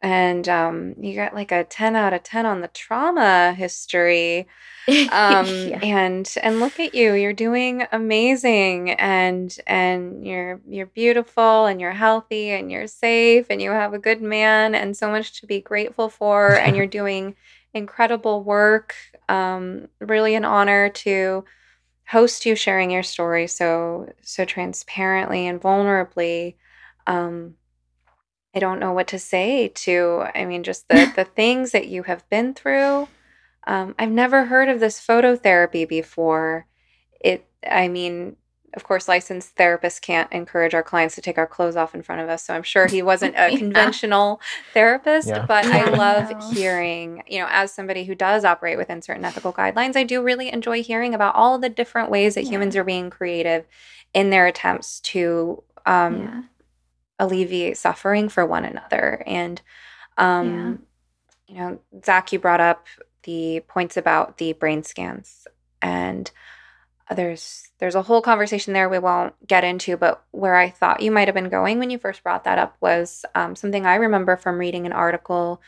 And 0.00 0.48
um, 0.48 0.94
you 1.00 1.16
got 1.16 1.34
like 1.34 1.50
a 1.50 1.64
10 1.64 1.96
out 1.96 2.12
of 2.12 2.22
10 2.22 2.46
on 2.46 2.60
the 2.60 2.68
trauma 2.68 3.54
history. 3.54 4.46
Um, 4.88 5.46
yeah. 5.68 5.80
and 5.82 6.32
and 6.42 6.60
look 6.60 6.78
at 6.78 6.94
you, 6.94 7.14
you're 7.14 7.32
doing 7.32 7.86
amazing 7.90 8.92
and 8.92 9.56
and 9.66 10.24
you're 10.24 10.60
you're 10.68 10.86
beautiful 10.86 11.66
and 11.66 11.80
you're 11.80 11.90
healthy 11.92 12.50
and 12.50 12.70
you're 12.70 12.86
safe 12.86 13.46
and 13.50 13.60
you 13.60 13.72
have 13.72 13.94
a 13.94 13.98
good 13.98 14.22
man 14.22 14.76
and 14.76 14.96
so 14.96 15.10
much 15.10 15.40
to 15.40 15.46
be 15.46 15.60
grateful 15.60 16.08
for 16.08 16.54
and 16.54 16.76
you're 16.76 16.86
doing 17.00 17.34
incredible 17.78 18.42
work. 18.42 18.94
Um, 19.28 19.88
really 20.00 20.34
an 20.34 20.44
honor 20.44 20.90
to 20.90 21.44
host 22.08 22.46
you 22.46 22.56
sharing 22.56 22.90
your 22.90 23.02
story 23.02 23.46
so 23.46 24.10
so 24.22 24.44
transparently 24.44 25.46
and 25.46 25.60
vulnerably 25.60 26.54
um 27.06 27.54
i 28.54 28.58
don't 28.58 28.80
know 28.80 28.92
what 28.92 29.06
to 29.06 29.18
say 29.18 29.68
to 29.68 30.24
i 30.34 30.46
mean 30.46 30.62
just 30.62 30.88
the 30.88 31.12
the 31.16 31.24
things 31.24 31.72
that 31.72 31.86
you 31.86 32.02
have 32.02 32.28
been 32.30 32.54
through 32.54 33.06
um 33.66 33.94
i've 33.98 34.10
never 34.10 34.46
heard 34.46 34.70
of 34.70 34.80
this 34.80 34.98
phototherapy 34.98 35.86
before 35.86 36.66
it 37.20 37.46
i 37.70 37.88
mean 37.88 38.36
of 38.74 38.84
course, 38.84 39.08
licensed 39.08 39.56
therapists 39.56 40.00
can't 40.00 40.30
encourage 40.32 40.74
our 40.74 40.82
clients 40.82 41.14
to 41.14 41.22
take 41.22 41.38
our 41.38 41.46
clothes 41.46 41.76
off 41.76 41.94
in 41.94 42.02
front 42.02 42.20
of 42.20 42.28
us. 42.28 42.44
So 42.44 42.54
I'm 42.54 42.62
sure 42.62 42.86
he 42.86 43.02
wasn't 43.02 43.34
a 43.36 43.56
conventional 43.58 44.40
therapist, 44.74 45.28
yeah. 45.28 45.46
but 45.46 45.64
I 45.66 45.90
love 45.96 46.54
hearing, 46.54 47.22
you 47.26 47.40
know, 47.40 47.46
as 47.50 47.72
somebody 47.72 48.04
who 48.04 48.14
does 48.14 48.44
operate 48.44 48.76
within 48.76 49.00
certain 49.00 49.24
ethical 49.24 49.52
guidelines, 49.52 49.96
I 49.96 50.04
do 50.04 50.22
really 50.22 50.52
enjoy 50.52 50.82
hearing 50.82 51.14
about 51.14 51.34
all 51.34 51.58
the 51.58 51.68
different 51.68 52.10
ways 52.10 52.34
that 52.34 52.44
yeah. 52.44 52.50
humans 52.50 52.76
are 52.76 52.84
being 52.84 53.10
creative 53.10 53.66
in 54.12 54.30
their 54.30 54.46
attempts 54.46 55.00
to 55.00 55.62
um, 55.86 56.48
alleviate 57.18 57.78
suffering 57.78 58.28
for 58.28 58.44
one 58.44 58.64
another. 58.64 59.22
And, 59.26 59.60
um, 60.18 60.82
you 61.46 61.56
know, 61.56 61.80
Zach, 62.04 62.32
you 62.32 62.38
brought 62.38 62.60
up 62.60 62.86
the 63.22 63.60
points 63.68 63.96
about 63.96 64.38
the 64.38 64.52
brain 64.52 64.82
scans. 64.82 65.46
And 65.80 66.30
there's 67.14 67.68
there's 67.78 67.94
a 67.94 68.02
whole 68.02 68.20
conversation 68.20 68.72
there 68.72 68.88
we 68.88 68.98
won't 68.98 69.34
get 69.46 69.64
into 69.64 69.96
but 69.96 70.24
where 70.30 70.56
i 70.56 70.68
thought 70.68 71.02
you 71.02 71.10
might 71.10 71.28
have 71.28 71.34
been 71.34 71.48
going 71.48 71.78
when 71.78 71.90
you 71.90 71.98
first 71.98 72.22
brought 72.22 72.44
that 72.44 72.58
up 72.58 72.76
was 72.80 73.24
um, 73.34 73.56
something 73.56 73.86
i 73.86 73.94
remember 73.94 74.36
from 74.36 74.58
reading 74.58 74.86
an 74.86 74.92
article 74.92 75.60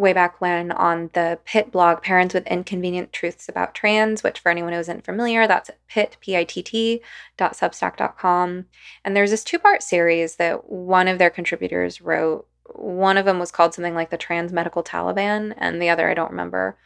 way 0.00 0.12
back 0.14 0.40
when 0.40 0.72
on 0.72 1.10
the 1.12 1.38
PITT 1.44 1.70
blog 1.70 2.02
parents 2.02 2.34
with 2.34 2.46
inconvenient 2.46 3.12
truths 3.12 3.48
about 3.48 3.74
trans 3.74 4.22
which 4.22 4.40
for 4.40 4.48
anyone 4.48 4.72
who 4.72 4.78
isn't 4.78 5.04
familiar 5.04 5.46
that's 5.46 5.70
pit 5.88 6.16
p-i-t-t 6.20 7.02
dot 7.36 7.52
substack 7.52 7.96
dot 7.96 8.18
com. 8.18 8.64
And 9.04 9.14
there's 9.14 9.30
this 9.30 9.44
two-part 9.44 9.82
series 9.82 10.36
that 10.36 10.70
one 10.70 11.06
of 11.06 11.18
their 11.18 11.30
contributors 11.30 12.00
wrote. 12.00 12.46
One 12.74 13.18
of 13.18 13.26
them 13.26 13.38
was 13.38 13.50
called 13.50 13.74
something 13.74 13.94
like 13.94 14.10
the 14.10 14.16
trans 14.16 14.52
medical 14.52 14.82
taliban 14.82 15.54
and 15.58 15.80
the 15.80 15.90
other 15.90 16.08
i 16.08 16.14
don't 16.14 16.30
remember. 16.30 16.76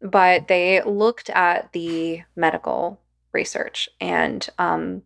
But 0.00 0.48
they 0.48 0.82
looked 0.82 1.30
at 1.30 1.72
the 1.72 2.22
medical 2.34 3.01
research. 3.32 3.88
And 4.00 4.46
um, 4.58 5.02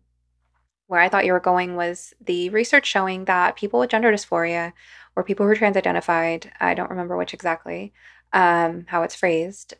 where 0.87 1.01
I 1.01 1.09
thought 1.09 1.25
you 1.25 1.33
were 1.33 1.39
going 1.39 1.75
was 1.75 2.13
the 2.19 2.49
research 2.49 2.85
showing 2.85 3.25
that 3.25 3.55
people 3.55 3.79
with 3.79 3.89
gender 3.89 4.11
dysphoria 4.11 4.73
or 5.15 5.23
people 5.23 5.45
who 5.45 5.51
are 5.51 5.55
trans 5.55 5.77
identified, 5.77 6.51
I 6.59 6.73
don't 6.73 6.89
remember 6.89 7.17
which 7.17 7.33
exactly, 7.33 7.93
um, 8.33 8.85
how 8.87 9.03
it's 9.03 9.15
phrased, 9.15 9.73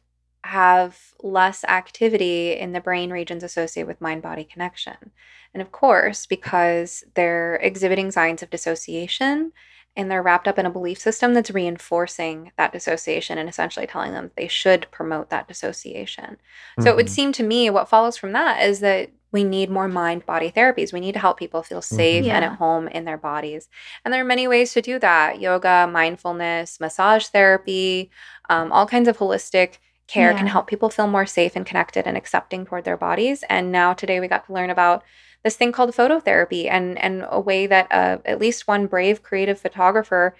have 0.44 0.98
less 1.22 1.64
activity 1.66 2.54
in 2.54 2.72
the 2.72 2.82
brain 2.82 3.10
regions 3.10 3.44
associated 3.44 3.88
with 3.88 4.02
mind 4.02 4.22
body 4.22 4.44
connection. 4.44 5.12
And 5.54 5.62
of 5.62 5.72
course, 5.72 6.26
because 6.26 7.04
they're 7.16 7.56
exhibiting 7.58 8.12
signs 8.12 8.44
of 8.44 8.50
dissociation 8.50 9.52
and 9.98 10.10
they're 10.10 10.22
wrapped 10.22 10.48
up 10.48 10.60
in 10.60 10.66
a 10.68 10.72
belief 10.72 11.00
system 11.00 11.34
that's 11.34 11.52
reinforcing 11.52 12.52
that 12.56 12.72
dissociation 12.72 13.40
and 13.40 13.50
essentially 13.50 13.88
telling 13.88 14.14
them 14.14 14.32
they 14.38 14.48
should 14.48 14.86
promote 14.92 15.32
that 15.32 15.48
dissociation. 15.48 16.38
So 16.78 16.82
mm-hmm. 16.82 16.88
it 16.88 16.96
would 16.96 17.06
mm-hmm. 17.08 17.14
seem 17.14 17.32
to 17.34 17.44
me 17.44 17.70
what 17.72 17.90
follows 17.90 18.16
from 18.16 18.32
that 18.34 18.64
is 18.64 18.80
that 18.82 19.10
we 19.32 19.44
need 19.44 19.70
more 19.70 19.88
mind 19.88 20.26
body 20.26 20.52
therapies. 20.52 20.94
We 20.94 21.00
need 21.00 21.14
to 21.14 21.20
help 21.20 21.38
people 21.38 21.64
feel 21.64 21.82
safe 21.82 22.24
mm-hmm. 22.24 22.32
and 22.32 22.46
at 22.46 22.58
home 22.58 22.88
in 22.88 23.06
their 23.06 23.18
bodies. 23.18 23.68
And 24.06 24.14
there 24.14 24.22
are 24.22 24.26
many 24.26 24.48
ways 24.48 24.72
to 24.74 24.82
do 24.82 25.00
that 25.00 25.42
yoga, 25.42 25.90
mindfulness, 25.92 26.80
massage 26.80 27.26
therapy, 27.26 28.12
um, 28.50 28.72
all 28.72 28.86
kinds 28.86 29.10
of 29.10 29.18
holistic 29.18 29.80
care 30.08 30.32
yeah. 30.32 30.38
can 30.38 30.48
help 30.48 30.68
people 30.68 30.90
feel 30.90 31.08
more 31.08 31.26
safe 31.26 31.56
and 31.56 31.66
connected 31.66 32.08
and 32.08 32.16
accepting 32.16 32.66
toward 32.66 32.86
their 32.86 32.96
bodies. 32.96 33.44
And 33.50 33.72
now 33.72 33.94
today 33.94 34.20
we 34.20 34.28
got 34.28 34.46
to 34.46 34.54
learn 34.54 34.70
about 34.70 35.04
this 35.44 35.56
thing 35.56 35.72
called 35.72 35.92
phototherapy 35.92 36.70
and 36.70 36.98
and 37.00 37.26
a 37.30 37.40
way 37.40 37.68
that 37.68 37.92
uh, 37.92 38.18
at 38.26 38.40
least 38.40 38.68
one 38.68 38.88
brave 38.88 39.24
creative 39.24 39.60
photographer 39.60 40.36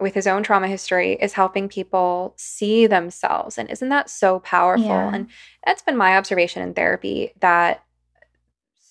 with 0.00 0.14
his 0.14 0.26
own 0.26 0.42
trauma 0.42 0.68
history 0.68 1.14
is 1.20 1.32
helping 1.32 1.68
people 1.68 2.34
see 2.36 2.86
themselves. 2.86 3.58
And 3.58 3.68
isn't 3.70 3.88
that 3.88 4.08
so 4.08 4.38
powerful? 4.40 4.86
Yeah. 4.86 5.12
and 5.12 5.28
that's 5.66 5.82
been 5.82 5.96
my 5.96 6.16
observation 6.16 6.62
in 6.62 6.74
therapy 6.74 7.32
that 7.40 7.82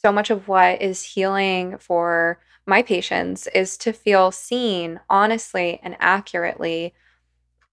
so 0.01 0.11
much 0.11 0.29
of 0.29 0.47
what 0.47 0.81
is 0.81 1.03
healing 1.03 1.77
for 1.77 2.39
my 2.65 2.81
patients 2.81 3.47
is 3.47 3.77
to 3.77 3.93
feel 3.93 4.31
seen 4.31 4.99
honestly 5.09 5.79
and 5.81 5.95
accurately 5.99 6.93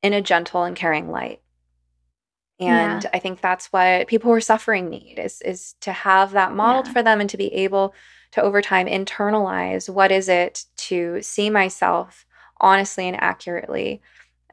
in 0.03 0.13
a 0.13 0.23
gentle 0.23 0.63
and 0.63 0.77
caring 0.77 1.11
light 1.11 1.41
and 2.61 3.03
yeah. 3.03 3.11
i 3.13 3.19
think 3.19 3.41
that's 3.41 3.73
what 3.73 4.07
people 4.07 4.31
who 4.31 4.37
are 4.37 4.41
suffering 4.41 4.89
need 4.89 5.19
is 5.19 5.41
is 5.43 5.75
to 5.81 5.93
have 5.93 6.33
that 6.33 6.53
modeled 6.53 6.87
yeah. 6.87 6.93
for 6.93 7.03
them 7.03 7.21
and 7.21 7.31
to 7.31 7.37
be 7.37 7.53
able 7.53 7.95
to 8.31 8.43
over 8.43 8.63
time 8.63 8.87
internalize 8.87 9.89
what 9.93 10.13
is 10.13 10.29
it 10.29 10.65
to 10.77 11.21
see 11.21 11.51
myself 11.51 12.27
honestly 12.61 13.09
and 13.09 13.21
accurately 13.21 14.01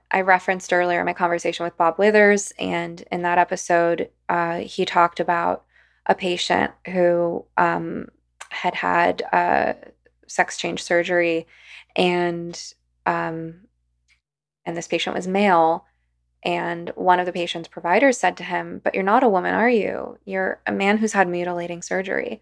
i 0.10 0.20
referenced 0.20 0.74
earlier 0.74 1.04
my 1.04 1.14
conversation 1.14 1.64
with 1.64 1.78
bob 1.78 1.98
withers 2.00 2.52
and 2.58 3.04
in 3.12 3.22
that 3.22 3.38
episode 3.38 4.10
uh, 4.30 4.58
he 4.60 4.86
talked 4.86 5.20
about 5.20 5.66
a 6.06 6.16
patient 6.16 6.72
who 6.88 7.46
um, 7.58 8.08
had 8.50 8.74
had 8.74 9.22
uh, 9.32 9.74
sex 10.28 10.58
change 10.58 10.82
surgery 10.82 11.46
and 11.96 12.74
um, 13.06 13.62
and 14.66 14.78
this 14.78 14.88
patient 14.88 15.16
was 15.16 15.28
male 15.28 15.86
and 16.44 16.90
one 16.96 17.20
of 17.20 17.26
the 17.26 17.34
patient's 17.34 17.68
providers 17.68 18.18
said 18.18 18.36
to 18.38 18.44
him, 18.44 18.82
But 18.84 18.96
you're 18.96 19.04
not 19.04 19.24
a 19.24 19.30
woman, 19.30 19.54
are 19.54 19.70
you? 19.70 20.18
You're 20.26 20.60
a 20.66 20.72
man 20.72 20.98
who's 20.98 21.14
had 21.14 21.28
mutilating 21.28 21.82
surgery. 21.82 22.42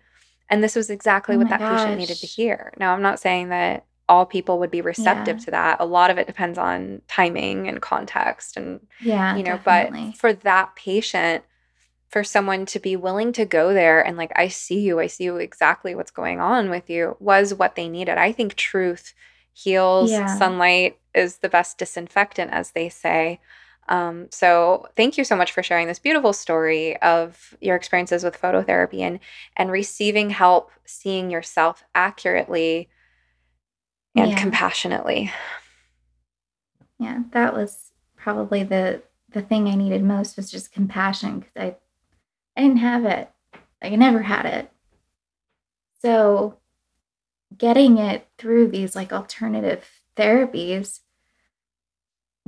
And 0.50 0.64
this 0.64 0.76
was 0.76 0.90
exactly 0.90 1.36
oh 1.36 1.40
what 1.40 1.50
that 1.50 1.60
gosh. 1.60 1.82
patient 1.82 2.00
needed 2.00 2.18
to 2.18 2.28
hear. 2.28 2.74
Now, 2.78 2.94
I'm 2.94 3.02
not 3.02 3.20
saying 3.20 3.50
that 3.50 3.86
all 4.08 4.26
people 4.26 4.58
would 4.60 4.72
be 4.72 4.82
receptive 4.82 5.38
yeah. 5.38 5.46
to 5.46 5.52
that. 5.52 5.78
A 5.80 5.86
lot 5.86 6.10
of 6.10 6.18
it 6.18 6.28
depends 6.28 6.58
on 6.58 7.02
timing 7.08 7.68
and 7.68 7.82
context 7.82 8.58
and 8.58 8.80
yeah, 9.00 9.36
you 9.36 9.44
know, 9.44 9.58
definitely. 9.58 10.08
but 10.08 10.18
for 10.18 10.34
that 10.34 10.76
patient 10.76 11.44
for 12.10 12.24
someone 12.24 12.66
to 12.66 12.80
be 12.80 12.96
willing 12.96 13.32
to 13.34 13.46
go 13.46 13.72
there 13.72 14.04
and 14.04 14.18
like 14.18 14.32
I 14.36 14.48
see 14.48 14.80
you, 14.80 15.00
I 15.00 15.06
see 15.06 15.26
you 15.26 15.38
exactly 15.38 15.94
what's 15.94 16.10
going 16.10 16.40
on 16.40 16.72
with 16.72 16.90
you 16.90 17.18
was 17.20 17.54
what 17.54 17.76
they 17.76 17.88
needed. 17.88 18.18
I 18.18 18.32
think 18.32 18.56
truth 18.56 19.14
heals. 19.54 20.10
Yeah. 20.10 20.26
Sunlight 20.26 20.98
is 21.14 21.38
the 21.38 21.50
best 21.50 21.78
disinfectant 21.78 22.52
as 22.52 22.72
they 22.72 22.90
say. 22.90 23.40
Um, 23.90 24.28
so 24.30 24.88
thank 24.96 25.18
you 25.18 25.24
so 25.24 25.36
much 25.36 25.52
for 25.52 25.64
sharing 25.64 25.88
this 25.88 26.00
beautiful 26.00 26.32
story 26.32 26.96
of 27.02 27.56
your 27.60 27.76
experiences 27.76 28.24
with 28.24 28.40
phototherapy 28.40 29.00
and 29.00 29.20
and 29.58 29.72
receiving 29.72 30.30
help 30.30 30.72
seeing 30.86 31.32
yourself 31.32 31.84
accurately 31.96 32.88
and 34.16 34.32
yeah. 34.32 34.40
compassionately. 34.40 35.32
Yeah, 37.00 37.24
that 37.32 37.54
was 37.54 37.92
probably 38.16 38.64
the 38.64 39.02
the 39.32 39.42
thing 39.42 39.68
I 39.68 39.76
needed 39.76 40.04
most 40.04 40.38
was 40.38 40.52
just 40.52 40.72
compassion 40.72 41.40
because 41.40 41.56
I 41.56 41.76
I 42.56 42.62
didn't 42.62 42.78
have 42.78 43.06
it. 43.06 43.32
I 43.82 43.90
never 43.96 44.22
had 44.22 44.46
it. 44.46 44.72
So 46.02 46.60
getting 47.58 47.98
it 47.98 48.28
through 48.38 48.68
these 48.68 48.96
like 48.96 49.12
alternative 49.12 49.88
therapies 50.16 51.00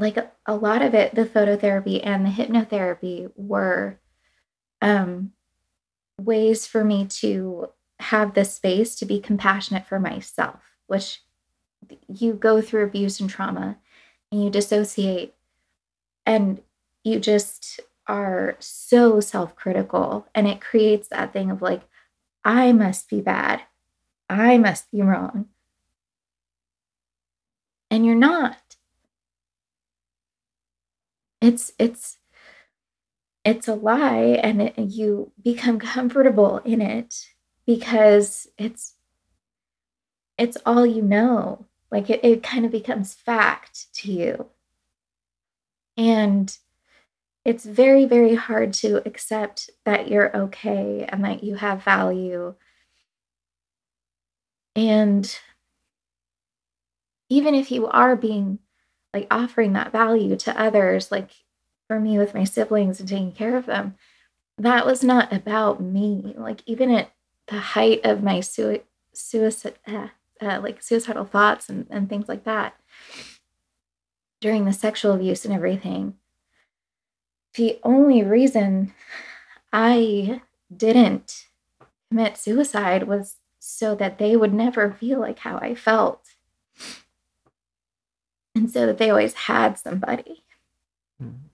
like 0.02 0.18
a, 0.46 0.56
lot 0.56 0.82
of 0.82 0.94
it, 0.94 1.16
the 1.16 1.26
phototherapy 1.26 2.02
and 2.04 2.26
the 2.26 2.30
hypnotherapy 2.30 3.32
were 3.36 4.00
um, 4.82 5.32
ways 6.20 6.66
for 6.66 6.84
me 6.84 7.06
to 7.06 7.70
have 8.00 8.34
the 8.34 8.44
space 8.44 8.96
to 8.96 9.06
be 9.06 9.20
compassionate 9.20 9.86
for 9.86 10.00
myself, 10.00 10.60
which 10.88 11.22
you 12.08 12.34
go 12.34 12.62
through 12.62 12.84
abuse 12.84 13.20
and 13.20 13.30
trauma 13.30 13.78
and 14.32 14.44
you 14.44 14.50
dissociate 14.50 15.36
and 16.26 16.62
you 17.04 17.20
just 17.20 17.80
are 18.08 18.56
so 18.60 19.20
self 19.20 19.56
critical. 19.56 20.28
And 20.34 20.48
it 20.48 20.62
creates 20.62 21.08
that 21.10 21.32
thing 21.32 21.52
of 21.52 21.62
like, 21.62 21.82
I 22.44 22.72
must 22.72 23.10
be 23.10 23.22
bad. 23.22 23.62
I 24.30 24.58
must 24.58 24.92
be 24.92 25.02
wrong. 25.02 25.48
And 27.90 28.06
you're 28.06 28.16
not 28.16 28.71
it's 31.42 31.74
it's 31.80 32.18
it's 33.44 33.68
a 33.68 33.74
lie 33.74 34.40
and 34.44 34.62
it, 34.62 34.78
you 34.78 35.32
become 35.44 35.80
comfortable 35.80 36.60
in 36.60 36.82
it 36.82 37.28
because 37.66 38.48
it's 38.58 38.96
it's 40.38 40.58
all 40.66 40.86
you 40.86 41.02
know. 41.02 41.66
Like 41.92 42.10
it, 42.10 42.24
it 42.24 42.44
kind 42.44 42.66
of 42.66 42.72
becomes 42.72 43.14
fact 43.14 43.94
to 43.96 44.12
you. 44.12 44.46
And 45.98 46.56
it's 47.44 47.66
very 47.66 48.06
very 48.06 48.36
hard 48.36 48.74
to 48.74 49.06
accept 49.08 49.70
that 49.86 50.08
you're 50.08 50.36
okay 50.36 51.06
and 51.10 51.26
that 51.26 51.44
you 51.44 51.56
have 51.56 51.84
value. 51.84 52.54
And 54.76 55.38
even 57.30 57.56
if 57.56 57.72
you 57.72 57.88
are 57.88 58.16
being 58.16 58.60
like 59.14 59.28
offering 59.30 59.74
that 59.74 59.92
value 59.92 60.36
to 60.38 60.60
others, 60.60 61.12
like 61.12 61.32
for 61.88 62.00
me 62.00 62.18
with 62.18 62.34
my 62.34 62.44
siblings 62.44 63.00
and 63.00 63.10
taking 63.10 63.32
care 63.32 63.58
of 63.58 63.66
them, 63.66 63.96
that 64.58 64.86
was 64.86 65.04
not 65.04 65.34
about 65.34 65.82
me. 65.82 66.34
Like 66.38 66.62
even 66.66 66.92
at 66.92 67.12
the 67.48 67.58
height 67.58 68.02
of 68.04 68.24
my 68.24 68.40
sui- 68.40 68.84
suicide, 69.14 69.78
uh, 69.88 70.08
uh, 70.42 70.60
like 70.62 70.82
suicidal 70.82 71.26
thoughts 71.26 71.70
and, 71.70 71.88
and 71.90 72.10
things 72.10 72.30
like 72.30 72.46
that, 72.46 72.76
during 74.40 74.66
the 74.66 74.74
sexual 74.74 75.14
abuse 75.14 75.46
and 75.46 75.54
everything, 75.54 76.16
the 77.56 77.80
only 77.84 78.24
reason 78.24 78.94
I 79.74 80.42
didn't 80.76 81.46
commit 82.10 82.38
suicide 82.38 83.04
was 83.04 83.38
so 83.60 83.94
that 83.96 84.18
they 84.18 84.36
would 84.36 84.54
never 84.54 84.92
feel 84.92 85.20
like 85.20 85.40
how 85.40 85.58
I 85.58 85.76
felt 85.76 86.26
and 88.56 88.70
so 88.70 88.86
that 88.86 88.98
they 88.98 89.10
always 89.10 89.34
had 89.34 89.78
somebody. 89.78 90.44
Mm-hmm. 91.22 91.48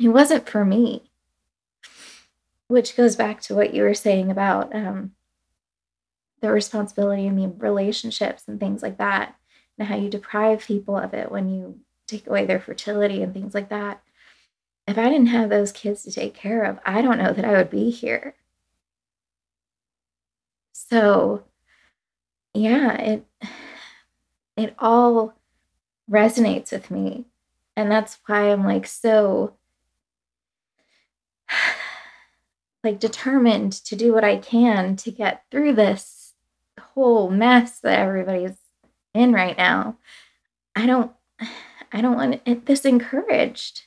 It 0.00 0.08
wasn't 0.08 0.48
for 0.48 0.64
me, 0.64 1.10
which 2.68 2.96
goes 2.96 3.16
back 3.16 3.40
to 3.42 3.54
what 3.54 3.74
you 3.74 3.82
were 3.82 3.94
saying 3.94 4.30
about 4.30 4.74
um, 4.74 5.12
the 6.40 6.50
responsibility 6.50 7.26
in 7.26 7.36
the 7.36 7.48
relationships 7.48 8.44
and 8.46 8.58
things 8.58 8.82
like 8.82 8.98
that, 8.98 9.36
and 9.78 9.88
how 9.88 9.96
you 9.96 10.10
deprive 10.10 10.66
people 10.66 10.96
of 10.96 11.14
it 11.14 11.30
when 11.30 11.48
you 11.48 11.78
take 12.06 12.26
away 12.26 12.44
their 12.44 12.60
fertility 12.60 13.22
and 13.22 13.32
things 13.32 13.54
like 13.54 13.70
that. 13.70 14.02
If 14.86 14.98
I 14.98 15.08
didn't 15.08 15.28
have 15.28 15.48
those 15.48 15.72
kids 15.72 16.02
to 16.02 16.12
take 16.12 16.34
care 16.34 16.64
of, 16.64 16.78
I 16.84 17.00
don't 17.00 17.18
know 17.18 17.32
that 17.32 17.44
I 17.44 17.52
would 17.52 17.70
be 17.70 17.90
here. 17.90 18.34
so 20.72 21.44
yeah, 22.54 22.94
it 22.96 23.26
it 24.56 24.74
all 24.78 25.34
resonates 26.10 26.72
with 26.72 26.90
me. 26.90 27.26
And 27.76 27.90
that's 27.90 28.18
why 28.26 28.50
I'm 28.50 28.64
like 28.64 28.86
so 28.86 29.54
like 32.84 33.00
determined 33.00 33.72
to 33.72 33.96
do 33.96 34.12
what 34.12 34.24
I 34.24 34.36
can 34.36 34.96
to 34.96 35.10
get 35.10 35.44
through 35.50 35.74
this 35.74 36.34
whole 36.78 37.30
mess 37.30 37.80
that 37.80 37.98
everybody's 37.98 38.56
in 39.14 39.32
right 39.32 39.56
now. 39.56 39.96
I 40.76 40.86
don't 40.86 41.12
I 41.92 42.00
don't 42.00 42.16
want 42.16 42.42
it, 42.44 42.66
this 42.66 42.84
encouraged. 42.84 43.82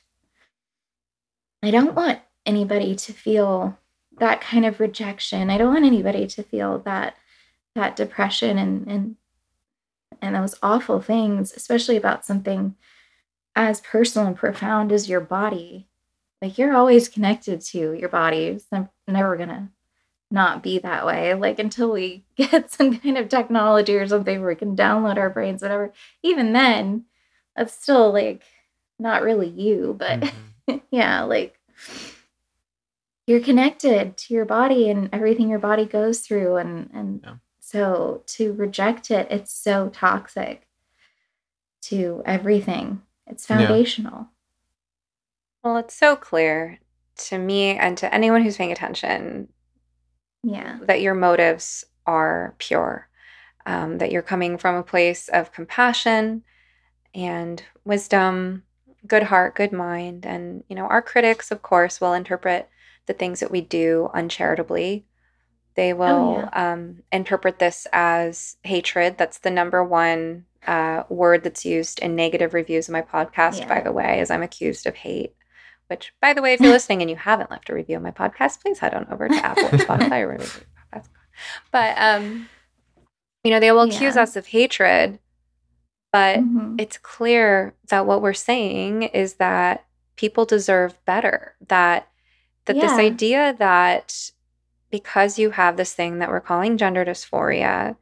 I 1.62 1.70
don't 1.70 1.94
want 1.94 2.20
anybody 2.46 2.94
to 2.94 3.12
feel 3.12 3.78
that 4.18 4.40
kind 4.40 4.64
of 4.64 4.80
rejection. 4.80 5.50
I 5.50 5.58
don't 5.58 5.74
want 5.74 5.84
anybody 5.84 6.26
to 6.26 6.42
feel 6.42 6.78
that 6.80 7.16
that 7.74 7.96
depression 7.96 8.58
and 8.58 8.86
and 8.86 9.16
and 10.20 10.34
those 10.34 10.54
awful 10.62 11.00
things, 11.00 11.52
especially 11.52 11.96
about 11.96 12.24
something 12.24 12.74
as 13.56 13.80
personal 13.80 14.28
and 14.28 14.36
profound 14.36 14.92
as 14.92 15.08
your 15.08 15.20
body. 15.20 15.88
Like 16.40 16.58
you're 16.58 16.76
always 16.76 17.08
connected 17.08 17.60
to 17.62 17.92
your 17.92 18.08
body. 18.08 18.44
It's 18.46 18.66
never 19.06 19.36
gonna 19.36 19.70
not 20.30 20.62
be 20.62 20.78
that 20.78 21.06
way. 21.06 21.34
Like 21.34 21.58
until 21.58 21.90
we 21.92 22.24
get 22.36 22.70
some 22.70 22.98
kind 22.98 23.18
of 23.18 23.28
technology 23.28 23.96
or 23.96 24.06
something 24.06 24.40
where 24.40 24.50
we 24.50 24.54
can 24.54 24.76
download 24.76 25.16
our 25.16 25.30
brains, 25.30 25.62
whatever. 25.62 25.92
Even 26.22 26.52
then, 26.52 27.04
that's 27.56 27.74
still 27.74 28.12
like 28.12 28.42
not 28.98 29.22
really 29.22 29.48
you, 29.48 29.96
but 29.98 30.20
mm-hmm. 30.20 30.76
yeah, 30.90 31.22
like 31.22 31.58
you're 33.26 33.40
connected 33.40 34.16
to 34.16 34.34
your 34.34 34.44
body 34.44 34.88
and 34.88 35.10
everything 35.12 35.48
your 35.48 35.58
body 35.58 35.84
goes 35.84 36.20
through 36.20 36.56
and 36.56 36.90
and 36.94 37.20
yeah. 37.24 37.34
So 37.68 38.22
to 38.26 38.52
reject 38.54 39.10
it 39.10 39.26
it's 39.30 39.52
so 39.52 39.88
toxic 39.90 40.66
to 41.82 42.22
everything 42.24 43.02
it's 43.26 43.46
foundational 43.46 44.18
yeah. 44.18 44.24
well 45.62 45.76
it's 45.76 45.94
so 45.94 46.16
clear 46.16 46.78
to 47.16 47.38
me 47.38 47.70
and 47.70 47.98
to 47.98 48.12
anyone 48.14 48.42
who's 48.42 48.56
paying 48.56 48.72
attention 48.72 49.48
yeah 50.42 50.78
that 50.82 51.00
your 51.00 51.14
motives 51.14 51.84
are 52.06 52.54
pure 52.58 53.08
um, 53.66 53.98
that 53.98 54.10
you're 54.10 54.22
coming 54.22 54.56
from 54.56 54.76
a 54.76 54.82
place 54.82 55.28
of 55.28 55.52
compassion 55.52 56.42
and 57.14 57.62
wisdom 57.84 58.62
good 59.06 59.24
heart 59.24 59.54
good 59.54 59.72
mind 59.72 60.24
and 60.24 60.64
you 60.68 60.76
know 60.76 60.86
our 60.86 61.02
critics 61.02 61.50
of 61.50 61.62
course 61.62 62.00
will 62.00 62.14
interpret 62.14 62.68
the 63.08 63.12
things 63.14 63.40
that 63.40 63.50
we 63.50 63.60
do 63.60 64.08
uncharitably. 64.14 65.04
They 65.78 65.92
oh, 65.92 65.96
will 65.96 66.06
oh, 66.06 66.38
yeah. 66.40 66.72
um, 66.72 67.04
interpret 67.12 67.60
this 67.60 67.86
as 67.92 68.56
hatred. 68.64 69.16
That's 69.16 69.38
the 69.38 69.50
number 69.52 69.84
one 69.84 70.44
uh, 70.66 71.04
word 71.08 71.44
that's 71.44 71.64
used 71.64 72.00
in 72.00 72.16
negative 72.16 72.52
reviews 72.52 72.88
of 72.88 72.94
my 72.94 73.02
podcast, 73.02 73.60
yeah. 73.60 73.68
by 73.68 73.80
the 73.82 73.92
way, 73.92 74.18
is 74.18 74.28
I'm 74.28 74.42
accused 74.42 74.88
of 74.88 74.96
hate. 74.96 75.36
Which, 75.86 76.12
by 76.20 76.34
the 76.34 76.42
way, 76.42 76.52
if 76.52 76.60
you're 76.60 76.72
listening 76.78 77.00
and 77.00 77.08
you 77.08 77.14
haven't 77.14 77.52
left 77.52 77.70
a 77.70 77.74
review 77.74 77.94
on 77.94 78.02
my 78.02 78.10
podcast, 78.10 78.60
please 78.60 78.80
head 78.80 78.92
on 78.92 79.06
over 79.08 79.28
to 79.28 79.36
Apple 79.36 79.68
Spotify 79.68 80.22
or 80.22 80.32
whatever. 80.32 80.64
But 81.70 81.96
um, 81.96 82.48
you 83.44 83.52
know, 83.52 83.60
they 83.60 83.70
will 83.70 83.82
accuse 83.82 84.16
yeah. 84.16 84.22
us 84.22 84.34
of 84.34 84.48
hatred, 84.48 85.20
but 86.12 86.40
mm-hmm. 86.40 86.74
it's 86.80 86.98
clear 86.98 87.72
that 87.86 88.04
what 88.04 88.20
we're 88.20 88.32
saying 88.32 89.04
is 89.04 89.34
that 89.34 89.86
people 90.16 90.44
deserve 90.44 90.98
better. 91.04 91.54
That 91.68 92.08
that 92.64 92.74
yeah. 92.74 92.82
this 92.82 92.98
idea 92.98 93.54
that 93.60 94.32
because 94.90 95.38
you 95.38 95.50
have 95.50 95.76
this 95.76 95.92
thing 95.92 96.18
that 96.18 96.28
we're 96.28 96.40
calling 96.40 96.78
gender 96.78 97.04
dysphoria 97.04 97.96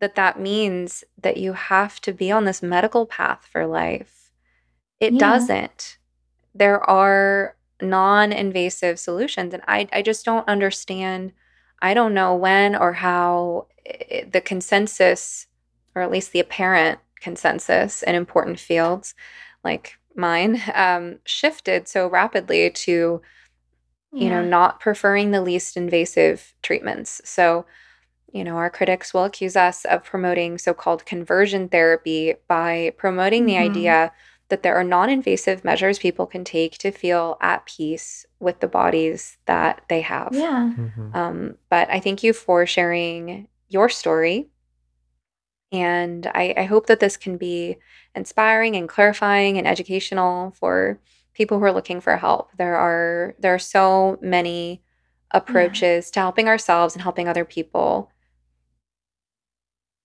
that 0.00 0.14
that 0.14 0.38
means 0.38 1.04
that 1.20 1.36
you 1.36 1.54
have 1.54 2.00
to 2.00 2.12
be 2.12 2.30
on 2.30 2.44
this 2.44 2.62
medical 2.62 3.06
path 3.06 3.48
for 3.50 3.66
life 3.66 4.32
it 5.00 5.14
yeah. 5.14 5.18
doesn't 5.18 5.98
there 6.54 6.82
are 6.88 7.56
non-invasive 7.80 8.98
solutions 8.98 9.52
and 9.52 9.62
I, 9.68 9.88
I 9.92 10.02
just 10.02 10.24
don't 10.24 10.48
understand 10.48 11.32
i 11.82 11.92
don't 11.92 12.14
know 12.14 12.34
when 12.34 12.74
or 12.74 12.94
how 12.94 13.66
it, 13.84 14.32
the 14.32 14.40
consensus 14.40 15.46
or 15.94 16.02
at 16.02 16.10
least 16.10 16.32
the 16.32 16.40
apparent 16.40 16.98
consensus 17.20 18.02
in 18.02 18.14
important 18.14 18.58
fields 18.58 19.14
like 19.64 19.98
mine 20.14 20.62
um, 20.74 21.18
shifted 21.24 21.88
so 21.88 22.08
rapidly 22.08 22.70
to 22.70 23.20
you 24.16 24.30
know, 24.30 24.44
not 24.44 24.80
preferring 24.80 25.30
the 25.30 25.42
least 25.42 25.76
invasive 25.76 26.54
treatments. 26.62 27.20
So, 27.24 27.66
you 28.32 28.44
know, 28.44 28.56
our 28.56 28.70
critics 28.70 29.12
will 29.12 29.24
accuse 29.24 29.56
us 29.56 29.84
of 29.84 30.04
promoting 30.04 30.58
so 30.58 30.72
called 30.74 31.04
conversion 31.04 31.68
therapy 31.68 32.34
by 32.48 32.92
promoting 32.96 33.42
mm-hmm. 33.42 33.48
the 33.48 33.58
idea 33.58 34.12
that 34.48 34.62
there 34.62 34.76
are 34.76 34.84
non 34.84 35.10
invasive 35.10 35.64
measures 35.64 35.98
people 35.98 36.26
can 36.26 36.44
take 36.44 36.78
to 36.78 36.90
feel 36.90 37.36
at 37.40 37.66
peace 37.66 38.26
with 38.38 38.60
the 38.60 38.68
bodies 38.68 39.38
that 39.46 39.82
they 39.88 40.00
have. 40.00 40.30
Yeah. 40.32 40.72
Mm-hmm. 40.76 41.16
Um, 41.16 41.54
but 41.68 41.90
I 41.90 42.00
thank 42.00 42.22
you 42.22 42.32
for 42.32 42.64
sharing 42.66 43.48
your 43.68 43.88
story. 43.88 44.48
And 45.72 46.26
I, 46.28 46.54
I 46.56 46.62
hope 46.62 46.86
that 46.86 47.00
this 47.00 47.16
can 47.16 47.36
be 47.36 47.76
inspiring 48.14 48.76
and 48.76 48.88
clarifying 48.88 49.58
and 49.58 49.66
educational 49.66 50.52
for 50.52 51.00
people 51.36 51.58
who 51.58 51.64
are 51.64 51.72
looking 51.72 52.00
for 52.00 52.16
help. 52.16 52.50
There 52.56 52.76
are 52.76 53.34
there 53.38 53.54
are 53.54 53.58
so 53.58 54.18
many 54.22 54.82
approaches 55.32 56.08
yeah. 56.08 56.12
to 56.12 56.20
helping 56.20 56.48
ourselves 56.48 56.94
and 56.94 57.02
helping 57.02 57.28
other 57.28 57.44
people. 57.44 58.10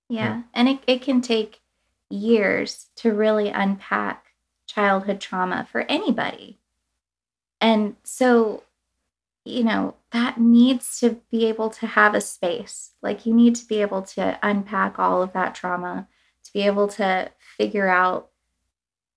Yeah. 0.10 0.42
And 0.54 0.68
it, 0.68 0.80
it 0.88 1.02
can 1.02 1.22
take 1.22 1.62
years 2.10 2.88
to 2.98 3.14
really 3.14 3.48
unpack 3.48 4.26
childhood 4.68 5.22
trauma 5.22 5.66
for 5.72 5.82
anybody. 5.84 6.60
And 7.62 7.96
so, 8.04 8.64
you 9.46 9.64
know, 9.64 9.96
that 10.12 10.38
needs 10.38 11.00
to 11.00 11.22
be 11.32 11.46
able 11.46 11.70
to 11.70 11.88
have 11.88 12.14
a 12.14 12.20
space. 12.20 12.92
Like 13.02 13.26
you 13.26 13.34
need 13.34 13.56
to 13.56 13.66
be 13.66 13.82
able 13.82 14.02
to 14.02 14.38
unpack 14.44 15.00
all 15.00 15.22
of 15.22 15.32
that 15.32 15.56
trauma, 15.56 16.10
to 16.44 16.52
be 16.52 16.64
able 16.64 16.90
to 16.90 17.32
figure 17.58 17.88
out 17.88 18.31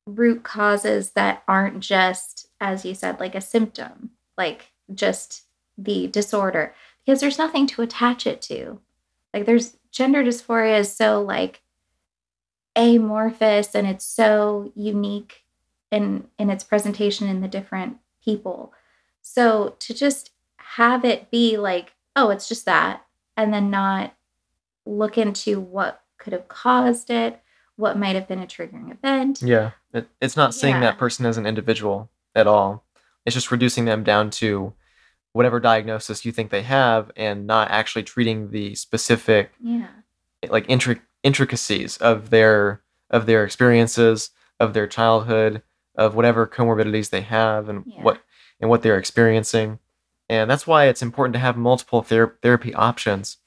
root 0.06 0.42
causes 0.42 1.10
that 1.12 1.42
aren't 1.48 1.80
just, 1.80 2.48
as 2.60 2.84
you 2.84 2.94
said, 2.94 3.20
like 3.20 3.34
a 3.34 3.40
symptom, 3.40 4.10
like 4.36 4.72
just 4.94 5.44
the 5.78 6.06
disorder, 6.06 6.74
because 7.04 7.20
there's 7.20 7.38
nothing 7.38 7.66
to 7.66 7.82
attach 7.82 8.26
it 8.26 8.42
to. 8.42 8.80
Like 9.32 9.46
there's 9.46 9.76
gender 9.90 10.22
dysphoria 10.22 10.78
is 10.78 10.92
so 10.92 11.22
like 11.22 11.62
amorphous 12.76 13.74
and 13.74 13.86
it's 13.86 14.04
so 14.04 14.72
unique 14.74 15.44
in 15.90 16.26
in 16.38 16.50
its 16.50 16.64
presentation 16.64 17.28
in 17.28 17.40
the 17.40 17.48
different 17.48 17.98
people. 18.24 18.72
So 19.22 19.76
to 19.80 19.94
just 19.94 20.30
have 20.56 21.04
it 21.04 21.30
be 21.30 21.56
like, 21.56 21.94
oh, 22.16 22.30
it's 22.30 22.48
just 22.48 22.64
that, 22.66 23.04
and 23.36 23.52
then 23.52 23.70
not 23.70 24.14
look 24.86 25.16
into 25.16 25.60
what 25.60 26.02
could 26.18 26.32
have 26.32 26.48
caused 26.48 27.10
it, 27.10 27.40
what 27.76 27.98
might 27.98 28.14
have 28.14 28.28
been 28.28 28.40
a 28.40 28.46
triggering 28.46 28.92
event. 28.92 29.42
Yeah. 29.42 29.72
It, 29.92 30.08
it's 30.20 30.36
not 30.36 30.54
seeing 30.54 30.74
yeah. 30.74 30.80
that 30.80 30.98
person 30.98 31.26
as 31.26 31.36
an 31.36 31.46
individual 31.46 32.10
at 32.34 32.46
all. 32.46 32.84
It's 33.26 33.34
just 33.34 33.50
reducing 33.50 33.84
them 33.84 34.04
down 34.04 34.30
to 34.30 34.74
whatever 35.32 35.58
diagnosis 35.58 36.24
you 36.24 36.32
think 36.32 36.50
they 36.50 36.62
have 36.62 37.10
and 37.16 37.46
not 37.46 37.70
actually 37.70 38.04
treating 38.04 38.50
the 38.50 38.74
specific 38.76 39.50
yeah. 39.60 39.88
like 40.48 40.66
intric- 40.68 41.00
intricacies 41.22 41.96
of 41.98 42.30
their 42.30 42.82
of 43.10 43.26
their 43.26 43.44
experiences, 43.44 44.30
of 44.58 44.74
their 44.74 44.86
childhood, 44.86 45.62
of 45.96 46.14
whatever 46.14 46.46
comorbidities 46.46 47.10
they 47.10 47.20
have 47.20 47.68
and 47.68 47.84
yeah. 47.86 48.02
what 48.02 48.20
and 48.60 48.70
what 48.70 48.82
they're 48.82 48.98
experiencing. 48.98 49.78
And 50.28 50.50
that's 50.50 50.66
why 50.66 50.86
it's 50.86 51.02
important 51.02 51.34
to 51.34 51.40
have 51.40 51.56
multiple 51.56 52.02
ther- 52.02 52.38
therapy 52.40 52.72
options 52.72 53.38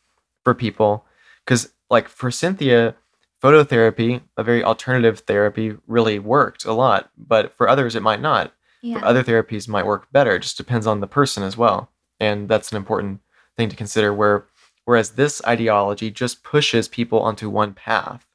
for 0.44 0.54
people 0.54 1.06
cuz 1.46 1.74
like 1.90 2.10
for 2.10 2.30
Cynthia, 2.32 2.96
phototherapy, 3.42 4.22
a 4.36 4.44
very 4.44 4.64
alternative 4.64 5.20
therapy, 5.20 5.76
really 5.88 6.20
worked 6.20 6.66
a 6.66 6.74
lot, 6.74 7.10
but 7.18 7.56
for 7.56 7.70
others 7.70 7.96
it 7.96 8.04
might 8.04 8.22
not. 8.22 8.54
Yeah. 8.82 9.00
For 9.00 9.06
other 9.06 9.24
therapies 9.24 9.68
might 9.68 9.86
work 9.86 10.12
better. 10.12 10.36
It 10.36 10.44
just 10.44 10.58
depends 10.58 10.88
on 10.88 11.00
the 11.00 11.08
person 11.08 11.44
as 11.44 11.58
well. 11.58 11.92
And 12.20 12.48
that's 12.48 12.72
an 12.72 12.78
important 12.78 13.22
thing 13.56 13.70
to 13.70 13.76
consider 13.76 14.14
where 14.14 14.46
whereas 14.86 15.12
this 15.12 15.42
ideology 15.46 16.10
just 16.10 16.44
pushes 16.44 16.88
people 16.88 17.20
onto 17.20 17.50
one 17.50 17.74
path 17.74 18.26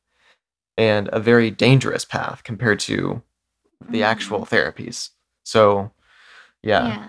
and 0.77 1.09
a 1.13 1.21
very 1.21 1.51
dangerous 1.51 2.05
path 2.05 2.45
compared 2.45 2.79
to 2.81 3.23
the 3.81 3.99
mm-hmm. 3.99 4.03
actual 4.03 4.41
therapies. 4.41 5.11
So, 5.45 5.93
yeah. 6.63 6.87
Yeah. 6.87 7.09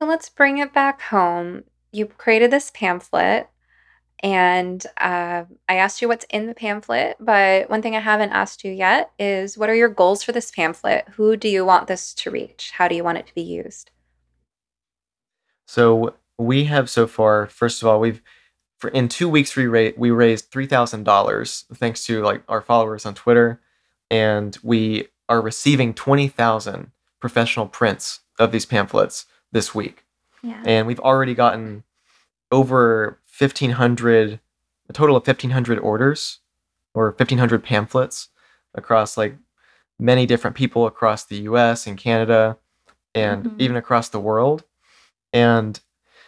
So 0.00 0.08
let's 0.08 0.28
bring 0.28 0.58
it 0.58 0.72
back 0.72 1.00
home. 1.02 1.64
You 1.92 2.06
created 2.06 2.50
this 2.50 2.70
pamphlet 2.72 3.48
and 4.24 4.84
uh, 4.96 5.44
I 5.68 5.76
asked 5.76 6.00
you 6.00 6.08
what's 6.08 6.24
in 6.30 6.46
the 6.46 6.54
pamphlet, 6.54 7.18
but 7.20 7.68
one 7.68 7.82
thing 7.82 7.94
I 7.94 8.00
haven't 8.00 8.30
asked 8.32 8.64
you 8.64 8.72
yet 8.72 9.10
is 9.18 9.58
what 9.58 9.68
are 9.68 9.74
your 9.74 9.90
goals 9.90 10.22
for 10.24 10.32
this 10.32 10.50
pamphlet? 10.50 11.04
Who 11.16 11.36
do 11.36 11.46
you 11.46 11.62
want 11.64 11.88
this 11.88 12.14
to 12.14 12.30
reach? 12.30 12.70
How 12.72 12.88
do 12.88 12.94
you 12.94 13.04
want 13.04 13.18
it 13.18 13.26
to 13.26 13.34
be 13.34 13.42
used? 13.42 13.90
So 15.66 16.14
we 16.38 16.64
have 16.64 16.88
so 16.88 17.06
far, 17.06 17.46
first 17.46 17.82
of 17.82 17.88
all, 17.88 18.00
we've 18.00 18.22
for 18.78 18.88
in 18.88 19.08
two 19.08 19.28
weeks 19.28 19.54
we 19.56 19.66
ra- 19.66 19.92
we 19.96 20.10
raised 20.10 20.50
three 20.50 20.66
thousand 20.66 21.04
dollars 21.04 21.66
thanks 21.74 22.04
to 22.06 22.22
like 22.22 22.42
our 22.48 22.62
followers 22.62 23.04
on 23.04 23.14
Twitter, 23.14 23.60
and 24.10 24.56
we 24.62 25.08
are 25.28 25.42
receiving 25.42 25.92
twenty 25.92 26.28
thousand 26.28 26.92
professional 27.20 27.66
prints 27.66 28.20
of 28.38 28.52
these 28.52 28.66
pamphlets 28.66 29.26
this 29.52 29.74
week, 29.74 30.04
Yeah. 30.42 30.62
and 30.66 30.86
we've 30.86 31.00
already 31.00 31.34
gotten 31.34 31.84
over 32.50 33.18
fifteen 33.34 33.72
hundred, 33.72 34.40
a 34.88 34.92
total 34.92 35.16
of 35.16 35.24
fifteen 35.24 35.50
hundred 35.50 35.78
orders, 35.80 36.40
or 36.94 37.12
fifteen 37.12 37.38
hundred 37.38 37.64
pamphlets 37.64 38.28
across 38.74 39.16
like 39.16 39.36
many 39.98 40.26
different 40.26 40.56
people 40.56 40.86
across 40.86 41.24
the 41.24 41.36
U.S. 41.50 41.86
and 41.86 41.96
Canada, 41.98 42.56
and 43.14 43.44
Mhm. 43.44 43.60
even 43.60 43.76
across 43.76 44.08
the 44.08 44.20
world, 44.20 44.64
and 45.32 45.80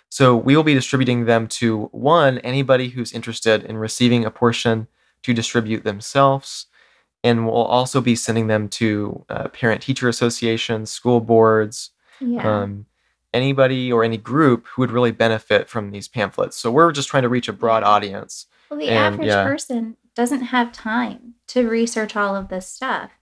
so 0.09 0.37
we 0.37 0.55
will 0.57 0.63
be 0.63 0.75
distributing 0.75 1.25
them 1.27 1.47
to 1.61 1.89
one, 1.93 2.39
anybody 2.39 2.89
who's 2.91 3.13
interested 3.13 3.65
in 3.65 3.77
receiving 3.77 4.25
a 4.25 4.31
portion 4.31 4.87
to 5.23 5.35
distribute 5.35 5.83
themselves. 5.85 6.67
And 7.25 7.45
we'll 7.45 7.65
also 7.79 8.01
be 8.01 8.15
sending 8.15 8.47
them 8.47 8.69
to 8.81 9.25
uh, 9.29 9.49
parent 9.49 9.83
teacher 9.83 10.09
associations, 10.09 10.93
school 10.93 11.21
boards, 11.21 11.91
yeah. 12.21 12.63
um, 12.63 12.87
anybody 13.37 13.93
or 13.93 14.03
any 14.03 14.17
group 14.17 14.67
who 14.67 14.83
would 14.83 14.91
really 14.91 15.13
benefit 15.13 15.69
from 15.69 15.91
these 15.91 16.09
pamphlets. 16.09 16.57
So 16.57 16.71
we're 16.71 16.93
just 16.93 17.09
trying 17.09 17.23
to 17.23 17.29
reach 17.29 17.49
a 17.49 17.53
broad 17.53 17.83
audience. 17.83 18.47
Well, 18.71 18.81
the 18.81 18.89
And, 18.89 19.15
average 19.15 19.29
yeah. 19.29 19.45
person 19.45 19.97
doesn't 20.15 20.43
have 20.43 20.73
time 20.73 21.35
to 21.49 21.69
research 21.69 22.17
all 22.17 22.35
of 22.35 22.49
this 22.49 22.67
stuff. 22.67 23.13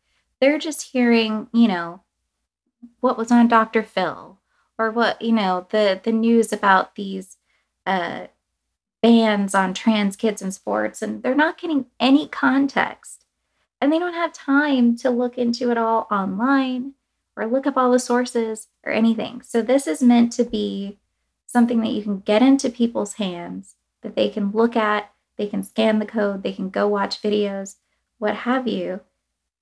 They're 0.40 0.58
just 0.58 0.92
hearing, 0.92 1.48
you 1.52 1.68
know, 1.68 2.02
what 3.00 3.18
was 3.18 3.30
on 3.30 3.48
Dr. 3.48 3.82
Phil 3.82 4.38
or 4.78 4.90
what, 4.90 5.20
you 5.20 5.32
know, 5.32 5.66
the 5.70 6.00
the 6.02 6.12
news 6.12 6.52
about 6.52 6.94
these 6.94 7.36
uh 7.86 8.26
bans 9.02 9.54
on 9.54 9.74
trans 9.74 10.16
kids 10.16 10.40
in 10.40 10.50
sports 10.50 11.02
and 11.02 11.22
they're 11.22 11.34
not 11.34 11.58
getting 11.58 11.86
any 12.00 12.26
context. 12.28 13.24
And 13.80 13.92
they 13.92 13.98
don't 13.98 14.14
have 14.14 14.32
time 14.32 14.96
to 14.98 15.10
look 15.10 15.36
into 15.36 15.70
it 15.70 15.76
all 15.76 16.06
online 16.10 16.94
or 17.36 17.46
look 17.46 17.66
up 17.66 17.76
all 17.76 17.90
the 17.90 17.98
sources 17.98 18.68
or 18.84 18.92
anything. 18.92 19.42
So 19.42 19.62
this 19.62 19.86
is 19.86 20.02
meant 20.02 20.32
to 20.34 20.44
be 20.44 20.98
something 21.46 21.80
that 21.80 21.92
you 21.92 22.02
can 22.02 22.20
get 22.20 22.42
into 22.42 22.68
people's 22.68 23.14
hands 23.14 23.76
that 24.02 24.16
they 24.16 24.28
can 24.28 24.50
look 24.50 24.76
at 24.76 25.10
they 25.36 25.46
can 25.46 25.62
scan 25.62 25.98
the 25.98 26.06
code 26.06 26.42
they 26.42 26.52
can 26.52 26.70
go 26.70 26.86
watch 26.86 27.20
videos 27.20 27.76
what 28.18 28.36
have 28.36 28.66
you. 28.66 29.00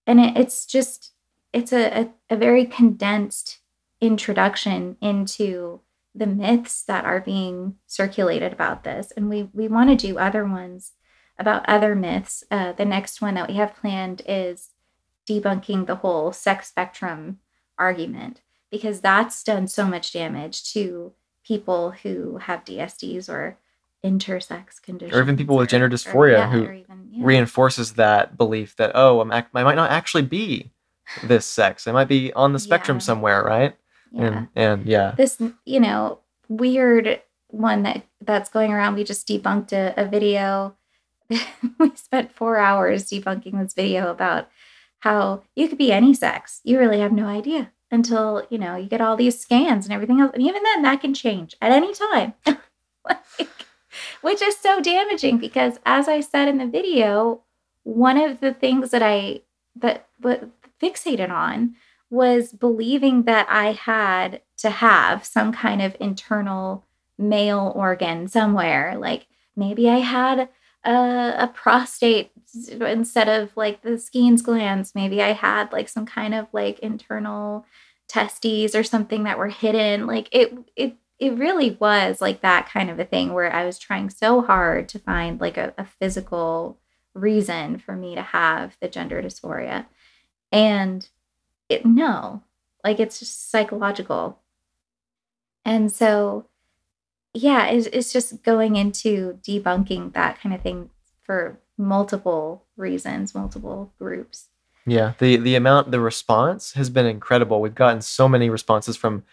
And 0.07 0.21
it, 0.21 0.37
it's 0.37 0.67
just 0.67 1.13
it's 1.53 1.73
a, 1.73 2.03
a, 2.03 2.11
a 2.31 2.37
very 2.37 2.65
condensed 2.65 3.59
introduction 4.01 4.97
into 5.01 5.81
the 6.15 6.27
myths 6.27 6.83
that 6.83 7.05
are 7.05 7.21
being 7.21 7.77
circulated 7.87 8.53
about 8.53 8.85
this. 8.85 9.13
And 9.17 9.29
we 9.29 9.49
we 9.53 9.69
want 9.69 9.91
to 9.91 10.07
do 10.07 10.19
other 10.19 10.45
ones 10.45 10.93
about 11.39 11.69
other 11.69 11.95
myths. 11.95 12.45
Uh, 12.51 12.73
the 12.73 12.85
next 12.85 13.21
one 13.21 13.35
that 13.35 13.49
we 13.49 13.55
have 13.55 13.77
planned 13.77 14.23
is 14.27 14.71
debunking 15.29 15.87
the 15.87 15.97
whole 15.97 16.33
sex 16.33 16.69
spectrum 16.69 17.39
argument 17.83 18.41
because 18.71 19.01
that's 19.01 19.43
done 19.43 19.67
so 19.67 19.85
much 19.85 20.13
damage 20.13 20.57
to 20.73 21.13
people 21.47 21.91
who 22.03 22.39
have 22.39 22.65
dsds 22.65 23.29
or 23.29 23.59
intersex 24.05 24.81
conditions 24.83 25.17
Or 25.17 25.23
even 25.23 25.37
people 25.37 25.57
with 25.57 25.69
gender 25.69 25.87
or- 25.87 25.91
dysphoria 25.91 26.39
yeah, 26.39 26.51
who 26.51 26.63
even, 26.63 27.09
yeah. 27.11 27.25
Reinforces 27.25 27.93
that 27.95 28.37
belief 28.37 28.75
that, 28.77 28.93
oh, 28.95 29.21
I'm 29.21 29.31
I 29.33 29.45
might 29.53 29.77
not 29.77 29.91
actually 29.91 30.23
be 30.23 30.71
this 31.23 31.45
sex. 31.47 31.87
I 31.87 31.93
might 31.93 32.09
be 32.09 32.33
on 32.33 32.53
the 32.53 32.59
spectrum 32.59 32.97
Yeah. 32.97 33.01
somewhere, 33.11 33.43
right? 33.45 33.77
yeah. 34.13 34.25
And, 34.25 34.49
and 34.57 34.87
yeah. 34.87 35.15
this 35.17 35.41
you 35.65 35.81
know 35.81 36.19
weird 36.49 37.21
one 37.49 37.83
that 37.83 38.03
that's 38.21 38.49
going 38.51 38.73
around 38.73 38.95
we 38.95 39.05
just 39.05 39.27
debunked 39.29 39.73
a, 39.73 39.95
a 39.97 40.05
video 40.07 40.75
we 41.79 41.95
spent 41.95 42.33
four 42.33 42.57
hours 42.59 43.09
debunking 43.11 43.61
this 43.61 43.75
video 43.75 44.11
about 44.11 44.49
how 45.03 45.43
you 45.55 45.69
could 45.69 45.79
be 45.79 45.93
any 45.93 46.15
sex. 46.15 46.61
You 46.65 46.79
really 46.79 47.01
have 47.01 47.13
no 47.13 47.27
idea 47.27 47.71
until 47.91 48.47
you 48.51 48.59
know 48.59 48.77
you 48.77 48.89
get 48.89 49.01
all 49.01 49.17
these 49.17 49.39
scans 49.39 49.87
and 49.87 49.93
everything 49.93 50.21
else. 50.21 50.33
And 50.35 50.43
even 50.43 50.63
then 50.63 50.83
that 50.83 51.01
can 51.01 51.15
change 51.15 51.57
at 51.61 51.73
any 51.73 51.93
time. 51.95 52.35
Like, 53.05 53.49
which 54.21 54.41
is 54.41 54.57
so 54.57 54.81
damaging 54.81 55.39
because 55.39 55.81
as 55.85 56.07
i 56.07 56.21
said 56.21 56.47
in 56.47 56.59
the 56.59 56.69
video 56.69 57.43
one 57.83 58.17
of 58.17 58.39
the 58.39 58.55
things 58.55 58.93
that 58.93 59.03
i 59.03 59.41
that 59.75 60.07
what 60.21 60.49
fixated 60.81 61.31
on 61.31 61.75
was 62.11 62.53
believing 62.53 63.23
that 63.23 63.47
I 63.49 63.73
had 63.73 64.43
to 64.59 64.69
have 64.69 65.25
some 65.25 65.53
kind 65.53 65.81
of 65.81 65.97
internal 65.99 66.85
male 67.19 67.73
organ 67.75 68.29
somewhere. 68.29 68.97
Like 68.99 69.27
maybe 69.57 69.89
I 69.89 69.99
had 69.99 70.51
a, 70.85 71.35
a 71.39 71.51
prostate 71.55 72.33
instead 72.81 73.29
of 73.29 73.57
like 73.57 73.83
the 73.83 73.99
Skene's 73.99 74.43
glands. 74.43 74.95
Maybe 74.95 75.23
I 75.23 75.33
had 75.33 75.73
like 75.73 75.89
some 75.89 76.07
kind 76.07 76.35
of 76.35 76.47
like 76.53 76.79
internal 76.81 77.65
testes 78.09 78.75
or 78.75 78.83
something 78.83 79.25
that 79.25 79.39
were 79.39 79.49
hidden. 79.49 80.07
Like 80.07 80.29
it, 80.33 80.53
it, 80.77 80.97
it 81.19 81.39
really 81.39 81.77
was 81.81 82.21
like 82.21 82.41
that 82.41 82.69
kind 82.69 82.91
of 82.91 82.99
a 82.99 83.05
thing 83.05 83.33
where 83.33 83.53
I 83.53 83.65
was 83.65 83.79
trying 83.79 84.11
so 84.11 84.43
hard 84.43 84.89
to 84.91 84.99
find 84.99 85.41
like 85.41 85.57
a, 85.57 85.73
a 85.79 85.85
physical 85.85 86.79
reason 87.15 87.79
for 87.79 87.95
me 87.95 88.15
to 88.15 88.23
have 88.23 88.77
the 88.81 88.89
gender 88.89 89.23
dysphoria. 89.23 89.87
And 90.51 91.09
it 91.73 91.87
no 91.87 92.43
like 92.85 93.01
it's 93.01 93.19
just 93.19 93.51
psychological 93.51 94.39
and 95.65 95.91
so 95.91 96.47
yeah 97.35 97.67
it's, 97.67 97.87
it's 97.89 98.13
just 98.13 98.43
going 98.43 98.77
into 98.77 99.39
debunking 99.43 100.13
that 100.13 100.41
kind 100.41 100.55
of 100.55 100.61
thing 100.61 100.91
for 101.23 101.59
multiple 101.79 102.65
reasons 102.77 103.35
multiple 103.35 103.93
groups 103.99 104.49
Yeah, 104.85 105.13
the 105.19 105.37
the 105.37 105.55
amount 105.55 105.91
the 105.91 106.01
response 106.01 106.73
has 106.73 106.91
been 106.91 107.07
incredible. 107.07 107.61
We've 107.61 107.75
gotten 107.75 108.03
so 108.03 108.29
many 108.29 108.51
responses 108.51 108.97
from 108.97 109.25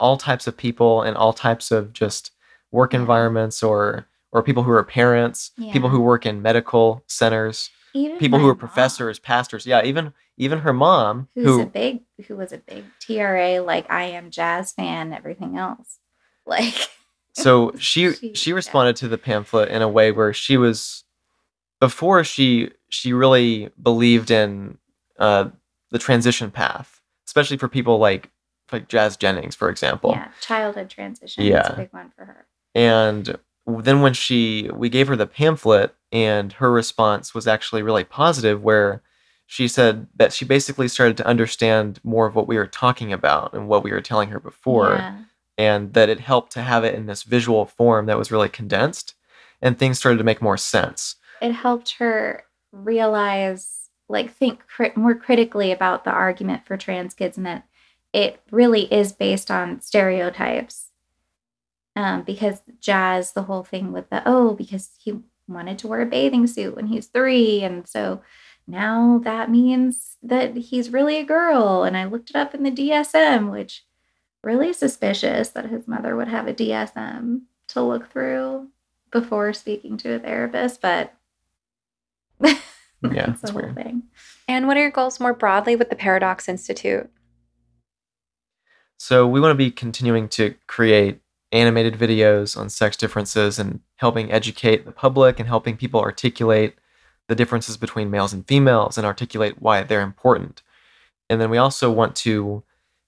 all 0.00 0.16
types 0.16 0.46
of 0.46 0.56
people 0.56 1.02
and 1.02 1.16
all 1.16 1.32
types 1.32 1.70
of 1.70 1.92
just 1.92 2.30
work 2.70 2.94
environments 2.94 3.62
or 3.62 4.06
or 4.32 4.42
people 4.42 4.62
who 4.62 4.72
are 4.72 4.82
parents, 4.82 5.52
people 5.72 5.90
who 5.90 6.00
work 6.00 6.26
in 6.26 6.42
medical 6.42 7.04
centers, 7.06 7.70
even 7.92 8.18
people 8.18 8.38
who 8.38 8.48
are 8.48 8.54
mom, 8.54 8.58
professors, 8.58 9.18
pastors. 9.18 9.66
Yeah, 9.66 9.84
even 9.84 10.12
even 10.36 10.60
her 10.60 10.72
mom 10.72 11.28
who's 11.34 11.44
who 11.44 11.60
a 11.62 11.66
big 11.66 12.02
who 12.26 12.36
was 12.36 12.52
a 12.52 12.58
big 12.58 12.84
tra 12.98 13.60
like 13.60 13.88
i 13.88 14.02
am 14.04 14.30
jazz 14.30 14.72
fan 14.72 15.12
everything 15.12 15.56
else 15.56 16.00
like 16.46 16.88
so 17.34 17.72
she 17.78 18.12
She- 18.34 18.52
responded 18.52 18.96
to 18.96 19.08
the 19.08 19.18
pamphlet 19.18 19.68
in 19.68 19.82
a 19.82 19.88
way 19.88 20.12
where 20.12 20.32
she 20.32 20.56
was 20.56 21.04
before 21.80 22.24
she 22.24 22.70
she 22.88 23.12
really 23.12 23.70
believed 23.82 24.30
in 24.30 24.78
uh 25.18 25.48
the 25.90 25.98
transition 25.98 26.50
path 26.50 27.00
especially 27.26 27.56
for 27.56 27.68
people 27.68 27.98
like 27.98 28.30
like 28.72 28.88
jazz 28.88 29.16
jennings 29.16 29.54
for 29.54 29.68
example 29.68 30.10
yeah 30.12 30.28
childhood 30.40 30.88
transition 30.90 31.42
is 31.44 31.50
Yeah. 31.50 31.72
a 31.72 31.76
big 31.76 31.92
one 31.92 32.10
for 32.16 32.24
her 32.24 32.46
and 32.74 33.36
then 33.66 34.00
when 34.02 34.14
she 34.14 34.70
we 34.74 34.88
gave 34.88 35.08
her 35.08 35.16
the 35.16 35.26
pamphlet 35.26 35.94
and 36.12 36.52
her 36.54 36.70
response 36.72 37.34
was 37.34 37.46
actually 37.46 37.82
really 37.82 38.04
positive 38.04 38.62
where 38.62 39.02
she 39.46 39.68
said 39.68 40.06
that 40.16 40.32
she 40.32 40.44
basically 40.44 40.88
started 40.88 41.16
to 41.18 41.26
understand 41.26 42.00
more 42.02 42.26
of 42.26 42.34
what 42.34 42.48
we 42.48 42.56
were 42.56 42.66
talking 42.66 43.12
about 43.12 43.52
and 43.52 43.68
what 43.68 43.82
we 43.84 43.90
were 43.92 44.00
telling 44.00 44.30
her 44.30 44.40
before 44.40 44.94
yeah. 44.94 45.18
And 45.56 45.92
that 45.94 46.08
it 46.08 46.20
helped 46.20 46.52
to 46.52 46.62
have 46.62 46.84
it 46.84 46.94
in 46.94 47.06
this 47.06 47.22
visual 47.22 47.66
form 47.66 48.06
that 48.06 48.18
was 48.18 48.30
really 48.30 48.48
condensed 48.48 49.14
and 49.62 49.78
things 49.78 49.98
started 49.98 50.18
to 50.18 50.24
make 50.24 50.42
more 50.42 50.56
sense. 50.56 51.16
It 51.40 51.52
helped 51.52 51.92
her 51.98 52.44
realize 52.72 53.90
like 54.08 54.32
think 54.32 54.60
more 54.96 55.14
critically 55.14 55.72
about 55.72 56.04
the 56.04 56.10
argument 56.10 56.66
for 56.66 56.76
trans 56.76 57.14
kids 57.14 57.36
and 57.36 57.46
that 57.46 57.66
it 58.12 58.40
really 58.50 58.92
is 58.92 59.12
based 59.12 59.50
on 59.50 59.80
stereotypes. 59.80 60.90
Um, 61.96 62.22
because 62.22 62.60
jazz 62.80 63.32
the 63.32 63.44
whole 63.44 63.62
thing 63.62 63.92
with 63.92 64.10
the 64.10 64.20
oh 64.26 64.54
because 64.54 64.90
he 64.98 65.20
wanted 65.46 65.78
to 65.78 65.86
wear 65.86 66.00
a 66.02 66.06
bathing 66.06 66.46
suit 66.48 66.74
when 66.74 66.88
he's 66.88 67.06
three 67.06 67.62
and 67.62 67.86
so 67.86 68.20
now 68.66 69.20
that 69.22 69.48
means 69.48 70.16
that 70.20 70.56
he's 70.56 70.90
really 70.90 71.18
a 71.18 71.24
girl 71.24 71.84
and 71.84 71.96
i 71.96 72.04
looked 72.04 72.30
it 72.30 72.36
up 72.36 72.52
in 72.52 72.64
the 72.64 72.70
dsm 72.70 73.52
which 73.52 73.84
really 74.44 74.72
suspicious 74.72 75.48
that 75.50 75.66
his 75.70 75.86
mother 75.88 76.14
would 76.16 76.28
have 76.28 76.46
a 76.46 76.54
dsm 76.54 77.40
to 77.68 77.80
look 77.82 78.10
through 78.10 78.68
before 79.10 79.52
speaking 79.52 79.96
to 79.96 80.14
a 80.14 80.18
therapist 80.18 80.80
but 80.80 81.12
Yeah, 82.40 82.54
that's 83.02 83.40
the 83.42 83.48
it's 83.48 83.50
whole 83.50 83.62
weird. 83.62 83.74
thing 83.74 84.02
And 84.48 84.66
what 84.66 84.76
are 84.76 84.80
your 84.82 84.90
goals 84.90 85.20
more 85.20 85.34
broadly 85.34 85.76
with 85.76 85.88
the 85.90 85.96
Paradox 85.96 86.48
Institute? 86.48 87.10
so 88.96 89.26
we 89.26 89.40
want 89.40 89.50
to 89.50 89.54
be 89.56 89.70
continuing 89.70 90.28
to 90.28 90.54
create 90.66 91.20
animated 91.52 91.94
videos 91.94 92.56
on 92.56 92.68
sex 92.68 92.96
differences 92.96 93.58
and 93.58 93.80
helping 93.96 94.32
educate 94.32 94.84
the 94.84 94.92
public 94.92 95.38
and 95.38 95.48
helping 95.48 95.76
people 95.76 96.00
articulate 96.00 96.74
the 97.28 97.34
differences 97.34 97.76
between 97.76 98.10
males 98.10 98.32
and 98.32 98.46
females 98.48 98.96
and 98.98 99.06
articulate 99.06 99.60
why 99.60 99.82
they're 99.82 100.00
important 100.02 100.62
and 101.30 101.40
then 101.40 101.50
we 101.50 101.58
also 101.58 101.90
want 101.90 102.14
to 102.16 102.62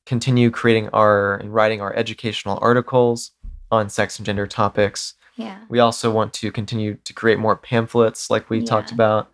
continue 0.07 0.51
creating 0.51 0.89
our 0.93 1.35
and 1.37 1.53
writing 1.53 1.81
our 1.81 1.95
educational 1.95 2.59
articles 2.63 3.33
on 3.71 3.89
sex 3.91 4.19
and 4.19 4.25
gender 4.25 4.47
topics 4.47 5.15
Yeah. 5.37 5.59
We 5.69 5.81
also 5.81 6.11
want 6.11 6.33
to 6.35 6.51
continue 6.51 6.95
to 7.05 7.13
create 7.13 7.39
more 7.39 7.57
pamphlets 7.57 8.31
like 8.31 8.49
we 8.49 8.63
talked 8.63 8.91
about. 8.93 9.31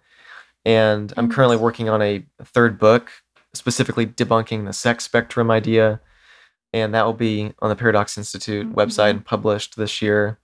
And 0.64 1.12
I'm 1.16 1.30
currently 1.30 1.56
working 1.56 1.88
on 1.88 2.02
a 2.02 2.24
third 2.42 2.76
book, 2.78 3.10
specifically 3.54 4.06
debunking 4.06 4.64
the 4.66 4.72
sex 4.72 5.04
spectrum 5.04 5.48
idea. 5.50 6.00
And 6.72 6.92
that 6.94 7.04
will 7.06 7.12
be 7.12 7.52
on 7.60 7.68
the 7.68 7.76
Paradox 7.76 8.18
Institute 8.18 8.74
website 8.74 9.06
Mhm. 9.06 9.10
and 9.10 9.24
published 9.24 9.76
this 9.76 10.02
year. 10.02 10.38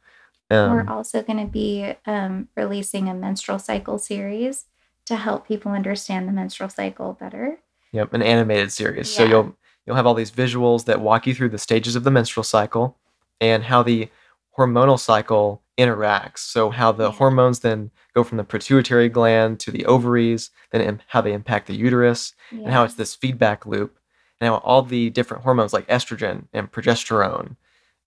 We're 0.50 0.80
Um, 0.80 0.88
also 0.88 1.22
going 1.22 1.38
to 1.44 1.50
be 1.50 1.94
um, 2.06 2.48
releasing 2.56 3.08
a 3.08 3.14
menstrual 3.14 3.58
cycle 3.58 3.98
series 3.98 4.66
to 5.06 5.16
help 5.16 5.48
people 5.48 5.72
understand 5.72 6.28
the 6.28 6.32
menstrual 6.32 6.68
cycle 6.70 7.14
better. 7.18 7.58
Yep, 7.92 8.14
an 8.14 8.22
animated 8.22 8.70
series. 8.72 9.12
So 9.12 9.24
you'll 9.24 9.56
you'll 9.88 9.96
have 9.96 10.06
all 10.06 10.12
these 10.12 10.30
visuals 10.30 10.84
that 10.84 11.00
walk 11.00 11.26
you 11.26 11.34
through 11.34 11.48
the 11.48 11.56
stages 11.58 11.96
of 11.96 12.04
the 12.04 12.10
menstrual 12.10 12.44
cycle 12.44 12.98
and 13.40 13.64
how 13.64 13.82
the 13.82 14.10
hormonal 14.56 15.00
cycle 15.00 15.62
interacts. 15.78 16.40
So 16.40 16.68
how 16.68 16.92
the 16.92 17.10
hormones 17.12 17.60
then 17.60 17.90
go 18.14 18.22
from 18.22 18.36
the 18.36 18.44
pituitary 18.44 19.08
gland 19.08 19.60
to 19.60 19.70
the 19.70 19.86
ovaries, 19.86 20.50
then 20.72 20.82
im- 20.82 21.00
how 21.06 21.22
they 21.22 21.32
impact 21.32 21.68
the 21.68 21.74
uterus, 21.74 22.34
and 22.50 22.68
how 22.70 22.84
it's 22.84 22.94
this 22.94 23.14
feedback 23.14 23.64
loop, 23.64 23.96
and 24.40 24.48
how 24.48 24.56
all 24.56 24.82
the 24.82 25.08
different 25.08 25.42
hormones 25.44 25.72
like 25.72 25.86
estrogen 25.88 26.48
and 26.52 26.70
progesterone 26.70 27.56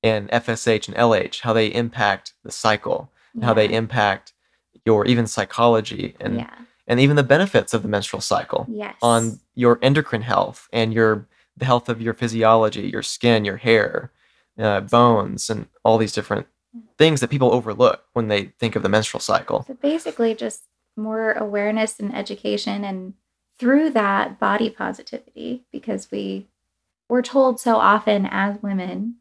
and 0.04 0.30
FSH 0.30 0.88
and 0.88 0.96
LH, 0.98 1.40
how 1.42 1.54
they 1.54 1.68
impact 1.68 2.34
the 2.44 2.52
cycle, 2.52 3.10
and 3.34 3.44
how 3.44 3.56
they 3.56 3.72
impact 3.74 4.34
your 4.86 5.04
even 5.08 5.26
psychology 5.26 6.16
and 6.20 6.36
yeah. 6.36 6.50
and 6.88 7.00
even 7.00 7.16
the 7.16 7.24
benefits 7.24 7.74
of 7.74 7.82
the 7.82 7.88
menstrual 7.90 8.22
cycle 8.22 8.68
Yes. 8.70 8.96
on 9.02 9.40
your 9.56 9.80
endocrine 9.82 10.22
health 10.24 10.68
and 10.74 10.94
your 10.94 11.28
the 11.62 11.66
health 11.66 11.90
of 11.90 12.02
your 12.02 12.16
physiology, 12.16 12.90
your 12.90 13.04
skin, 13.04 13.46
your 13.46 13.58
hair, 13.58 14.12
uh, 14.58 14.82
bones, 14.82 15.48
and 15.48 15.68
all 15.86 16.00
these 16.00 16.12
different 16.12 16.48
things 16.98 17.22
that 17.22 17.30
people 17.30 17.54
overlook 17.54 18.04
when 18.14 18.30
they 18.30 18.46
think 18.60 18.76
of 18.76 18.82
the 18.82 18.90
menstrual 18.90 19.22
cycle. 19.22 19.64
So 19.68 19.76
basically, 19.76 20.34
just 20.34 20.64
more 20.98 21.34
awareness 21.34 22.00
and 22.00 22.16
education, 22.16 22.84
and 22.84 23.14
through 23.60 23.92
that, 23.92 24.40
body 24.40 24.72
positivity, 24.72 25.66
because 25.72 26.10
we 26.12 26.48
we're 27.10 27.22
told 27.22 27.60
so 27.60 27.76
often 27.76 28.26
as 28.26 28.60
women, 28.64 29.18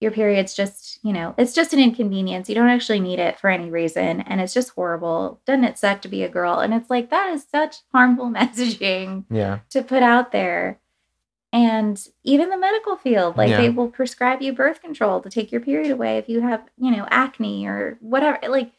your 0.00 0.12
period's 0.12 0.54
just 0.54 1.00
you 1.02 1.12
know 1.12 1.34
it's 1.36 1.54
just 1.54 1.72
an 1.72 1.80
inconvenience. 1.80 2.48
You 2.48 2.54
don't 2.54 2.68
actually 2.68 3.00
need 3.00 3.18
it 3.18 3.40
for 3.40 3.50
any 3.50 3.68
reason, 3.68 4.20
and 4.20 4.40
it's 4.40 4.54
just 4.54 4.70
horrible. 4.70 5.40
Doesn't 5.44 5.64
it 5.64 5.76
suck 5.76 6.02
to 6.02 6.08
be 6.08 6.22
a 6.22 6.28
girl? 6.28 6.60
And 6.60 6.72
it's 6.72 6.88
like 6.88 7.10
that 7.10 7.32
is 7.32 7.44
such 7.50 7.78
harmful 7.92 8.26
messaging 8.30 9.24
Yeah, 9.28 9.58
to 9.70 9.82
put 9.82 10.04
out 10.04 10.30
there. 10.30 10.78
And 11.54 12.04
even 12.24 12.50
the 12.50 12.58
medical 12.58 12.96
field, 12.96 13.36
like 13.36 13.48
Yeah. 13.48 13.58
they 13.62 13.70
will 13.70 13.88
prescribe 13.88 14.42
you 14.42 14.52
birth 14.52 14.82
control 14.82 15.20
to 15.20 15.30
take 15.30 15.52
your 15.52 15.60
period 15.60 15.92
away 15.92 16.18
if 16.18 16.28
you 16.28 16.40
have, 16.40 16.64
you 16.76 16.90
know, 16.90 17.06
acne 17.10 17.64
or 17.66 17.96
whatever. 18.00 18.38
Like, 18.48 18.72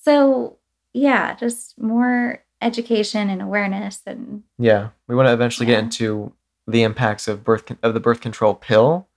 so 0.00 0.58
yeah, 0.92 1.34
just 1.34 1.76
more 1.76 2.44
education 2.62 3.28
and 3.28 3.42
awareness 3.42 4.00
and 4.06 4.44
yeah. 4.58 4.90
We 5.08 5.16
want 5.16 5.26
to 5.26 5.32
eventually 5.32 5.68
Yeah. 5.68 5.74
get 5.76 5.84
into 5.84 6.32
the 6.68 6.84
impacts 6.84 7.26
of 7.26 7.42
birth 7.42 7.64
of 7.82 7.94
the 7.94 8.00
birth 8.00 8.20
control 8.20 8.54
pill 8.54 9.08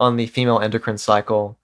on 0.00 0.16
the 0.16 0.26
female 0.26 0.58
endocrine 0.58 0.98
cycle 0.98 1.58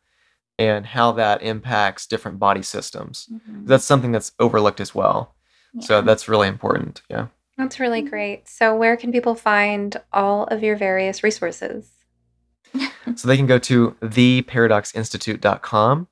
and 0.58 0.84
how 0.86 1.10
that 1.12 1.42
impacts 1.42 2.06
different 2.06 2.38
body 2.38 2.62
systems. 2.62 3.28
Mm-hmm. 3.32 3.64
That's 3.66 3.84
something 3.84 4.12
that's 4.12 4.32
overlooked 4.38 4.80
as 4.80 4.94
well. 4.94 5.34
So 5.80 6.02
that's 6.02 6.28
really 6.28 6.48
important. 6.48 7.00
Yeah. 7.08 7.28
That's 7.58 7.78
really 7.78 8.02
Mhm. 8.02 8.10
great. 8.10 8.48
So, 8.48 8.74
where 8.74 8.96
can 8.96 9.12
people 9.12 9.34
find 9.34 9.96
all 10.12 10.44
of 10.44 10.62
your 10.62 10.76
various 10.76 11.22
resources? 11.22 11.90
So 13.16 13.28
they 13.28 13.36
can 13.36 13.46
go 13.46 13.58
to 13.58 13.96
theparadoxinstitute.com 14.00 16.08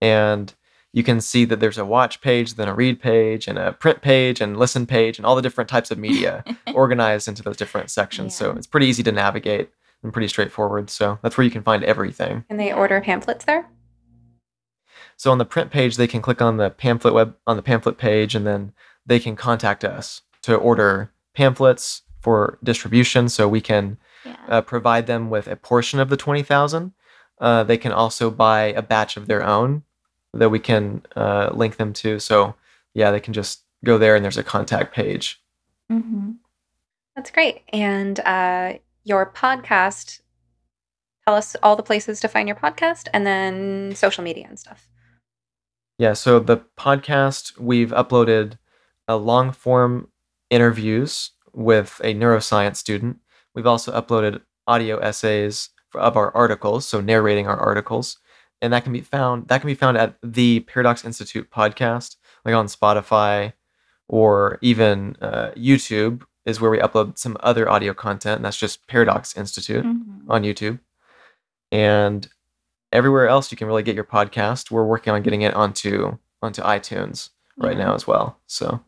and 0.00 0.54
you 0.92 1.02
can 1.04 1.20
see 1.20 1.44
that 1.44 1.60
there's 1.60 1.78
a 1.78 1.84
watch 1.84 2.20
page, 2.20 2.54
then 2.54 2.68
a 2.68 2.74
read 2.74 3.00
page, 3.00 3.46
and 3.46 3.58
a 3.58 3.72
print 3.72 4.00
page, 4.00 4.40
and 4.40 4.56
listen 4.56 4.86
page, 4.86 5.18
and 5.18 5.26
all 5.26 5.36
the 5.36 5.42
different 5.42 5.68
types 5.70 5.90
of 5.92 5.98
media 5.98 6.42
organized 6.74 7.28
into 7.28 7.42
those 7.42 7.56
different 7.56 7.90
sections. 7.90 8.34
So 8.34 8.50
it's 8.52 8.66
pretty 8.66 8.86
easy 8.86 9.02
to 9.04 9.12
navigate 9.12 9.70
and 10.02 10.12
pretty 10.12 10.26
straightforward. 10.28 10.90
So 10.90 11.18
that's 11.22 11.36
where 11.36 11.44
you 11.44 11.50
can 11.50 11.62
find 11.62 11.84
everything. 11.84 12.44
Can 12.48 12.56
they 12.56 12.72
order 12.72 13.00
pamphlets 13.00 13.44
there? 13.44 13.68
So 15.16 15.30
on 15.30 15.38
the 15.38 15.44
print 15.44 15.70
page, 15.70 15.96
they 15.96 16.08
can 16.08 16.22
click 16.22 16.40
on 16.42 16.56
the 16.56 16.70
pamphlet 16.70 17.14
web 17.14 17.36
on 17.46 17.56
the 17.56 17.62
pamphlet 17.62 17.98
page, 17.98 18.34
and 18.34 18.44
then 18.46 18.72
they 19.06 19.20
can 19.20 19.36
contact 19.36 19.84
us 19.84 20.22
to 20.42 20.54
order 20.54 21.12
pamphlets 21.34 22.02
for 22.20 22.58
distribution. 22.62 23.28
So 23.28 23.48
we 23.48 23.60
can 23.60 23.98
yeah. 24.24 24.36
uh, 24.48 24.60
provide 24.62 25.06
them 25.06 25.30
with 25.30 25.46
a 25.46 25.56
portion 25.56 26.00
of 26.00 26.08
the 26.08 26.16
20,000. 26.16 26.92
Uh, 27.40 27.64
they 27.64 27.78
can 27.78 27.92
also 27.92 28.30
buy 28.30 28.64
a 28.64 28.82
batch 28.82 29.16
of 29.16 29.26
their 29.26 29.42
own 29.42 29.82
that 30.34 30.50
we 30.50 30.58
can 30.58 31.02
uh, 31.16 31.50
link 31.52 31.76
them 31.76 31.92
to. 31.94 32.20
So, 32.20 32.54
yeah, 32.94 33.10
they 33.10 33.20
can 33.20 33.32
just 33.32 33.64
go 33.84 33.98
there 33.98 34.14
and 34.14 34.24
there's 34.24 34.36
a 34.36 34.44
contact 34.44 34.94
page. 34.94 35.42
hmm 35.88 36.32
That's 37.16 37.30
great. 37.30 37.62
And 37.72 38.20
uh, 38.20 38.74
your 39.04 39.26
podcast, 39.26 40.20
tell 41.26 41.34
us 41.34 41.56
all 41.62 41.76
the 41.76 41.82
places 41.82 42.20
to 42.20 42.28
find 42.28 42.48
your 42.48 42.56
podcast 42.56 43.08
and 43.12 43.26
then 43.26 43.94
social 43.94 44.22
media 44.22 44.46
and 44.48 44.58
stuff. 44.58 44.88
Yeah, 45.98 46.14
so 46.14 46.40
the 46.40 46.58
podcast, 46.78 47.58
we've 47.58 47.90
uploaded 47.90 48.58
a 49.06 49.16
long 49.16 49.52
form 49.52 50.08
interviews 50.50 51.30
with 51.52 52.00
a 52.04 52.14
neuroscience 52.14 52.76
student. 52.76 53.18
We've 53.54 53.66
also 53.66 53.92
uploaded 53.92 54.40
audio 54.66 54.98
essays 54.98 55.70
of 55.94 56.16
our 56.16 56.34
articles, 56.36 56.86
so 56.86 57.00
narrating 57.00 57.46
our 57.48 57.56
articles. 57.58 58.18
And 58.62 58.72
that 58.72 58.84
can 58.84 58.92
be 58.92 59.00
found 59.00 59.48
that 59.48 59.60
can 59.60 59.68
be 59.68 59.74
found 59.74 59.96
at 59.96 60.16
the 60.22 60.60
Paradox 60.60 61.04
Institute 61.04 61.50
podcast, 61.50 62.16
like 62.44 62.54
on 62.54 62.66
Spotify 62.66 63.54
or 64.08 64.58
even 64.60 65.16
uh, 65.20 65.50
YouTube 65.56 66.22
is 66.44 66.60
where 66.60 66.70
we 66.70 66.78
upload 66.78 67.16
some 67.18 67.36
other 67.40 67.68
audio 67.68 67.94
content. 67.94 68.36
And 68.36 68.44
that's 68.44 68.56
just 68.58 68.86
Paradox 68.86 69.36
Institute 69.36 69.84
Mhm. 69.84 70.24
on 70.28 70.42
YouTube. 70.42 70.78
And 71.72 72.28
everywhere 72.92 73.28
else 73.28 73.50
you 73.50 73.56
can 73.56 73.66
really 73.66 73.82
get 73.82 73.94
your 73.94 74.04
podcast. 74.04 74.70
We're 74.70 74.84
working 74.86 75.12
on 75.12 75.22
getting 75.22 75.42
it 75.42 75.54
onto 75.54 76.18
onto 76.42 76.62
iTunes 76.62 77.30
right 77.56 77.76
Yeah. 77.76 77.84
now 77.86 77.94
as 77.94 78.06
well. 78.06 78.38
So. 78.46 78.80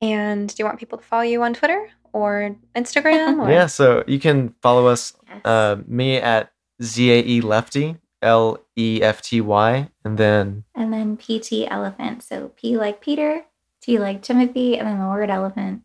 And 0.00 0.48
do 0.48 0.54
you 0.58 0.64
want 0.64 0.78
people 0.78 0.98
to 0.98 1.04
follow 1.04 1.22
you 1.22 1.42
on 1.42 1.54
Twitter 1.54 1.88
or 2.12 2.56
Instagram? 2.74 3.38
Or? 3.44 3.50
yeah, 3.50 3.66
so 3.66 4.04
you 4.06 4.18
can 4.18 4.54
follow 4.62 4.86
us 4.86 5.14
Yes. 5.28 5.44
uh, 5.44 5.76
me 5.86 6.16
at 6.16 6.50
ZAE 6.82 7.42
Lefty 7.42 7.96
L 8.22 8.58
E 8.76 9.00
F 9.02 9.20
T 9.22 9.40
Y, 9.40 9.88
and 10.04 10.16
then 10.18 10.64
and 10.74 10.92
then 10.92 11.16
PT 11.16 11.66
elephant. 11.70 12.22
So 12.22 12.48
P 12.56 12.76
like 12.78 13.00
Peter, 13.00 13.44
T 13.82 13.98
like 13.98 14.22
Timothy, 14.22 14.78
and 14.78 14.88
then 14.88 14.98
the 14.98 15.06
word 15.06 15.30
elephant. 15.30 15.82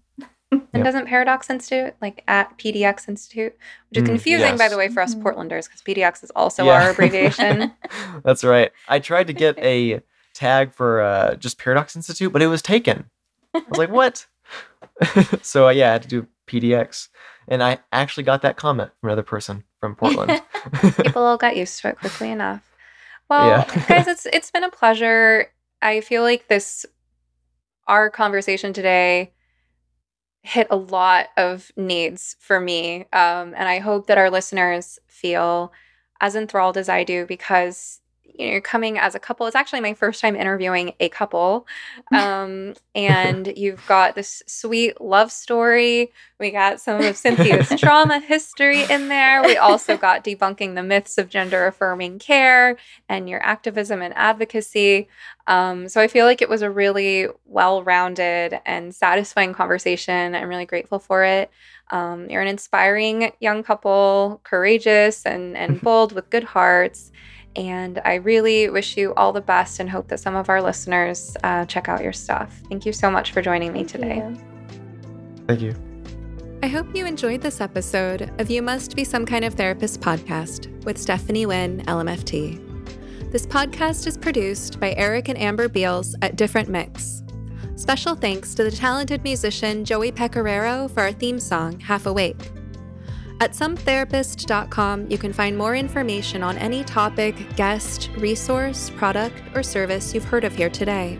And 0.52 0.62
Yep. 0.76 0.84
doesn't 0.84 1.08
Paradox 1.08 1.50
Institute, 1.50 1.96
like 2.02 2.24
at 2.28 2.58
PDX 2.60 3.08
Institute, 3.10 3.56
which 3.90 3.98
is 3.98 4.04
Mm, 4.04 4.08
confusing, 4.08 4.58
by 4.58 4.70
the 4.70 4.78
way, 4.78 4.88
for 4.88 5.02
us 5.02 5.14
Mhm. 5.16 5.24
Portlanders, 5.24 5.66
because 5.68 5.82
PDX 5.82 6.24
is 6.24 6.32
also 6.36 6.64
Yeah. 6.66 6.74
our 6.74 6.90
abbreviation. 6.92 7.72
That's 8.24 8.44
right. 8.44 8.72
I 8.88 9.00
tried 9.00 9.28
to 9.28 9.34
get 9.34 9.58
a 9.60 10.02
tag 10.34 10.72
for 10.74 11.02
uh, 11.02 11.36
just 11.36 11.58
Paradox 11.58 11.96
Institute, 11.96 12.32
but 12.32 12.42
it 12.44 12.48
was 12.48 12.62
taken. 12.62 13.10
I 13.54 13.62
was 13.70 13.78
like, 13.78 13.90
what? 13.90 14.26
so 15.42 15.68
uh, 15.68 15.72
yeah, 15.72 15.90
I 15.90 15.94
had 15.94 16.04
to 16.04 16.08
do 16.08 16.28
PDX, 16.48 17.10
and 17.48 17.64
I 17.64 17.80
actually 17.92 18.24
got 18.24 18.42
that 18.42 18.58
comment 18.58 18.92
from 19.00 19.10
another 19.10 19.24
person 19.24 19.64
from 19.80 19.96
Portland. 19.96 20.42
People 20.98 21.24
all 21.24 21.38
got 21.38 21.58
used 21.58 21.80
to 21.82 21.90
it 21.90 22.00
quickly 22.00 22.32
enough. 22.32 22.70
Well, 23.30 23.48
Yeah. 23.48 23.86
guys, 23.88 24.08
it's 24.08 24.26
it's 24.28 24.52
been 24.52 24.64
a 24.64 24.70
pleasure. 24.72 25.52
I 25.82 26.02
feel 26.02 26.24
like 26.24 26.48
this 26.48 26.86
our 27.88 28.10
conversation 28.10 28.74
today 28.74 29.34
hit 30.42 30.68
a 30.70 30.76
lot 30.76 31.28
of 31.38 31.72
needs 31.78 32.36
for 32.40 32.60
me. 32.60 33.02
Um, 33.14 33.54
and 33.56 33.68
I 33.68 33.80
hope 33.80 34.08
that 34.08 34.18
our 34.18 34.30
listeners 34.30 35.00
feel 35.08 35.72
as 36.22 36.36
enthralled 36.36 36.78
as 36.78 36.90
I 36.90 37.04
do 37.04 37.26
because 37.26 38.02
you 38.24 38.46
know 38.46 38.52
you're 38.52 38.62
coming 38.62 38.98
as 38.98 39.16
a 39.16 39.20
couple. 39.20 39.46
It's 39.46 39.56
actually 39.56 39.82
my 39.82 39.94
first 39.94 40.20
time 40.22 40.36
interviewing 40.36 40.94
a 41.00 41.10
couple. 41.10 41.68
Um, 42.14 42.74
and 42.96 43.54
you've 43.56 43.86
got 43.88 44.16
this 44.16 44.42
sweet 44.48 45.00
love 45.00 45.32
story. 45.32 46.12
We 46.40 46.52
got 46.52 46.82
some 46.82 47.02
of 47.02 47.16
Cynthia's 47.16 47.70
trauma 47.80 48.20
history 48.20 48.84
in 48.90 49.08
there. 49.08 49.44
We 49.44 49.58
also 49.58 49.98
got 49.98 50.24
debunking 50.24 50.76
the 50.76 50.84
myths 50.84 51.18
of 51.18 51.30
gender 51.30 51.68
affirming 51.68 52.20
care 52.20 52.78
and 53.08 53.30
your 53.30 53.42
activism 53.44 54.02
and 54.02 54.14
advocacy. 54.16 55.08
Um, 55.48 55.88
so 55.88 56.02
I 56.02 56.08
feel 56.08 56.26
like 56.26 56.42
it 56.42 56.50
was 56.50 56.62
a 56.62 56.72
really 56.72 57.28
well 57.46 57.84
rounded 57.84 58.60
and 58.66 58.94
satisfying 58.96 59.54
conversation. 59.54 60.36
I'm 60.36 60.48
really 60.48 60.66
grateful 60.66 61.00
for 61.00 61.24
it. 61.24 61.52
Um, 61.92 62.30
you're 62.30 62.42
an 62.42 62.48
inspiring 62.48 63.32
young 63.40 63.62
couple, 63.64 64.42
courageous 64.44 65.26
and, 65.26 65.56
and 65.56 65.80
bold 65.84 66.14
with 66.14 66.30
good 66.30 66.44
hearts. 66.44 67.12
And 67.56 68.02
I 68.04 68.16
really 68.16 68.70
wish 68.70 68.98
you 68.98 69.14
all 69.16 69.32
the 69.32 69.42
best 69.42 69.80
and 69.80 69.90
hope 69.90 70.08
that 70.08 70.20
some 70.20 70.36
of 70.36 70.50
our 70.50 70.62
listeners 70.62 71.38
uh, 71.44 71.66
check 71.66 71.88
out 71.88 72.02
your 72.04 72.14
stuff. 72.14 72.62
Thank 72.70 72.86
you 72.86 72.94
so 72.94 73.12
much 73.12 73.32
for 73.32 73.42
joining 73.42 73.74
me 73.74 73.84
Thank 73.84 73.92
today. 73.92 74.16
you. 74.18 74.38
Thank 75.48 75.62
you. 75.62 75.76
I 76.64 76.68
hope 76.68 76.96
you 76.96 77.06
enjoyed 77.06 77.42
this 77.42 77.60
episode 77.60 78.32
of 78.40 78.50
You 78.50 78.62
Must 78.62 78.96
Be 78.96 79.04
Some 79.04 79.26
Kind 79.26 79.44
of 79.44 79.54
Therapist 79.54 80.00
podcast 80.00 80.84
with 80.86 80.98
Stephanie 80.98 81.46
Winn, 81.46 81.84
LMFT. 81.88 83.32
This 83.32 83.46
podcast 83.46 84.08
is 84.08 84.18
produced 84.18 84.80
by 84.80 84.94
Eric 84.94 85.28
and 85.28 85.38
Amber 85.38 85.68
Beals 85.68 86.16
at 86.22 86.38
Different 86.38 86.70
Mix. 86.70 87.22
Special 87.76 88.16
thanks 88.16 88.56
to 88.56 88.64
the 88.64 88.72
talented 88.72 89.24
musician 89.24 89.84
Joey 89.84 90.12
Pecoraro 90.12 90.90
for 90.90 91.02
our 91.02 91.12
theme 91.12 91.40
song, 91.40 91.80
Half 91.82 92.06
Awake. 92.06 92.53
At 93.40 93.52
sometherapist.com, 93.52 95.10
you 95.10 95.18
can 95.18 95.34
find 95.34 95.58
more 95.58 95.76
information 95.76 96.44
on 96.44 96.58
any 96.58 96.84
topic, 96.84 97.36
guest, 97.56 98.10
resource, 98.18 98.90
product, 98.92 99.42
or 99.54 99.64
service 99.64 100.14
you've 100.14 100.24
heard 100.24 100.44
of 100.44 100.56
here 100.56 100.70
today. 100.70 101.20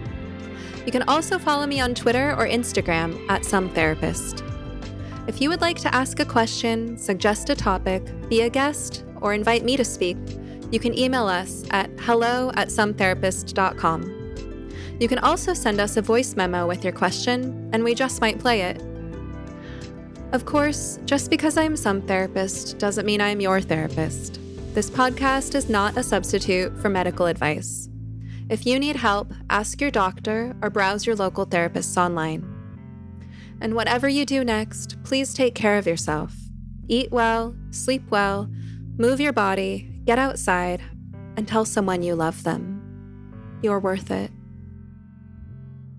You 0.86 0.92
can 0.92 1.04
also 1.04 1.40
follow 1.40 1.66
me 1.66 1.80
on 1.80 1.96
Twitter 1.96 2.32
or 2.32 2.48
Instagram 2.48 3.30
at 3.30 3.42
sometherapist. 3.42 4.42
If 5.28 5.42
you 5.42 5.50
would 5.50 5.62
like 5.62 5.78
to 5.80 5.94
ask 5.96 6.20
a 6.20 6.26
question, 6.26 6.98
suggest 6.98 7.50
a 7.50 7.56
topic, 7.56 8.04
be 8.30 8.42
a 8.42 8.50
guest, 8.50 9.06
or 9.22 9.34
invite 9.34 9.64
me 9.64 9.78
to 9.78 9.86
speak, 9.86 10.18
you 10.72 10.80
can 10.80 10.98
email 10.98 11.28
us 11.28 11.64
at 11.72 11.90
hello 12.00 12.52
at 12.56 12.68
sometherapist.com. 12.68 14.24
You 15.00 15.08
can 15.08 15.20
also 15.20 15.54
send 15.54 15.80
us 15.80 15.98
a 15.98 16.02
voice 16.02 16.36
memo 16.36 16.68
with 16.68 16.84
your 16.84 16.94
question, 16.94 17.70
and 17.74 17.84
we 17.84 17.96
just 17.96 18.22
might 18.22 18.40
play 18.40 18.62
it. 18.62 18.82
Of 20.34 20.46
course, 20.46 20.98
just 21.06 21.30
because 21.30 21.58
I'm 21.58 21.78
some 21.78 22.02
therapist 22.02 22.80
doesn't 22.80 23.06
mean 23.06 23.22
I'm 23.22 23.40
your 23.40 23.62
therapist. 23.62 24.40
This 24.74 24.90
podcast 24.90 25.54
is 25.54 25.70
not 25.70 25.96
a 25.96 26.02
substitute 26.02 26.76
for 26.80 26.90
medical 26.90 27.28
advice. 27.28 27.88
If 28.50 28.66
you 28.66 28.80
need 28.80 28.96
help, 28.96 29.32
ask 29.52 29.80
your 29.80 29.92
doctor 29.92 30.56
or 30.64 30.72
browse 30.72 31.06
your 31.06 31.16
local 31.16 31.46
therapists 31.46 31.98
online. 31.98 32.50
And 33.62 33.76
whatever 33.76 34.10
you 34.10 34.26
do 34.26 34.44
next, 34.44 35.02
please 35.04 35.36
take 35.36 35.54
care 35.54 35.78
of 35.78 35.86
yourself. 35.86 36.34
Eat 36.88 37.12
well, 37.12 37.56
sleep 37.70 38.10
well, 38.10 38.50
move 38.98 39.20
your 39.20 39.34
body, 39.34 40.02
get 40.04 40.18
outside, 40.18 40.82
and 41.38 41.48
tell 41.48 41.64
someone 41.64 42.02
you 42.02 42.16
love 42.16 42.42
them. 42.42 43.60
You're 43.62 43.80
worth 43.80 44.10
it. 44.10 44.32